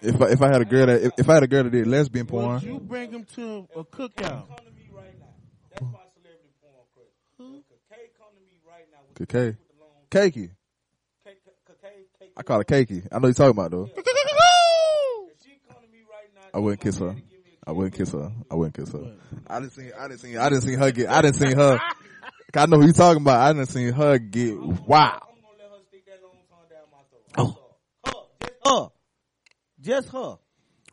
If 0.00 0.20
I, 0.20 0.30
if 0.30 0.42
I 0.42 0.48
had 0.48 0.60
a 0.62 0.64
girl 0.64 0.86
that 0.86 1.00
if, 1.02 1.12
if 1.18 1.28
I 1.28 1.34
had 1.34 1.42
a 1.44 1.46
girl 1.46 1.62
that 1.64 1.70
did 1.70 1.86
lesbian 1.86 2.26
Would 2.26 2.30
porn, 2.30 2.60
you 2.62 2.80
bring 2.80 3.12
him 3.12 3.24
to 3.36 3.68
a 3.76 3.84
cookout? 3.84 4.48
Come 4.48 4.56
to 4.56 4.72
me 4.72 4.88
right 4.92 5.16
now. 5.20 5.26
That's 5.70 5.82
my 5.82 5.98
celebrity 6.16 6.50
porn 6.60 6.74
crush. 6.92 7.62
Kay 7.88 8.10
come 8.18 8.28
to 8.34 8.40
me 8.40 8.58
right 8.68 8.84
now 8.90 8.98
with, 9.16 9.28
Kay. 9.28 9.46
with 9.46 10.34
cakey. 10.34 10.50
I 12.36 12.42
call 12.42 12.58
her 12.58 12.64
cakey. 12.64 13.06
I 13.12 13.18
know 13.20 13.28
you're 13.28 13.34
talking 13.34 13.50
about 13.50 13.70
though. 13.70 13.88
If 13.94 15.42
she 15.44 15.52
come 15.68 15.76
to 15.82 15.88
me 15.92 15.98
right 16.10 16.28
now, 16.34 16.42
I 16.52 16.58
wouldn't 16.58 16.80
kiss 16.80 16.98
my 16.98 17.06
her. 17.08 17.14
Man 17.66 17.70
to 17.70 17.70
give 17.70 17.70
me 17.70 17.70
a 17.70 17.70
I 17.70 17.72
wouldn't 17.72 17.94
kiss 17.94 18.12
her. 18.12 18.32
I 18.50 18.54
wouldn't 18.54 18.74
kiss 18.74 18.92
her. 18.92 19.12
I 19.46 19.60
didn't 19.60 19.72
see. 19.72 19.92
I 19.92 20.08
didn't 20.08 20.20
see. 20.20 20.36
I 20.36 20.48
didn't 20.48 20.62
see 20.62 20.74
her 20.74 20.90
get. 20.92 21.08
I 21.10 21.22
didn't 21.22 21.36
see 21.36 21.54
her. 21.54 21.78
I 22.54 22.66
know 22.66 22.78
who 22.80 22.86
you 22.86 22.92
talking 22.92 23.22
about. 23.22 23.40
I 23.40 23.52
didn't 23.52 23.68
see 23.68 23.90
her 23.90 24.18
get 24.18 24.58
wow. 24.58 24.66
I'm 24.66 25.40
gonna 25.40 25.56
let 25.58 25.70
her 25.70 25.84
stick 25.88 26.04
that 26.06 26.22
long 26.22 26.36
tongue 26.50 26.68
down 26.68 26.86
my 26.92 26.98
throat. 27.08 27.56
Oh. 27.56 27.58
Her, 28.04 28.10
just 28.42 28.52
her, 28.64 28.90
just 29.80 30.08
her, 30.10 30.38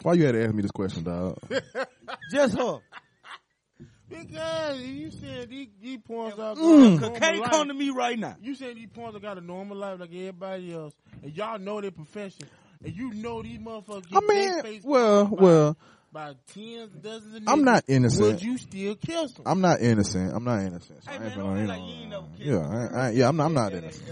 Why 0.03 0.13
you 0.13 0.25
had 0.25 0.33
to 0.33 0.45
ask 0.45 0.53
me 0.53 0.61
this 0.61 0.71
question, 0.71 1.03
dog? 1.03 1.37
just 2.31 2.57
her. 2.57 2.79
Because 4.09 4.81
you 4.81 5.11
said 5.11 5.49
these, 5.49 5.67
these 5.81 5.99
porn 6.03 6.31
stars 6.31 6.57
Mm. 6.57 6.99
got 6.99 7.15
a 7.15 7.19
Kay 7.19 7.35
normal 7.35 7.49
come 7.49 7.67
to 7.67 7.73
me 7.75 7.89
right 7.91 8.17
now. 8.17 8.35
You 8.41 8.55
said 8.55 8.75
these 8.75 8.87
porn 8.93 9.11
stars 9.11 9.21
got 9.21 9.37
a 9.37 9.41
normal 9.41 9.77
life 9.77 9.99
like 9.99 10.09
everybody 10.13 10.73
else, 10.73 10.93
and 11.21 11.35
y'all 11.35 11.59
know 11.59 11.79
their 11.81 11.91
profession, 11.91 12.47
and 12.83 12.95
you 12.95 13.13
know 13.13 13.43
these 13.43 13.59
motherfuckers 13.59 14.05
I 14.13 14.19
get 14.19 14.27
their 14.27 14.53
mean, 14.53 14.61
face 14.63 14.83
well, 14.83 15.25
by, 15.25 15.43
well, 15.43 15.77
by 16.11 16.33
tens, 16.53 16.91
dozens 17.01 17.35
of 17.35 17.43
I'm 17.47 17.63
not 17.63 17.83
innocent. 17.87 18.21
Would 18.25 18.41
you 18.43 18.57
still 18.57 18.95
kiss 18.95 19.33
them? 19.33 19.43
I'm 19.45 19.61
not 19.61 19.81
innocent. 19.81 20.33
I'm 20.35 20.43
not 20.43 20.61
innocent. 20.61 21.03
So 21.03 21.11
Hey, 21.11 21.17
I 21.17 21.23
ain't 21.23 21.23
man, 21.23 21.31
finna, 21.31 21.43
don't 21.43 21.61
you 21.61 21.67
like 21.67 21.79
you 21.81 21.85
ain't 22.01 22.09
know, 22.09 22.21
never 22.21 22.37
kissed 22.37 22.49
yeah, 22.49 22.55
a 22.55 22.97
I, 22.97 23.07
I, 23.07 23.09
yeah, 23.11 23.27
I'm 23.27 23.37
not, 23.37 23.45
I'm 23.45 23.53
not 23.53 23.73
innocent. 23.73 24.07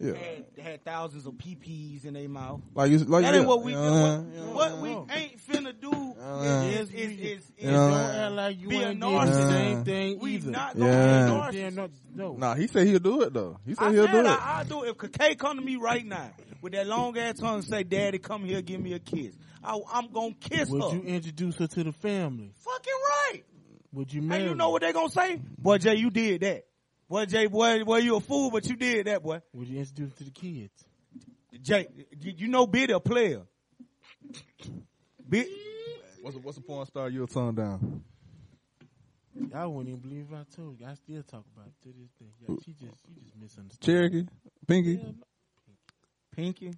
Yeah, 0.00 0.14
Had, 0.14 0.44
had 0.64 0.84
thousands 0.84 1.26
of 1.26 1.34
PPs 1.34 2.04
in 2.04 2.14
their 2.14 2.28
mouth. 2.28 2.60
like 2.74 2.90
you, 2.90 2.98
like 2.98 3.22
That 3.24 3.34
yeah, 3.34 3.40
what 3.42 3.62
we. 3.62 3.72
yeah, 3.72 3.78
what, 4.02 4.24
yeah, 4.34 4.52
what 4.52 4.70
yeah. 4.72 4.80
we 4.82 4.88
ain't 5.14 5.38
finna 5.46 5.80
do 5.80 6.14
Yeah. 6.42 6.62
is, 6.62 6.90
is, 6.90 7.12
is, 7.12 7.20
is, 7.20 7.52
Yeah. 7.56 7.70
Don't 7.70 8.34
like 8.36 8.58
you 8.58 8.68
Be 8.68 8.82
a 8.82 8.88
ain't 8.88 9.00
did 9.00 9.08
the 9.12 9.16
narcissist. 9.16 9.48
same 9.48 9.84
thing 9.84 10.18
we 10.18 10.34
either. 10.34 10.50
not 10.50 10.76
Yeah. 10.76 10.84
gonna 10.86 11.52
be 11.52 11.56
Yeah, 11.58 11.68
narcissists. 11.70 11.74
no, 11.76 11.84
uh, 11.84 11.88
no. 12.16 12.32
Nah, 12.34 12.54
he 12.56 12.66
said 12.66 12.86
he'll 12.88 12.98
do 12.98 13.22
it 13.22 13.32
though. 13.32 13.58
He 13.64 13.76
said 13.76 13.88
I 13.88 13.92
he'll 13.92 14.04
said 14.06 14.12
do 14.12 14.20
it. 14.20 14.26
I, 14.26 14.58
I'll 14.58 14.64
do 14.64 14.82
it. 14.82 14.96
If 15.00 15.12
Kay 15.12 15.36
come 15.36 15.56
to 15.56 15.62
me 15.62 15.76
right 15.76 16.04
now 16.04 16.32
with 16.60 16.72
that 16.72 16.88
long 16.88 17.16
ass 17.16 17.38
tongue 17.38 17.56
and 17.56 17.64
say, 17.64 17.84
"Daddy, 17.84 18.18
come 18.18 18.44
here, 18.44 18.60
give 18.60 18.80
me 18.80 18.94
a 18.94 18.98
kiss," 18.98 19.36
I, 19.64 19.78
I'm 19.92 20.10
gonna 20.12 20.34
kiss 20.40 20.68
Would 20.68 20.82
her. 20.82 20.88
Would 20.88 20.96
you 20.96 21.14
introduce 21.14 21.56
her 21.56 21.66
to 21.66 21.84
the 21.84 21.92
family? 21.92 22.52
Fucking 22.56 22.92
right. 23.32 23.42
Would 23.92 24.12
you 24.12 24.22
marry? 24.22 24.42
And 24.42 24.50
you 24.50 24.56
know 24.56 24.70
what 24.70 24.82
they 24.82 24.92
gonna 24.92 25.08
say? 25.10 25.40
Boy, 25.58 25.78
Jay, 25.78 25.94
you 25.96 26.10
did 26.10 26.40
that. 26.42 26.64
Boy, 27.08 27.26
Jay, 27.26 27.46
boy, 27.46 27.84
boy, 27.84 27.98
you 27.98 28.16
a 28.16 28.20
fool, 28.20 28.50
but 28.50 28.66
you 28.66 28.76
did 28.76 29.06
that, 29.06 29.22
boy. 29.22 29.40
Would 29.52 29.68
you 29.68 29.78
introduce 29.78 30.10
her 30.12 30.16
to 30.18 30.24
the 30.24 30.30
kids? 30.30 30.72
Jay, 31.60 31.86
you, 32.18 32.32
you 32.38 32.48
know, 32.48 32.66
Biddy 32.66 32.92
a 32.94 33.00
player. 33.00 33.42
Bid, 35.28 35.46
What's 36.22 36.36
a, 36.36 36.40
what's 36.40 36.58
a 36.58 36.60
porn 36.60 36.86
star 36.86 37.08
you'll 37.08 37.26
turn 37.26 37.54
down? 37.54 38.02
Y'all 39.50 39.72
wouldn't 39.72 39.88
even 39.88 40.00
believe 40.08 40.26
if 40.30 40.38
I 40.38 40.44
told 40.54 40.78
you. 40.78 40.86
I 40.86 40.94
still 40.94 41.22
talk 41.22 41.44
about 41.54 41.66
it 41.66 41.74
to 41.82 41.88
this 41.88 42.10
day. 42.18 42.26
Yeah, 42.40 42.54
she 42.64 42.72
just, 42.72 43.00
she 43.06 43.20
just 43.20 43.36
misunderstood. 43.40 43.84
Cherokee, 43.84 44.26
Pinky. 44.66 44.92
Yeah, 44.92 45.02
no, 45.04 45.74
Pinky. 46.36 46.72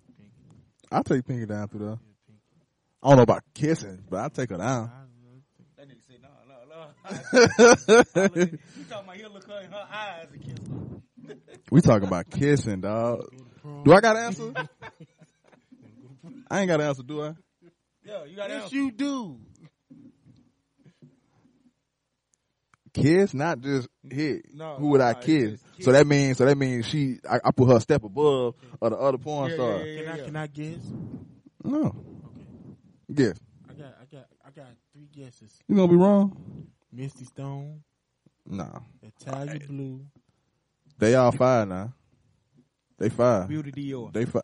I'll 0.91 1.03
take 1.05 1.27
Pinky 1.27 1.47
down 1.47 1.69
through 1.69 1.81
there. 1.81 1.89
yeah, 1.91 1.97
Pinky. 1.97 2.14
I 3.05 3.09
don't 3.09 3.17
know 3.19 3.23
about 3.23 3.43
kissing, 3.55 4.03
but 4.09 4.17
I'll 4.21 4.31
take 4.31 4.49
her 4.51 4.57
down. 4.57 4.91
I 4.91 5.01
don't 5.03 5.13
know. 5.23 5.43
That 5.77 5.89
nigga 5.89 6.01
said, 6.07 6.21
no, 6.23 6.31
no, 6.49 6.57
no. 6.71 8.37
you 8.79 8.85
talking 8.89 9.05
about 9.05 9.17
he'll 9.17 9.31
look 9.31 9.47
her 9.47 9.61
in 9.61 9.71
her 9.71 9.87
eyes 9.93 10.29
and 10.33 10.41
kiss 10.43 10.55
her. 11.29 11.35
we 11.71 11.81
talking 11.83 12.09
about 12.09 12.31
kissing, 12.31 12.81
dog. 12.81 13.19
Go 13.31 13.37
to 13.37 13.61
prom. 13.61 13.85
Do 13.85 13.93
I 13.93 14.01
got 14.01 14.15
to 14.15 14.21
answer? 14.21 14.53
I 16.51 16.61
ain't 16.61 16.69
got 16.69 16.79
to 16.79 16.85
answer, 16.85 17.03
do 17.03 17.23
I? 17.23 17.35
Yeah, 18.07 18.25
you 18.25 18.37
got 18.37 18.49
Yes, 18.49 18.65
that. 18.65 18.73
you 18.73 18.91
do. 18.91 19.39
Kiss, 22.95 23.35
not 23.35 23.61
just 23.61 23.89
hit. 24.09 24.47
No, 24.55 24.77
Who 24.77 24.89
would 24.89 25.01
no, 25.01 25.07
I 25.07 25.15
kiss? 25.15 25.61
kiss. 25.77 25.85
So 25.85 25.93
that 25.93 26.07
means, 26.07 26.39
so 26.39 26.45
that 26.47 26.57
means 26.57 26.87
she, 26.87 27.17
I, 27.29 27.41
I 27.45 27.51
put 27.51 27.69
her 27.69 27.77
a 27.77 27.81
step 27.81 28.05
above 28.05 28.55
or 28.81 28.91
the 28.91 28.97
other 28.97 29.19
porn 29.19 29.51
Yeah, 29.51 29.57
star. 29.57 29.79
yeah, 29.79 29.85
yeah, 29.85 29.97
Can 30.01 30.09
I, 30.09 30.17
yeah. 30.17 30.25
can 30.25 30.37
I 30.37 30.47
guess? 30.47 30.93
No, 31.65 31.97
Okay. 33.11 33.25
guess. 33.25 33.39
I 33.69 33.73
got, 33.73 33.95
I 34.01 34.05
got, 34.15 34.27
I 34.47 34.51
got 34.51 34.67
three 34.93 35.09
guesses. 35.15 35.53
You 35.69 35.77
gonna 35.77 35.89
be 35.89 35.97
wrong? 35.97 36.67
Misty 36.93 37.25
Stone, 37.25 37.83
Nah, 38.47 38.81
Italia 39.03 39.59
Blue, 39.67 40.01
they 40.99 41.15
all 41.15 41.33
five 41.33 41.67
now. 41.69 41.93
They 42.99 43.09
five. 43.09 43.49
Beauty 43.49 43.73
Dior. 43.73 44.13
They 44.13 44.25
five. 44.27 44.43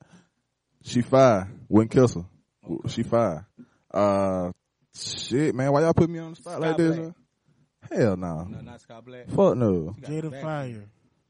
She 0.83 1.03
five. 1.03 1.47
Wouldn't 1.69 1.91
kiss 1.91 2.15
her. 2.15 2.25
She 2.89 3.03
five. 3.05 3.45
Uh, 3.93 4.51
shit, 4.95 5.55
man. 5.55 5.71
Why 5.73 5.83
y'all 5.83 5.95
put 5.95 6.11
me 6.11 6.19
on 6.19 6.31
the 6.31 6.37
spot 6.37 6.61
like 6.61 6.75
Sky 6.75 6.83
this? 6.83 6.97
Black. 6.97 7.13
Hell 7.93 8.17
no. 8.17 8.45
No, 8.45 8.61
not 8.61 8.81
Scott 8.81 9.05
Black. 9.05 9.29
Fuck 9.31 9.57
no. 9.57 9.95
She 10.05 10.13
Jada. 10.13 10.43
Fire. 10.43 10.85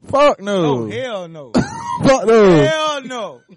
Fuck 0.07 0.41
no. 0.41 0.65
Oh, 0.65 0.85
no. 0.87 0.91
hell 0.91 1.29
no. 1.29 1.53
Fuck 2.03 2.27
no. 2.27 2.63
hell 2.65 3.03
no. 3.03 3.41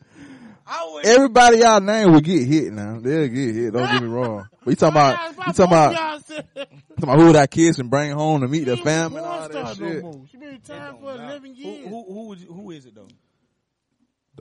I 0.66 0.90
would. 0.94 1.06
Everybody 1.06 1.58
y'all 1.60 1.80
name 1.82 2.12
will 2.14 2.22
get 2.22 2.48
hit 2.48 2.72
now. 2.74 3.00
They'll 3.00 3.28
get 3.28 3.56
hit. 3.56 3.74
Don't 3.74 3.92
get 3.92 4.02
me 4.02 4.08
wrong. 4.14 4.48
But 4.64 4.70
you 4.72 4.76
talking 4.76 4.96
about 4.98 5.30
you 5.48 5.54
talking 5.54 5.64
about, 5.66 5.94
Y'all 5.94 6.20
talking 6.20 6.80
about 7.04 7.20
who 7.20 7.26
would 7.28 7.36
I 7.36 7.48
kiss 7.48 7.80
and 7.80 7.90
bring 7.90 8.12
home 8.12 8.42
to 8.42 8.48
meet 8.48 8.66
their 8.66 8.76
She 8.78 8.82
ain't 8.82 8.88
a 8.88 8.92
family 8.92 9.18
and 9.18 9.26
all 9.26 9.50
that 9.50 9.78
shit. 9.78 10.02
more. 10.04 10.26
She 10.32 10.38
been 10.38 10.50
It 10.50 10.52
retired 10.54 10.96
for 11.00 11.06
matter. 11.06 11.24
eleven 11.24 11.56
years. 11.56 11.88
Who, 11.90 12.04
who, 12.06 12.14
who, 12.14 12.28
would 12.30 12.40
you- 12.40 12.54
who 12.54 12.72
is 12.72 12.86
it 12.86 12.96
though? 12.96 13.08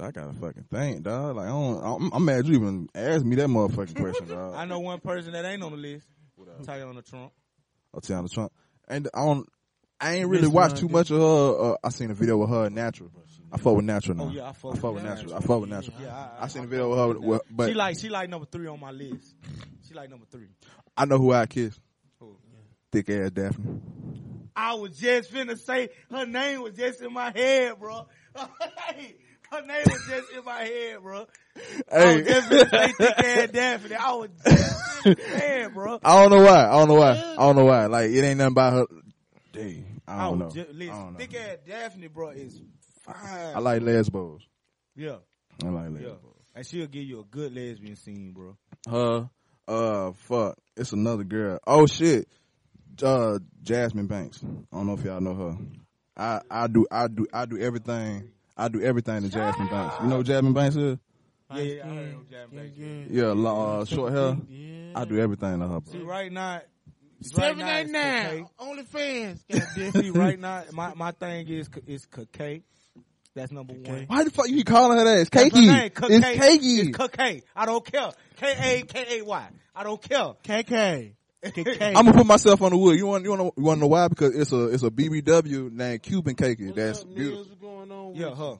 I 0.01 0.11
gotta 0.11 0.33
fucking 0.33 0.65
think, 0.71 1.03
dog. 1.03 1.37
Like 1.37 1.47
I 1.47 1.51
don't, 1.51 1.85
I'm, 1.85 2.13
I'm 2.15 2.25
mad 2.25 2.47
you 2.47 2.55
even 2.55 2.89
asked 2.95 3.25
me 3.27 3.37
that 3.37 3.49
motherfucking 3.49 3.97
question, 4.01 4.27
dog. 4.29 4.55
I 4.55 4.65
know 4.65 4.81
one 4.81 5.01
person 5.01 5.33
that 5.33 5.45
ain't 5.45 5.63
on 5.63 5.73
the 5.73 5.77
list. 5.77 6.07
Teanna 6.63 7.09
Trump. 7.09 7.33
Or 7.93 8.01
Teanna 8.01 8.33
Trump. 8.33 8.53
And 8.89 9.09
I 9.13 9.25
don't, 9.25 9.47
I 10.01 10.15
ain't 10.15 10.29
really 10.29 10.49
watched 10.49 10.79
too 10.79 10.89
much 10.89 11.11
of 11.11 11.19
her. 11.19 11.73
Uh, 11.73 11.77
I 11.85 11.91
seen 11.91 12.11
a 12.11 12.15
video 12.15 12.37
with 12.39 12.49
her 12.51 12.71
Natural. 12.71 13.11
I 13.53 13.59
fuck 13.59 13.77
with 13.77 13.85
Natural 13.85 14.17
now. 14.17 14.25
Oh 14.25 14.31
yeah, 14.31 14.49
I 14.49 14.53
fuck, 14.53 14.75
I 14.75 14.79
fuck 14.79 14.95
with 14.95 15.05
Natural. 15.05 15.35
I 15.35 15.41
fuck 15.41 15.61
with 15.61 15.71
Natural. 15.71 15.97
Yeah, 16.01 16.15
I, 16.41 16.45
I 16.45 16.49
seen 16.49 16.65
a 16.65 16.67
video 16.67 16.89
with 16.89 16.99
her, 16.99 17.21
with, 17.29 17.43
but 17.51 17.69
she 17.69 17.75
like 17.75 17.99
she 17.99 18.09
like 18.09 18.31
number 18.31 18.47
three 18.47 18.67
on 18.67 18.81
my 18.81 18.91
list. 18.91 19.35
She 19.87 19.95
like 19.95 20.09
number 20.11 20.25
three. 20.31 20.49
I 20.97 21.05
know 21.05 21.19
who 21.19 21.33
I 21.33 21.45
kiss. 21.47 21.79
Who? 22.19 22.37
Thick 22.91 23.11
ass 23.11 23.31
Daphne. 23.31 23.81
I 24.57 24.75
was 24.75 24.97
just 24.99 25.33
finna 25.33 25.59
say 25.59 25.89
her 26.11 26.25
name 26.27 26.63
was 26.63 26.75
just 26.75 27.01
in 27.03 27.13
my 27.13 27.31
head, 27.35 27.79
bro. 27.79 28.07
her 28.37 29.67
name 29.67 29.83
was 29.87 30.07
just 30.09 30.31
in 30.33 30.45
my 30.45 30.63
head, 30.63 31.03
bro. 31.03 31.27
I 31.93 32.15
was 32.17 32.27
just 32.27 32.49
finna 32.51 32.71
say 32.71 32.93
thick 32.93 33.19
ass 33.19 33.51
Daphne. 33.51 33.97
I 33.97 34.13
was 34.13 34.29
just 34.45 35.07
in 35.07 35.17
my 35.19 35.39
head, 35.39 35.75
bro. 35.75 35.99
I 36.03 36.23
don't 36.23 36.31
know 36.31 36.43
why. 36.45 36.67
I 36.69 36.71
don't 36.73 36.89
know 36.89 36.95
why. 36.95 37.11
I 37.13 37.37
don't 37.37 37.57
know 37.57 37.65
why. 37.67 37.87
Like 37.87 38.11
it 38.11 38.23
ain't 38.25 38.39
nothing 38.39 38.53
about 38.53 38.73
her. 38.73 38.87
Dang, 39.53 40.01
I 40.09 40.17
I 40.17 40.31
don't 40.31 40.39
know. 40.39 40.45
was 40.47 40.55
just, 40.55 40.71
I 40.71 40.73
listen, 40.73 40.95
don't 40.95 41.13
know. 41.13 41.19
thick 41.19 41.35
ass 41.35 41.57
Daphne, 41.67 42.07
bro, 42.09 42.31
is 42.31 42.61
fine. 43.03 43.57
I 43.57 43.59
like 43.59 43.83
lesbos. 43.83 44.43
yeah, 44.97 45.17
I 45.65 45.69
like 45.69 45.85
yeah. 46.01 46.09
lesbos. 46.09 46.35
And 46.55 46.67
she'll 46.67 46.87
give 46.87 47.05
you 47.05 47.21
a 47.21 47.25
good 47.25 47.55
lesbian 47.55 47.97
scene, 47.97 48.33
bro. 48.33 48.57
Her, 48.89 49.31
uh, 49.67 50.13
fuck. 50.13 50.59
It's 50.77 50.93
another 50.93 51.25
girl. 51.25 51.59
Oh 51.67 51.87
shit. 51.87 52.29
Uh, 53.03 53.39
Jasmine 53.63 54.07
Banks. 54.07 54.45
I 54.45 54.77
don't 54.77 54.87
know 54.87 54.93
if 54.95 55.05
y'all 55.05 55.21
know 55.21 55.35
her. 55.35 55.57
I, 56.17 56.41
I 56.51 56.67
do, 56.67 56.87
I 56.91 57.09
do, 57.09 57.27
I 57.33 57.47
do 57.47 57.59
everything. 57.59 58.31
I 58.57 58.69
do 58.69 58.83
everything 58.83 59.23
to 59.23 59.29
Jasmine 59.31 59.69
Banks. 59.69 59.97
You 60.03 60.09
know 60.09 60.17
who 60.19 60.25
Jasmine 60.25 60.53
Banks 60.53 60.77
is? 60.77 60.99
Yeah, 61.55 61.63
yeah, 61.63 61.83
I 61.85 61.89
heard 61.89 62.15
of 62.15 62.31
Jasmine 62.31 62.59
Banks. 62.59 63.11
Yeah, 63.11 63.33
lo- 63.35 63.81
uh, 63.81 63.85
short 63.87 64.13
hair. 64.13 64.37
Yeah. 64.49 64.93
I 64.95 65.05
do 65.07 65.19
everything 65.19 65.61
to 65.61 65.69
her. 65.69 65.81
See, 65.87 65.99
Bro. 65.99 66.07
right 66.07 66.31
now, 66.33 66.53
right 66.55 66.65
Seven 67.23 67.59
now 67.61 67.65
ninety 67.67 67.83
it's 67.83 67.93
nine. 67.93 68.47
Only 68.59 68.83
fans. 68.85 69.45
See, 69.95 70.11
right 70.11 70.39
now, 70.39 70.65
my, 70.73 70.93
my 70.95 71.13
thing 71.13 71.49
is 71.49 71.71
is 71.87 72.07
Kay. 72.33 72.63
That's 73.35 73.51
number 73.53 73.75
Okay. 73.75 73.91
one. 73.91 74.05
Why 74.09 74.25
the 74.25 74.31
fuck 74.31 74.49
you 74.49 74.57
keep 74.57 74.67
calling 74.67 74.99
her 74.99 75.05
that? 75.05 75.19
It's 75.19 75.31
That's 75.31 75.55
her 75.55 75.61
cakey. 75.63 75.87
It's 75.87 75.99
Kakay. 75.99 76.35
cakey. 76.37 76.89
It's 76.89 76.99
Kakay. 76.99 77.43
I 77.57 77.67
don't 77.67 77.85
care. 77.85 78.11
K 78.37 78.81
A 78.81 78.83
K 78.83 79.19
A 79.21 79.25
Y. 79.25 79.49
I 79.75 79.83
don't 79.85 80.03
care. 80.03 80.35
KK. 80.45 81.13
KK. 81.43 81.83
I'm 81.83 81.95
gonna 81.95 82.13
put 82.13 82.27
myself 82.27 82.61
on 82.63 82.71
the 82.73 82.77
wood. 82.77 82.97
You 82.99 83.07
want 83.07 83.25
you 83.25 83.31
want 83.31 83.41
to, 83.41 83.61
you 83.61 83.65
want 83.65 83.79
to 83.79 83.81
know 83.81 83.87
why? 83.89 84.07
Because 84.09 84.37
it's 84.37 84.53
a 84.53 84.67
it's 84.67 84.83
a 84.83 84.91
BBW 84.91 85.73
named 85.73 86.03
Cuban 86.03 86.35
Cakey. 86.37 86.67
What's 86.67 86.77
That's 86.77 87.01
up, 87.03 87.15
beautiful. 87.15 87.45
What's 87.45 87.55
going 87.61 87.91
on? 87.91 88.15
Yeah, 88.15 88.29
with 88.31 88.39
her. 88.39 88.59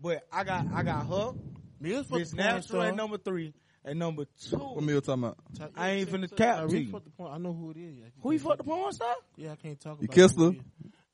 But 0.00 0.26
I 0.32 0.44
got 0.44 0.66
I 0.74 0.82
got 0.82 1.06
her. 1.06 1.32
Mills 1.80 2.06
fucked 2.06 2.18
Miss 2.18 2.30
the 2.32 2.36
Natural 2.36 2.62
star. 2.62 2.86
at 2.86 2.96
number 2.96 3.18
three. 3.18 3.54
And 3.84 4.00
number 4.00 4.24
two, 4.42 4.56
What 4.58 4.80
two. 4.80 4.84
meal 4.86 5.00
talking 5.00 5.22
about? 5.24 5.38
I 5.76 5.90
ain't 5.90 6.08
yeah, 6.10 6.14
finna 6.16 6.36
cap 6.36 6.68
to 6.68 6.78
you. 6.78 6.90
fucked 6.90 7.04
the 7.04 7.10
porn- 7.12 7.32
I 7.32 7.38
know 7.38 7.54
who 7.54 7.70
it 7.70 7.76
is. 7.78 7.94
Who 8.22 8.32
you 8.32 8.38
can't- 8.38 8.48
fucked 8.48 8.58
the 8.58 8.64
porn 8.64 8.92
star? 8.92 9.14
Yeah, 9.36 9.52
I 9.52 9.56
can't 9.56 9.80
talk 9.80 9.98
You 10.02 10.06
about 10.06 10.14
kissed 10.14 10.38
her? 10.38 10.50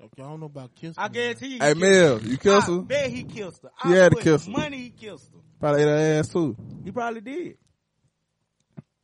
It 0.05 0.07
is. 0.07 0.13
Okay, 0.13 0.23
I 0.23 0.31
don't 0.31 0.41
know 0.41 0.47
about 0.47 0.75
kissing. 0.75 0.95
I 0.99 1.09
guarantee 1.09 1.47
you. 1.55 1.59
Hey 1.61 1.75
he 1.75 1.81
Mel, 1.81 2.21
you 2.23 2.37
kissed 2.39 2.69
I 2.69 2.73
her? 2.73 2.81
bet 2.83 3.11
he 3.11 3.25
kissed 3.25 3.63
her. 3.63 3.71
He 3.83 3.93
had 3.93 4.11
to 4.11 4.17
put 4.17 4.25
kiss 4.25 4.47
her. 4.47 4.53
Money 4.53 4.77
he 4.79 4.91
kissed 4.91 5.31
her. 5.33 5.41
Probably 5.61 5.83
ate 5.83 5.89
her 5.89 6.19
ass 6.19 6.29
too. 6.29 6.57
He 6.85 6.91
probably 6.91 7.21
did. 7.21 7.57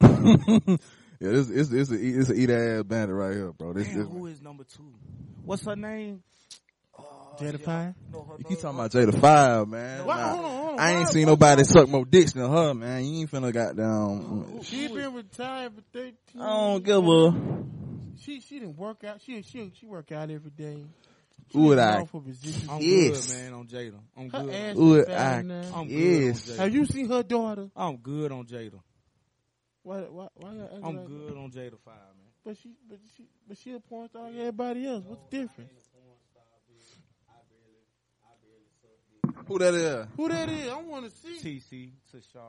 Yeah, 1.23 1.33
this 1.33 1.51
it's 1.51 1.71
it's 1.71 1.91
a 1.91 1.95
it's 1.97 2.31
a 2.31 2.33
eat 2.33 2.49
ass 2.49 2.83
bandit 2.85 3.15
right 3.15 3.35
here, 3.35 3.53
bro. 3.53 3.75
This 3.75 3.89
Damn, 3.89 3.99
this. 3.99 4.09
who 4.09 4.25
is 4.27 4.41
number 4.41 4.65
two? 4.65 4.91
What's 5.45 5.63
her 5.67 5.77
name? 5.77 6.23
Oh, 6.99 7.37
Jada 7.39 7.59
yeah. 7.61 7.67
Fine? 7.67 7.95
No, 8.11 8.23
her 8.25 8.37
You 8.39 8.45
keep 8.45 8.59
talking 8.61 8.79
about 8.79 8.91
Jada 8.91 9.21
Fire, 9.21 9.67
man. 9.67 10.07
Why- 10.07 10.17
Nah, 10.17 10.29
hold 10.31 10.45
on, 10.47 10.51
hold 10.57 10.69
on. 10.71 10.81
I 10.81 10.91
ain't 10.93 11.01
Why- 11.01 11.05
seen 11.11 11.27
why- 11.27 11.33
nobody 11.33 11.65
suck 11.65 11.89
more 11.91 12.07
dicks 12.07 12.33
than 12.33 12.51
her, 12.51 12.73
man. 12.73 13.05
You 13.05 13.21
ain't 13.21 13.31
finna 13.31 13.53
goddamn. 13.53 14.63
She 14.63 14.89
been 14.89 15.13
retired 15.13 15.75
for 15.75 15.83
13 15.93 16.15
I 16.41 16.47
don't 16.47 16.83
give 16.85 17.07
a. 17.07 17.65
She 18.21 18.41
she 18.41 18.59
didn't 18.61 18.77
work 18.77 19.03
out. 19.05 19.21
She 19.23 19.43
she 19.43 19.71
she 19.79 19.87
work 19.87 20.13
out 20.13 20.31
every 20.31 20.51
day. 20.51 20.83
She 21.53 21.59
Would 21.59 21.79
I? 21.79 22.05
For 22.05 22.21
positions. 22.21 22.69
I'm 22.71 22.81
Yes. 22.81 23.27
good, 23.27 23.35
man, 23.37 23.53
on 23.55 23.67
Jada. 23.67 23.99
I'm 24.17 24.31
Her 24.31 24.43
good. 24.43 24.55
ass 24.55 24.77
Would 24.77 25.11
I? 25.11 25.43
now. 25.43 25.73
I'm 25.75 25.89
Yes. 25.89 26.47
good 26.47 26.59
Have 26.61 26.75
you 26.75 26.87
seen 26.87 27.09
her 27.09 27.23
daughter? 27.23 27.71
I'm 27.75 27.97
good 27.97 28.31
on 28.31 28.45
Jada. 28.47 28.81
Why 29.83 30.01
why 30.03 30.29
why? 30.35 30.51
I'm 30.83 30.97
like- 30.97 31.07
good 31.07 31.37
on 31.37 31.51
Jada 31.51 31.79
Fire, 31.81 31.95
man. 31.95 32.27
But 32.45 32.57
she 32.59 32.71
but 32.89 32.99
she 33.17 33.27
but 33.49 33.57
she 33.59 33.73
a 33.73 33.81
porn 33.81 34.09
star 34.09 34.25
like 34.25 34.35
everybody 34.37 34.87
else. 34.87 35.05
What's 35.07 35.23
the 35.31 35.39
difference? 35.39 35.73
Who 39.47 39.59
that 39.59 39.75
is? 39.75 40.07
Who 40.17 40.29
that 40.29 40.49
is? 40.49 40.69
I 40.69 40.77
want 40.81 41.05
to 41.07 41.11
see. 41.11 41.59
TC, 41.61 41.91
Tashar. 42.15 42.41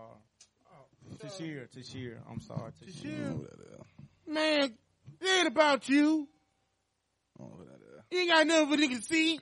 Oh, 0.68 1.18
Tashir, 1.18 1.68
Tashir. 1.76 2.18
I'm 2.30 2.40
sorry, 2.42 2.72
Tashir. 2.74 2.94
Tashir. 2.94 3.32
Who 3.38 3.44
that 3.44 3.60
is? 3.60 3.86
Man, 4.28 4.74
it 5.22 5.28
ain't 5.28 5.48
about 5.48 5.88
you. 5.90 6.28
I 7.40 7.44
don't 7.44 7.52
know 7.52 7.58
who 7.58 7.66
that 7.66 7.76
is. 7.76 8.04
You 8.12 8.20
ain't 8.20 8.30
got 8.30 8.48
nothing 8.48 8.70
for 8.70 8.78
niggas 8.78 8.98
to 9.08 9.14
see. 9.14 9.40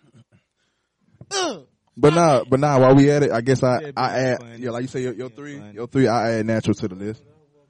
Uh, 1.31 1.59
But 1.97 2.13
now, 2.13 2.43
but 2.49 2.59
now, 2.59 2.79
while 2.79 2.95
we 2.95 3.11
at 3.11 3.23
it, 3.23 3.31
I 3.31 3.41
guess 3.41 3.61
I 3.61 3.81
Yeah, 3.81 3.91
I 3.97 4.19
add 4.19 4.39
funny. 4.39 4.57
yeah, 4.63 4.71
like 4.71 4.81
you 4.83 4.87
say, 4.87 5.01
your, 5.01 5.13
your 5.13 5.29
three, 5.29 5.57
funny. 5.59 5.73
your 5.73 5.87
three, 5.87 6.07
I 6.07 6.31
add 6.39 6.45
natural 6.45 6.73
to 6.75 6.87
the 6.87 6.95
list. 6.95 7.23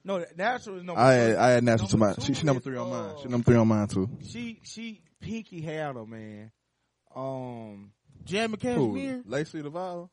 No, 0.04 0.24
natural 0.36 0.76
is 0.78 0.84
number 0.84 1.00
I 1.00 1.12
three. 1.14 1.32
add 1.32 1.36
I 1.38 1.50
add 1.52 1.64
natural 1.64 1.88
to 1.88 1.96
Number 1.96 2.06
mine. 2.06 2.14
two 2.16 2.22
She, 2.22 2.34
she 2.40 2.46
number 2.46 2.60
three 2.62 2.76
on 2.78 2.90
mine. 2.90 3.14
She 3.20 3.26
uh, 3.26 3.30
number 3.30 3.44
three 3.44 3.56
on 3.56 3.68
mine 3.68 3.86
too. 3.88 4.08
She 4.26 4.60
she 4.62 5.02
pinky 5.20 5.60
had 5.60 5.94
her 5.96 6.06
man. 6.06 6.50
Um 7.14 7.92
Jam 8.24 8.50
Who? 8.52 8.56
Cashmere. 8.56 9.22
Lacey 9.26 9.62
Duvalle. 9.62 10.08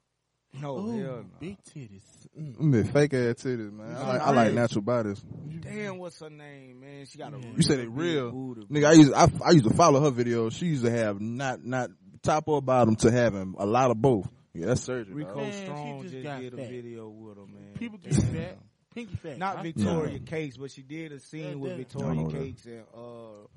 No 0.62 0.78
Ooh, 0.80 0.98
hell 1.00 1.16
no. 1.18 1.26
big 1.40 1.58
titties. 1.64 2.02
Mm. 2.40 2.58
Them 2.58 2.72
big 2.72 2.92
fake 2.92 3.14
ass 3.14 3.36
titties, 3.44 3.72
man. 3.72 3.96
I 3.96 4.08
like, 4.08 4.22
I 4.22 4.32
like 4.32 4.54
natural 4.54 4.82
bodies. 4.82 5.20
Damn, 5.62 5.98
what's 5.98 6.20
her 6.20 6.30
name, 6.30 6.80
man? 6.82 7.06
She 7.06 7.18
got 7.18 7.34
a 7.34 7.38
You 7.40 7.54
You 7.58 7.62
said 7.64 7.80
it 7.80 7.90
real, 7.90 8.32
booty. 8.32 8.62
nigga. 8.68 8.86
I 8.88 8.92
used 8.94 9.14
I, 9.14 9.28
I 9.46 9.52
used 9.52 9.66
to 9.68 9.74
follow 9.74 10.00
her 10.02 10.12
videos. 10.12 10.54
She 10.54 10.68
used 10.68 10.84
to 10.86 10.92
have 10.92 11.20
not 11.22 11.64
not 11.66 11.90
top 12.24 12.48
or 12.48 12.62
bottom 12.62 12.96
to 12.98 13.12
having 13.12 13.56
a 13.58 13.66
lot 13.66 13.92
of 13.92 14.02
both. 14.02 14.28
Yeah, 14.54 14.68
that's 14.68 14.82
surgery. 14.82 15.14
Rico 15.14 15.36
dog. 15.36 15.38
Man, 15.44 15.52
she 15.52 15.66
Strong 15.66 16.02
just 16.04 16.14
just, 16.14 16.24
got 16.24 16.40
did 16.42 16.54
a 16.54 16.58
fat. 16.58 16.70
video 16.70 17.10
with 17.10 17.38
her, 17.38 17.46
man. 17.46 17.74
People 17.76 17.98
get 18.00 18.14
Damn. 18.14 18.34
fat. 18.34 18.58
Pinky 18.96 19.16
fat. 19.18 19.38
Not 19.38 19.58
I- 19.58 19.62
Victoria 19.64 20.20
Cakes, 20.20 20.58
but 20.58 20.72
she 20.72 20.82
did 20.82 21.12
a 21.12 21.20
scene 21.20 21.60
with 21.60 21.72
that- 21.72 21.76
I 21.76 21.78
Victoria 21.78 22.08
don't 22.16 22.24
know 22.24 22.30
that. 22.32 22.40
Cakes 22.40 22.66
and 22.66 22.84
uh 22.96 23.48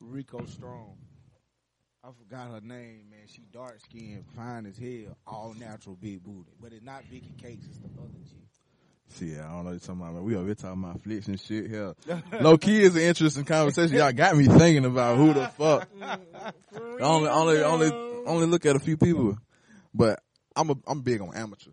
Rico 0.00 0.44
Strong. 0.46 0.96
I 2.02 2.08
forgot 2.12 2.50
her 2.50 2.60
name, 2.62 3.10
man. 3.10 3.26
She 3.26 3.42
dark 3.52 3.78
skinned, 3.80 4.24
fine 4.34 4.64
as 4.64 4.78
hell, 4.78 5.16
all 5.26 5.54
natural, 5.58 5.96
big 5.96 6.24
booty. 6.24 6.50
But 6.60 6.72
it's 6.72 6.84
not 6.84 7.04
Vicky 7.04 7.32
Cakes, 7.40 7.66
it's 7.68 7.78
the 7.78 7.88
other 8.00 8.08
chick. 8.24 8.40
See, 9.08 9.34
I 9.38 9.42
don't 9.42 9.56
know 9.58 9.62
what 9.64 9.70
you're 9.72 9.80
talking 9.80 10.00
about, 10.00 10.14
man. 10.14 10.24
We 10.24 10.36
over 10.36 10.46
here 10.46 10.54
talking 10.54 10.82
about 10.82 11.02
flicks 11.02 11.26
and 11.28 11.38
shit 11.38 11.68
here. 11.68 11.94
Low 12.40 12.56
key 12.56 12.82
is 12.82 12.94
an 12.96 13.02
interesting 13.02 13.44
conversation. 13.44 13.96
Y'all 13.96 14.12
got 14.12 14.36
me 14.36 14.46
thinking 14.46 14.86
about 14.86 15.18
who 15.18 15.34
the 15.34 15.48
fuck. 15.48 15.88
Only, 17.00 17.28
only, 17.30 17.62
only, 17.62 17.90
only 18.26 18.46
look 18.46 18.66
at 18.66 18.76
a 18.76 18.78
few 18.78 18.96
people, 18.96 19.36
but 19.94 20.20
I'm 20.54 20.70
a, 20.70 20.74
I'm 20.86 21.00
big 21.00 21.20
on 21.22 21.34
amateur. 21.34 21.70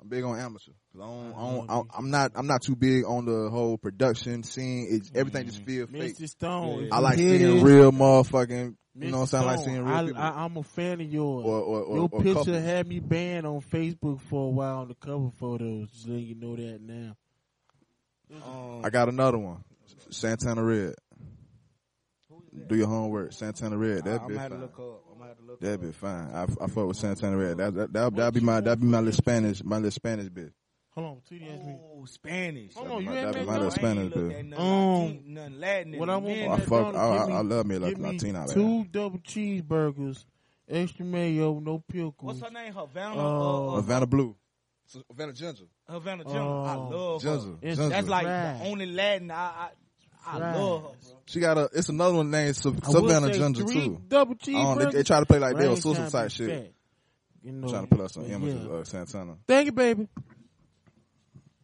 I'm 0.00 0.08
big 0.08 0.24
on 0.24 0.38
amateur. 0.38 0.72
I 0.96 0.98
don't, 0.98 1.32
I 1.32 1.40
don't, 1.40 1.70
I 1.70 1.74
don't, 1.74 1.90
I'm 1.96 2.10
not, 2.10 2.32
I'm 2.34 2.46
not 2.48 2.62
too 2.62 2.74
big 2.74 3.04
on 3.04 3.24
the 3.24 3.48
whole 3.50 3.78
production 3.78 4.42
scene. 4.42 4.88
It's, 4.90 5.10
everything 5.14 5.46
just 5.46 5.64
feel 5.64 5.86
fake. 5.86 6.18
Mr. 6.18 6.28
Stone. 6.28 6.84
Yeah. 6.84 6.96
I 6.96 6.98
like 6.98 7.18
seeing 7.18 7.62
real 7.62 7.92
motherfucking, 7.92 8.74
you 8.94 9.10
know 9.10 9.20
what 9.20 9.22
I'm 9.22 9.26
saying? 9.28 9.44
I 9.44 9.46
like 9.46 9.58
Stone, 9.60 9.74
seeing 9.74 9.84
real 9.84 9.94
I, 9.94 10.04
people. 10.06 10.22
I, 10.22 10.44
I'm 10.44 10.56
a 10.56 10.62
fan 10.62 11.00
of 11.00 11.12
yours. 11.12 11.44
or, 11.46 11.60
or, 11.60 11.80
or, 11.82 11.96
Your 11.96 12.08
or 12.12 12.22
picture 12.22 12.34
couples. 12.34 12.62
had 12.62 12.86
me 12.88 13.00
banned 13.00 13.46
on 13.46 13.60
Facebook 13.60 14.20
for 14.20 14.46
a 14.48 14.50
while 14.50 14.78
on 14.78 14.88
the 14.88 14.94
cover 14.94 15.30
photos. 15.38 15.90
Just 15.90 16.08
letting 16.08 16.26
you 16.26 16.34
know 16.34 16.56
that 16.56 16.80
now. 16.80 17.16
Um, 18.46 18.84
I 18.84 18.90
got 18.90 19.08
another 19.08 19.38
one. 19.38 19.62
Santana 20.10 20.62
Red. 20.62 20.94
Do 22.66 22.76
your 22.76 22.86
homework. 22.86 23.32
Santana 23.32 23.76
Red. 23.78 24.04
That 24.04 24.20
I'm 24.22 24.28
be 24.28 24.34
gonna 24.34 24.40
have 24.40 24.48
to 24.50 24.54
fine. 24.56 24.60
look 24.60 24.78
up. 24.78 25.02
I'm 25.10 25.18
gonna 25.18 25.28
have 25.28 25.38
to 25.38 25.44
look 25.44 25.60
That 25.60 25.74
up. 25.74 25.80
be 25.80 25.92
fine. 25.92 26.30
I, 26.34 26.42
I 26.42 26.66
fuck 26.66 26.86
with 26.86 26.96
Santana 26.98 27.36
Red. 27.36 27.56
That 27.58 27.74
that 27.74 27.92
that 27.94 28.14
that'll 28.16 28.30
be 28.30 28.40
my 28.40 28.60
that'll 28.60 28.76
be 28.76 28.86
my 28.86 28.98
little 28.98 29.12
Spanish 29.12 29.64
my 29.64 29.76
little 29.76 29.90
Spanish 29.90 30.28
bit. 30.28 30.52
Hold 30.94 31.06
on, 31.06 31.20
Tweety 31.26 31.48
asked 31.48 31.64
me. 31.64 31.74
Oh, 31.80 32.04
Spanish. 32.04 32.74
Hold 32.74 32.88
on, 32.90 33.02
you 33.02 33.10
That 33.12 33.24
had 33.24 33.34
be 33.34 33.40
me 33.40 33.46
my 33.46 33.52
at 33.54 33.58
little? 33.60 33.70
Spanish 33.70 34.12
I 34.14 34.20
ain't 34.20 34.52
at 34.52 34.58
Um, 34.60 35.00
nothing, 35.00 35.34
nothing 35.34 35.60
Latin 35.60 35.98
What 35.98 36.10
I 36.10 36.12
a 36.12 36.18
want 36.18 36.26
minute. 36.36 36.50
I 36.50 36.58
fuck. 36.60 36.94
I, 36.94 36.98
I, 36.98 37.26
me- 37.26 37.32
I 37.32 37.40
love 37.40 37.66
me 37.66 37.78
like 37.78 37.90
Give 37.90 37.98
me 37.98 38.12
Latina. 38.12 38.38
man. 38.40 38.48
two 38.48 38.84
double 38.90 39.18
cheeseburgers, 39.20 40.24
extra 40.68 41.04
mayo, 41.06 41.60
no 41.60 41.78
pickles. 41.78 42.14
What's 42.20 42.40
her 42.42 42.50
name? 42.50 42.74
Havana. 42.74 43.16
Uh, 43.16 43.68
Uh, 43.72 43.76
Havana 43.76 44.06
Blue. 44.06 44.36
Havana 45.08 45.32
Ginger. 45.32 45.64
Havana 45.88 46.24
Ginger. 46.24 46.38
I 46.38 46.42
Oh. 46.76 46.88
love 46.90 47.22
Ginger. 47.22 47.46
her. 47.52 47.56
Ginger. 47.62 47.88
That's 47.88 48.08
like 48.08 48.26
Right. 48.26 48.58
the 48.58 48.64
only 48.66 48.86
Latin 48.86 49.30
I 49.30 49.34
I, 49.34 49.68
I 50.26 50.38
Right. 50.40 50.56
love 50.58 50.82
her. 50.82 50.88
bro. 50.88 50.96
She 51.24 51.40
got 51.40 51.56
a. 51.56 51.70
It's 51.72 51.88
another 51.88 52.16
one 52.16 52.30
named 52.30 52.54
Sa- 52.54 52.70
I 52.70 52.90
Savannah 52.90 53.32
Ginger 53.32 53.64
too. 53.64 54.02
Double 54.08 54.34
I 54.34 54.50
don't, 54.52 54.78
they, 54.78 54.84
cheeseburgers. 54.84 54.92
they 54.92 55.02
try 55.04 55.20
to 55.20 55.26
play 55.26 55.38
like 55.38 55.56
they 55.56 55.64
I 55.64 55.68
were 55.68 55.72
ain't 55.72 55.82
social 55.82 56.10
trying 56.10 56.28
to 56.28 56.34
shit. 56.34 56.74
You 57.42 57.52
know, 57.52 57.68
Trying 57.68 57.88
to 57.88 57.88
put 57.88 58.00
up 58.04 58.10
some 58.12 58.22
but 58.24 58.30
images 58.32 58.54
yeah. 58.62 58.68
of 58.68 58.72
uh, 58.72 58.84
Santana. 58.84 59.36
Thank 59.48 59.66
you, 59.66 59.72
baby. 59.72 60.06
I 60.06 60.10
should 60.10 60.10
ask 60.10 60.10
what 60.12 60.18
I 60.18 60.18
want 60.18 60.18
from 60.18 61.61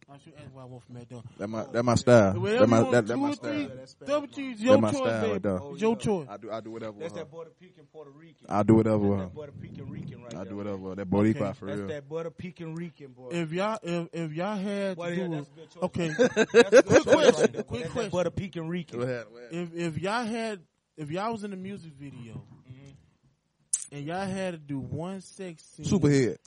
that 1.37 1.47
my 1.47 1.63
that 1.71 1.83
my 1.83 1.95
style. 1.95 2.33
Whatever 2.33 2.59
That 2.59 2.67
my 2.67 2.79
you 2.79 2.91
that, 2.91 3.07
that 3.07 3.17
my 3.17 3.29
or 3.29 3.35
three 3.35 3.69
style. 3.85 4.07
double 4.07 4.27
cheese, 4.27 4.57
That 4.59 4.65
your 4.65 4.77
my 4.79 4.91
choice, 4.91 4.99
style 5.01 5.21
baby. 5.21 5.47
right. 5.49 5.59
Oh, 5.61 5.71
It's 5.73 5.81
your 5.81 5.91
yeah. 5.91 5.97
choice. 5.97 6.27
I 6.29 6.37
do 6.37 6.51
I 6.51 6.61
do 6.61 6.71
whatever 6.71 6.99
That's 6.99 7.13
that 7.13 7.31
butter 7.31 7.51
pecan 7.59 7.85
Puerto 7.91 8.11
Rican. 8.11 8.45
I 8.49 8.63
do 8.63 8.75
whatever 8.75 9.07
That's 9.09 9.21
that 9.21 9.35
butter 9.35 9.51
pecan 9.61 9.89
Rican 9.89 10.23
right 10.23 10.35
I 10.35 10.43
do 10.45 10.55
whatever. 10.57 10.77
with. 10.77 10.97
That 10.97 11.09
Boricua 11.09 11.41
Okay. 11.41 11.53
for 11.53 11.65
That's 11.67 11.79
real. 11.79 11.87
that 11.89 12.09
butter 12.09 12.31
pecan 12.31 12.75
Rican 12.75 13.11
boy. 13.11 13.29
If 13.31 13.51
y'all, 13.53 13.77
if, 13.83 14.07
if 14.13 14.33
y'all 14.33 14.57
had 14.57 14.97
to 14.97 15.15
do 15.15 15.29
that's 15.29 15.47
it, 15.47 15.51
a 15.51 15.55
good 15.55 15.69
choice. 15.69 15.83
okay. 15.83 16.09
That's 16.53 16.73
a 16.73 16.81
good 16.81 16.85
Quick 16.85 17.03
question, 17.03 17.63
quick 17.63 17.67
question. 17.67 17.93
that 18.03 18.11
butter 18.11 18.29
pecan 18.31 18.67
Rican. 18.67 18.99
Go 18.99 19.05
ahead. 19.05 19.25
If 19.51 19.75
if 19.75 19.97
y'all 19.99 20.23
had, 20.25 20.59
if 20.97 21.11
y'all 21.11 21.31
was 21.31 21.43
in 21.43 21.53
a 21.53 21.57
music 21.57 21.91
video, 21.99 22.43
Mm-hmm. 22.69 23.95
and 23.95 24.05
y'all 24.05 24.25
had 24.25 24.53
to 24.53 24.57
do 24.59 24.79
one 24.79 25.21
sex 25.21 25.63
scene, 25.63 25.85
Superhead. 25.85 26.37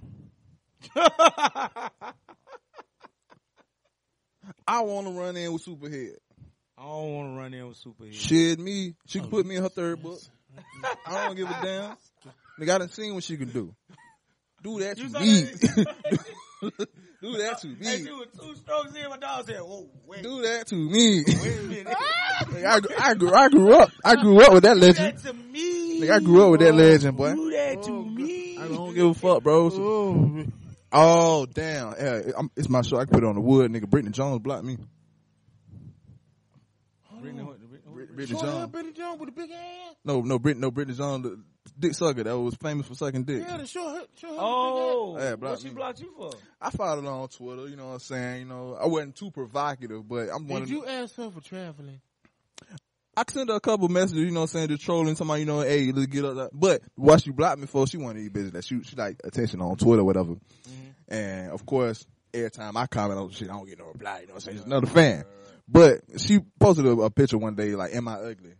I 4.67 4.81
want 4.83 5.07
to 5.07 5.13
run 5.13 5.37
in 5.37 5.53
with 5.53 5.65
Superhead. 5.65 6.15
I 6.79 6.83
don't 6.85 7.15
want 7.15 7.33
to 7.35 7.39
run 7.39 7.55
in 7.55 7.69
with 7.69 7.79
superheroes. 7.83 8.13
Shit, 8.15 8.59
me. 8.59 8.95
She 9.07 9.19
can 9.21 9.29
Oh, 9.29 9.31
put 9.31 9.47
me 9.47 9.57
in 9.57 9.63
her 9.63 9.69
third 9.69 10.03
book. 10.03 10.19
I 11.07 11.27
don't 11.27 11.37
give 11.37 11.49
a 11.49 11.53
damn. 11.63 11.97
Nigga, 12.59 12.75
I 12.75 12.79
done 12.79 12.89
seen 12.91 13.15
what 13.15 13.23
she 13.25 13.37
can 13.37 13.51
do. 13.51 13.75
Do 14.63 14.81
that 14.81 14.97
to 14.97 15.03
You 15.03 15.09
saw 15.09 15.19
me. 15.21 15.43
that? 15.43 15.97
do 17.23 17.33
that 17.39 17.61
to 17.61 17.69
Hey, 17.81 17.99
me. 17.99 18.09
you 18.09 18.19
were 18.19 18.27
two 18.27 18.55
strokes 18.57 18.95
in, 18.95 19.09
my 19.11 19.17
dog 19.19 19.47
said, 19.47 19.61
"Whoa, 19.61 19.89
wait, 20.07 20.23
Do 20.23 20.43
that 20.43 20.67
to 20.69 20.75
me. 20.77 21.23
wait 21.27 21.59
a 21.59 21.63
minute." 21.63 21.87
I, 21.97 22.81
I, 23.01 23.15
grew, 23.15 23.33
I 23.33 23.49
grew 23.49 23.75
up. 23.75 23.91
I 24.05 24.17
grew 24.17 24.41
up 24.41 24.53
with 24.53 24.63
that 24.65 24.75
Do 24.75 24.81
legend. 24.81 25.19
that 25.19 25.23
to 25.25 25.33
me. 25.35 26.01
Nigga, 26.01 26.11
I 26.13 26.21
grew 26.21 26.45
up 26.45 26.51
with 26.53 26.61
that 26.61 26.75
legend, 26.75 27.17
boy. 27.17 27.35
Do 27.35 27.51
that 27.53 27.83
to 27.85 27.91
Oh, 27.93 28.03
me. 28.05 28.59
I 28.59 28.69
don't 28.69 28.95
give 28.95 29.07
a 29.07 29.15
fuck, 29.15 29.43
bro. 29.43 29.71
Oh, 29.73 30.45
Oh, 30.93 31.47
damn. 31.47 31.95
Yeah, 31.99 32.33
I'm, 32.37 32.51
it's 32.57 32.69
my 32.69 32.83
show. 32.83 32.97
I 32.99 33.05
can 33.05 33.15
put 33.15 33.23
it 33.25 33.27
on 33.27 33.35
the 33.35 33.41
wood, 33.41 33.71
nigga. 33.71 33.89
Brittany 33.89 34.13
Jones 34.13 34.41
blocked 34.41 34.65
me. 34.65 34.77
Brittany, 37.21 37.45
Brittany 38.15 38.27
short 38.27 38.43
Jones. 38.45 38.73
Benny 38.73 38.93
Jones 38.93 39.21
with 39.21 39.29
a 39.29 39.33
big 39.33 39.51
ass. 39.51 39.95
No, 40.05 40.21
no, 40.23 40.39
Brit, 40.39 40.57
no, 40.57 40.71
Brittany 40.73 40.97
Jones, 40.97 41.23
the 41.25 41.41
dick 41.79 41.95
sucker 41.95 42.25
that 42.25 42.37
was 42.37 42.55
famous 42.57 42.87
for 42.87 42.95
sucking 42.95 43.23
dick. 43.25 43.45
Yeah, 43.47 43.59
the 43.59 43.67
short 43.67 43.95
hair, 43.95 44.05
short 44.19 44.33
hair. 44.33 44.41
Oh, 44.43 45.17
Yeah, 45.19 45.37
block 45.37 45.53
what 45.53 45.61
she 45.61 45.69
me. 45.69 45.75
blocked 45.75 46.01
you 46.01 46.13
for? 46.17 46.33
I 46.61 46.71
followed 46.71 47.05
her 47.05 47.11
on 47.11 47.29
Twitter, 47.29 47.69
you 47.69 47.77
know 47.77 47.87
what 47.89 47.93
I'm 47.95 47.99
saying? 48.01 48.41
You 48.41 48.47
know, 48.47 48.77
I 48.81 48.87
wasn't 48.89 49.15
too 49.15 49.31
provocative, 49.31 50.09
but 50.09 50.31
I'm 50.35 50.43
with 50.43 50.51
one 50.51 50.61
a 50.63 50.65
of. 50.65 50.69
Did 50.69 50.75
you 50.75 50.85
ask 50.87 51.15
her 51.17 51.31
for 51.31 51.41
traveling? 51.41 52.01
I 53.17 53.25
sent 53.29 53.51
her 53.51 53.57
a 53.57 53.61
couple 53.61 53.89
messages, 53.89 54.21
you 54.21 54.31
know 54.31 54.41
what 54.41 54.51
I'm 54.55 54.59
saying, 54.59 54.69
just 54.69 54.83
trolling 54.83 55.17
somebody, 55.17 55.41
you 55.41 55.47
know, 55.47 55.61
hey, 55.61 55.93
let's 55.93 56.07
get 56.07 56.25
up. 56.25 56.51
But 56.55 56.81
what 56.95 57.23
she 57.23 57.31
blocked 57.31 57.61
me 57.61 57.67
for, 57.67 57.87
she 57.87 57.99
wanted 57.99 58.25
to 58.25 58.31
be 58.31 58.41
busy. 58.41 58.51
That 58.51 58.65
she, 58.65 58.83
she 58.85 58.97
like 58.97 59.21
attention 59.23 59.61
on 59.61 59.77
Twitter 59.77 60.01
or 60.01 60.05
whatever. 60.05 60.37
And 61.09 61.51
of 61.51 61.67
course, 61.67 62.07
every 62.33 62.51
time 62.51 62.77
I 62.77 62.87
comment 62.87 63.21
on 63.21 63.31
shit, 63.31 63.51
I 63.51 63.53
don't 63.53 63.69
get 63.69 63.79
no 63.79 63.87
reply, 63.87 64.21
you 64.21 64.29
know 64.29 64.35
what 64.35 64.47
I'm 64.47 64.55
saying? 64.55 64.65
Another 64.65 64.87
fan. 64.87 65.25
But 65.69 66.01
she 66.17 66.41
posted 66.59 66.87
a, 66.87 66.91
a 66.93 67.11
picture 67.11 67.37
one 67.37 67.55
day, 67.55 67.75
like, 67.75 67.95
am 67.95 68.09
I 68.09 68.15
ugly? 68.15 68.55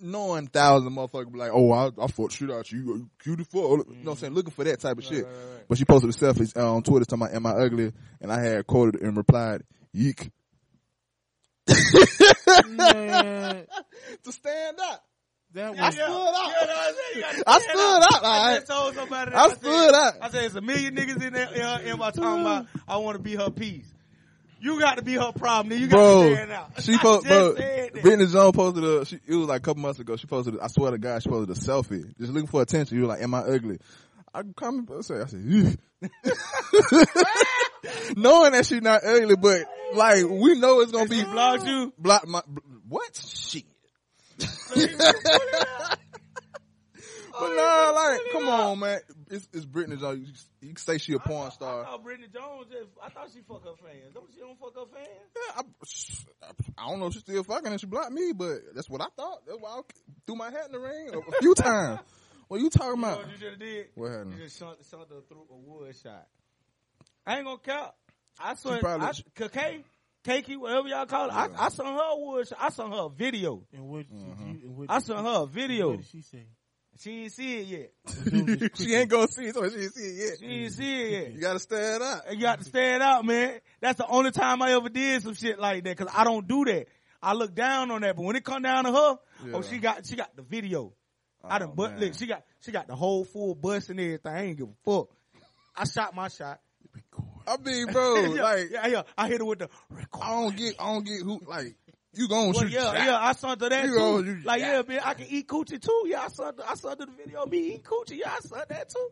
Knowing 0.00 0.46
thousand 0.46 0.92
motherfuckers 0.92 1.32
be 1.32 1.38
like, 1.38 1.50
oh, 1.52 1.72
I, 1.72 1.90
I 2.00 2.06
fought 2.06 2.30
shit 2.30 2.50
out 2.50 2.70
you, 2.70 2.78
you 2.78 3.10
cute 3.22 3.40
as 3.40 3.46
fuck. 3.46 3.62
You 3.62 3.76
know 3.78 3.84
what 4.02 4.12
I'm 4.12 4.16
saying? 4.18 4.34
Looking 4.34 4.52
for 4.52 4.64
that 4.64 4.80
type 4.80 4.98
of 4.98 5.04
shit. 5.04 5.26
But 5.68 5.78
she 5.78 5.84
posted 5.84 6.10
a 6.10 6.12
selfie 6.12 6.56
uh, 6.56 6.74
on 6.74 6.82
Twitter 6.82 7.04
talking 7.04 7.22
about, 7.24 7.34
am 7.34 7.46
I 7.46 7.50
ugly? 7.50 7.92
And 8.20 8.30
I 8.30 8.40
had 8.40 8.66
quoted 8.66 9.00
and 9.02 9.16
replied, 9.16 9.62
yeek. 9.92 10.30
Man, 12.68 13.66
To 14.24 14.32
stand 14.32 14.78
up. 14.80 15.04
that 15.54 15.78
I 15.78 15.90
stood 15.90 16.00
up. 16.00 16.00
you 16.00 16.06
know 16.06 16.30
what 16.30 16.70
I'm 16.70 16.94
saying? 16.94 17.36
You 17.36 17.42
I 17.46 17.60
stood 17.60 18.02
up, 18.14 18.22
I 18.22 18.26
alright. 18.48 18.66
told 18.66 18.94
somebody 18.94 19.30
that. 19.30 19.38
I 19.38 19.48
said- 19.48 19.58
stood 19.58 19.94
up. 19.94 20.14
I 20.20 20.30
said, 20.30 20.44
it's 20.44 20.54
a 20.54 20.60
million 20.60 20.94
niggas 20.96 21.22
in 21.22 21.32
there, 21.32 21.48
in 21.54 21.60
her 21.60 21.80
inbox 21.96 22.14
talking 22.14 22.40
about, 22.42 22.66
I 22.88 22.96
want 22.98 23.16
to 23.16 23.22
be 23.22 23.34
her 23.36 23.50
piece. 23.50 23.86
You 24.60 24.80
got 24.80 24.96
to 24.96 25.02
be 25.02 25.14
her 25.14 25.32
problem, 25.32 25.68
then 25.70 25.80
you 25.80 25.88
got 25.88 25.96
Bro, 25.96 26.22
to 26.28 26.34
stand 26.36 26.52
out. 26.52 26.82
she 26.82 26.94
I 26.94 26.98
posted, 26.98 27.28
bro. 27.30 27.54
Brittany 28.02 28.26
Jones 28.32 28.56
posted 28.56 28.84
a, 28.84 29.04
she, 29.04 29.18
it 29.26 29.34
was 29.34 29.48
like 29.48 29.60
a 29.60 29.62
couple 29.62 29.82
months 29.82 30.00
ago, 30.00 30.16
she 30.16 30.26
posted, 30.26 30.58
I 30.58 30.68
swear 30.68 30.90
to 30.92 30.98
God, 30.98 31.22
she 31.22 31.28
posted 31.28 31.56
a 31.56 31.60
selfie, 31.60 32.16
just 32.18 32.32
looking 32.32 32.48
for 32.48 32.62
attention. 32.62 32.96
You 32.96 33.02
were 33.02 33.08
like, 33.08 33.22
am 33.22 33.34
I 33.34 33.40
ugly? 33.40 33.78
I 34.32 34.42
comment, 34.56 34.88
I 34.96 35.00
said, 35.02 35.20
I 35.22 35.26
said, 35.26 35.40
knowing 38.16 38.52
that 38.52 38.66
she's 38.66 38.82
not 38.82 39.04
ugly, 39.04 39.36
but 39.36 39.62
like, 39.96 40.24
we 40.28 40.58
know 40.58 40.80
it's 40.80 40.92
gonna 40.92 41.08
be. 41.08 41.18
she 41.20 41.24
blocked 41.24 41.66
you? 41.66 41.92
Block 41.98 42.26
my, 42.28 42.42
what? 42.88 43.14
Shit. 43.16 43.64
But 47.36 47.50
oh, 47.50 47.90
nah, 47.92 48.00
like, 48.00 48.20
come 48.30 48.48
on, 48.48 48.78
man. 48.78 49.00
It's, 49.28 49.48
it's 49.52 49.64
Brittany 49.64 49.96
Jones. 49.96 50.20
You, 50.60 50.68
you 50.68 50.74
can 50.74 50.76
say 50.76 50.98
she 50.98 51.14
a 51.14 51.18
porn 51.18 51.48
I 51.48 51.50
star. 51.50 51.82
thought 51.84 52.04
Brittany 52.04 52.28
Jones 52.32 52.66
just, 52.70 52.86
I 53.02 53.08
thought 53.08 53.28
she 53.34 53.40
fuck 53.40 53.64
her 53.64 53.74
fans. 53.82 54.14
Don't 54.14 54.26
she 54.32 54.38
don't 54.38 54.56
fuck 54.56 54.72
her 54.76 54.86
fans? 54.94 55.08
Yeah, 55.34 55.62
I, 56.46 56.52
I 56.78 56.88
don't 56.88 57.00
know 57.00 57.06
if 57.06 57.14
she's 57.14 57.22
still 57.22 57.42
fucking 57.42 57.72
and 57.72 57.80
she 57.80 57.86
blocked 57.88 58.12
me, 58.12 58.30
but 58.32 58.58
that's 58.76 58.88
what 58.88 59.00
I 59.00 59.06
thought. 59.16 59.44
That's 59.48 59.58
why 59.58 59.68
I 59.70 59.80
threw 60.26 60.36
my 60.36 60.50
hat 60.52 60.66
in 60.66 60.72
the 60.72 60.78
ring 60.78 61.10
a, 61.12 61.18
a 61.18 61.40
few 61.40 61.54
times. 61.56 61.98
What 62.46 62.60
you 62.60 62.70
talking 62.70 63.00
You 63.00 63.04
about? 63.04 63.18
what 63.26 63.40
you 63.40 63.48
have 63.48 63.58
did? 63.58 63.86
What 63.96 64.10
happened? 64.12 64.34
You 64.38 64.44
just 64.44 64.58
shot, 64.60 64.76
shot 64.88 65.08
her 65.10 65.20
through 65.28 65.46
a 65.50 65.56
wood 65.56 65.96
shot. 66.00 66.28
I 67.26 67.38
ain't 67.38 67.46
gonna 67.46 67.58
count. 67.58 67.90
I 68.38 68.54
saw 68.54 68.78
probably- 68.78 69.06
I, 69.06 69.48
K, 69.48 69.84
Kiki, 70.24 70.56
whatever 70.56 70.88
y'all 70.88 71.06
call 71.06 71.28
it. 71.28 71.32
Yeah. 71.34 71.48
I, 71.58 71.66
I 71.66 71.68
saw 71.68 71.84
her 71.84 72.14
a 72.14 72.18
wood. 72.18 72.48
I 72.58 72.70
saw 72.70 72.88
her 72.90 73.06
a 73.06 73.08
video. 73.10 73.62
and 73.72 73.88
what, 73.88 74.06
Mm-hmm. 74.06 74.46
you, 74.46 74.60
and 74.68 74.76
what 74.76 74.90
I 74.90 74.98
saw 75.00 75.22
her 75.22 75.42
a 75.42 75.46
video. 75.46 75.90
What 75.90 75.98
did 75.98 76.06
she 76.10 76.22
say? 76.22 76.46
She 77.00 77.22
ain't 77.24 77.32
see 77.32 77.56
it 77.58 77.66
yet. 77.66 78.70
she 78.76 78.94
ain't 78.94 79.08
gonna 79.10 79.26
see 79.26 79.46
it, 79.46 79.54
so 79.54 79.68
she 79.68 79.76
ain't 79.82 79.92
see 79.94 80.02
it 80.04 80.14
yet. 80.16 80.38
She 80.38 80.46
ain't 80.46 80.72
see 80.72 81.02
it 81.02 81.10
yet. 81.10 81.32
You 81.34 81.40
gotta 81.40 81.58
stand 81.58 82.02
up. 82.04 82.22
You 82.30 82.40
got 82.40 82.58
to 82.60 82.64
stand 82.64 83.02
out, 83.02 83.24
man. 83.24 83.58
That's 83.80 83.98
the 83.98 84.06
only 84.06 84.30
time 84.30 84.62
I 84.62 84.72
ever 84.74 84.88
did 84.88 85.22
some 85.24 85.34
shit 85.34 85.58
like 85.58 85.82
that 85.84 85.96
because 85.96 86.12
I 86.16 86.22
don't 86.22 86.46
do 86.46 86.64
that. 86.66 86.86
I 87.20 87.32
look 87.32 87.52
down 87.54 87.90
on 87.90 88.02
that, 88.02 88.14
but 88.14 88.22
when 88.22 88.36
it 88.36 88.44
come 88.44 88.62
down 88.62 88.84
to 88.84 88.92
her, 88.92 89.18
Yeah. 89.44 89.54
oh, 89.56 89.62
she 89.62 89.78
got 89.78 90.06
she 90.06 90.14
got 90.14 90.36
the 90.36 90.42
video. 90.42 90.92
I 91.42 91.58
done 91.58 91.70
Oh, 91.72 91.74
butt 91.74 91.98
lick. 91.98 92.14
She 92.14 92.26
got 92.26 92.44
she 92.60 92.70
got 92.70 92.86
the 92.86 92.94
whole 92.94 93.24
full 93.24 93.56
bust 93.56 93.90
and 93.90 93.98
everything. 93.98 94.32
I 94.32 94.42
ain't 94.44 94.56
give 94.58 94.68
a 94.68 94.74
fuck. 94.84 95.08
I 95.76 95.84
shot 95.86 96.14
my 96.14 96.28
shot. 96.28 96.60
I 97.46 97.56
mean, 97.62 97.86
bro, 97.92 98.16
yeah, 98.34 98.42
like 98.42 98.70
yeah, 98.70 98.86
yeah. 98.86 99.02
I 99.18 99.28
hit 99.28 99.38
her 99.40 99.44
with 99.44 99.58
the 99.60 99.68
record. 99.90 100.20
I 100.22 100.30
don't 100.30 100.56
get, 100.56 100.74
I 100.80 100.92
don't 100.92 101.04
get 101.04 101.20
who, 101.22 101.40
like 101.46 101.74
you 102.14 102.28
gonna 102.28 102.52
Well, 102.52 102.60
shoot. 102.62 102.70
yeah, 102.70 102.84
shot. 102.84 102.94
yeah, 103.06 103.18
I 103.20 103.32
saw 103.32 103.54
to 103.54 103.68
that 103.68 103.84
You 103.86 103.94
too. 103.96 104.40
like, 104.44 104.60
yeah, 104.60 104.82
man, 104.86 105.00
I 105.04 105.14
can 105.14 105.26
eat 105.28 105.48
coochie 105.48 105.80
too. 105.80 106.04
Yeah, 106.06 106.22
I 106.22 106.28
saw, 106.28 106.50
the, 106.52 106.68
I 106.68 106.74
saw 106.74 106.94
the 106.94 107.06
video 107.06 107.42
of 107.42 107.50
me 107.50 107.58
eating 107.58 107.80
coochie. 107.82 108.18
Yeah, 108.18 108.32
I 108.36 108.40
saw 108.40 108.64
that 108.68 108.88
too. 108.88 109.08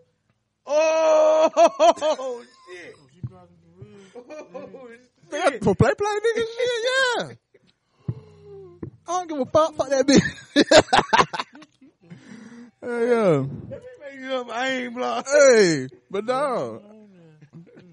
Oh 0.66 2.44
shit! 2.72 2.94
She 3.12 3.20
blocking 3.26 3.56
for 4.14 4.22
real. 4.22 4.46
Oh 4.54 4.88
Yeah, 5.32 5.50
shit! 5.50 5.64
for 5.64 5.74
play 5.74 5.92
play 5.98 6.18
nigga 6.24 6.44
shit, 6.56 6.84
yeah. 7.18 7.28
I 9.08 9.24
don't 9.24 9.28
give 9.28 9.40
a 9.40 9.46
fuck. 9.46 9.74
Fuck 9.74 9.88
that 9.90 10.06
bitch. 10.06 10.22
hey, 12.80 13.08
yeah. 13.08 13.38
Let 13.38 13.48
me 13.48 13.78
make 14.00 14.20
sure 14.20 14.46
I 14.52 14.68
ain't 14.68 14.94
blocked. 14.94 15.28
Hey, 15.28 15.88
but 16.10 16.24
no, 16.24 16.80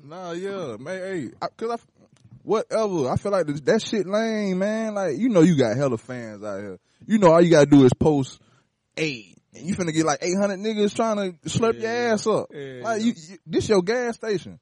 nah, 0.10 0.32
yeah, 0.32 0.78
man. 0.80 0.97
Hey, 1.01 1.30
I, 1.41 1.47
cause 1.55 1.80
I, 1.80 2.03
whatever. 2.43 3.10
I 3.10 3.16
feel 3.18 3.32
like 3.32 3.47
this, 3.47 3.62
that 3.62 3.82
shit 3.82 4.07
lame, 4.07 4.60
man. 4.60 4.93
Like 4.95 5.18
you 5.18 5.30
know, 5.30 5.41
you 5.41 5.55
got 5.55 5.78
hella 5.78 5.97
fans 5.97 6.43
out 6.43 6.60
here. 6.60 6.80
You 7.05 7.20
know, 7.20 7.32
all 7.32 7.41
you 7.41 7.51
gotta 7.51 7.66
do 7.66 7.86
is 7.86 7.93
post 7.93 8.39
eight, 8.97 9.38
and 9.53 9.66
you 9.66 9.76
finna 9.76 9.93
get 9.93 10.05
like 10.05 10.20
eight 10.22 10.38
hundred 10.39 10.60
niggas 10.60 10.95
trying 10.95 11.18
to 11.18 11.49
slurp 11.49 11.80
your 11.80 11.89
ass 11.89 12.28
up. 12.28 12.47
Yeah, 12.51 12.82
like 12.84 13.01
you, 13.01 13.14
you, 13.16 13.38
this 13.45 13.70
your 13.70 13.82
gas 13.82 14.16
station. 14.16 14.60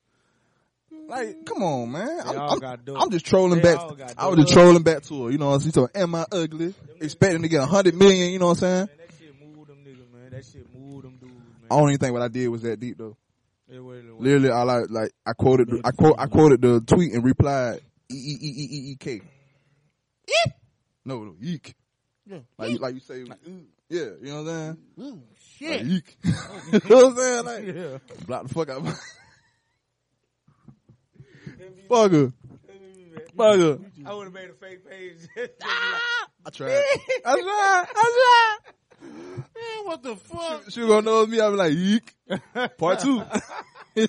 Like, 1.10 1.46
come 1.46 1.64
on, 1.64 1.92
man. 1.92 2.20
I'm, 2.26 2.38
I'm-. 2.38 2.80
I'm 2.98 3.10
just 3.12 3.26
trolling 3.26 3.62
They 3.62 3.74
back. 3.76 3.80
I 4.18 4.28
was 4.28 4.40
just 4.40 4.52
trolling 4.52 4.84
back 4.84 5.04
to 5.04 5.26
her. 5.26 5.32
You 5.32 5.38
know 5.38 5.48
what 5.48 5.54
I'm 5.56 5.60
saying? 5.62 5.72
So, 5.72 5.88
am 5.96 6.14
I 6.16 6.26
ugly? 6.30 6.74
Expecting 7.00 7.44
to 7.44 7.48
get 7.48 7.64
a 7.64 7.66
hundred 7.66 7.96
million. 7.96 8.30
You 8.30 8.40
know 8.40 8.48
what 8.48 8.62
I'm 8.64 8.88
saying? 8.88 8.88
Man, 8.88 8.98
that 8.98 9.16
shit 9.18 9.42
moved 9.42 9.70
them 9.70 9.78
niggas, 9.86 10.14
man. 10.14 10.32
That 10.32 10.46
shit 10.46 10.76
moved 10.76 11.06
them 11.06 11.16
dudes, 11.16 11.34
man. 11.34 11.68
I 11.72 11.80
don't 11.80 11.90
even 11.90 12.00
think 12.00 12.12
what 12.12 12.24
I 12.24 12.28
did 12.28 12.50
was 12.50 12.62
that 12.64 12.82
deep 12.82 12.98
though. 12.98 13.16
It 13.70 13.80
was- 13.80 14.00
it 14.06 14.20
Literally, 14.20 14.50
all 14.50 14.70
I 14.70 14.80
like, 14.80 14.90
like 14.90 15.12
I 15.26 15.34
quoted, 15.34 15.70
the, 15.70 15.82
I 15.84 15.92
quote, 15.92 16.16
I 16.18 16.28
quoted 16.28 16.62
the 16.62 16.82
tweet 16.82 17.14
and 17.14 17.24
replied, 17.24 17.82
E 18.10 18.16
E 18.16 18.38
E 18.42 18.48
E 18.48 18.68
E 18.72 18.92
E 18.92 18.96
K. 18.98 19.22
No, 21.06 21.24
no, 21.24 21.36
eek. 21.42 21.74
Yeah. 22.26 22.40
Like, 22.58 22.72
you, 22.72 22.78
like 22.80 22.94
you 22.96 23.00
say, 23.00 23.20
yeah, 23.90 24.02
you 24.22 24.34
know 24.34 24.44
what 24.44 24.50
I'm 24.52 24.78
saying? 24.78 24.78
Ooh, 25.00 25.12
Like, 25.14 25.22
shit. 25.38 25.88
eek. 25.88 26.18
you 26.24 26.32
know 26.90 26.96
what 26.96 27.06
I'm 27.06 27.16
saying? 27.16 27.46
Like, 27.46 27.76
Yeah. 27.76 27.98
block 28.26 28.44
the 28.48 28.54
fuck 28.54 28.70
out. 28.70 28.86
of- 28.88 29.00
Fuck 31.88 32.12
her. 32.12 32.34
Fuck 33.38 33.56
her. 33.58 33.80
I 34.06 34.14
would 34.14 34.26
have 34.26 34.34
made 34.34 34.50
a 34.50 34.54
fake 34.54 34.86
page. 34.90 35.18
ah! 35.64 36.28
I 36.46 36.50
tried. 36.50 36.72
I 37.26 37.34
tried. 37.42 37.86
I 37.96 38.58
tried. 38.64 38.74
Man, 39.02 39.86
what 39.86 40.04
the 40.04 40.16
fuck? 40.16 40.70
She 40.70 40.82
was 40.82 40.90
gonna 40.90 41.02
know 41.04 41.26
me. 41.26 41.40
I'm 41.40 41.56
like, 41.56 41.72
eek. 41.74 42.14
Part 42.78 43.00
two. 43.00 43.22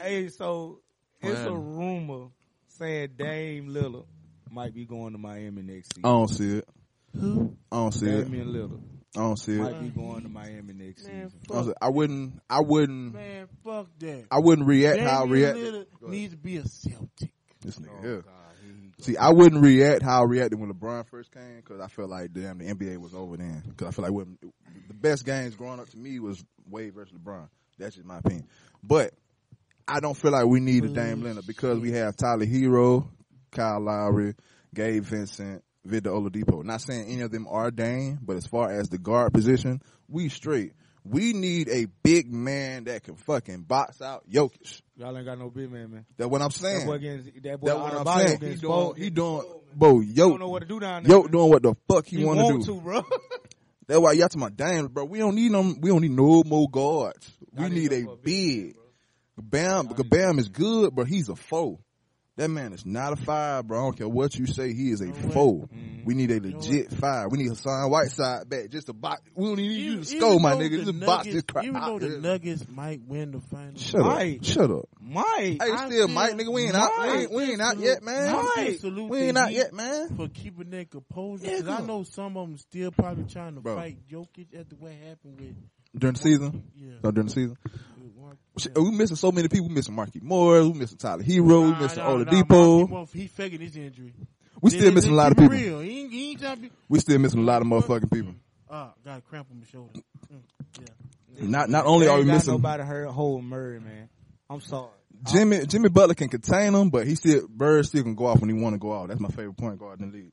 hey, 0.00 0.28
so 0.28 0.80
it's 1.22 1.40
a 1.40 1.52
rumor 1.52 2.28
saying 2.68 3.10
Dame 3.16 3.68
Lillard 3.68 4.06
might 4.50 4.74
be 4.74 4.84
going 4.84 5.12
to 5.12 5.18
Miami 5.18 5.62
next 5.62 5.94
season. 5.94 6.04
I 6.04 6.08
don't 6.08 6.28
see 6.28 6.58
it. 6.58 6.68
Who? 7.18 7.56
I 7.70 7.76
don't 7.76 7.92
see 7.92 8.06
it. 8.08 8.24
Damian 8.24 8.48
Lillard 8.52 8.80
I 9.16 9.20
don't 9.20 9.36
see 9.36 9.54
it. 9.54 9.58
might 9.58 9.80
be 9.80 9.88
going 9.88 10.22
to 10.22 10.28
Miami 10.28 10.72
next 10.72 11.06
Man, 11.06 11.30
season. 11.30 11.40
I, 11.50 11.62
fuck. 11.62 11.74
I 11.82 11.88
wouldn't. 11.88 12.40
I 12.48 12.60
wouldn't. 12.60 13.14
Man, 13.14 13.48
fuck 13.64 13.86
that. 13.98 14.26
I 14.30 14.38
wouldn't 14.38 14.66
react 14.68 15.00
how 15.00 15.22
I 15.22 15.26
Damian 15.26 15.30
reacted. 15.56 15.74
Lillard 15.74 16.08
needs 16.08 16.32
to 16.32 16.38
be 16.38 16.56
a 16.58 16.64
Celtic. 16.66 17.32
This 17.60 17.76
nigga, 17.78 17.90
Oh, 17.90 17.96
yeah. 18.02 18.02
God, 18.02 18.04
here 18.04 18.16
he 18.16 18.22
go. 18.22 18.30
See, 19.02 19.16
I 19.16 19.30
wouldn't 19.30 19.62
react 19.62 20.02
how 20.02 20.22
I 20.22 20.24
reacted 20.24 20.58
when 20.58 20.72
LeBron 20.72 21.08
first 21.08 21.32
came 21.32 21.56
because 21.56 21.80
I 21.80 21.88
felt 21.88 22.10
like 22.10 22.32
damn 22.32 22.58
the 22.58 22.64
NBA 22.64 22.98
was 22.98 23.14
over 23.14 23.36
then. 23.36 23.62
Because 23.66 23.88
I 23.88 23.90
feel 23.92 24.04
like 24.04 24.12
when, 24.12 24.38
the 24.88 24.94
best 24.94 25.24
games 25.24 25.54
growing 25.54 25.80
up 25.80 25.88
to 25.90 25.96
me 25.96 26.18
was 26.18 26.44
Wade 26.68 26.94
versus 26.94 27.14
LeBron. 27.14 27.48
That's 27.78 27.94
just 27.96 28.06
my 28.06 28.18
opinion. 28.18 28.46
But 28.82 29.14
I 29.88 30.00
don't 30.00 30.16
feel 30.16 30.32
like 30.32 30.46
we 30.46 30.60
need 30.60 30.84
a 30.84 30.88
Dame 30.88 31.20
mm, 31.20 31.24
Leonard 31.24 31.46
because 31.46 31.78
we 31.80 31.92
have 31.92 32.16
Tyler 32.16 32.46
Herro, 32.46 33.08
Kyle 33.50 33.80
Lowry, 33.80 34.34
Gabe 34.74 35.02
Vincent, 35.02 35.64
Victor 35.84 36.10
Oladipo. 36.10 36.62
Not 36.62 36.80
saying 36.82 37.08
any 37.08 37.22
of 37.22 37.30
them 37.30 37.46
are 37.48 37.70
Dame, 37.70 38.18
but 38.22 38.36
as 38.36 38.46
far 38.46 38.70
as 38.70 38.88
the 38.88 38.98
guard 38.98 39.32
position, 39.32 39.82
we 40.08 40.28
straight. 40.28 40.74
We 41.04 41.32
need 41.32 41.68
a 41.68 41.86
big 42.02 42.30
man 42.32 42.84
that 42.84 43.02
can 43.04 43.16
fucking 43.16 43.62
box 43.62 44.02
out 44.02 44.28
Jokic. 44.30 44.82
Y'all 44.96 45.16
ain't 45.16 45.24
got 45.26 45.38
no 45.38 45.48
big 45.50 45.70
man, 45.72 45.90
man. 45.90 46.06
That's 46.18 46.30
what 46.30 46.42
I'm 46.42 46.50
saying. 46.50 46.74
That 46.74 46.80
saying. 46.80 46.86
boy 46.88 46.98
getting 46.98 47.42
that 47.42 47.60
boy 47.60 47.66
That's 47.68 47.78
out 47.78 47.82
what 47.84 47.94
I'm 47.96 48.04
body 48.04 48.26
saying. 48.26 48.40
He 48.40 48.46
doing, 48.46 48.58
spoiled. 48.58 48.98
he 48.98 49.10
doing, 49.10 49.42
bro, 49.74 50.00
yo, 50.00 50.28
don't 50.30 50.40
know 50.40 50.48
what 50.48 50.60
to 50.62 50.68
do 50.68 50.78
down 50.80 51.02
there. 51.04 51.12
yo 51.16 51.22
man. 51.22 51.30
doing 51.32 51.50
what 51.50 51.62
the 51.62 51.74
fuck 51.88 52.06
he, 52.06 52.18
he 52.18 52.24
want 52.24 52.38
want 52.40 52.62
to 52.62 52.66
do. 52.68 52.74
to, 52.74 52.80
bro. 52.82 53.02
That's 53.86 54.00
why 54.00 54.12
y'all 54.12 54.28
to 54.28 54.38
my 54.38 54.50
damn, 54.50 54.86
bro. 54.88 55.04
We 55.04 55.18
don't 55.18 55.34
need 55.34 55.52
them. 55.52 55.80
We 55.80 55.90
don't 55.90 56.02
need 56.02 56.10
no 56.12 56.42
more 56.44 56.68
guards. 56.70 57.30
We 57.52 57.62
Y'all 57.64 57.72
need 57.72 57.92
a 57.92 58.00
more 58.02 58.16
big. 58.16 58.74
bro. 58.74 58.82
Bam, 59.42 59.86
because 59.86 60.06
Bam 60.06 60.38
is 60.38 60.48
good, 60.48 60.94
but 60.94 61.06
he's 61.08 61.28
a 61.30 61.34
foe. 61.36 61.80
That 62.36 62.48
man 62.48 62.72
is 62.72 62.84
not 62.86 63.14
a 63.14 63.16
five, 63.16 63.66
bro. 63.66 63.78
I 63.80 63.82
don't 63.84 63.96
care 63.96 64.08
what 64.08 64.34
you 64.34 64.46
say. 64.46 64.72
He 64.74 64.90
is 64.90 65.00
a 65.00 65.06
No 65.06 65.12
way. 65.12 65.34
foe. 65.34 65.68
Mm. 65.74 65.89
Mhm. 66.00 66.04
We 66.06 66.14
need 66.14 66.30
a 66.30 66.40
legit 66.40 66.92
five. 66.92 67.26
We 67.30 67.38
need 67.38 67.48
Hassan 67.48 67.90
Whiteside 67.90 68.48
back 68.48 68.70
just 68.70 68.86
to 68.86 68.92
box. 68.92 69.22
We 69.34 69.46
don't 69.46 69.58
even 69.58 69.76
need 69.76 69.82
you 69.84 69.96
to 69.98 70.04
score, 70.04 70.40
my 70.40 70.54
nigga. 70.54 70.84
Just 70.84 71.00
box 71.00 71.26
this 71.26 71.42
crap 71.42 71.64
Even 71.64 71.80
though 71.80 71.98
the. 71.98 72.18
Nuggets 72.20 72.66
might 72.68 73.00
win 73.06 73.32
the 73.32 73.40
final. 73.40 73.76
Shut 73.76 74.00
up. 74.00 74.06
Right. 74.06 74.44
Shut 74.44 74.70
up. 74.70 74.88
Mike. 75.00 75.26
Hey, 75.38 75.58
I 75.60 75.86
still 75.86 76.08
Mike, 76.08 76.32
nigga. 76.34 76.52
We 76.52 76.64
ain't 76.64 76.74
out. 76.74 76.90
We 77.00 77.08
ain't, 77.08 77.32
we 77.32 77.42
ain't 77.52 77.60
out 77.60 77.78
yet, 77.78 78.02
man. 78.02 78.28
I 78.28 78.28
still 78.28 78.64
Right. 78.64 78.80
salute 78.80 79.10
We 79.10 79.18
ain't 79.18 79.38
out 79.38 79.52
yet, 79.52 79.72
man. 79.74 80.16
For 80.16 80.28
keeping 80.28 80.70
that 80.70 80.90
composure, 80.90 81.42
because 81.44 81.62
Nigga. 81.62 81.82
I 81.82 81.86
know 81.86 82.02
some 82.04 82.36
of 82.36 82.48
them 82.48 82.56
still 82.58 82.90
probably 82.92 83.24
trying 83.24 83.54
to 83.54 83.60
Bro. 83.60 83.76
fight 83.76 83.98
Jokic 84.10 84.46
after 84.58 84.76
what 84.76 84.92
happened 84.92 85.40
with 85.40 85.54
During 85.98 86.14
the 86.14 86.20
season? 86.20 86.62
yeah. 86.76 86.92
No, 87.02 87.10
during 87.10 87.26
the 87.28 87.32
season. 87.32 87.56
Mark- 88.20 88.38
We 88.76 88.90
missing 88.96 89.16
so 89.16 89.32
many 89.32 89.48
people. 89.48 89.68
We 89.68 89.74
missing 89.74 89.94
Marky 89.94 90.20
Moore. 90.22 90.62
We 90.64 90.72
missing 90.78 90.98
Tyler 90.98 91.22
Herro. 91.22 91.62
We 91.64 91.70
Nah, 91.70 91.80
missing 91.80 91.98
nah, 91.98 92.16
nah, 92.16 92.24
Oladipo. 92.24 93.08
He, 93.12 93.20
he 93.22 93.26
faking 93.28 93.60
his 93.60 93.76
injury. 93.76 94.12
We 94.60 94.70
still 94.70 94.92
missing 94.92 95.12
a 95.12 95.14
lot 95.14 95.32
of 95.32 95.38
people. 95.38 95.56
Real. 95.56 95.80
He 95.80 96.00
ain't, 96.00 96.12
he 96.12 96.30
ain't 96.30 96.40
trying 96.40 96.56
to 96.56 96.62
be. 96.62 96.70
We 96.88 96.98
still 96.98 97.18
missing 97.18 97.40
a 97.40 97.44
lot 97.44 97.62
of 97.62 97.68
motherfucking 97.68 98.12
people. 98.12 98.34
Ah, 98.70 98.92
got 99.04 99.18
a 99.18 99.20
cramp 99.22 99.48
on 99.50 99.58
my 99.58 99.66
shoulder. 99.66 100.00
Mm, 100.32 100.40
yeah. 100.80 100.86
Not 101.48 101.70
not 101.70 101.86
only 101.86 102.06
They 102.06 102.12
are 102.12 102.18
we 102.18 102.24
got 102.24 102.34
missing 102.34 102.52
nobody 102.52 102.82
heard 102.82 103.08
hold 103.08 103.44
Murray, 103.44 103.80
man. 103.80 104.08
I'm 104.48 104.60
sorry. 104.60 104.90
Jimmy 105.24 105.66
Jimmy 105.66 105.88
Butler 105.88 106.14
can 106.14 106.28
contain 106.28 106.72
them, 106.72 106.90
but 106.90 107.06
he 107.06 107.14
still 107.14 107.46
Bird 107.48 107.86
still 107.86 108.02
can 108.02 108.14
go 108.14 108.26
off 108.26 108.40
when 108.40 108.48
he 108.48 108.60
want 108.60 108.74
to 108.74 108.78
go 108.78 108.92
off. 108.92 109.08
That's 109.08 109.20
my 109.20 109.28
favorite 109.28 109.56
point 109.56 109.78
guard 109.78 110.00
in 110.00 110.10
the 110.10 110.16
league. 110.16 110.32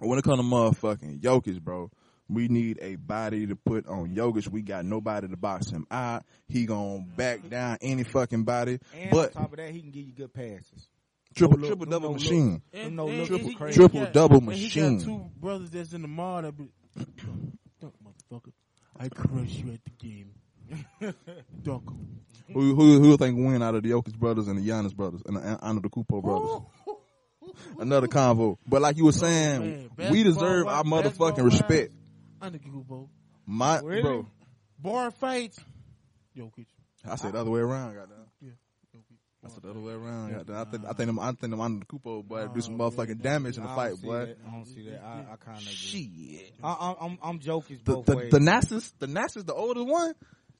But 0.00 0.08
when 0.08 0.18
it 0.18 0.22
comes 0.24 0.38
to 0.38 0.44
motherfucking 0.44 1.20
Jokic, 1.20 1.60
bro, 1.60 1.90
we 2.28 2.48
need 2.48 2.78
a 2.80 2.96
body 2.96 3.46
to 3.46 3.56
put 3.56 3.86
on 3.86 4.14
Jokic. 4.14 4.48
We 4.48 4.62
got 4.62 4.84
nobody 4.84 5.28
to 5.28 5.36
box 5.36 5.70
him 5.70 5.86
out. 5.90 6.24
He 6.48 6.66
gonna 6.66 7.04
back 7.16 7.48
down 7.48 7.78
any 7.80 8.02
fucking 8.04 8.44
body. 8.44 8.78
And 8.96 9.10
But 9.10 9.36
on 9.36 9.42
top 9.42 9.52
of 9.52 9.58
that, 9.58 9.70
he 9.70 9.80
can 9.80 9.90
give 9.90 10.04
you 10.04 10.12
good 10.12 10.32
passes. 10.32 10.88
Triple 11.34 11.58
look, 11.58 11.68
triple 11.68 11.86
double 11.86 12.08
look. 12.10 12.18
machine. 12.20 12.62
And, 12.72 12.96
no 12.96 13.08
and- 13.08 13.18
look 13.18 13.28
and 13.28 13.28
triple 13.28 13.48
he- 13.48 13.54
crazy. 13.54 13.72
he 13.74 13.80
Triple 13.80 14.00
got- 14.00 14.12
double 14.12 14.36
and 14.38 14.52
He 14.52 14.64
machine. 14.64 14.96
got 14.98 15.04
two 15.04 15.30
brothers 15.36 15.70
that's 15.70 15.92
in 15.92 16.02
the 16.02 16.08
mall 16.08 16.42
that 16.42 16.56
be, 16.56 16.68
dunk, 16.96 17.94
motherfucker. 18.32 18.52
I 18.98 19.08
crush 19.08 19.50
you 19.50 19.72
at 19.72 19.80
the 19.84 19.90
game. 19.98 20.30
Dunk 21.62 21.84
'em. 21.88 22.20
Who 22.52 22.74
who 22.74 23.00
who 23.00 23.16
think 23.16 23.36
win 23.38 23.62
out 23.62 23.74
of 23.74 23.82
the 23.82 23.90
Jokic 23.90 24.16
brothers 24.18 24.48
and 24.48 24.58
the 24.58 24.66
Giannis 24.68 24.94
brothers 24.94 25.22
and 25.26 25.36
the 25.36 25.58
Under 25.62 25.80
the 25.82 25.88
Kupo 25.90 26.22
brothers? 26.22 26.62
Oh. 26.86 27.00
Another 27.78 28.06
convo. 28.08 28.56
But 28.66 28.80
like 28.82 28.96
you 28.96 29.04
were 29.04 29.12
saying, 29.12 29.90
Man, 29.96 30.10
we 30.12 30.22
deserve 30.22 30.66
our 30.66 30.82
basketball 30.84 31.02
motherfucking 31.32 31.42
wise, 31.44 31.52
respect. 31.60 31.92
Under 32.40 32.58
Kubo. 32.58 33.10
My 33.46 33.80
Really? 33.80 34.02
bro, 34.02 34.26
Bar 34.78 35.10
fights. 35.10 35.58
Jokic. 36.36 36.66
I 37.04 37.16
said 37.16 37.32
the 37.32 37.38
other 37.40 37.50
way 37.50 37.60
around. 37.60 37.94
Goddamn. 37.94 38.23
Yeah. 39.44 39.50
Jokic. 39.50 39.50
I 39.50 39.54
said 39.54 39.62
the 39.62 39.70
other 39.70 39.80
way 39.80 39.92
around. 39.92 40.32
Goddamn. 40.32 40.56
I 40.56 40.64
think 40.64 40.84
I 40.84 40.92
think 40.92 41.06
them 41.08 41.18
I 41.18 41.26
think 41.32 41.40
them 41.50 41.60
Under 41.60 41.80
the 41.80 41.86
Kupo 41.86 42.22
boy 42.26 42.46
do 42.48 42.60
some 42.60 42.76
Nah, 42.76 42.90
motherfucking 42.90 43.22
damage 43.22 43.56
in 43.56 43.62
the 43.62 43.68
fight, 43.68 44.00
boy. 44.02 44.26
that. 44.26 44.36
I 44.46 44.50
don't 44.50 44.64
see 44.66 44.88
that. 44.90 45.02
I, 45.04 45.32
I 45.32 45.36
kind 45.36 45.58
of 45.58 45.64
Shit. 45.64 46.52
I, 46.62 46.68
I, 46.72 46.94
I'm 47.04 47.18
I'm 47.22 47.38
Jokic 47.40 47.84
The 47.84 47.92
both 47.94 48.06
the 48.06 48.16
ways. 48.16 48.32
Thanasis 48.32 48.92
the 48.98 49.06
Nasus 49.06 49.44
the 49.46 49.54
oldest 49.54 49.86
one. 49.86 50.14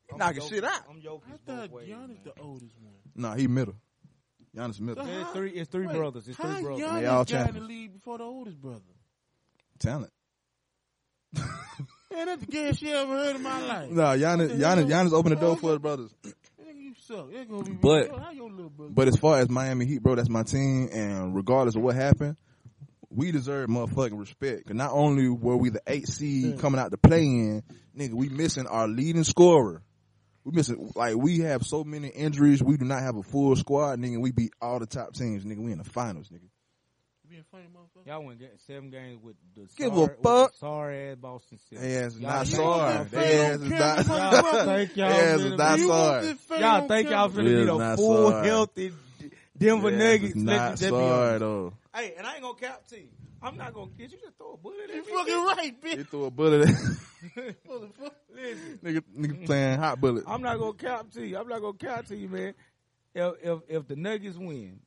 He 0.07 0.13
I'm 0.13 0.19
knocking 0.19 0.43
Jokic- 0.43 0.49
shit 0.51 0.65
out. 0.65 0.83
I'm 0.89 0.99
I 0.99 1.37
thought 1.47 1.71
ways. 1.71 1.89
Giannis 1.89 2.09
man. 2.09 2.19
the 2.25 2.33
oldest 2.43 2.75
one. 2.81 2.93
Nah, 3.17 3.35
he 3.37 3.47
middle. 3.49 3.75
Giannis 4.57 4.81
middle. 4.81 5.05
So 5.05 5.11
It's 5.11 5.31
three. 5.31 5.51
It's 5.51 5.71
three 5.71 5.87
wait, 5.87 5.97
brothers. 5.97 6.29
It's 6.29 6.37
three 6.37 6.63
brothers. 6.63 6.85
Giannis 6.85 7.01
They 7.01 7.07
all 7.07 7.25
got 7.25 7.31
in 7.31 7.37
the 7.37 7.45
champions. 7.45 7.69
league 7.69 7.93
before 7.95 8.19
the 8.19 8.25
oldest 8.25 8.61
brother? 8.61 8.81
Talent. 9.79 10.13
Man, 12.13 12.27
that's 12.27 12.41
the 12.43 12.47
gayest 12.47 12.79
shit 12.81 12.95
I 12.95 13.01
ever 13.01 13.13
heard 13.13 13.37
in 13.37 13.43
my 13.43 13.61
life. 13.67 13.91
Nah, 13.93 14.15
Giannis 14.15 14.57
Giannis 14.57 14.87
Giannis 14.89 15.13
opened 15.13 15.37
the 15.37 15.41
door 15.41 15.57
for 15.57 15.71
his 15.71 15.79
brothers. 15.81 16.15
Nigga, 16.95 17.09
you 17.09 17.17
suck. 17.17 17.33
That's 17.33 17.51
gonna 17.51 17.65
be 17.65 17.73
But- 17.73 18.07
Yo, 18.09 18.19
how 18.19 18.31
your 18.31 18.51
little 18.51 18.71
brother? 18.71 18.93
But 18.93 19.09
as 19.09 19.17
far 19.17 19.39
as 19.39 19.49
Miami 19.51 19.87
Heat, 19.87 20.03
bro, 20.03 20.15
that's 20.15 20.29
my 20.29 20.43
team, 20.43 20.89
and 20.93 21.35
regardless 21.35 21.77
of 21.77 21.83
what 21.83 21.95
happened, 21.95 22.37
we 23.11 23.31
deserve 23.33 23.69
motherfucking 23.69 24.19
respect. 24.19 24.67
Cause 24.67 24.77
not 24.77 24.91
only 24.93 25.29
were 25.29 25.57
we 25.57 25.71
the 25.71 25.83
eight 25.87 26.09
seed 26.09 26.59
coming 26.59 26.81
out 26.81 26.91
to 26.91 26.97
play 26.97 27.23
in, 27.23 27.63
nigga, 27.97 28.15
we 28.15 28.29
missing 28.29 28.67
our 28.67 28.89
leading 28.89 29.25
scorer. 29.25 29.83
We 30.45 30.53
missing 30.53 30.91
like 30.95 31.17
we 31.17 31.39
have 31.41 31.63
so 31.65 31.85
many 31.85 32.09
injuries. 32.09 32.63
We 32.63 32.77
do 32.77 32.85
not 32.85 33.01
have 33.03 33.17
a 33.17 33.23
full 33.23 33.57
squad, 33.57 33.99
nigga. 33.99 34.21
We 34.21 34.33
beat 34.33 34.53
all 34.61 34.79
the 34.79 34.87
top 34.87 35.15
teams, 35.15 35.45
nigga. 35.45 35.59
We 35.65 35.73
in 35.73 35.79
the 35.79 35.85
finals, 35.85 36.29
nigga. 36.29 36.49
You 37.35 37.43
being 37.43 37.45
funny, 37.51 37.65
motherfucker. 37.75 38.07
Y'all 38.07 38.25
went 38.25 38.39
get 38.39 38.61
seven 38.67 38.91
games 38.91 39.21
with 39.23 39.35
the 39.57 39.63
Give 39.77 39.93
a 39.93 39.97
sorry, 39.97 40.01
with 40.09 40.23
fuck. 40.23 40.53
the 40.53 40.59
sorry 40.59 41.09
ass 41.11 41.17
Boston 41.17 41.59
Celtics. 41.73 41.81
They 41.81 41.97
ass 41.97 42.15
is 42.15 42.21
Y'all 42.21 42.31
not 42.31 42.47
think- 42.47 42.57
sorry. 42.57 42.95
Y'all 42.95 43.05
They 43.11 43.41
ass 43.41 43.55
is 43.55 43.61
think- 43.61 43.79
not. 43.81 44.07
Y'all 44.07 44.65
think 44.65 44.97
y'all 44.97 45.09
They 45.09 45.15
ass 45.21 45.39
is 45.39 45.45
really- 45.45 45.57
not 45.57 45.79
You 45.79 45.89
want 45.89 46.05
sorry. 46.05 46.27
this 46.27 46.41
fame 46.41 46.61
Y'all 46.61 46.83
on 46.83 46.89
think 46.89 47.11
y'all 47.11 47.29
camera? 47.29 47.43
finna 47.43 47.47
be 47.47 47.53
It 47.53 47.65
the 47.67 47.73
is 47.73 47.79
not 47.79 47.97
full 47.97 48.31
sorry. 48.31 48.47
healthy 48.47 48.93
Denver 49.59 49.91
They 49.91 49.97
ass 49.97 50.03
Nuggets? 50.21 50.35
is 50.37 50.45
Let 50.45 50.57
not 50.57 50.65
me 50.65 50.71
just 50.77 50.83
be 50.83 50.89
sorry 50.91 51.27
honest. 51.29 51.41
though. 51.41 51.73
Hey, 51.95 52.15
and 52.17 52.27
I 52.27 52.33
ain't 52.35 52.43
gonna 52.43 52.59
cap 52.59 52.87
to 52.89 52.97
you. 53.01 53.09
I'm 53.43 53.57
not 53.57 53.75
gonna 53.75 53.91
get 53.99 54.13
you. 54.13 54.19
Just 54.19 54.37
throw 54.39 54.53
a 54.53 54.57
bullet 54.57 54.91
at 54.91 54.95
You 54.95 55.03
me. 55.03 55.13
fucking 55.13 55.35
right, 55.45 55.83
bitch. 55.83 55.97
He 55.99 56.03
threw 56.05 56.25
a 56.27 56.31
bullet. 56.31 56.69
at- 56.69 56.75
Motherfucker. 57.69 58.11
Listen, 58.35 58.79
nigga, 58.85 59.03
nigga 59.17 59.47
playing 59.47 59.79
hot 59.79 60.01
bullet. 60.01 60.25
I'm 60.27 60.41
not 60.43 60.59
gonna 60.59 60.73
cap 60.75 61.11
to 61.13 61.27
you. 61.27 61.37
I'm 61.39 61.49
not 61.49 61.61
gonna 61.61 61.75
cap 61.75 62.07
to 62.07 62.17
you, 62.17 62.29
man. 62.29 62.55
If 63.15 63.35
if, 63.43 63.59
if 63.69 63.89
the 63.89 63.97
Nuggets 63.97 64.37
win, 64.37 64.81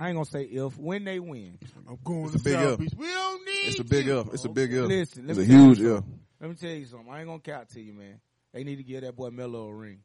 I 0.00 0.08
ain't 0.08 0.16
gonna 0.16 0.24
say 0.24 0.42
if 0.44 0.76
when 0.78 1.04
they 1.04 1.18
win. 1.20 1.58
I'm 1.88 1.98
going 2.04 2.24
It's 2.24 2.32
to 2.32 2.38
a 2.38 2.42
big 2.42 2.54
South 2.54 2.72
F. 2.74 2.78
Beach. 2.78 2.92
We 2.96 3.06
don't 3.06 3.44
need 3.44 3.68
It's 3.68 3.78
a 3.80 3.84
big 3.84 4.06
you. 4.06 4.20
F. 4.20 4.26
It's 4.32 4.44
a 4.44 4.48
big 4.48 4.72
F. 4.72 4.84
Listen, 4.86 5.26
let 5.26 5.36
It's 5.36 5.38
a 5.38 5.42
me 5.42 5.46
tell 5.48 5.64
huge 5.66 5.78
something. 5.78 5.96
F. 5.96 6.04
Let 6.40 6.50
me 6.50 6.56
tell 6.56 6.70
you 6.70 6.84
something. 6.86 7.12
I 7.12 7.18
ain't 7.20 7.28
gonna 7.28 7.38
cap 7.40 7.68
to 7.70 7.80
you, 7.80 7.92
man. 7.92 8.20
They 8.52 8.64
need 8.64 8.76
to 8.76 8.82
give 8.82 9.02
that 9.02 9.14
boy 9.16 9.30
Melo 9.30 9.68
a 9.68 9.74
ring. 9.74 10.00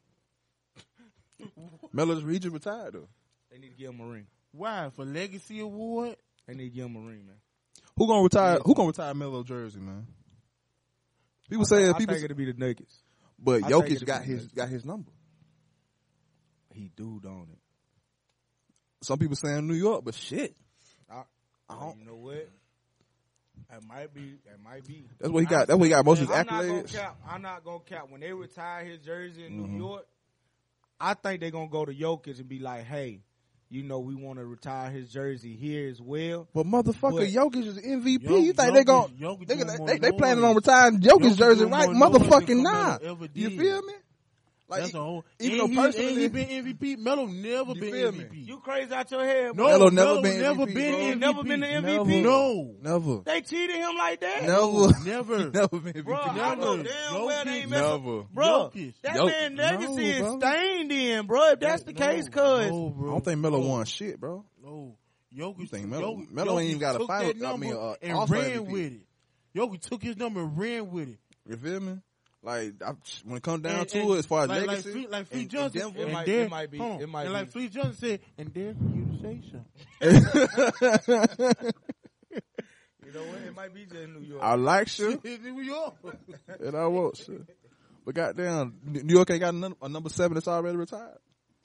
Melo's 1.93 2.23
region 2.23 2.51
retired 2.53 2.93
though. 2.93 3.07
They 3.51 3.57
need 3.59 3.69
to 3.71 3.77
give 3.77 3.89
him 3.91 3.99
a 4.01 4.05
ring. 4.07 4.27
Why? 4.51 4.89
For 4.95 5.05
legacy 5.05 5.59
award? 5.59 6.17
They 6.47 6.53
need 6.55 6.69
to 6.69 6.75
give 6.75 6.85
him 6.85 6.95
a 6.95 6.99
ring, 6.99 7.25
man. 7.25 7.35
Who 7.97 8.07
gonna 8.07 8.23
retire? 8.23 8.59
Who 8.65 8.73
gonna 8.75 8.87
retire 8.87 9.13
Melo 9.13 9.43
jersey, 9.43 9.79
man? 9.79 10.07
People 11.49 11.65
say 11.65 11.85
think, 11.85 11.97
people, 11.99 12.13
I 12.15 12.17
think 12.17 12.25
it'll 12.31 12.37
be 12.37 12.51
the 12.51 12.57
Nuggets. 12.57 13.03
but 13.37 13.63
I 13.63 13.67
think 13.67 13.85
Jokic 13.85 14.05
got 14.05 14.23
his 14.23 14.35
Nuggets. 14.37 14.53
got 14.53 14.69
his 14.69 14.85
number. 14.85 15.11
He 16.73 16.89
do, 16.95 17.19
don't 17.21 17.47
it? 17.51 17.59
Some 19.03 19.19
people 19.19 19.35
saying 19.35 19.67
New 19.67 19.73
York, 19.73 20.03
but 20.05 20.15
shit, 20.15 20.55
I, 21.09 21.23
I 21.69 21.79
don't- 21.79 21.99
you 21.99 22.05
know 22.05 22.15
what? 22.15 22.49
It 23.75 23.83
might 23.87 24.13
be. 24.13 24.21
It 24.45 24.59
might 24.63 24.85
be. 24.85 25.03
that's 25.19 25.31
what 25.31 25.39
he 25.39 25.45
got. 25.47 25.67
That's 25.67 25.77
what 25.79 25.85
he 25.85 25.89
got 25.89 26.05
most 26.05 26.21
of 26.21 26.27
his 26.27 26.37
I'm 26.37 26.45
not 26.45 26.61
gonna 26.61 26.73
accolades. 26.83 26.93
cap. 26.93 27.15
I'm 27.27 27.41
not 27.41 27.63
gonna 27.63 27.79
cap. 27.79 28.05
When 28.09 28.21
they 28.21 28.31
retire 28.31 28.85
his 28.85 28.99
jersey 28.99 29.45
in 29.45 29.53
Mhm. 29.53 29.69
New 29.69 29.77
York, 29.77 30.05
I 30.99 31.13
think 31.15 31.39
they're 31.41 31.49
gonna 31.51 31.69
go 31.69 31.85
to 31.85 31.93
Jokic 31.93 32.37
and 32.39 32.47
be 32.47 32.59
like, 32.59 32.83
"Hey, 32.83 33.21
you 33.69 33.81
know, 33.83 33.99
we 33.99 34.13
want 34.15 34.37
to 34.39 34.45
retire 34.45 34.91
his 34.91 35.09
jersey 35.11 35.55
here 35.55 35.89
as 35.89 35.99
well." 35.99 36.47
But 36.53 36.65
motherfucker, 36.67 37.19
But- 37.19 37.29
Jokic 37.29 37.65
is 37.65 37.77
MVP. 37.79 38.27
Jokic- 38.27 38.43
you 38.43 38.53
think 38.53 38.73
they 38.75 38.83
gon' 38.83 39.09
Jokic- 39.09 39.19
Jokic 39.19 39.47
they, 39.47 39.55
they, 39.55 39.77
more 39.77 39.87
they, 39.87 39.97
they 39.97 40.11
planning 40.11 40.43
on 40.43 40.55
retiring 40.55 40.99
Jokic's 40.99 41.35
Jokic 41.35 41.37
jersey 41.37 41.65
right? 41.65 41.89
more 41.91 42.09
noise 42.09 42.21
Motherfucking 42.21 42.47
than 42.47 42.63
nah. 42.63 42.97
You 43.33 43.49
feel 43.49 43.81
me? 43.81 43.93
Like 44.73 44.81
That's 44.81 44.93
a 44.95 44.97
whole. 45.03 45.25
even 45.39 45.57
though 45.59 45.67
he, 45.67 45.75
and 45.77 45.85
personally- 45.93 46.21
he 46.21 46.27
been 46.29 46.47
MVP. 46.65 46.97
Melo 46.97 47.25
never 47.27 47.73
been 47.75 47.91
feel 47.91 48.11
me? 48.11 48.23
MVP. 48.23 48.47
You 48.47 48.57
crazy 48.59 48.91
out 48.91 49.11
your 49.11 49.23
head? 49.23 49.55
no. 49.55 49.65
Melo 49.67 49.89
never 49.89 49.91
Melo 49.91 50.21
been 50.23 50.41
never 50.41 50.65
MVP, 50.65 50.73
been. 50.73 50.93
MVP. 50.95 51.19
Never 51.19 51.43
been 51.43 51.59
the 51.59 51.65
MVP? 51.67 52.23
No, 52.23 52.75
never, 52.81 53.21
They 53.23 53.41
cheated 53.41 53.75
him 53.75 53.95
like 53.97 54.21
that, 54.21 54.43
never, 54.43 55.03
never. 55.05 55.49
never 55.53 55.79
been 55.79 55.93
MVP. 55.93 56.03
bro. 56.05 56.15
I 56.17 56.35
Never. 56.35 56.55
know 56.61 56.83
damn 56.83 57.13
well 57.25 57.45
they 57.45 57.51
ain't 57.51 57.69
messing. 57.69 58.03
Never. 58.05 58.23
Bro, 58.33 58.71
Jokic. 58.73 58.93
that 59.03 59.15
Yo- 59.15 59.25
man 59.27 59.55
legacy 59.55 60.19
no, 60.21 60.33
is 60.37 60.41
stained 60.41 60.91
in, 60.91 61.27
bro. 61.27 61.49
If 61.51 61.59
that's 61.59 61.83
the 61.83 61.93
No, 61.93 61.99
case, 62.07 62.29
cuz 62.29 62.71
no, 62.71 62.95
I 62.99 63.11
don't 63.11 63.23
think 63.23 63.39
Melo 63.39 63.59
No. 63.61 63.67
won 63.67 63.85
shit, 63.85 64.19
bro. 64.19 64.43
No, 64.63 64.97
Jokic. 65.35 65.59
You 65.59 65.65
think 65.67 65.87
Melo- 65.87 66.15
Jokic- 66.17 66.31
Melo 66.31 66.59
ain't 66.59 66.69
even 66.69 66.79
got 66.79 66.95
a 66.95 66.97
took 66.99 67.07
final- 67.07 67.29
I 67.29 67.33
mean, 67.57 67.69
number 67.69 67.79
uh, 67.79 67.95
and 68.01 68.29
ran 68.29 68.51
MVP. 68.51 68.71
with 68.71 68.93
it. 68.93 69.01
Jokic 69.55 69.81
took 69.81 70.01
his 70.01 70.17
number 70.17 70.41
and 70.41 70.57
ran 70.57 70.89
with 70.91 71.09
it. 71.09 71.19
You 71.47 71.57
feel 71.57 71.79
me? 71.79 71.97
Like 72.45 72.73
I, 72.85 72.91
when 73.23 73.37
it 73.37 73.43
comes 73.43 73.63
down 73.63 73.79
And- 73.79 73.87
to 73.89 73.99
and 74.01 74.09
it, 74.09 74.17
as 74.19 74.25
far 74.25 74.43
as 74.43 74.49
like, 74.49 74.67
legacy, 74.67 74.89
like 74.89 74.93
Flea, 74.93 75.07
like 75.07 75.31
in- 75.31 75.39
in 75.39 75.47
Johnson, 75.47 75.79
Denver, 75.79 75.99
It 75.99 76.03
and 76.03 76.11
might- 76.13 76.25
there, 76.25 76.43
it 76.43 76.49
might 76.51 76.71
be- 76.71 76.79
on. 76.79 76.99
it 77.01 77.07
might 77.09 77.23
and 77.23 77.33
like 77.33 77.45
be. 77.45 77.51
Flea 77.51 77.69
Johnson 77.69 77.93
said, 77.95 78.19
and 78.37 78.53
there 78.53 78.73
for 78.73 78.83
you 78.83 79.05
to 79.05 79.17
say 79.21 79.41
something. 79.49 79.63
you 83.05 83.11
know 83.13 83.23
what? 83.23 83.41
It 83.41 83.55
might 83.55 83.73
be 83.73 83.85
just 83.85 84.07
New 84.09 84.19
York. 84.21 84.43
I 84.43 84.55
like 84.55 84.87
shit. 84.89 85.23
New 85.23 85.61
York. 85.61 85.95
and 86.59 86.75
I 86.75 86.85
won't 86.87 87.15
shit. 87.17 87.41
But 88.05 88.15
goddamn, 88.15 88.73
New 88.85 89.13
York 89.15 89.29
ain't 89.31 89.39
got 89.39 89.53
a 89.81 89.87
number 89.89 90.09
seven 90.09 90.33
that's 90.35 90.47
already 90.49 90.75
retired. 90.77 91.17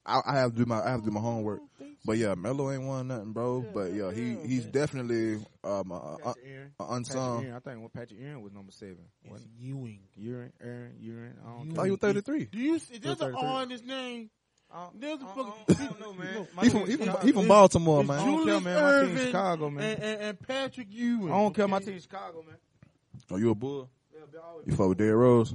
I, 0.08 0.20
I 0.26 0.36
have 0.38 0.52
to 0.52 0.56
do 0.58 0.64
my 0.66 0.80
I 0.84 0.90
have 0.90 1.00
to 1.00 1.06
do 1.06 1.12
my 1.12 1.20
homework. 1.20 1.60
But 2.04 2.16
yeah, 2.16 2.34
Melo 2.34 2.70
ain't 2.70 2.84
won 2.84 3.08
nothing, 3.08 3.32
bro. 3.32 3.64
but 3.74 3.92
yeah, 3.92 4.12
he 4.12 4.36
he's 4.46 4.64
definitely 4.66 5.44
um 5.64 5.90
a, 5.90 6.16
a, 6.24 6.34
a 6.80 6.92
unsung. 6.94 7.44
Aaron. 7.44 7.54
I 7.56 7.58
think 7.58 7.80
when 7.80 7.88
Patrick 7.90 8.20
Aaron 8.22 8.40
was 8.42 8.52
number 8.52 8.72
seven. 8.72 8.98
It's 9.24 9.32
Wasn't 9.32 9.50
Ewing. 9.58 10.00
Urine, 10.16 10.52
Aaron, 10.62 10.94
Urine. 11.00 11.34
I 11.44 11.50
don't 11.50 11.60
I 11.60 11.64
know. 11.64 11.74
thought 11.74 11.84
he 11.84 11.90
was 11.90 12.00
thirty 12.00 12.20
three. 12.22 12.44
Do 12.46 12.58
you 12.58 12.78
see? 12.78 12.98
There's 12.98 13.20
an 13.20 13.32
33. 13.32 13.48
R 13.48 13.62
in 13.64 13.70
his 13.70 13.82
name. 13.84 14.30
I 14.70 14.82
don't- 14.84 15.00
There's 15.00 15.20
a 15.20 15.24
I 15.24 15.28
fucking. 15.28 15.52
don't- 15.66 15.80
I 15.80 15.84
don't 15.86 16.00
know, 16.00 16.12
man. 16.12 16.48
My 16.54 16.62
He 16.64 16.68
from 16.70 16.86
he 16.86 16.96
from, 16.96 17.26
he 17.26 17.32
from 17.32 17.48
Baltimore, 17.48 18.00
It's 18.00 18.08
man. 18.08 18.18
I 18.18 18.24
don't 18.26 18.34
care, 18.36 18.44
Julius 18.60 18.64
man. 18.64 18.82
My 18.82 19.00
team 19.00 19.16
Erving 19.16 19.26
Chicago, 19.26 19.70
man. 19.70 19.84
And, 19.84 20.02
and, 20.02 20.22
and 20.22 20.40
Patrick 20.40 20.86
Ewing. 20.90 21.32
I 21.32 21.36
don't 21.36 21.54
care. 21.54 21.68
My 21.68 21.76
okay? 21.78 21.86
team 21.86 22.00
Chicago, 22.00 22.44
man. 22.46 22.56
Oh, 23.30 23.36
you 23.36 23.50
a 23.50 23.54
bull? 23.54 23.90
Yeah, 24.14 24.40
You 24.66 24.76
fuck 24.76 24.88
with 24.88 24.98
Derrick 24.98 25.16
Rose? 25.16 25.54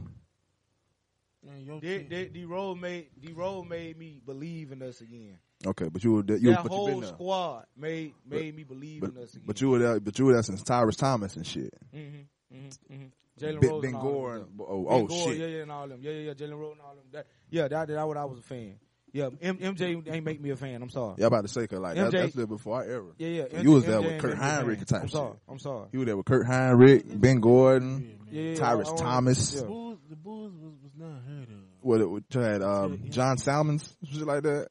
Man, 1.45 1.65
your 1.65 1.79
D 1.79 1.99
team- 1.99 2.07
D 2.09 2.25
D 2.25 2.45
made 2.79 3.07
D 3.19 3.33
road 3.33 3.65
made 3.67 3.97
me 3.97 4.21
believe 4.25 4.71
in 4.71 4.81
us 4.81 5.01
again. 5.01 5.37
Okay, 5.65 5.87
but 5.89 6.03
you 6.03 6.13
were 6.13 6.23
there, 6.23 6.37
you 6.37 6.51
that 6.51 6.63
but 6.63 6.71
whole 6.71 6.87
been 6.87 7.03
squad 7.03 7.65
made 7.77 8.13
made 8.29 8.55
me 8.55 8.63
believe 8.63 9.01
But, 9.01 9.11
in 9.11 9.17
us 9.23 9.33
again. 9.33 9.43
but 9.45 9.61
you 9.61 9.69
were 9.69 9.79
there, 9.79 9.99
but 9.99 10.17
you 10.19 10.25
were 10.25 10.33
there 10.33 10.43
since 10.43 10.61
Tyrus 10.63 10.95
Thomas 10.95 11.35
and 11.35 11.45
shit. 11.47 11.73
mm-hmm, 11.95 12.55
mm-hmm, 12.55 12.93
mm-hmm. 12.93 13.05
Jalen 13.39 13.61
Ben, 13.61 13.69
Rose, 13.71 13.81
ben 13.81 13.87
and 13.89 13.95
all 13.95 14.03
them 14.03 14.13
Gore, 14.13 14.35
and, 14.35 14.59
there. 14.59 14.65
oh, 14.67 14.83
Ben 14.83 14.93
oh 15.01 15.07
Gore, 15.07 15.17
shit. 15.29 15.37
yeah, 15.37 15.45
yeah, 15.47 15.61
and 15.63 15.71
all 15.71 15.87
them, 15.87 15.99
yeah, 16.01 16.11
yeah, 16.11 16.19
yeah, 16.19 16.33
Jalen 16.33 16.59
Rose 16.59 16.71
and 16.73 16.81
all 16.81 16.95
them. 16.95 17.03
That, 17.11 17.27
yeah, 17.49 17.67
that 17.67 17.87
that 17.87 18.07
what 18.07 18.17
I 18.17 18.25
was 18.25 18.39
a 18.39 18.43
fan. 18.43 18.75
Yeah, 19.13 19.29
M- 19.41 19.57
MJ 19.57 20.03
ain't 20.11 20.25
make 20.25 20.41
me 20.41 20.49
a 20.49 20.55
fan. 20.55 20.81
I'm 20.81 20.89
sorry. 20.89 21.15
Yeah, 21.19 21.27
I'm 21.27 21.33
about 21.33 21.43
to 21.43 21.47
say, 21.47 21.67
cause 21.67 21.79
like 21.79 21.95
that, 21.95 22.07
MJ 22.07 22.11
that's 22.11 22.35
little 22.35 22.57
before 22.57 22.81
I 22.81 22.87
era. 22.87 23.11
Yeah, 23.19 23.27
yeah. 23.51 23.61
You 23.61 23.71
was 23.71 23.83
MJ 23.83 23.87
there 23.87 24.01
with 24.01 24.21
Kurt 24.21 24.31
make 24.31 24.39
me 24.41 24.45
a. 24.47 24.49
Hinrich 24.77 24.85
type 24.87 25.01
I'm 25.01 25.07
shit. 25.07 25.11
sorry. 25.11 25.37
I'm 25.47 25.59
sorry. 25.59 25.87
He 25.91 25.97
was 25.97 26.05
there 26.07 26.17
with 26.17 26.25
Kurt 26.25 26.47
Hinrich, 26.47 27.21
Ben 27.21 27.39
Gordon, 27.39 28.19
Yeah, 28.33 28.41
man. 28.41 28.45
Yeah, 28.45 28.49
yeah, 28.53 28.55
Tyrus 28.59 28.89
I- 28.89 28.93
I 28.93 28.95
Thomas. 28.97 29.51
The 29.51 29.61
Yeah. 29.61 29.67
Bulls, 29.67 29.99
the 30.09 30.15
Bulls 30.15 30.53
was, 30.61 30.73
was 30.83 30.91
not 30.97 31.21
heard 31.27 31.49
of. 31.49 31.55
what 31.81 32.01
it 32.01 32.09
what 32.09 32.23
had 32.33 32.61
um, 32.61 32.91
Yeah, 32.93 32.97
yeah. 33.03 33.11
John 33.11 33.37
Salmons, 33.37 33.95
shit 34.11 34.21
like 34.25 34.43
that. 34.43 34.67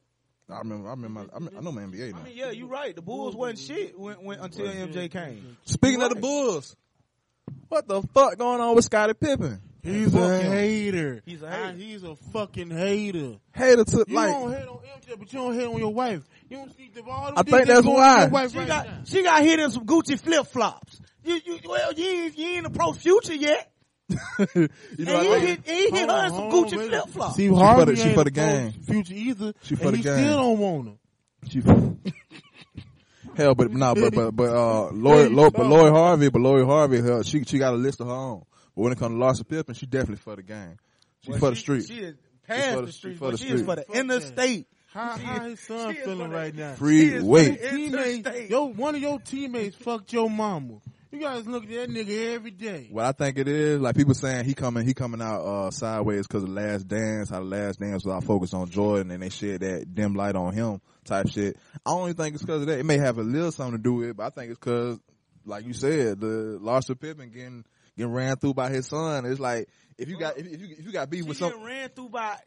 I 0.49 0.57
remember. 0.59 0.87
I 0.87 0.91
remember. 0.91 1.25
I, 1.33 1.39
mean, 1.39 1.49
I 1.57 1.61
know 1.61 1.71
my 1.71 1.81
NBA 1.83 2.11
now. 2.13 2.19
I 2.19 2.23
mean, 2.23 2.33
yeah, 2.35 2.51
you're 2.51 2.67
right. 2.67 2.93
The 2.95 3.01
Bulls 3.01 3.35
wasn't 3.35 3.59
shit 3.59 3.97
when, 3.97 4.15
when 4.17 4.39
until 4.39 4.67
MJ 4.67 5.09
came. 5.09 5.57
Speaking 5.65 6.01
of 6.01 6.09
the. 6.09 6.15
Bulls, 6.19 6.75
what 7.69 7.87
the 7.87 8.01
fuck 8.13 8.37
going 8.37 8.59
on 8.61 8.75
with 8.75 8.85
Scottie 8.85 9.13
Pippen? 9.13 9.61
He's 9.81 10.13
a 10.15 10.39
hater. 10.41 11.21
He's 11.25 11.41
a 11.41 11.47
Ah, 11.47 11.49
hater. 11.67 11.77
he's 11.77 12.03
a 12.03 12.15
fucking 12.31 12.69
hater. 12.69 13.35
Hater 13.53 13.83
to 13.83 14.05
You 14.07 14.15
like. 14.15 14.29
don't 14.29 14.51
hate 14.53 14.67
on 14.67 14.77
MJ, 14.77 15.19
but 15.19 15.33
you 15.33 15.39
don't 15.39 15.53
hate 15.55 15.65
on 15.67 15.77
your 15.77 15.93
wife. 15.93 16.23
You 16.49 16.57
don't 16.57 16.77
see 16.77 16.89
the 16.93 17.03
all 17.03 17.25
them 17.25 17.33
I 17.37 17.43
think 17.43 17.67
that's 17.67 17.67
that's 17.67 17.87
why. 17.87 17.93
on 17.93 18.15
with 18.15 18.23
Your 18.23 18.29
wife 18.31 18.51
She 18.51 18.57
right 18.59 18.67
got 18.67 18.87
she 19.07 19.23
got 19.23 19.41
hit 19.41 19.59
in 19.59 19.71
some 19.71 19.85
Gucci 19.85 20.19
flip 20.19 20.45
flops. 20.47 21.01
You, 21.23 21.39
you 21.45 21.59
well 21.65 21.93
you 21.93 22.05
ain't 22.05 22.37
you 22.37 22.47
ain't 22.49 22.65
a 22.65 22.69
pro 22.69 22.93
future 22.93 23.33
yet. 23.35 23.69
you 24.09 24.17
and 24.55 24.69
know, 24.99 25.21
he 25.21 25.29
I 25.33 25.39
hit 25.39 25.63
think, 25.63 25.65
he 25.65 25.89
hit 25.97 26.09
her 26.09 26.25
in 26.25 26.29
some 26.31 26.49
Hold 26.51 26.53
on, 26.53 26.69
Gucci 26.79 26.87
flip 26.87 27.07
flops. 27.09 27.33
Steve 27.35 27.51
for 27.51 27.85
the- 27.85 27.95
she 27.95 28.13
for 28.13 28.23
the 28.25 28.31
game. 28.31 28.71
Future 28.73 29.13
either. 29.13 29.53
She 29.63 29.75
for 29.75 29.83
and 29.85 29.93
the 29.93 29.97
he 29.97 30.03
game. 30.03 30.17
still 30.17 30.37
don't 30.37 30.59
want 30.59 30.87
her. 30.89 31.49
she, 31.49 31.61
hell, 33.37 33.55
but 33.55 33.71
nah, 33.71 33.93
but 33.93 34.13
but 34.13 34.31
but 34.35 34.49
uh, 34.55 34.89
Lloyd, 34.91 35.31
Lloyd, 35.31 35.53
but 35.53 35.65
Lloyd 35.67 35.91
Harvey, 35.93 36.29
but 36.29 36.41
Lloyd 36.41 36.65
Harvey, 36.65 36.99
her, 36.99 37.23
she 37.23 37.43
she 37.43 37.57
got 37.57 37.73
a 37.73 37.77
list 37.77 38.01
of 38.01 38.07
her 38.07 38.13
own. 38.13 38.43
But 38.75 38.81
when 38.81 38.91
it 38.91 38.99
comes 38.99 39.13
to 39.19 39.23
Larsa 39.43 39.47
Pippen, 39.47 39.75
she 39.75 39.85
definitely 39.85 40.17
for 40.17 40.35
the 40.35 40.43
game. 40.43 40.77
She 41.21 41.31
Well, 41.31 41.39
for 41.39 41.49
the 41.51 41.55
street. 41.55 41.85
She 41.87 41.99
is 41.99 42.15
past 42.47 42.73
for 42.75 42.81
the, 42.81 42.85
the- 42.87 42.91
street, 42.91 43.11
she 43.13 43.17
for 43.17 43.25
but 43.25 43.31
the 43.31 43.37
she 43.45 43.49
is 43.53 43.61
for 43.61 43.75
the 43.75 43.83
Fuck 43.83 43.95
interstate. 43.95 44.67
How, 44.87 45.17
She 45.17 45.23
how 45.23 45.35
is- 45.45 45.51
his 45.51 45.59
son 45.61 45.93
she 45.93 45.99
is 45.99 46.05
feeling 46.05 46.29
right 46.31 46.53
now? 46.53 46.73
Free 46.75 47.09
She 47.11 47.19
weight. 47.19 47.59
the 47.61 48.47
yo, 48.49 48.65
one 48.65 48.93
of 48.95 49.01
your 49.01 49.19
teammates 49.19 49.75
fucked 49.75 50.13
your 50.13 50.29
mama. 50.29 50.75
You 51.13 51.19
guys 51.19 51.45
look 51.45 51.63
at 51.65 51.69
that 51.69 51.89
nigga 51.91 52.33
every 52.33 52.49
day. 52.49 52.87
What 52.91 53.05
I 53.05 53.11
think 53.11 53.37
it 53.37 53.47
is, 53.47 53.79
like 53.79 53.95
people 53.95 54.15
saying 54.15 54.45
he 54.45 54.55
coming, 54.55 54.83
he 54.83 54.95
coming 54.95 55.21
out 55.21 55.41
uh 55.41 55.69
sideways 55.69 56.25
because 56.25 56.41
of 56.41 56.49
Last 56.49 56.87
Dance. 56.87 57.29
How 57.29 57.37
the 57.39 57.45
Last 57.45 57.79
Dance 57.79 58.03
was 58.03 58.11
all 58.11 58.21
focused 58.21 58.55
on 58.55 58.67
Jordan, 58.71 59.11
and 59.11 59.21
they 59.21 59.29
shed 59.29 59.59
that 59.61 59.93
dim 59.93 60.15
light 60.15 60.35
on 60.35 60.53
him 60.53 60.81
type 61.05 61.27
shit. 61.29 61.55
I 61.85 61.91
don't 61.91 62.11
think 62.17 62.33
it's 62.33 62.43
because 62.43 62.61
of 62.61 62.67
that. 62.67 62.79
It 62.79 62.85
may 62.87 62.97
have 62.97 63.19
a 63.19 63.21
little 63.23 63.51
something 63.51 63.77
to 63.77 63.83
do 63.83 63.93
with 63.93 64.09
it, 64.09 64.17
but 64.17 64.23
I 64.25 64.29
think 64.31 64.49
it's 64.49 64.59
because, 64.59 64.97
like 65.45 65.67
you 65.67 65.73
said, 65.73 66.19
the 66.19 66.59
Larsa 66.59 66.99
Pippen 66.99 67.29
getting 67.29 67.63
getting 67.95 68.11
ran 68.11 68.35
through 68.37 68.55
by 68.55 68.71
his 68.71 68.87
son. 68.87 69.25
It's 69.27 69.39
like 69.39 69.69
if 69.99 70.09
you 70.09 70.17
got 70.17 70.39
if, 70.39 70.47
if 70.47 70.61
you 70.61 70.75
if 70.79 70.85
you 70.87 70.91
got 70.91 71.11
beef 71.11 71.25
with 71.27 71.37
some, 71.37 71.63
ran 71.63 71.89
through 71.89 72.09
by 72.09 72.37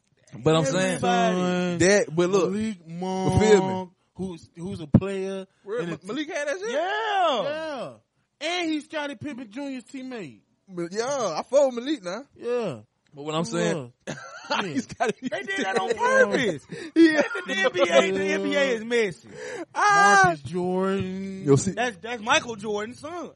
but 0.42 0.56
I'm 0.56 0.64
saying. 0.64 0.98
Son, 0.98 1.78
that. 1.78 2.06
But 2.12 2.30
look, 2.30 2.50
Malik 2.50 2.78
feel 2.84 2.88
me? 2.88 3.58
Monk, 3.60 3.90
who's 4.14 4.50
who's 4.56 4.80
a 4.80 4.88
player. 4.88 5.46
where- 5.62 5.80
and 5.82 5.92
a- 5.92 6.00
Malik 6.04 6.28
had 6.28 6.48
that 6.48 6.58
shit. 6.58 6.70
Yeah. 6.70 7.42
yeah, 7.42 7.92
and 8.40 8.70
he's 8.70 8.84
Scottie 8.84 9.14
Pippen 9.16 9.50
Jr.'s 9.50 9.84
teammate. 9.84 10.40
But 10.68 10.92
yeah, 10.92 11.04
I 11.36 11.42
fought 11.48 11.74
with 11.74 11.84
Malik 11.84 12.02
now. 12.04 12.24
Yeah, 12.36 12.78
But 13.14 13.24
what 13.24 13.34
I'm 13.34 13.44
saying, 13.44 13.92
Yeah. 14.06 14.14
he's 14.62 14.86
got 14.86 15.12
They 15.20 15.28
did 15.28 15.64
that 15.64 15.78
on 15.78 15.88
purpose. 15.94 16.66
Yeah. 16.94 17.22
the 17.46 17.52
NBA, 17.54 18.12
the 18.14 18.48
NBA 18.48 18.74
is 18.74 18.84
messy. 18.84 19.28
Ah. 19.74 20.22
Marcus 20.24 20.42
Jordan. 20.42 21.44
You'll 21.44 21.56
see. 21.56 21.72
That's 21.72 21.96
that's 21.98 22.22
Michael 22.22 22.56
Jordan's 22.56 22.98
son. 23.00 23.30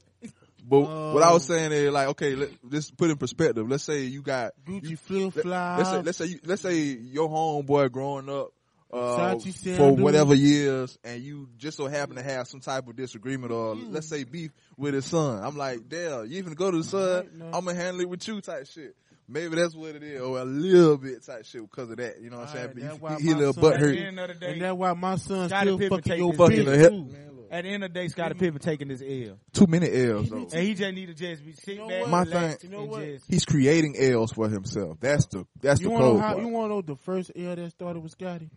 But 0.68 0.76
Oh. 0.76 1.14
what 1.14 1.22
I 1.22 1.32
was 1.32 1.44
saying 1.44 1.72
is 1.72 1.90
like, 1.90 2.08
okay, 2.08 2.34
let, 2.36 2.50
let's 2.70 2.90
put 2.90 3.10
in 3.10 3.16
perspective. 3.16 3.68
Let's 3.68 3.82
say 3.84 4.02
you 4.02 4.22
got 4.22 4.52
Gucci 4.64 4.90
you- 4.90 4.96
flip 4.96 5.34
let- 5.36 5.42
flops. 5.44 5.78
Let's 5.82 5.90
say 5.90 6.02
let's 6.02 6.18
say 6.18 6.24
you, 6.26 6.38
let's 6.44 6.62
say 6.62 6.74
your 6.82 7.28
homeboy 7.28 7.90
growing 7.90 8.28
up 8.28 8.50
uh, 8.92 9.38
for 9.76 9.94
whatever 9.96 10.34
years, 10.34 10.98
and 11.04 11.22
you 11.22 11.48
just 11.58 11.76
so 11.76 11.86
happen 11.86 12.16
to 12.16 12.22
have 12.22 12.48
some 12.48 12.60
type 12.60 12.88
of 12.88 12.96
disagreement 12.96 13.52
or 13.52 13.74
let's 13.74 14.08
say 14.08 14.24
beef 14.24 14.50
with 14.76 14.94
his 14.94 15.06
son. 15.06 15.42
I'm 15.44 15.56
like, 15.56 15.88
Dale, 15.88 16.24
you 16.26 16.38
even 16.38 16.54
go 16.54 16.70
to 16.70 16.78
the 16.78 16.84
son, 16.84 17.16
Right, 17.16 17.34
no. 17.34 17.44
I'm 17.46 17.64
gonna 17.64 17.74
handle 17.74 18.00
it 18.00 18.08
with 18.08 18.26
you 18.26 18.40
type 18.40 18.66
shit. 18.66 18.96
Maybe 19.28 19.54
that's 19.54 19.76
what 19.76 19.94
it 19.94 20.02
is, 20.02 20.20
or 20.20 20.40
a 20.40 20.44
little 20.44 20.96
bit 20.96 21.24
type 21.24 21.44
shit 21.44 21.62
because 21.62 21.88
of 21.90 21.98
that. 21.98 22.20
You 22.20 22.30
know 22.30 22.38
what 22.38 22.48
I'm 22.48 22.54
saying? 22.74 22.90
Alright, 23.00 23.18
He- 23.20 23.26
he, 23.26 23.28
he 23.28 23.34
a 23.34 23.36
little 23.38 23.52
son- 23.52 23.62
butt 23.62 23.78
hurt. 23.78 23.96
end 23.96 24.18
of 24.18 24.28
the 24.28 24.34
day, 24.34 24.52
and 24.54 24.62
that's 24.62 24.76
why 24.76 24.92
my 24.94 25.14
son 25.16 25.48
Scottie 25.48 25.66
still 25.68 25.78
Pippen 25.78 25.98
fucking 25.98 26.18
your 26.18 26.28
his 26.30 26.36
Fucking 26.38 26.64
bitch 26.66 26.88
too. 27.10 27.16
at 27.52 27.62
the 27.62 27.70
end 27.70 27.84
of 27.84 27.92
the 27.92 28.00
day, 28.00 28.08
Scottie 28.08 28.34
Pippen 28.34 28.58
taking 28.58 28.88
this 28.88 29.00
L, 29.02 29.38
Too 29.52 29.66
many 29.68 29.86
L's 29.88 30.30
though. 30.30 30.48
and 30.52 30.66
he 30.66 30.74
just 30.74 30.94
need 30.94 31.06
to 31.06 31.14
just 31.14 31.44
be 31.44 31.52
sit 31.52 31.74
You 31.74 31.78
know 31.82 31.88
back. 31.88 32.08
My 32.08 32.22
relax, 32.24 32.62
thing- 32.62 32.72
You 32.72 32.76
know 32.76 32.84
what? 32.86 33.04
He's 33.28 33.44
creating 33.44 33.94
L's 34.00 34.32
for 34.32 34.48
himself. 34.48 34.96
That's 35.00 35.26
the 35.26 35.46
that's 35.60 35.80
You 35.80 35.86
the 35.88 35.92
want 35.92 36.04
cold 36.04 36.20
how? 36.20 36.38
You 36.38 36.48
want 36.48 36.70
to 36.70 36.74
know 36.74 36.82
the 36.82 36.96
first 36.96 37.30
L 37.36 37.54
that 37.54 37.70
started 37.70 38.00
with 38.00 38.10
Scotty 38.10 38.50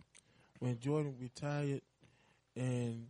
when 0.64 0.80
Jordan 0.80 1.14
retired, 1.20 1.82
and 2.56 3.08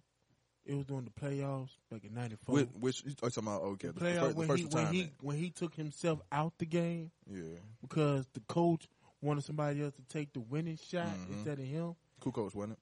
it 0.65 0.73
was 0.75 0.85
during 0.85 1.03
the 1.05 1.11
playoffs 1.11 1.69
back 1.91 2.03
in 2.03 2.13
'94. 2.15 2.55
Which, 2.55 2.67
which 2.79 3.03
you 3.05 3.11
talking 3.13 3.43
about? 3.43 3.61
Okay, 3.61 3.89
the 3.89 3.93
the, 3.93 3.99
playoff 4.05 4.19
first, 4.21 4.29
the 4.33 4.35
when 4.39 4.47
first 4.47 4.59
he 4.63 4.65
when 4.75 4.87
he 4.93 5.11
when 5.21 5.37
he 5.37 5.49
took 5.51 5.75
himself 5.75 6.19
out 6.31 6.53
the 6.57 6.65
game 6.65 7.11
Yeah, 7.29 7.43
because 7.81 8.25
the 8.33 8.39
coach 8.47 8.87
wanted 9.21 9.43
somebody 9.43 9.83
else 9.83 9.93
to 9.93 10.01
take 10.03 10.33
the 10.33 10.39
winning 10.39 10.77
shot 10.89 11.05
Mhm. 11.07 11.33
instead 11.33 11.59
of 11.59 11.65
him. 11.65 11.95
Kukoc, 12.21 12.55
wasn't 12.55 12.77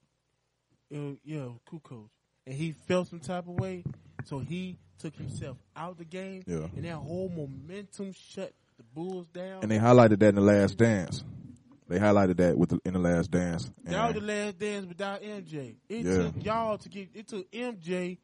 it? 0.92 0.98
Uh, 0.98 1.16
yeah, 1.26 1.50
Kukoc, 1.70 2.10
and 2.48 2.56
he 2.56 2.72
felt 2.72 3.10
some 3.10 3.20
type 3.20 3.48
of 3.48 3.60
way, 3.60 3.84
so 4.26 4.40
he 4.40 4.78
took 5.00 5.16
himself 5.16 5.58
out 5.76 5.98
the 5.98 6.06
game, 6.06 6.44
Yeah. 6.48 6.68
and 6.76 6.86
that 6.86 6.96
whole 6.96 7.28
momentum 7.30 8.14
shut 8.14 8.54
the 8.78 8.84
Bulls 8.84 9.28
down. 9.28 9.64
And 9.64 9.70
they 9.72 9.78
highlighted 9.80 10.20
that 10.20 10.30
in 10.30 10.36
the 10.36 10.42
last 10.42 10.78
dance. 10.78 11.24
They 11.92 12.00
highlighted 12.00 12.38
that 12.38 12.58
with 12.58 12.70
the, 12.70 12.80
in 12.86 12.94
the 12.94 13.00
last 13.00 13.32
dance. 13.32 13.70
That 13.84 14.08
was 14.08 14.16
And 14.16 14.28
the 14.28 14.34
last 14.34 14.58
dance 14.60 14.86
without 14.86 15.22
MJ. 15.22 15.76
It 15.90 16.06
Yeah. 16.06 16.18
took 16.24 16.46
y'all 16.46 16.78
to 16.78 16.88
get. 16.90 17.10
It 17.14 17.28
took 17.28 17.52
MJ 17.52 18.18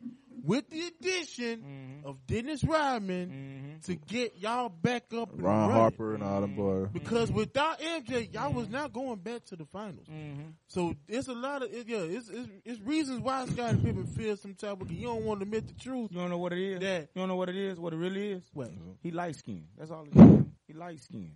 with 0.43 0.69
the 0.69 0.83
addition 0.87 2.01
Mhm. 2.03 2.05
of 2.09 2.25
Dennis 2.27 2.63
Rodman 2.63 3.79
Mhm. 3.81 3.85
to 3.87 3.95
get 3.95 4.37
y'all 4.39 4.69
back 4.69 5.13
up. 5.13 5.33
and 5.33 5.41
Ron. 5.41 5.71
Harper 5.71 6.13
and 6.13 6.23
all 6.23 6.39
them 6.39 6.55
boys. 6.55 6.87
Because 6.93 7.29
without 7.29 7.81
MJ, 7.81 8.29
y'all 8.31 8.53
was 8.53 8.69
not 8.69 8.93
going 8.93 9.17
back 9.19 9.43
to 9.45 9.57
the 9.57 9.65
finals. 9.65 10.07
Mhm. 10.07 10.53
So 10.67 10.93
it's 11.09 11.27
a 11.27 11.33
lot 11.33 11.61
of 11.63 11.73
it, 11.73 11.87
yeah. 11.89 11.97
It's, 11.97 12.29
it's 12.29 12.49
it's 12.63 12.79
reasons 12.81 13.19
why 13.19 13.45
Scottie 13.47 13.81
Pippen 13.81 14.05
feels 14.07 14.39
some 14.41 14.53
type 14.55 14.81
of. 14.81 14.89
You 14.89 15.07
don't 15.07 15.25
want 15.25 15.41
to 15.41 15.43
admit 15.43 15.67
the 15.67 15.73
truth. 15.73 16.11
You 16.13 16.19
don't 16.19 16.29
know 16.29 16.37
what 16.37 16.53
it 16.53 16.59
is. 16.59 16.79
That- 16.79 17.09
You 17.13 17.19
don't 17.21 17.27
know 17.27 17.35
what 17.35 17.49
it 17.49 17.57
is. 17.57 17.77
What 17.79 17.91
it 17.91 17.97
really 17.97 18.31
is. 18.31 18.43
What? 18.53 18.71
He 19.03 19.11
light 19.11 19.35
skinned. 19.35 19.67
That's 19.77 19.91
all. 19.91 20.05
It 20.05 20.15
is. 20.15 20.45
He 20.67 20.73
light 20.73 20.99
skinned. 20.99 21.31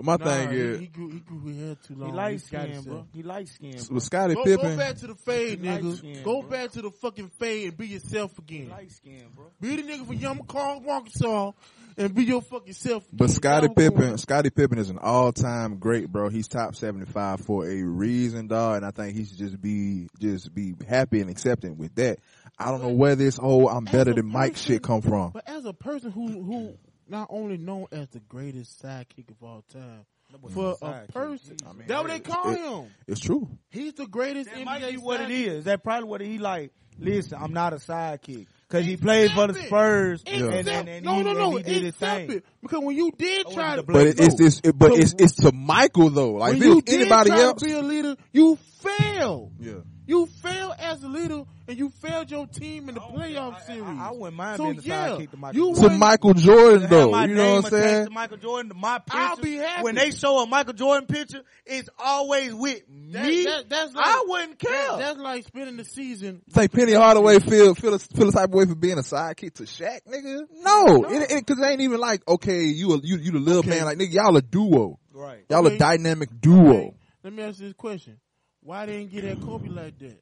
My 0.00 0.16
Nah, 0.16 0.24
thing 0.24 0.50
he, 0.50 0.56
is, 0.56 0.80
he 0.80 0.86
grew 0.86 1.10
he 1.10 1.18
grew 1.20 1.40
his 1.46 1.56
hair 1.58 1.76
too 1.86 1.94
long. 1.94 2.10
He 2.10 2.16
light 2.16 2.32
He's 2.32 2.44
skinned, 2.44 2.84
bro. 2.84 3.06
He 3.14 3.22
light 3.22 3.48
skinned. 3.48 3.88
with 3.90 4.02
Scottie 4.02 4.34
Go, 4.34 4.44
Pippen, 4.44 4.70
go 4.70 4.76
back 4.76 4.96
to 4.96 5.06
the 5.08 5.14
fade, 5.14 5.60
He 5.60 5.66
nigga. 5.66 5.96
skinned, 5.96 6.24
Go 6.24 6.40
bro. 6.42 6.50
back 6.50 6.70
to 6.72 6.82
the 6.82 6.90
fucking 6.90 7.28
fade 7.38 7.68
and 7.68 7.76
be 7.76 7.86
yourself 7.88 8.38
again. 8.38 8.68
Light 8.70 8.90
skinned, 8.92 9.34
bro. 9.34 9.46
Be 9.60 9.76
the 9.76 9.82
nigga 9.82 10.06
from 10.06 10.18
Yamaha, 10.18 10.88
Arkansas, 10.88 11.52
and 11.98 12.14
be 12.14 12.24
your 12.24 12.40
fucking 12.42 12.72
self. 12.72 13.04
but 13.12 13.24
again. 13.26 13.34
Scottie 13.34 13.66
Y'all 13.66 13.74
Pippen, 13.74 14.18
Scottie 14.18 14.50
Pippen 14.50 14.78
is 14.78 14.90
an 14.90 14.98
all-time 14.98 15.78
great, 15.78 16.10
bro. 16.10 16.28
He's 16.30 16.48
top 16.48 16.74
seventy-five 16.74 17.40
for 17.40 17.66
a 17.68 17.82
reason, 17.82 18.46
dog. 18.48 18.78
And 18.78 18.86
I 18.86 18.90
think 18.90 19.14
he 19.16 19.24
should 19.24 19.38
just 19.38 19.60
be, 19.60 20.08
just 20.18 20.52
be 20.54 20.74
happy 20.88 21.20
and 21.20 21.30
accepting 21.30 21.76
with 21.76 21.94
that. 21.96 22.18
I 22.58 22.70
don't 22.70 22.82
know 22.82 22.88
where 22.92 23.14
this 23.16 23.36
whole 23.36 23.68
"I'm 23.68 23.84
better 23.84 24.12
a 24.12 24.14
than 24.14 24.26
Mike" 24.26 24.56
shit 24.56 24.82
come 24.82 25.00
from. 25.02 25.30
But 25.32 25.48
as 25.48 25.64
a 25.64 25.72
person 25.72 26.10
who 26.10 26.28
who 26.42 26.74
not 27.12 27.28
only 27.30 27.58
known 27.58 27.86
as 27.92 28.08
the 28.08 28.20
greatest 28.20 28.82
sidekick 28.82 29.30
of 29.30 29.40
all 29.42 29.62
time, 29.72 30.04
for 30.52 30.76
a 30.82 31.06
person, 31.12 31.56
I 31.68 31.72
mean, 31.74 31.84
that's 31.86 32.02
what 32.02 32.10
they 32.10 32.20
call 32.20 32.50
it- 32.50 32.58
him. 32.58 32.90
It's 33.06 33.20
true. 33.20 33.48
He's 33.70 33.92
the 33.92 34.06
greatest 34.06 34.48
That 34.50 34.58
NBA 34.60 34.64
might 34.64 34.90
be 34.90 34.96
what 34.96 35.20
it 35.20 35.30
is. 35.30 35.36
sidekick. 35.54 35.58
is. 35.58 35.64
That 35.66 35.84
probably 35.84 36.08
what 36.08 36.20
he 36.22 36.38
like. 36.38 36.72
Listen, 36.98 37.38
I'm 37.40 37.52
not 37.52 37.72
a 37.72 37.76
sidekick 37.76 38.46
because 38.68 38.84
he 38.86 38.96
played 38.96 39.30
for 39.32 39.46
the 39.46 39.52
Accept 39.54 39.64
it. 39.64 39.68
Spurs 39.68 40.22
and, 40.26 40.42
and, 40.68 40.88
and 40.88 41.04
no, 41.04 41.14
he, 41.16 41.22
no, 41.22 41.32
no. 41.32 41.56
and 41.56 41.66
he 41.66 41.72
did 41.74 41.82
his 41.84 41.94
accept 41.94 42.26
thing. 42.28 42.36
it. 42.38 42.44
Because 42.60 42.80
when 42.82 42.96
you 42.96 43.10
did 43.16 43.46
Oh, 43.48 43.54
try 43.54 43.76
to, 43.76 43.82
But 43.82 44.06
it, 44.08 44.20
it's 44.20 44.34
this. 44.36 44.60
It, 44.64 44.78
but 44.78 44.88
So- 44.92 44.96
it's 45.00 45.14
it's 45.18 45.36
to 45.36 45.52
Michael 45.52 46.10
though. 46.10 46.32
Like 46.32 46.52
when 46.52 46.56
if 46.58 46.62
it 46.62 46.66
you 46.68 46.74
was 46.76 46.84
did 46.84 47.00
anybody 47.00 47.30
try 47.30 47.40
else, 47.40 47.60
to 47.60 47.66
be 47.66 47.72
a 47.72 47.82
leader, 47.82 48.16
you 48.32 48.56
failed. 48.80 49.52
yeah. 49.58 49.72
You 50.04 50.26
failed 50.26 50.74
as 50.80 51.00
a 51.04 51.08
leader, 51.08 51.44
and 51.68 51.78
you 51.78 51.90
failed 51.90 52.28
your 52.28 52.48
team 52.48 52.88
in 52.88 52.96
the 52.96 53.00
playoff 53.00 53.54
I, 53.54 53.60
series. 53.60 53.82
I, 53.84 54.08
I 54.08 54.10
wouldn't 54.10 54.36
mind 54.36 54.56
So, 54.56 54.64
being 54.64 54.76
the 54.78 54.82
yeah, 54.82 55.08
sidekick 55.10 55.30
to 55.30 55.36
Michael. 55.36 55.60
you 55.60 55.74
Jordan. 55.76 55.90
To 55.92 55.98
Michael 55.98 56.34
Jordan 56.34 56.90
though, 56.90 57.20
you 57.22 57.34
know 57.34 57.54
what 57.54 57.64
I'm 57.66 57.70
saying? 57.70 58.04
To 58.06 58.10
Michael 58.10 58.36
Jordan, 58.38 58.72
my 58.74 58.98
picture. 58.98 59.16
I'll 59.18 59.36
be 59.36 59.54
happy. 59.56 59.82
When 59.84 59.94
they 59.94 60.10
show 60.10 60.40
a 60.42 60.46
Michael 60.46 60.72
Jordan 60.72 61.06
picture, 61.06 61.42
it's 61.64 61.88
always 62.00 62.52
with 62.52 62.82
That- 63.12 63.26
me. 63.26 63.44
that- 63.44 63.68
that's 63.68 63.94
like- 63.94 64.04
I 64.06 64.24
wouldn't 64.26 64.58
care. 64.58 64.70
That- 64.72 64.98
that's 64.98 65.18
like 65.20 65.46
spending 65.46 65.76
the 65.76 65.84
season. 65.84 66.42
Think 66.50 66.72
Penny 66.72 66.92
Hardaway 66.94 67.38
feel 67.38 67.74
feel 67.76 67.94
a, 67.94 67.98
feel 68.00 68.28
a 68.28 68.32
type 68.32 68.48
of 68.48 68.54
way 68.54 68.64
for 68.66 68.74
being 68.74 68.98
a 68.98 69.02
sidekick 69.02 69.54
to 69.54 69.62
Shaq, 69.62 70.00
nigga? 70.08 70.40
No, 70.64 71.04
it, 71.04 71.30
it, 71.30 71.46
cause 71.46 71.58
it 71.60 71.64
ain't 71.64 71.80
even 71.80 72.00
like 72.00 72.26
okay, 72.26 72.64
you 72.64 72.92
a, 72.94 72.98
you 72.98 73.18
you 73.18 73.30
the 73.30 73.38
little 73.38 73.60
Okay. 73.60 73.70
man, 73.70 73.84
like 73.84 73.98
nigga, 73.98 74.14
y'all 74.14 74.36
a 74.36 74.42
duo, 74.42 74.98
right. 75.14 75.44
y'all 75.48 75.64
Okay. 75.64 75.76
a 75.76 75.78
dynamic 75.78 76.28
duo. 76.40 76.70
Okay, 76.76 76.94
Let 77.22 77.32
me 77.34 77.42
ask 77.44 77.60
you 77.60 77.66
this 77.66 77.74
question: 77.74 78.18
Why 78.62 78.86
they 78.86 78.98
didn't 78.98 79.12
get 79.12 79.24
at 79.24 79.40
Kobe 79.40 79.68
like 79.68 79.98
that? 79.98 80.20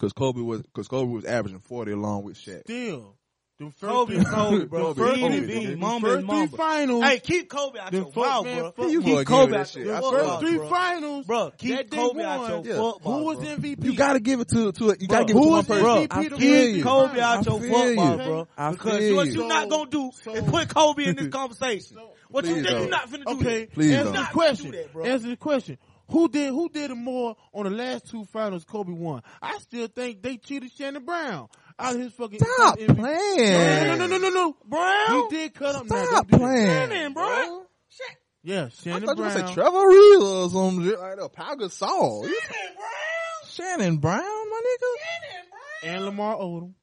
Cause 0.00 0.12
Kobe 0.12 0.40
was 0.40 0.62
cause 0.74 0.88
Kobe 0.88 1.10
was 1.12 1.24
averaging 1.24 1.60
forty 1.60 1.92
along 1.92 2.24
with 2.24 2.36
Shaq. 2.36 2.62
Still, 2.62 3.14
the 3.60 3.66
first 3.70 3.80
Kobe 3.80 4.14
three, 4.16 4.24
Kobe, 4.24 4.64
bro. 4.66 4.92
The 4.92 5.00
first, 5.04 5.20
Kobe, 5.20 5.40
three, 5.40 5.64
Kobe. 5.66 5.74
Mamba 5.76 6.06
first 6.08 6.26
three 6.26 6.46
finals. 6.58 7.04
Hey, 7.04 7.18
keep 7.20 7.48
Kobe 7.48 7.78
out 7.78 7.90
The 7.92 7.96
your 7.98 8.06
fuck, 8.12 8.74
bro. 8.76 8.86
you 8.88 9.02
keep 9.02 9.26
Kobe 9.26 9.52
out 9.56 9.56
your 9.56 9.64
shit. 9.64 9.86
The 9.86 10.02
first 10.02 10.40
three 10.40 10.56
bro. 10.58 10.68
finals, 10.68 11.26
Bro, 11.26 11.52
keep 11.58 11.90
Kobe 11.90 12.22
out 12.24 12.48
your 12.48 12.66
Yeah. 12.76 12.82
fuck 12.92 13.02
Who 13.02 13.24
was. 13.24 13.38
MVP? 13.38 13.84
You 13.84 13.94
gotta 13.96 14.20
give 14.20 14.40
it 14.40 14.48
to 14.48 14.72
to 14.72 14.90
it. 14.90 15.00
you 15.00 15.06
gotta 15.08 15.24
give 15.24 15.36
it 15.36 15.40
to 15.40 15.48
one 15.48 15.64
person. 15.64 15.84
MVP 15.86 16.10
I 16.10 16.22
the 16.24 16.28
feel 16.28 16.38
first 16.38 16.42
you. 16.42 16.72
three 16.74 16.82
Kobe 16.82 17.20
out 17.20 17.38
I 17.38 17.50
your 17.50 17.60
feel 17.60 17.90
you. 17.90 18.16
bro. 18.16 18.48
Because 18.72 19.12
what 19.14 19.26
you. 19.28 19.32
you 19.42 19.48
not 19.48 19.68
gonna 19.68 19.90
do 19.90 20.08
is 20.08 20.42
put 20.42 20.68
Kobe 20.74 21.04
in 21.04 21.14
this 21.16 21.28
conversation. 21.32 21.98
What 22.30 22.44
you 22.44 22.54
Please 22.56 22.66
think 22.66 22.74
you 22.74 22.80
don't. 22.80 22.90
not 22.90 23.08
finna 23.08 23.24
do 23.24 23.30
Okay. 23.46 23.66
Please 23.66 23.92
answer 23.94 24.12
don't. 24.12 24.22
the 24.22 24.28
question. 24.32 24.70
do 24.70 24.76
that, 24.76 24.92
bro. 24.92 25.04
answer 25.06 25.28
the 25.28 25.36
question. 25.36 25.78
Who 26.10 26.28
did 26.28 26.48
who 26.50 26.68
did 26.68 26.90
it 26.90 26.94
more 26.94 27.36
on 27.52 27.64
the 27.64 27.70
last 27.70 28.10
two 28.10 28.24
finals? 28.24 28.64
Kobe 28.64 28.92
won. 28.92 29.22
I 29.42 29.58
still 29.58 29.86
think 29.88 30.22
they 30.22 30.36
cheated 30.36 30.70
Shannon 30.76 31.04
Brown 31.04 31.48
out 31.78 31.94
of 31.94 32.00
his 32.00 32.12
fucking. 32.14 32.38
Stop 32.40 32.78
MVP. 32.78 32.96
playing. 32.96 33.52
No, 33.88 33.96
no, 33.96 34.06
no, 34.06 34.06
no, 34.06 34.18
no, 34.18 34.28
no. 34.30 34.56
Brown. 34.64 35.22
He 35.30 35.36
did 35.36 35.54
cut 35.54 35.74
up. 35.74 35.86
Stop 35.86 36.10
don't 36.10 36.30
do 36.30 36.38
that. 36.38 36.38
playing. 36.38 36.66
Shannon, 36.66 37.12
bro. 37.12 37.62
Shit. 37.88 38.06
Yeah, 38.42 38.68
Shannon 38.68 38.68
I 38.68 38.70
Shannon 38.70 39.06
thought 39.06 39.16
you 39.18 39.22
were 39.24 39.28
Brown. 39.30 39.36
gonna 39.38 39.48
say 39.48 39.54
Trevor 39.54 39.88
Reeves 39.88 40.22
or 40.24 40.50
some 40.50 40.84
shit 40.84 40.98
like 40.98 41.16
that. 41.18 41.32
Pau 41.32 41.54
Gasol. 41.54 42.22
Shannon 42.24 42.74
Brown. 42.76 43.48
Shannon 43.50 43.96
Brown, 43.98 44.20
my 44.22 44.60
nigga. 44.64 44.90
Shannon 45.02 45.46
Brown. 45.50 45.94
and 45.94 46.04
Lamar 46.06 46.36
Odom. 46.36 46.74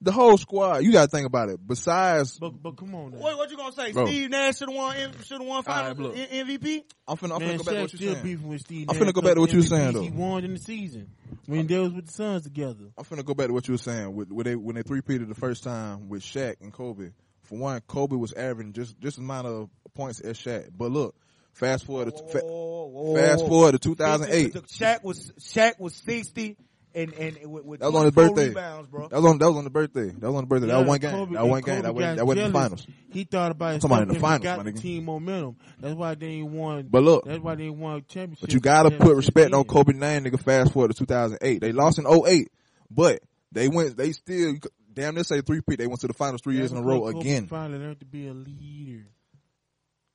The 0.00 0.12
whole 0.12 0.38
squad. 0.38 0.84
You 0.84 0.92
gotta 0.92 1.08
think 1.10 1.26
about 1.26 1.48
it. 1.48 1.58
Besides, 1.66 2.38
But 2.38 2.62
but 2.62 2.76
come 2.76 2.94
on 2.94 3.10
now. 3.10 3.18
What, 3.18 3.36
what 3.36 3.50
you 3.50 3.56
gonna 3.56 3.72
say? 3.72 3.90
Bro. 3.92 4.06
Steve 4.06 4.30
Nash 4.30 4.58
should 4.58 4.68
have 4.68 4.76
won. 4.76 4.94
Should 5.24 5.38
have 5.38 5.46
won 5.46 5.56
All 5.56 5.62
finals 5.64 5.98
right, 5.98 6.06
look. 6.06 6.14
MVP. 6.14 6.82
I'm 7.08 7.16
finna, 7.16 7.34
I'm 7.34 7.40
Man, 7.40 7.58
finna 7.58 7.58
go 7.58 7.64
back 7.64 7.74
to 7.74 7.80
what 7.80 7.92
you're 8.00 8.12
saying. 8.12 8.22
beefing 8.22 8.48
with 8.48 8.60
Steve 8.60 8.86
I'm 8.88 8.96
Nash 8.96 9.08
finna 9.08 9.12
go 9.12 9.20
back 9.22 9.34
to 9.34 9.40
what 9.40 9.52
you 9.52 9.58
were 9.58 9.64
saying, 9.64 9.92
MVPs 9.94 10.02
He 10.02 10.08
though. 10.10 10.16
won 10.16 10.44
in 10.44 10.54
the 10.54 10.60
season 10.60 11.10
when 11.46 11.66
they 11.66 11.78
was 11.78 11.92
with 11.92 12.06
the 12.06 12.12
Suns 12.12 12.44
together. 12.44 12.84
I'm 12.96 13.04
finna 13.04 13.24
go 13.24 13.34
back 13.34 13.48
to 13.48 13.52
what 13.52 13.66
you 13.66 13.74
were 13.74 13.78
saying. 13.78 14.14
With, 14.14 14.30
when 14.30 14.44
they 14.44 14.54
when 14.54 14.76
they 14.76 14.82
three 14.82 15.00
peated 15.00 15.28
the 15.28 15.34
first 15.34 15.64
time 15.64 16.08
with 16.08 16.22
Shaq 16.22 16.56
and 16.60 16.72
Kobe. 16.72 17.10
For 17.42 17.58
one, 17.58 17.80
Kobe 17.88 18.14
was 18.14 18.32
averaging 18.34 18.74
just 18.74 19.00
just 19.00 19.18
amount 19.18 19.48
of 19.48 19.68
points 19.94 20.20
as 20.20 20.38
Shaq. 20.38 20.68
But 20.76 20.92
look, 20.92 21.16
fast 21.54 21.86
forward 21.86 22.14
to 22.16 22.22
fa- 22.28 22.40
Whoa, 22.44 22.86
whoa, 22.86 23.14
fast 23.16 23.46
forward 23.48 23.72
to 23.72 23.78
2008. 23.80 24.52
Shaq 24.68 25.02
was 25.02 25.32
Shaq 25.40 25.80
was 25.80 25.94
sixty 25.96 26.56
and 26.98 27.12
and 27.14 27.50
with, 27.50 27.64
with 27.64 27.80
That 27.80 27.86
was 27.86 27.94
on 27.96 28.04
his 28.04 28.14
birthday. 28.14 28.48
rebounds, 28.48 28.88
bro. 28.88 29.08
That 29.08 29.16
was 29.16 29.24
on 29.26 29.38
that 29.38 29.48
was 29.48 29.56
on 29.56 29.64
the 29.64 29.70
birthday. 29.70 30.08
That 30.10 30.20
was 30.30 30.34
on 30.34 30.42
the 30.42 30.46
birthday. 30.46 30.66
that 30.66 30.78
was 30.78 30.88
one 30.88 30.98
game. 30.98 31.10
Kobe- 31.10 31.34
that 31.34 31.46
one 31.46 31.62
game. 31.62 31.74
Kobe 31.76 31.82
That 31.82 31.94
wasn't 31.94 32.10
got 32.10 32.16
that 32.16 32.26
wasn't 32.26 32.46
the 32.46 32.52
finals. 32.52 32.86
He 33.10 33.24
thought 33.24 33.50
about 33.52 33.74
his 33.74 33.84
I'm 33.84 33.90
talking 33.90 34.02
about 34.02 34.08
in 34.08 34.14
the 34.14 34.20
finals, 34.20 34.42
got 34.42 34.56
my 34.58 34.62
the 34.64 34.72
nigga. 34.72 34.80
team 34.80 35.04
momentum. 35.04 35.56
That's 35.80 35.94
why 35.94 36.14
they 36.14 36.26
ain't 36.26 36.50
won. 36.50 36.88
But 36.90 37.02
look, 37.04 37.24
that's 37.24 37.40
why 37.40 37.54
they 37.54 37.64
ain't 37.64 37.76
won 37.78 38.04
championship. 38.08 38.40
But 38.40 38.52
you 38.52 38.60
gotta 38.60 38.90
put 38.90 39.16
respect 39.16 39.54
on 39.54 39.64
Kobe. 39.64 39.92
Kobe 39.92 39.98
name, 39.98 40.24
nigga. 40.24 40.40
Fast 40.40 40.72
forward 40.72 40.88
to 40.90 40.98
2008. 40.98 41.60
They 41.60 41.72
lost 41.72 41.98
in 41.98 42.06
08, 42.06 42.48
but 42.90 43.20
they 43.52 43.68
went. 43.68 43.96
They 43.96 44.12
still 44.12 44.54
damn 44.92 45.14
near 45.14 45.24
say 45.24 45.40
three 45.40 45.60
peat. 45.60 45.78
They 45.78 45.86
went 45.86 46.00
to 46.00 46.08
the 46.08 46.14
finals 46.14 46.42
three 46.42 46.56
years 46.56 46.72
in 46.72 46.78
a 46.78 46.82
row 46.82 47.06
again. 47.06 47.46
Finally 47.46 47.78
learned 47.78 48.00
to 48.00 48.06
be 48.06 48.26
a 48.26 48.34
leader. 48.34 49.06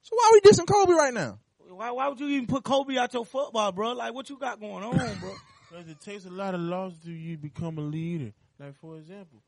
So 0.01 0.15
why 0.15 0.29
are 0.29 0.33
we 0.33 0.41
dissing 0.41 0.67
Kobe 0.67 0.93
right 0.93 1.13
now? 1.13 1.39
Why 1.69 1.91
why 1.91 2.07
would 2.09 2.19
you 2.19 2.27
even 2.27 2.45
put 2.47 2.63
Kobe 2.63 2.97
out 2.97 3.13
your 3.13 3.25
football, 3.25 3.71
bro? 3.71 3.93
Like 3.93 4.13
what 4.13 4.29
you 4.29 4.37
got 4.37 4.59
going 4.59 4.83
on, 4.83 5.19
bro? 5.19 5.33
Because 5.73 5.89
it 5.89 5.99
takes 6.01 6.25
a 6.25 6.29
lot 6.29 6.53
of 6.53 6.61
losses 6.61 6.99
to 7.05 7.11
you 7.11 7.37
become 7.37 7.77
a 7.77 7.81
leader. 7.81 8.31
Like 8.59 8.75
for 8.79 8.97
example, 8.97 9.39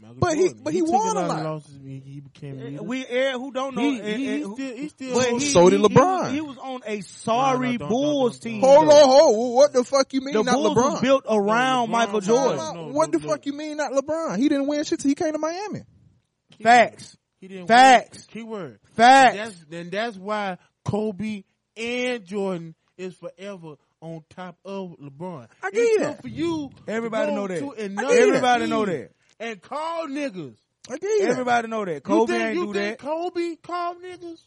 Michael 0.00 0.16
But 0.20 0.36
he- 0.36 0.54
but 0.54 0.72
he 0.72 0.80
took 0.80 0.90
won 0.90 1.16
a 1.16 1.20
a 1.20 1.22
lot, 1.22 1.28
lot. 1.28 1.38
of 1.38 1.44
losses. 1.44 1.78
He, 1.84 1.98
he 2.04 2.20
became 2.20 2.60
a 2.60 2.64
leader. 2.64 2.82
we 2.82 3.04
eh, 3.06 3.32
who 3.32 3.50
don't 3.52 3.74
know. 3.74 3.82
he, 3.82 4.00
eh, 4.00 4.16
he, 4.16 4.28
eh, 4.28 4.36
he 4.36 4.42
still, 4.42 4.76
he 4.76 4.88
still. 4.88 5.14
but 5.14 5.28
he, 5.40 5.40
So 5.40 5.70
did 5.70 5.80
LeBron. 5.80 6.30
He, 6.32 6.40
was 6.40 6.56
on 6.58 6.80
a 6.86 7.00
sorry 7.02 7.66
No, 7.66 7.72
no, 7.72 7.78
don't- 7.78 7.88
Bulls 7.88 8.38
don't- 8.38 8.52
don't- 8.52 8.52
team. 8.52 8.60
Hold 8.62 8.88
though. 8.88 9.02
on, 9.02 9.08
hold. 9.08 9.54
What 9.56 9.72
the 9.72 9.84
fuck 9.84 10.12
you 10.12 10.20
mean? 10.20 10.34
The 10.34 10.42
not 10.44 10.54
Bulls 10.54 10.76
LeBron? 10.76 10.90
was 10.92 11.00
built 11.00 11.24
around 11.28 11.88
LeBron 11.88 11.90
Michael 11.90 12.20
Jordan. 12.20 12.58
Time. 12.58 12.74
No, 12.76 12.88
what 12.88 13.12
the 13.12 13.18
no, 13.18 13.28
fuck 13.28 13.46
you 13.46 13.52
mean 13.52 13.76
not 13.76 13.92
LeBron? 13.92 14.38
He 14.38 14.48
didn't 14.48 14.66
win 14.68 14.84
shit 14.84 15.00
till 15.00 15.08
he 15.08 15.14
came 15.14 15.32
to 15.32 15.38
Miami. 15.38 15.82
Facts. 16.62 17.16
He 17.40 17.48
didn't 17.48 17.66
Facts. 17.66 18.28
Win. 18.32 18.42
Keyword. 18.44 18.78
Facts. 18.94 19.36
That's 19.36 19.64
then 19.68 19.90
that's 19.90 20.16
why 20.16 20.58
Kobe 20.84 21.42
and 21.76 22.24
Jordan 22.24 22.74
is 22.96 23.14
forever 23.14 23.74
on 24.02 24.22
top 24.28 24.56
of 24.64 24.96
LeBron. 25.00 25.48
I 25.62 25.70
give 25.70 25.80
It's 25.80 25.90
you 25.92 25.98
time 26.00 26.06
that. 26.08 26.22
For 26.22 26.28
you, 26.28 26.70
to 26.86 26.92
Everybody 26.92 27.30
go 27.30 27.36
know 27.36 27.46
that. 27.48 27.58
to 27.60 27.74
I 27.76 27.80
another 27.84 28.08
give 28.08 28.18
you 28.18 28.32
that. 28.32 28.36
Everybody 28.36 28.66
know 28.66 28.84
that. 28.84 29.10
And 29.40 29.62
call 29.62 30.06
niggas. 30.08 30.56
I 30.90 30.92
get 30.98 31.02
you. 31.04 31.20
that. 31.22 31.30
Everybody 31.30 31.68
know 31.68 31.84
that. 31.84 31.94
You 31.94 32.00
Kobe 32.00 32.32
think, 32.32 32.44
ain't 32.44 32.54
you 32.56 32.66
do 32.66 32.72
think 32.74 32.98
that. 32.98 32.98
Kobe 32.98 33.56
called 33.56 33.96
niggas? 34.02 34.40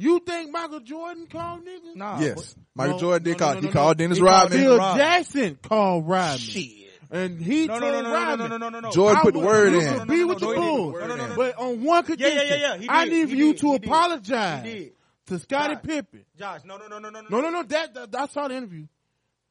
You 0.00 0.20
think 0.20 0.52
Michael 0.52 0.80
Jordan 0.80 1.26
called 1.26 1.62
niggas? 1.62 1.96
Nah. 1.96 2.20
Yes, 2.20 2.54
Michael 2.74 2.94
No, 2.94 3.00
Jordan 3.00 3.22
did 3.24 3.32
no, 3.32 3.38
call. 3.38 3.54
no, 3.54 3.60
he 3.60 3.66
no, 3.66 3.72
called 3.72 3.98
no. 3.98 4.04
Dennis 4.04 4.18
He 4.18 4.22
Rodman. 4.22 4.58
Bill 4.60 4.78
Rodman. 4.78 4.98
Jackson 5.04 5.58
called 5.60 6.06
Rodman. 6.08 6.38
Shit. 6.38 6.72
And 7.10 7.40
he 7.40 7.66
No, 7.66 7.78
told 7.80 7.80
no, 7.80 7.90
no, 7.90 8.02
no, 8.02 8.08
no, 8.10 8.14
Rodman, 8.14 8.50
no, 8.50 8.56
no, 8.58 8.68
no, 8.68 8.80
no. 8.80 8.90
Jordan 8.90 9.22
put 9.22 9.32
the 9.34 9.40
word 9.40 9.72
in. 9.72 9.98
could 9.98 10.08
be 10.08 10.24
with 10.24 10.38
the 10.40 10.46
no. 10.46 10.54
Bulls. 10.54 10.94
No, 11.00 11.06
no, 11.06 11.16
no, 11.16 11.26
no. 11.26 11.34
But 11.36 11.58
on 11.58 11.82
one 11.82 12.04
condition, 12.04 12.36
Yeah, 12.36 12.42
yeah, 12.44 12.54
yeah, 12.54 12.74
yeah. 12.74 12.76
He 12.76 12.88
I 12.88 13.04
need 13.06 13.12
He 13.14 13.26
for 13.26 13.34
you 13.34 13.54
to 13.54 13.72
He 13.72 13.78
did. 13.78 13.88
apologize 13.88 14.64
He 14.66 14.72
did. 14.74 14.92
To 15.28 15.38
Scottie 15.38 15.74
Right. 15.74 15.82
Pippen. 15.82 16.24
Josh, 16.38 16.60
no, 16.64 16.76
no, 16.76 16.86
no, 16.88 16.98
no, 16.98 17.10
no, 17.10 17.20
No, 17.30 17.40
no, 17.40 17.50
no. 17.50 17.62
That, 17.62 17.94
that 17.94 18.14
I 18.14 18.26
saw 18.26 18.48
the 18.48 18.56
interview. 18.56 18.86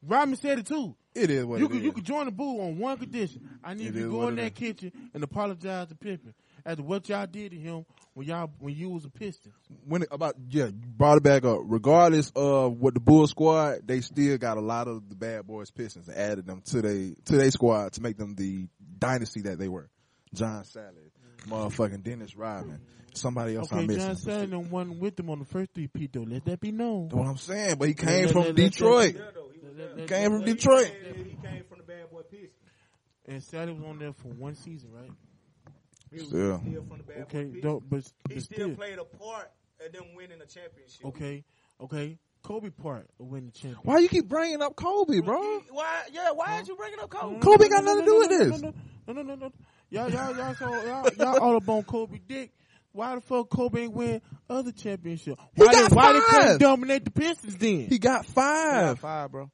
Rodman 0.04 0.38
said 0.38 0.60
it 0.60 0.68
too. 0.68 0.96
It 1.16 1.32
is 1.32 1.44
what 1.46 1.60
You 1.60 1.66
it 1.66 1.70
could 1.70 1.78
is. 1.78 1.84
you 1.84 1.92
could 1.92 2.04
join 2.06 2.26
the 2.26 2.32
Bull 2.32 2.62
on 2.62 2.78
one 2.78 2.98
condition. 2.98 3.50
I 3.64 3.74
need 3.74 3.88
It 3.88 3.96
you 3.96 4.04
to 4.04 4.12
go 4.12 4.28
in 4.28 4.38
it 4.38 4.44
that 4.44 4.56
kitchen 4.56 4.92
and 5.14 5.24
apologize 5.24 5.88
to 5.88 5.96
Pippen 5.96 6.36
after 6.66 6.84
what 6.84 7.10
y'all 7.10 7.26
did 7.26 7.52
to 7.52 7.58
him 7.58 7.86
when 8.14 8.28
y'all 8.28 8.52
when 8.60 8.76
you 8.76 8.90
was 8.90 9.06
a 9.06 9.10
Piston. 9.10 9.52
when 9.86 10.04
it, 10.04 10.10
about 10.12 10.36
yeah, 10.50 10.66
you 10.68 10.74
brought 10.96 11.18
it 11.18 11.24
back 11.24 11.44
up. 11.44 11.62
Regardless 11.64 12.32
of 12.36 12.78
what 12.78 12.94
the 12.94 13.00
Bull 13.00 13.26
squad, 13.26 13.88
they 13.88 14.02
still 14.02 14.38
got 14.38 14.58
a 14.58 14.62
lot 14.62 14.88
of 14.88 15.10
the 15.10 15.16
bad 15.16 15.48
boys 15.48 15.72
Pistons 15.72 16.08
and 16.08 16.16
added 16.18 16.46
them 16.46 16.62
to 16.68 16.82
they 16.84 17.16
to 17.26 17.36
their 17.38 17.50
squad 17.50 17.94
to 17.94 18.02
make 18.02 18.18
them 18.18 18.36
the 18.36 18.68
dynasty 19.00 19.42
that 19.42 19.58
they 19.58 19.68
were. 19.68 19.90
John 20.36 20.64
Salley, 20.64 21.07
motherfucking 21.48 22.04
Dennis 22.04 22.36
Rodman, 22.36 22.80
somebody 23.14 23.56
else 23.56 23.72
Okay, 23.72 23.82
I'm 23.82 23.88
missing. 23.88 24.02
John 24.02 24.16
Salley 24.50 24.70
wasn't 24.70 25.00
with 25.00 25.16
them 25.16 25.30
on 25.30 25.40
the 25.40 25.46
first 25.46 25.72
three 25.74 25.88
P 25.88 26.10
though. 26.12 26.22
Let 26.22 26.46
that 26.46 26.60
be 26.60 26.72
known. 26.72 27.06
That's 27.08 27.16
what 27.16 27.28
I'm 27.28 27.38
saying, 27.38 27.76
but 27.78 27.88
he 27.88 27.94
came 27.94 28.26
let- 28.26 28.32
from 28.32 28.42
let- 28.42 28.48
let- 28.48 28.56
Detroit. 28.56 29.16
let- 29.16 29.24
let- 29.36 29.90
He 29.96 30.00
let- 30.02 30.08
came 30.10 30.30
from 30.32 30.40
let- 30.40 30.46
Detroit. 30.46 30.86
He 31.16 31.48
came 31.48 31.64
from 31.70 31.78
the 31.80 31.84
bad 31.84 32.10
boy 32.12 32.22
Pistons. 32.30 32.52
And 33.30 33.42
Salley 33.42 33.76
was 33.76 33.84
on 33.86 34.00
there 34.00 34.14
for 34.14 34.30
one 34.30 34.56
season, 34.56 34.92
right? 34.94 35.12
He 36.12 36.18
was 36.20 36.28
Still. 36.30 36.60
still 36.62 36.84
from 36.88 36.98
the 37.00 37.04
bad 37.04 37.22
Okay, 37.24 37.44
boy 37.44 37.54
Pistons. 37.54 37.64
don't 37.64 37.90
but, 37.90 38.12
He 38.30 38.40
still 38.40 38.56
still. 38.68 38.76
played 38.76 38.98
a 39.00 39.04
part 39.06 39.52
of 39.86 39.92
them 39.92 40.04
winning 40.16 40.40
a 40.42 40.46
championship. 40.46 41.06
Okay, 41.06 41.44
okay. 41.82 42.18
Kobe 42.44 42.70
part 42.70 43.10
of 43.20 43.26
winning 43.28 43.48
the 43.48 43.52
championship. 43.52 43.84
Why 43.86 44.00
you 44.00 44.08
keep 44.08 44.26
bringing 44.30 44.62
up 44.62 44.74
Kobe, 44.76 45.20
bro? 45.20 45.60
Why? 45.70 46.04
Yeah. 46.14 46.32
Why 46.32 46.60
are 46.60 46.64
you 46.64 46.76
bringing 46.78 47.00
up 47.00 47.10
Kobe? 47.10 47.40
Kobe 47.42 47.68
got 47.68 47.84
nothing 47.84 48.06
to 48.06 48.10
do 48.10 48.18
with 48.20 48.30
this. 48.30 48.62
No, 48.62 48.74
no, 49.08 49.14
no, 49.14 49.22
no, 49.24 49.36
no. 49.36 49.52
Y'all, 49.90 50.10
y'all, 50.12 50.36
y'all, 50.36 50.54
so 50.56 50.70
y'all, 50.84 51.10
y'all 51.18 51.40
all 51.40 51.56
up 51.58 51.70
on 51.70 51.84
Kobe 51.84 52.20
dick. 52.28 52.52
Why 52.92 53.16
the 53.16 53.22
fuck 53.22 53.50
Kobe 53.50 53.84
ain't 53.84 53.94
win 53.94 54.22
other 54.50 54.72
championships? 54.72 55.42
He 55.56 55.64
Why, 55.64 55.72
got 55.72 55.90
they, 55.90 55.96
why 55.96 56.14
they 56.14 56.20
five. 56.20 56.30
couldn't 56.30 56.58
dominate 56.60 57.06
the 57.06 57.12
Pistons 57.12 57.56
then? 57.58 57.88
He 57.88 58.00
got 58.00 58.26
five. 58.26 58.82
He 58.82 58.86
got 58.88 59.00
five, 59.00 59.32
bro. 59.32 59.52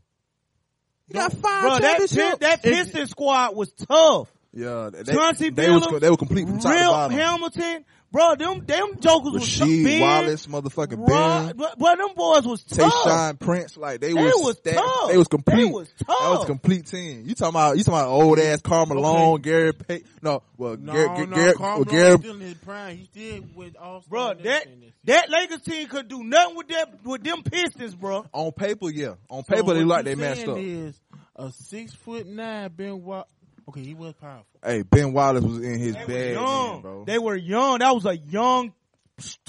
He 1.08 1.14
got 1.14 1.34
five 1.34 1.62
Bro, 1.62 1.70
that 1.72 1.82
championships. 1.82 2.16
Pist- 2.16 2.40
that 2.42 2.64
Piston 2.64 3.08
squad 3.08 3.56
was 3.56 3.72
tough. 3.74 4.30
yeah, 4.54 4.90
they, 4.94 5.14
Chauncey 5.14 5.50
they 5.50 5.70
was 5.70 5.86
Billups, 5.86 6.00
they 6.00 6.10
were 6.10 6.18
complete 6.18 6.48
from 6.48 6.60
top 6.60 6.72
to 6.74 6.80
Real 6.80 6.92
bottom. 6.92 7.18
Hamilton, 7.18 7.86
bro. 8.14 8.36
Them 8.36 8.66
them 8.66 8.92
jokers 9.02 9.34
was 9.34 9.58
tough. 9.58 9.68
Rasheed 9.68 9.84
Ben, 9.84 10.02
Wallace, 10.02 10.48
motherfucking 10.48 11.10
Rod- 11.10 11.48
Ben. 11.48 11.58
but, 11.58 11.78
but 11.78 11.98
them 11.98 12.10
boys 12.16 12.46
was 12.46 12.64
tough. 12.64 12.94
Tayshaun 12.94 13.40
Prince, 13.40 13.76
like 13.76 14.00
they, 14.00 14.14
They 14.14 14.14
was, 14.14 14.34
was 14.46 14.58
stacked. 14.60 14.78
tough. 14.78 15.10
They 15.10 15.18
was 15.18 15.28
complete. 15.28 15.56
They 15.58 15.66
was 15.66 15.90
That 16.00 16.08
was 16.08 16.44
a 16.44 16.48
complete 16.48 16.86
team. 16.86 17.24
You 17.28 17.36
talking 17.36 17.50
about 17.50 17.78
you 17.78 17.84
talking 17.84 18.00
about 18.00 18.10
old 18.10 18.40
ass 18.40 18.62
Karl 18.62 18.86
Malone, 18.86 19.42
Gary 19.42 19.74
Pay 19.74 20.04
No, 20.22 20.44
well, 20.58 20.78
no, 20.78 20.94
Gary, 20.94 21.28
no, 21.28 21.36
Gary, 21.36 21.54
Karl 21.56 21.76
well, 21.80 21.84
Gary, 21.86 22.18
still 22.20 22.36
in 22.36 22.40
his 22.40 22.54
prime. 22.56 22.98
He 22.98 23.06
still 23.06 23.44
with 23.56 23.76
all 23.76 24.02
Bro, 24.08 24.36
that 24.44 24.68
that 25.06 25.30
Lakers 25.30 25.62
team 25.64 25.88
could 25.90 26.08
do 26.08 26.24
nothing 26.24 26.56
with 26.56 26.68
that 26.70 27.04
with 27.04 27.24
them 27.24 27.44
Pistons, 27.44 27.96
bro. 27.96 28.26
on 28.32 28.52
paper, 28.54 28.90
yeah, 28.90 29.16
on 29.30 29.44
paper 29.44 29.74
they 29.74 29.84
like 29.84 30.06
they 30.06 30.16
matched 30.16 30.48
up. 30.48 30.58
Is 30.60 30.98
a 31.36 31.52
six 31.52 31.94
foot 31.94 32.28
nine 32.28 32.72
Ben 32.76 33.04
Wa 33.04 33.24
Okay, 33.68 33.82
he 33.82 33.94
was 33.96 34.14
powerful. 34.14 34.46
Hey, 34.64 34.82
Ben 34.84 35.14
Wallace 35.14 35.44
was 35.44 35.60
in 35.62 35.80
his 35.80 35.94
They 35.96 36.02
were 36.02 36.08
bag, 36.08 36.34
young. 36.34 36.72
then, 36.74 36.82
bro. 36.82 37.04
They 37.06 37.20
were 37.20 37.36
young. 37.36 37.80
That 37.80 37.94
was 37.94 38.06
a 38.06 38.16
young, 38.18 38.74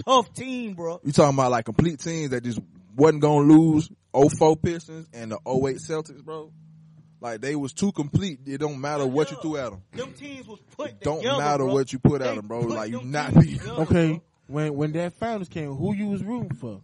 tough 0.04 0.32
team, 0.34 0.74
bro. 0.74 1.00
You 1.04 1.12
talking 1.12 1.34
about 1.36 1.50
like 1.50 1.64
complete 1.64 2.00
teams 2.00 2.30
that 2.30 2.42
just 2.42 2.58
wasn't 2.96 3.22
gonna 3.22 3.46
lose 3.46 3.88
04 4.12 4.56
Pistons 4.56 5.08
and 5.12 5.32
the 5.32 5.36
08 5.46 5.76
Celtics, 5.76 6.22
bro. 6.24 6.52
Like 7.20 7.40
they 7.40 7.56
was 7.56 7.72
too 7.72 7.90
complete. 7.92 8.40
It 8.46 8.58
don't 8.58 8.80
matter 8.80 9.06
what 9.06 9.30
you 9.30 9.36
threw 9.40 9.56
at 9.56 9.70
them. 9.70 9.82
Them 9.92 10.12
teams 10.12 10.46
was 10.46 10.60
put 10.76 11.00
Don't 11.00 11.18
together, 11.22 11.38
matter 11.38 11.64
bro. 11.64 11.72
what 11.74 11.92
you 11.92 11.98
put 11.98 12.20
at 12.20 12.28
They 12.30 12.36
them, 12.36 12.46
bro. 12.46 12.60
Like 12.60 12.90
you 12.90 13.00
not 13.02 13.34
be 13.34 13.54
together, 13.56 13.82
Okay, 13.82 14.08
bro. 14.12 14.22
when 14.48 14.74
when 14.74 14.92
that 14.92 15.14
finals 15.14 15.48
came, 15.48 15.74
who 15.74 15.94
you 15.94 16.08
was 16.08 16.22
rooting 16.22 16.54
for? 16.56 16.80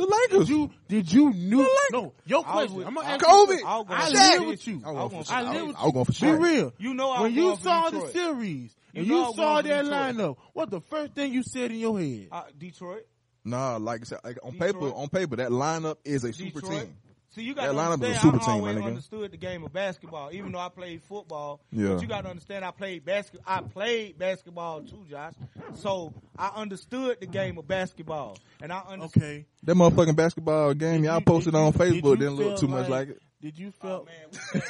The 0.00 0.06
Did 0.28 0.32
Lakers. 0.32 0.48
you 0.50 0.70
did 0.88 1.12
you 1.12 1.32
knew? 1.32 1.68
No, 1.92 2.12
your 2.26 2.42
question. 2.44 2.76
with- 2.76 2.86
I'm 2.86 2.94
gonna 2.94 3.08
ask 3.08 3.24
Kobe, 3.24 3.54
you. 3.54 3.62
I'll 3.66 3.84
go 3.84 3.94
I 3.94 4.08
live 4.08 4.46
with 4.46 4.66
you. 4.68 4.82
I 4.84 4.90
was 4.92 5.10
going 5.12 5.24
for 5.24 5.32
I 5.32 5.42
live 5.42 5.48
I 5.50 5.52
with 5.52 5.66
was- 5.66 5.76
I 5.78 5.84
was 5.84 5.92
going 5.92 6.04
for 6.04 6.12
Be 6.12 6.32
real. 6.56 6.72
You 6.78 6.94
know 6.94 7.10
I 7.10 7.20
when 7.22 7.34
you 7.34 7.56
saw 7.56 7.90
the 7.90 8.08
series 8.12 8.74
and 8.94 9.06
You 9.06 9.16
you 9.16 9.34
saw 9.34 9.62
that 9.62 9.84
lineup, 9.84 10.36
what 10.52 10.70
the 10.70 10.80
first 10.80 11.12
thing 11.14 11.32
you 11.32 11.42
said 11.42 11.70
in 11.70 11.78
your 11.78 11.98
head? 12.00 12.28
Uh, 12.32 12.42
Detroit. 12.58 13.06
Nah, 13.44 13.76
like 13.76 14.02
I 14.02 14.04
said, 14.04 14.18
like 14.24 14.38
on 14.42 14.52
Detroit. 14.52 14.74
paper, 14.74 14.86
on 14.94 15.08
paper, 15.08 15.36
that 15.36 15.50
lineup 15.50 15.96
is 16.04 16.24
a 16.24 16.32
super 16.32 16.60
Detroit. 16.60 16.80
team. 16.82 16.96
See, 17.32 17.42
you 17.42 17.54
got 17.54 17.66
That 17.66 17.72
to 17.72 17.78
lineup 17.78 17.78
is 17.78 17.88
a 17.88 17.92
understand. 17.92 18.20
super 18.22 18.36
I 18.36 18.38
team, 18.40 18.46
my 18.46 18.52
always 18.70 18.76
nigga. 18.76 18.86
understood 18.86 19.30
the 19.30 19.36
game 19.36 19.62
of 19.64 19.72
basketball, 19.72 20.30
even 20.32 20.50
though 20.50 20.58
I 20.58 20.68
played 20.68 21.00
football. 21.04 21.60
Yeah. 21.70 21.90
But 21.90 22.02
you 22.02 22.08
got 22.08 22.22
to 22.22 22.30
understand, 22.30 22.64
I 22.64 22.72
played 22.72 23.04
basket. 23.04 23.40
I 23.46 23.60
played 23.60 24.18
basketball 24.18 24.82
too, 24.82 25.04
Josh. 25.08 25.34
So 25.74 26.12
I 26.36 26.48
understood 26.56 27.18
the 27.20 27.26
game 27.26 27.56
of 27.58 27.68
basketball, 27.68 28.36
and 28.60 28.72
I 28.72 28.80
understood. 28.80 29.22
Okay. 29.22 29.46
That 29.62 29.76
motherfucking 29.76 30.16
basketball 30.16 30.74
game 30.74 31.02
Did 31.02 31.06
y'all 31.06 31.18
you- 31.20 31.24
posted 31.24 31.52
did 31.52 31.58
on 31.60 31.72
Facebook 31.72 32.02
Did 32.14 32.18
didn't 32.18 32.34
look 32.34 32.46
feel 32.48 32.56
too 32.58 32.68
much 32.68 32.88
like 32.88 33.08
it. 33.10 33.22
Did 33.40 33.58
you 33.58 33.72
Oh 33.80 34.04
feel 34.04 34.08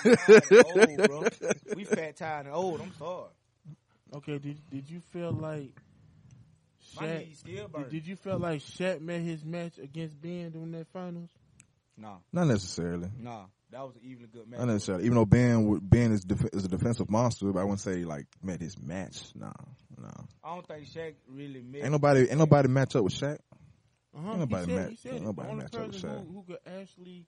man, 0.04 0.16
we 0.54 0.64
fat, 0.76 0.86
tired, 0.86 0.86
and 0.86 1.00
old, 1.00 1.08
bro. 1.08 1.24
We 1.76 1.84
fat, 1.84 2.16
tired, 2.16 2.46
and 2.46 2.54
old. 2.54 2.80
I'm 2.82 2.92
sorry. 2.98 3.28
okay? 4.16 4.38
Did 4.38 4.58
did 4.70 4.88
you 4.90 5.00
feel 5.12 5.32
like 5.32 5.72
My 7.00 7.06
Shaq? 7.06 7.18
knees 7.26 7.38
still 7.38 7.68
Did, 7.68 7.88
did 7.90 8.06
you 8.06 8.16
feel 8.16 8.38
like 8.38 8.60
Shaq 8.60 9.00
met 9.00 9.22
his 9.22 9.44
match 9.44 9.78
against 9.78 10.20
Ben 10.20 10.50
during 10.50 10.70
that 10.72 10.86
finals? 10.92 11.30
Nah, 12.00 12.16
Not 12.32 12.46
necessarily. 12.46 13.10
nah. 13.18 13.44
That 13.72 13.82
was 13.82 13.94
even 14.02 14.24
a 14.24 14.26
good 14.26 14.48
match. 14.48 14.58
Not 14.58 14.66
necessarily. 14.68 15.04
Even 15.04 15.14
though 15.16 15.24
Ben 15.26 15.78
Ben 15.80 16.10
is 16.12 16.22
def- 16.24 16.48
is 16.52 16.64
a 16.64 16.68
defensive 16.68 17.08
monster, 17.08 17.52
but 17.52 17.60
I 17.60 17.62
wouldn't 17.62 17.78
say 17.80 18.04
like 18.04 18.26
met 18.42 18.60
his 18.60 18.76
match. 18.80 19.30
Nah, 19.36 19.52
nah. 19.96 20.08
I 20.42 20.54
don't 20.56 20.66
think 20.66 20.88
Shaq 20.88 21.14
really 21.28 21.60
missed. 21.62 21.84
Ain't 21.84 21.92
nobody 21.92 22.20
ain't 22.28 22.38
nobody 22.38 22.68
match 22.68 22.96
up 22.96 23.04
with 23.04 23.12
Shaq. 23.12 23.38
Uh-huh. 24.16 24.28
Ain't 24.30 24.38
nobody 24.40 24.66
he 24.66 24.72
said, 24.72 24.80
match- 24.82 24.90
he 24.90 24.96
said 24.96 25.12
ain't 25.14 25.24
nobody 25.24 25.54
match 25.54 25.74
up 25.76 25.80
with 25.82 25.92
person 25.92 26.10
Shaq. 26.10 26.26
who, 26.26 26.32
who 26.32 26.44
could 26.48 26.58
actually 26.80 27.26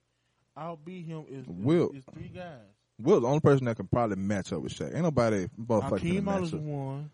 outbeat 0.57 1.05
him 1.05 1.25
is 1.29 1.45
Will. 1.47 1.89
Is, 1.91 1.97
is 1.99 2.03
three 2.13 2.27
guys. 2.27 2.59
Will 2.99 3.21
the 3.21 3.27
only 3.27 3.39
person 3.39 3.65
that 3.65 3.77
can 3.77 3.87
probably 3.87 4.17
match 4.17 4.51
up 4.51 4.61
with 4.61 4.73
Shaq. 4.73 4.93
Ain't 4.93 5.03
nobody 5.03 5.47
motherfucking 5.57 5.89
Hakeem 5.91 6.25
match 6.25 6.41
Olajuwon, 6.41 6.53
up. 6.55 6.61
one. 6.61 7.11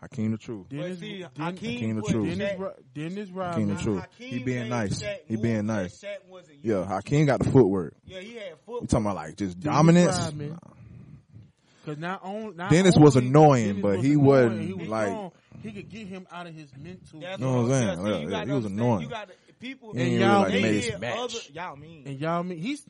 Hakeem 0.00 0.32
the 0.32 0.38
truth. 0.38 0.68
Dennis, 0.68 0.98
see, 1.00 1.18
Den- 1.20 1.30
Hakeem, 1.38 1.72
Hakeem 1.72 1.96
the 1.96 2.02
truth. 2.02 2.28
Dennis, 2.38 2.52
Shaq- 2.52 2.58
Ro- 2.58 2.74
Dennis 2.94 3.28
Hakeem 3.30 3.68
the 3.74 3.82
truth. 3.82 4.00
Hakeem 4.00 4.28
He 4.28 4.38
being 4.44 4.68
nice. 4.68 5.02
Shaq 5.02 5.16
He 5.26 5.36
being 5.36 5.66
nice. 5.66 6.04
Wasn't 6.28 6.58
Yeah. 6.62 6.84
Hakeem 6.84 7.26
got 7.26 7.38
the 7.40 7.50
footwork. 7.50 7.94
Yeah, 8.04 8.20
he 8.20 8.34
had 8.34 8.58
footwork. 8.66 8.82
You 8.82 8.86
talking 8.88 9.06
about 9.06 9.16
like 9.16 9.36
just 9.36 9.58
Dennis 9.58 9.76
dominance? 9.76 10.18
Rodman. 10.18 10.50
Nah. 10.50 10.58
Cause 11.86 11.98
not 11.98 12.20
only 12.24 12.56
not 12.56 12.70
Dennis 12.70 12.96
was 12.98 13.16
annoying, 13.16 13.66
Dennis 13.66 13.82
but 13.82 13.96
was 13.98 14.04
he 14.06 14.12
annoying, 14.14 14.24
wasn't, 14.26 14.60
he 14.66 14.72
was 14.74 14.88
like- 14.88 15.06
strong. 15.06 15.32
he 15.62 15.72
could 15.72 15.88
get 15.88 16.06
him 16.08 16.26
out 16.32 16.46
of 16.46 16.54
his 16.54 16.68
mental. 16.76 17.20
You 17.20 17.38
Know 17.38 17.62
what 17.62 17.62
I'm 17.62 17.68
saying? 17.70 18.04
See, 18.04 18.10
Yeah, 18.10 18.38
yeah, 18.38 18.44
he 18.44 18.50
was 18.52 18.64
annoying. 18.64 19.02
You 19.02 19.08
got 19.08 19.30
people. 19.60 19.92
He 19.94 20.00
And 20.02 20.12
y'all 20.20 20.42
really 20.44 20.44
like 20.44 20.52
mean- 20.52 20.62
made 20.62 20.84
his 20.84 21.00
match. 21.00 21.18
Other, 21.18 21.38
y'all 21.54 21.76
mean. 21.76 22.02
And 22.06 22.20
y'all 22.20 22.42
mean 22.42 22.58
he's 22.58 22.84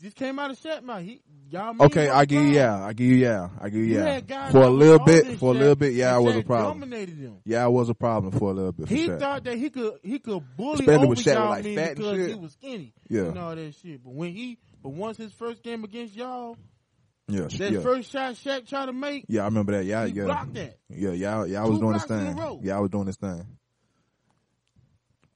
this 0.00 0.14
came 0.14 0.38
out 0.38 0.50
of 0.50 0.58
Shaq 0.58 0.82
mouth. 0.82 1.02
He 1.02 1.20
y'all 1.50 1.74
Okay, 1.80 2.08
I 2.08 2.24
give 2.24 2.42
you 2.44 2.50
yeah, 2.52 2.84
I 2.84 2.92
give 2.92 3.06
you 3.06 3.16
yeah, 3.16 3.48
I 3.60 3.68
give 3.68 3.84
you 3.84 3.94
yeah. 3.96 4.50
For 4.50 4.62
a 4.62 4.70
little 4.70 4.98
bit, 5.04 5.38
for 5.38 5.54
a 5.54 5.56
little 5.58 5.74
bit, 5.76 5.92
yeah, 5.94 6.14
I 6.14 6.18
was 6.18 6.36
a 6.36 6.42
problem. 6.42 6.80
Dominated 6.80 7.16
him. 7.18 7.36
Yeah, 7.44 7.64
I 7.64 7.68
was 7.68 7.88
a 7.88 7.94
problem 7.94 8.32
for 8.32 8.50
a 8.50 8.54
little 8.54 8.72
bit. 8.72 8.88
For 8.88 8.94
He 8.94 9.08
Shaq. 9.08 9.18
thought 9.18 9.44
that 9.44 9.56
he 9.56 9.70
could 9.70 9.98
he 10.02 10.18
could 10.18 10.42
bully 10.56 10.74
Especially 10.74 10.94
over 10.94 11.06
with 11.08 11.18
Shaq 11.18 11.34
y'all 11.34 11.48
like 11.50 11.64
fat 11.64 11.96
because 11.96 12.16
shit. 12.16 12.28
he 12.28 12.34
was 12.34 12.52
skinny 12.52 12.94
Yeah. 13.08 13.22
and 13.22 13.38
all 13.38 13.54
that 13.54 13.74
shit. 13.74 14.02
But 14.04 14.14
when 14.14 14.32
he 14.32 14.58
but 14.82 14.90
once 14.90 15.16
his 15.16 15.32
first 15.32 15.62
game 15.62 15.84
against 15.84 16.14
y'all, 16.16 16.56
yeah, 17.28 17.42
that 17.42 17.72
yeah. 17.72 17.80
first 17.80 18.10
shot 18.10 18.34
Shaq 18.34 18.66
tried 18.68 18.86
to 18.86 18.92
make, 18.92 19.24
yeah, 19.28 19.42
I 19.42 19.44
remember 19.46 19.72
that. 19.72 19.84
Yeah, 19.84 20.06
he 20.06 20.12
yeah, 20.12 20.24
blocked 20.24 20.54
that. 20.54 20.78
yeah, 20.88 21.10
yeah, 21.10 21.44
yeah. 21.44 21.62
I 21.62 21.66
was 21.66 21.78
doing 21.78 21.92
this 21.92 22.06
blocks 22.06 22.22
in 22.22 22.38
a 22.38 22.46
thing. 22.46 22.60
Yeah, 22.62 22.76
I 22.76 22.80
was 22.80 22.90
doing 22.90 23.04
this 23.06 23.16
thing. 23.16 23.46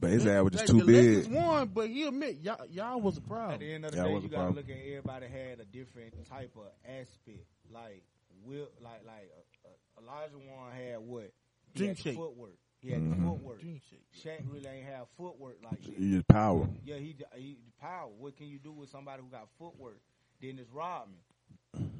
But 0.03 0.11
his 0.11 0.26
ass 0.26 0.42
was 0.42 0.53
just 0.53 0.64
Like, 0.64 0.70
too 0.80 0.84
the 0.84 0.92
big. 0.92 1.32
One, 1.32 1.68
but 1.68 1.88
he 1.88 2.03
admit 2.03 2.38
y'all 2.42 2.66
y'all 2.68 3.00
was 3.00 3.16
a 3.16 3.20
problem. 3.20 3.53
At 3.53 3.59
problem. 3.61 3.61
the 3.61 3.72
end 3.74 3.84
of 3.84 3.90
the 3.92 3.96
Yeah, 3.98 4.03
it 4.03 4.07
day, 4.09 4.14
you 4.14 4.20
gotta 4.28 4.34
problem. 4.34 4.57
look 4.57 4.68
at 4.68 4.76
everybody 4.84 5.26
had 5.28 5.61
a 5.61 5.64
different 5.64 6.28
type 6.28 6.50
of 6.57 6.66
aspect. 6.84 7.46
Like 7.72 8.03
Will, 8.44 8.66
like 8.82 9.07
like 9.07 9.30
uh, 9.64 9.68
uh, 9.68 10.03
Olajuwon 10.03 10.72
had 10.74 10.98
what? 10.98 11.30
He 11.72 11.78
Dream 11.78 11.88
had 11.90 11.98
shape. 11.98 12.16
footwork. 12.16 12.59
He 12.80 12.90
had 12.90 13.00
Mhm. 13.00 13.11
the 13.11 13.22
footwork. 13.22 13.61
Dream 13.61 13.80
shake. 13.88 14.05
Shaq 14.24 14.53
really 14.53 14.66
ain't 14.66 14.86
have 14.86 15.07
footwork 15.16 15.59
like 15.62 15.80
that. 15.80 15.96
He 15.96 16.11
just 16.11 16.26
power. 16.26 16.68
Yeah, 16.84 16.96
he 16.96 17.14
he 17.36 17.59
power. 17.80 18.09
What 18.18 18.36
can 18.36 18.48
you 18.48 18.59
do 18.59 18.72
with 18.72 18.90
somebody 18.90 19.22
who 19.22 19.28
got 19.28 19.48
footwork? 19.57 20.00
Dennis 20.40 20.66
Rodman, 20.72 21.20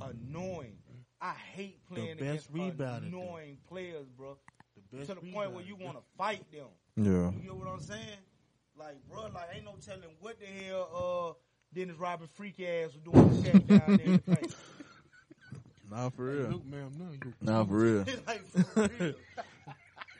annoying. 0.01 0.79
I 1.21 1.35
hate 1.55 1.79
playing 1.87 2.17
best 2.19 2.49
against 2.51 2.53
rebounder, 2.53 3.07
annoying 3.07 3.59
players, 3.69 4.09
bro. 4.17 4.37
The 4.91 4.97
best 4.97 5.09
to 5.11 5.15
the 5.15 5.33
point 5.33 5.53
where 5.53 5.63
you 5.65 5.77
want 5.77 5.97
to 5.97 6.03
fight 6.19 6.51
them. 6.51 6.67
Yeah. 6.97 7.31
You 7.31 7.41
get 7.43 7.55
what 7.57 7.69
I'm 7.69 7.81
saying? 7.81 8.19
Like, 8.79 8.97
bro, 9.11 9.23
like 9.35 9.49
ain't 9.55 9.65
no 9.65 9.75
telling 9.85 10.03
what 10.21 10.37
the 10.41 10.47
hell 10.47 10.89
uh 10.95 11.33
Dennis 11.75 11.97
Rodman 11.97 12.29
freak 12.35 12.61
ass 12.61 12.91
was 12.93 13.03
doing 13.03 13.43
to 13.43 13.51
Shaq 13.51 13.67
down 13.67 13.97
there 13.97 14.07
in 14.07 14.13
the 14.13 14.37
paint. 14.37 14.55
Nah, 15.91 16.09
for 16.11 16.33
Look, 16.33 16.65
man, 16.67 16.91
no, 16.99 17.13
you 17.13 17.33
Nah, 17.43 17.65
for 17.65 17.75
real. 17.75 18.05
like 18.27 18.45
for 18.47 18.91
real. 18.99 19.15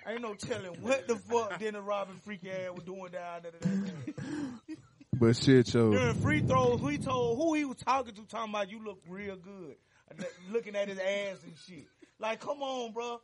Ain't 0.07 0.21
no 0.21 0.35
telling 0.35 0.73
what 0.83 1.07
the 1.07 1.17
fuck 1.17 1.59
Dennis 1.59 1.83
Rodman 1.83 2.19
freak 2.19 2.47
ass 2.47 2.73
was 2.75 2.85
doing 2.85 3.11
down 3.11 3.43
there. 3.43 3.53
that 3.53 3.67
man. 3.67 4.15
But 5.15 5.37
shit, 5.37 5.73
yo. 5.73 5.93
During 5.93 6.15
free 6.17 6.41
throws, 6.41 6.81
we 6.81 6.99
told 6.99 7.39
who 7.39 7.55
he 7.55 7.65
was 7.65 7.77
talking 7.77 8.13
to, 8.15 8.23
talking 8.23 8.53
about 8.53 8.71
you 8.71 8.85
look 8.85 8.99
real 9.09 9.37
good, 9.37 9.77
looking 10.51 10.75
at 10.75 10.89
his 10.89 10.99
ass 10.99 11.45
and 11.45 11.53
shit. 11.67 11.87
Like, 12.19 12.41
come 12.41 12.61
on, 12.61 12.93
bro. 12.93 13.21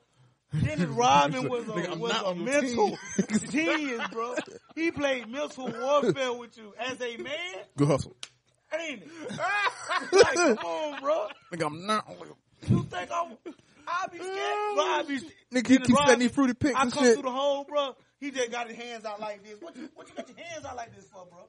Dennis 0.63 0.87
Rodman 0.89 1.49
was 1.49 1.69
a, 1.69 1.97
was 1.97 2.13
a 2.25 2.35
mental 2.35 2.99
genius, 3.51 4.01
bro. 4.11 4.35
He 4.75 4.91
played 4.91 5.29
mental 5.29 5.69
warfare 5.71 6.33
with 6.33 6.57
you 6.57 6.73
as 6.79 7.01
a 7.01 7.17
man, 7.19 7.35
Good 7.77 7.89
hustle. 7.89 8.17
ain't 8.79 9.03
it? 9.03 9.09
like, 10.13 10.35
come 10.35 10.57
on, 10.59 11.01
bro. 11.03 11.27
Nigga, 11.53 11.67
I'm 11.67 11.87
not. 11.87 12.07
You 12.67 12.83
think 12.85 13.11
I'm? 13.13 13.37
I'll 13.87 14.09
be 14.11 14.19
scared, 14.19 14.75
bro. 14.75 14.85
I'll 14.85 15.05
be. 15.05 15.19
Nigga, 15.19 15.23
he 15.53 15.61
Dennis 15.61 15.87
keep 15.87 15.97
Rodman, 15.97 16.07
setting 16.07 16.19
these 16.21 16.31
fruity 16.33 16.55
pics 16.55 16.75
I 16.75 16.83
and 16.83 16.93
come 16.93 17.05
shit. 17.05 17.15
through 17.15 17.23
the 17.25 17.31
hole, 17.31 17.65
bro. 17.65 17.97
He 18.21 18.31
just 18.31 18.51
got 18.51 18.69
his 18.69 18.77
hands 18.77 19.05
out 19.05 19.21
like 19.21 19.45
this. 19.45 19.61
What 19.61 19.77
you, 19.77 19.89
what 19.95 20.09
you 20.09 20.15
got 20.15 20.29
your 20.29 20.47
hands 20.47 20.65
out 20.65 20.77
like 20.77 20.95
this 20.95 21.05
for, 21.07 21.27
bro? 21.31 21.41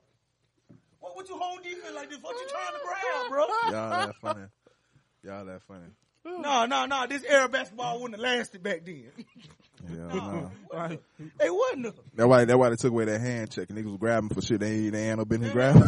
What, 0.99 1.15
what 1.15 1.29
you 1.29 1.35
hold 1.37 1.63
defense 1.63 1.95
like 1.95 2.09
this? 2.09 2.21
What 2.21 2.35
you 2.35 2.47
trying 2.49 2.73
to 2.73 2.79
grab, 2.85 3.29
bro? 3.29 3.45
Y'all 3.71 3.89
that 4.07 4.15
funny. 4.21 4.45
Y'all 5.23 5.45
that 5.45 5.61
funny. 5.67 5.87
No, 6.25 6.65
no, 6.65 6.85
no. 6.85 7.07
This 7.07 7.23
era 7.23 7.47
basketball 7.49 8.01
wouldn't 8.01 8.21
have 8.21 8.37
lasted 8.37 8.63
back 8.63 8.85
then. 8.85 9.05
Yeah, 9.89 9.95
No, 9.95 10.15
nah. 10.15 10.49
Right. 10.77 11.01
They 11.39 11.49
wouldn't. 11.49 11.95
That's 12.13 12.27
why. 12.27 12.43
That's 12.43 12.57
why 12.57 12.69
they 12.69 12.75
took 12.75 12.91
away 12.91 13.05
that 13.05 13.21
hand 13.21 13.49
check. 13.49 13.69
and 13.69 13.77
Niggas 13.79 13.85
was 13.91 13.97
grabbing 13.97 14.27
for 14.29 14.41
shit 14.41 14.59
they 14.59 14.71
ain't, 14.73 14.91
they 14.91 15.07
ain't 15.07 15.19
no 15.19 15.25
business 15.25 15.53
grabbing. 15.53 15.81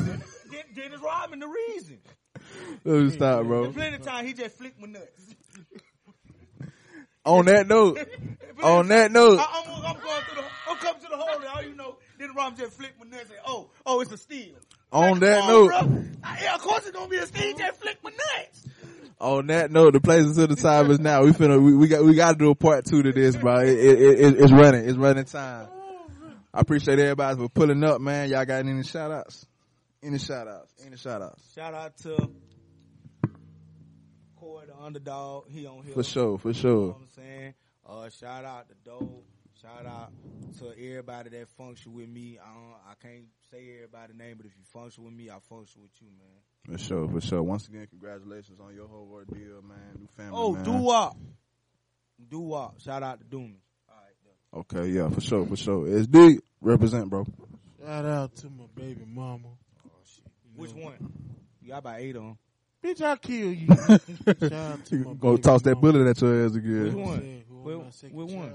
Den- 0.49 0.63
Dennis 0.73 1.01
Rodman, 1.01 1.39
the 1.39 1.47
reason. 1.47 1.99
Let 2.85 2.95
me 3.03 3.09
stop, 3.09 3.39
There's 3.39 3.47
bro. 3.47 3.71
plenty 3.73 3.97
of 3.97 4.01
time 4.03 4.25
he 4.25 4.31
just 4.33 4.57
flicked 4.57 4.79
my 4.79 4.87
nuts. 4.87 5.35
On 7.25 7.45
that 7.45 7.67
note, 7.67 7.99
on 8.63 8.87
that 8.87 9.11
note, 9.11 9.39
I, 9.39 9.43
am 9.43 9.85
I'm 9.85 9.93
going 10.01 10.23
through 10.23 10.41
the, 10.41 10.47
I'm 10.67 10.77
coming 10.77 11.01
to 11.03 11.07
the 11.07 11.17
hole. 11.17 11.35
And 11.35 11.45
all 11.45 11.61
you 11.61 11.75
know, 11.75 11.97
Dennis 12.17 12.35
Rodman 12.35 12.57
just 12.59 12.77
flicked 12.77 12.97
my 12.99 13.05
nuts. 13.05 13.29
And, 13.29 13.39
oh, 13.45 13.69
oh, 13.85 13.99
it's 13.99 14.11
a 14.11 14.17
steal. 14.17 14.55
on 14.91 15.11
Like, 15.11 15.19
that 15.19 15.39
come 15.41 15.47
note, 15.49 15.67
bro. 15.69 16.03
Yeah, 16.41 16.55
of 16.55 16.61
course 16.61 16.87
it's 16.87 16.95
gonna 16.95 17.09
be 17.09 17.17
a 17.17 17.27
steal. 17.27 17.43
He 17.43 17.53
just 17.53 17.79
flicked 17.79 18.03
my 18.03 18.09
nuts. 18.09 18.65
On 19.21 19.47
that 19.47 19.71
note, 19.71 19.93
the 19.93 20.01
places 20.01 20.35
to 20.37 20.47
the 20.47 20.55
time 20.55 20.89
is 20.91 20.99
now. 20.99 21.23
We 21.23 21.31
finna, 21.31 21.61
we, 21.61 21.75
we 21.75 21.87
got, 21.87 22.03
we 22.03 22.15
got 22.15 22.33
to 22.33 22.37
do 22.37 22.49
a 22.49 22.55
part 22.55 22.85
two 22.85 23.03
to 23.03 23.11
this, 23.11 23.35
bro. 23.35 23.59
It, 23.59 23.69
it, 23.69 23.99
it, 24.19 24.39
it's 24.39 24.51
running, 24.51 24.87
it's 24.87 24.97
running 24.97 25.25
time. 25.25 25.67
I 26.53 26.59
appreciate 26.59 26.99
everybody 26.99 27.37
for 27.37 27.47
pulling 27.49 27.83
up, 27.83 28.01
man. 28.01 28.29
Y'all 28.29 28.43
got 28.45 28.65
any 28.65 28.83
shout 28.83 29.11
outs? 29.11 29.45
Any 30.03 30.17
shout 30.17 30.47
outs? 30.47 30.73
Any 30.85 30.97
shout 30.97 31.21
outs? 31.21 31.41
Shout 31.53 31.73
out 31.73 31.95
to 31.99 32.29
Corey, 34.35 34.65
the 34.67 34.75
underdog. 34.75 35.45
He 35.49 35.65
on 35.67 35.83
here. 35.83 35.93
For 35.93 36.03
sure, 36.03 36.37
for 36.37 36.49
You 36.49 36.53
know 36.55 36.59
sure. 36.59 36.87
what 36.87 36.97
I'm 36.97 37.07
saying? 37.15 37.53
Uh, 37.87 38.09
shout 38.09 38.43
out 38.43 38.67
to 38.69 38.75
Doe. 38.83 39.23
Shout 39.61 39.85
out 39.85 40.11
to 40.59 40.69
everybody 40.71 41.29
that 41.29 41.47
function 41.49 41.93
with 41.93 42.09
me. 42.09 42.39
I 42.43 42.47
don't, 42.53 42.73
I 42.89 42.93
can't 43.01 43.25
say 43.51 43.75
everybody's 43.75 44.15
name, 44.17 44.35
but 44.37 44.45
if 44.47 44.53
you 44.57 44.63
function 44.73 45.03
with 45.03 45.13
me, 45.13 45.29
I 45.29 45.37
function 45.49 45.81
with 45.83 45.91
you, 46.01 46.07
man. 46.17 46.77
For 46.77 46.83
sure, 46.83 47.07
for 47.07 47.21
sure. 47.21 47.43
Once 47.43 47.67
again, 47.67 47.85
congratulations 47.89 48.59
on 48.59 48.73
your 48.73 48.87
whole 48.87 49.07
ordeal, 49.11 49.61
man. 49.61 49.77
New 49.99 50.07
family, 50.17 50.31
Oh, 50.33 50.53
man. 50.53 50.63
do 50.63 50.71
wop. 50.73 51.17
Do 52.29 52.39
wop. 52.39 52.79
Shout 52.79 53.03
out 53.03 53.19
to 53.19 53.25
Doomies. 53.25 53.61
All 53.87 53.95
right. 53.95 54.15
though. 54.53 54.59
Okay, 54.79 54.89
yeah, 54.89 55.09
for 55.09 55.21
sure, 55.21 55.45
for 55.45 55.55
sure. 55.55 55.85
SD 55.85 56.39
represent, 56.61 57.09
bro. 57.09 57.25
Shout 57.83 58.05
out 58.05 58.35
to 58.37 58.49
my 58.49 58.65
baby 58.75 59.03
mama. 59.07 59.47
Oh, 59.85 59.89
shit. 60.05 60.25
Which 60.55 60.71
one? 60.71 60.95
You 61.61 61.69
got 61.69 61.79
about 61.79 61.99
eight 61.99 62.15
on. 62.15 62.37
Bitch, 62.83 62.99
I'll 63.01 63.17
kill 63.17 63.53
you. 63.53 63.67
Shout 64.39 64.51
out 64.53 64.85
to 64.85 64.95
my 64.95 65.13
Go 65.13 65.31
baby 65.33 65.41
toss 65.43 65.61
that 65.63 65.79
bullet 65.79 66.07
at 66.07 66.19
your 66.19 66.45
ass 66.45 66.51
Which 66.53 66.63
again. 66.63 66.95
one? 66.95 67.19
Saying, 67.19 67.43
who 67.47 67.55
Which- 67.61 67.77
my 67.77 67.89
second 67.91 68.15
which 68.17 68.33
one? 68.35 68.53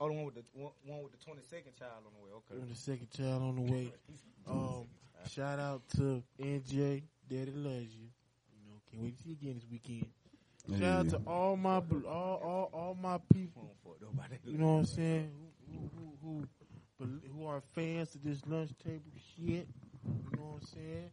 Oh, 0.00 0.08
the 0.08 0.14
one 0.14 0.24
with 0.24 0.34
the 0.34 0.42
one, 0.54 0.72
one 0.86 1.02
with 1.02 1.12
the 1.12 1.18
twenty 1.18 1.42
second 1.42 1.76
child 1.78 1.92
on 2.06 2.12
the 2.16 2.24
way. 2.24 2.30
Okay. 2.32 2.60
Who 2.60 2.66
the 2.66 2.74
second 2.74 3.10
child 3.10 3.42
on 3.42 3.56
the 3.56 3.72
way. 3.72 3.92
Um, 4.48 4.86
shout 5.28 5.58
out 5.58 5.82
to 5.96 6.22
NJ. 6.40 7.02
Daddy 7.28 7.52
loves 7.54 7.94
you. 7.94 8.08
You 8.50 8.66
know, 8.66 8.80
can't 8.90 9.02
wait 9.02 9.18
to 9.18 9.22
see 9.22 9.30
you 9.30 9.36
again 9.40 9.54
this 9.60 9.66
weekend. 9.70 10.06
Shout 10.78 11.06
out 11.06 11.08
to 11.10 11.16
all 11.26 11.56
my 11.56 11.82
all 12.08 12.40
all 12.42 12.70
all 12.72 12.96
my 13.00 13.18
people. 13.32 13.74
Don't 13.84 14.00
fuck 14.00 14.00
nobody. 14.00 14.36
You 14.44 14.58
know 14.58 14.72
what 14.72 14.78
I'm 14.80 14.86
saying? 14.86 15.30
Who 15.70 15.90
who 15.94 16.12
who, 16.22 16.48
who, 16.98 17.20
who 17.36 17.46
are 17.46 17.60
fans 17.74 18.14
of 18.14 18.24
this 18.24 18.40
lunch 18.46 18.70
table 18.82 19.12
shit? 19.36 19.68
You 20.04 20.38
know 20.38 20.42
what 20.42 20.62
I'm 20.62 20.66
saying? 20.66 21.10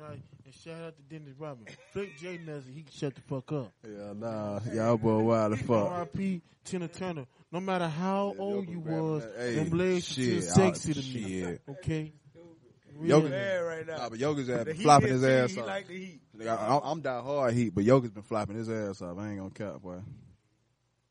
Right. 0.00 0.20
And 0.44 0.54
shout 0.54 0.82
out 0.82 0.94
to 0.96 1.02
Dennis 1.02 1.34
Rodman. 1.38 1.66
Flip 1.92 2.10
J 2.20 2.38
Nuzzle, 2.44 2.72
he 2.74 2.82
can 2.82 2.92
shut 2.92 3.14
the 3.14 3.20
fuck 3.22 3.50
up. 3.52 3.72
Yeah, 3.88 4.12
nah, 4.14 4.60
y'all 4.72 4.96
boy 4.96 5.18
wild 5.20 5.52
as 5.54 5.60
fuck. 5.60 5.90
R.I.P. 5.90 6.42
Tina 6.64 6.88
Turner. 6.88 7.26
No 7.52 7.60
matter 7.60 7.88
how 7.88 8.34
old 8.38 8.68
you 8.68 8.80
was, 8.80 9.24
Hey, 9.36 9.54
them 9.54 9.70
legs 9.78 10.08
shit, 10.12 10.42
still 10.44 10.74
sexy 10.74 10.90
I- 10.90 10.94
to 10.94 11.00
oh, 11.00 11.50
me. 11.50 11.58
Okay. 11.78 12.12
Yoga- 13.02 13.26
Really. 13.26 13.30
Yeah, 13.36 13.56
right 13.56 13.86
now. 13.88 13.96
Nah, 13.96 14.08
but 14.08 14.18
Yoga's 14.20 14.46
had 14.48 14.60
The 14.60 14.64
been 14.66 14.76
flopping 14.76 15.08
his 15.08 15.22
his 15.22 15.30
ass 15.30 15.50
He 15.52 15.60
off. 15.60 15.66
like 15.66 15.88
the 15.88 15.98
heat. 15.98 16.20
Like, 16.38 16.48
I, 16.48 16.80
I'm 16.84 17.00
die 17.00 17.20
hard 17.20 17.52
heat, 17.54 17.74
but 17.74 17.82
Yoga's 17.84 18.10
been 18.10 18.22
flopping 18.22 18.56
his 18.56 18.68
ass 18.70 19.02
off. 19.02 19.18
I 19.18 19.30
ain't 19.30 19.38
gonna 19.38 19.50
cap, 19.50 19.82
boy. 19.82 19.98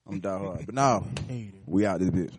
I'm 0.07 0.19
die 0.21 0.38
hard. 0.38 0.65
But 0.65 0.75
now, 0.75 1.05
we 1.65 1.86
out 1.86 1.99
this 1.99 2.09
bitch. 2.09 2.34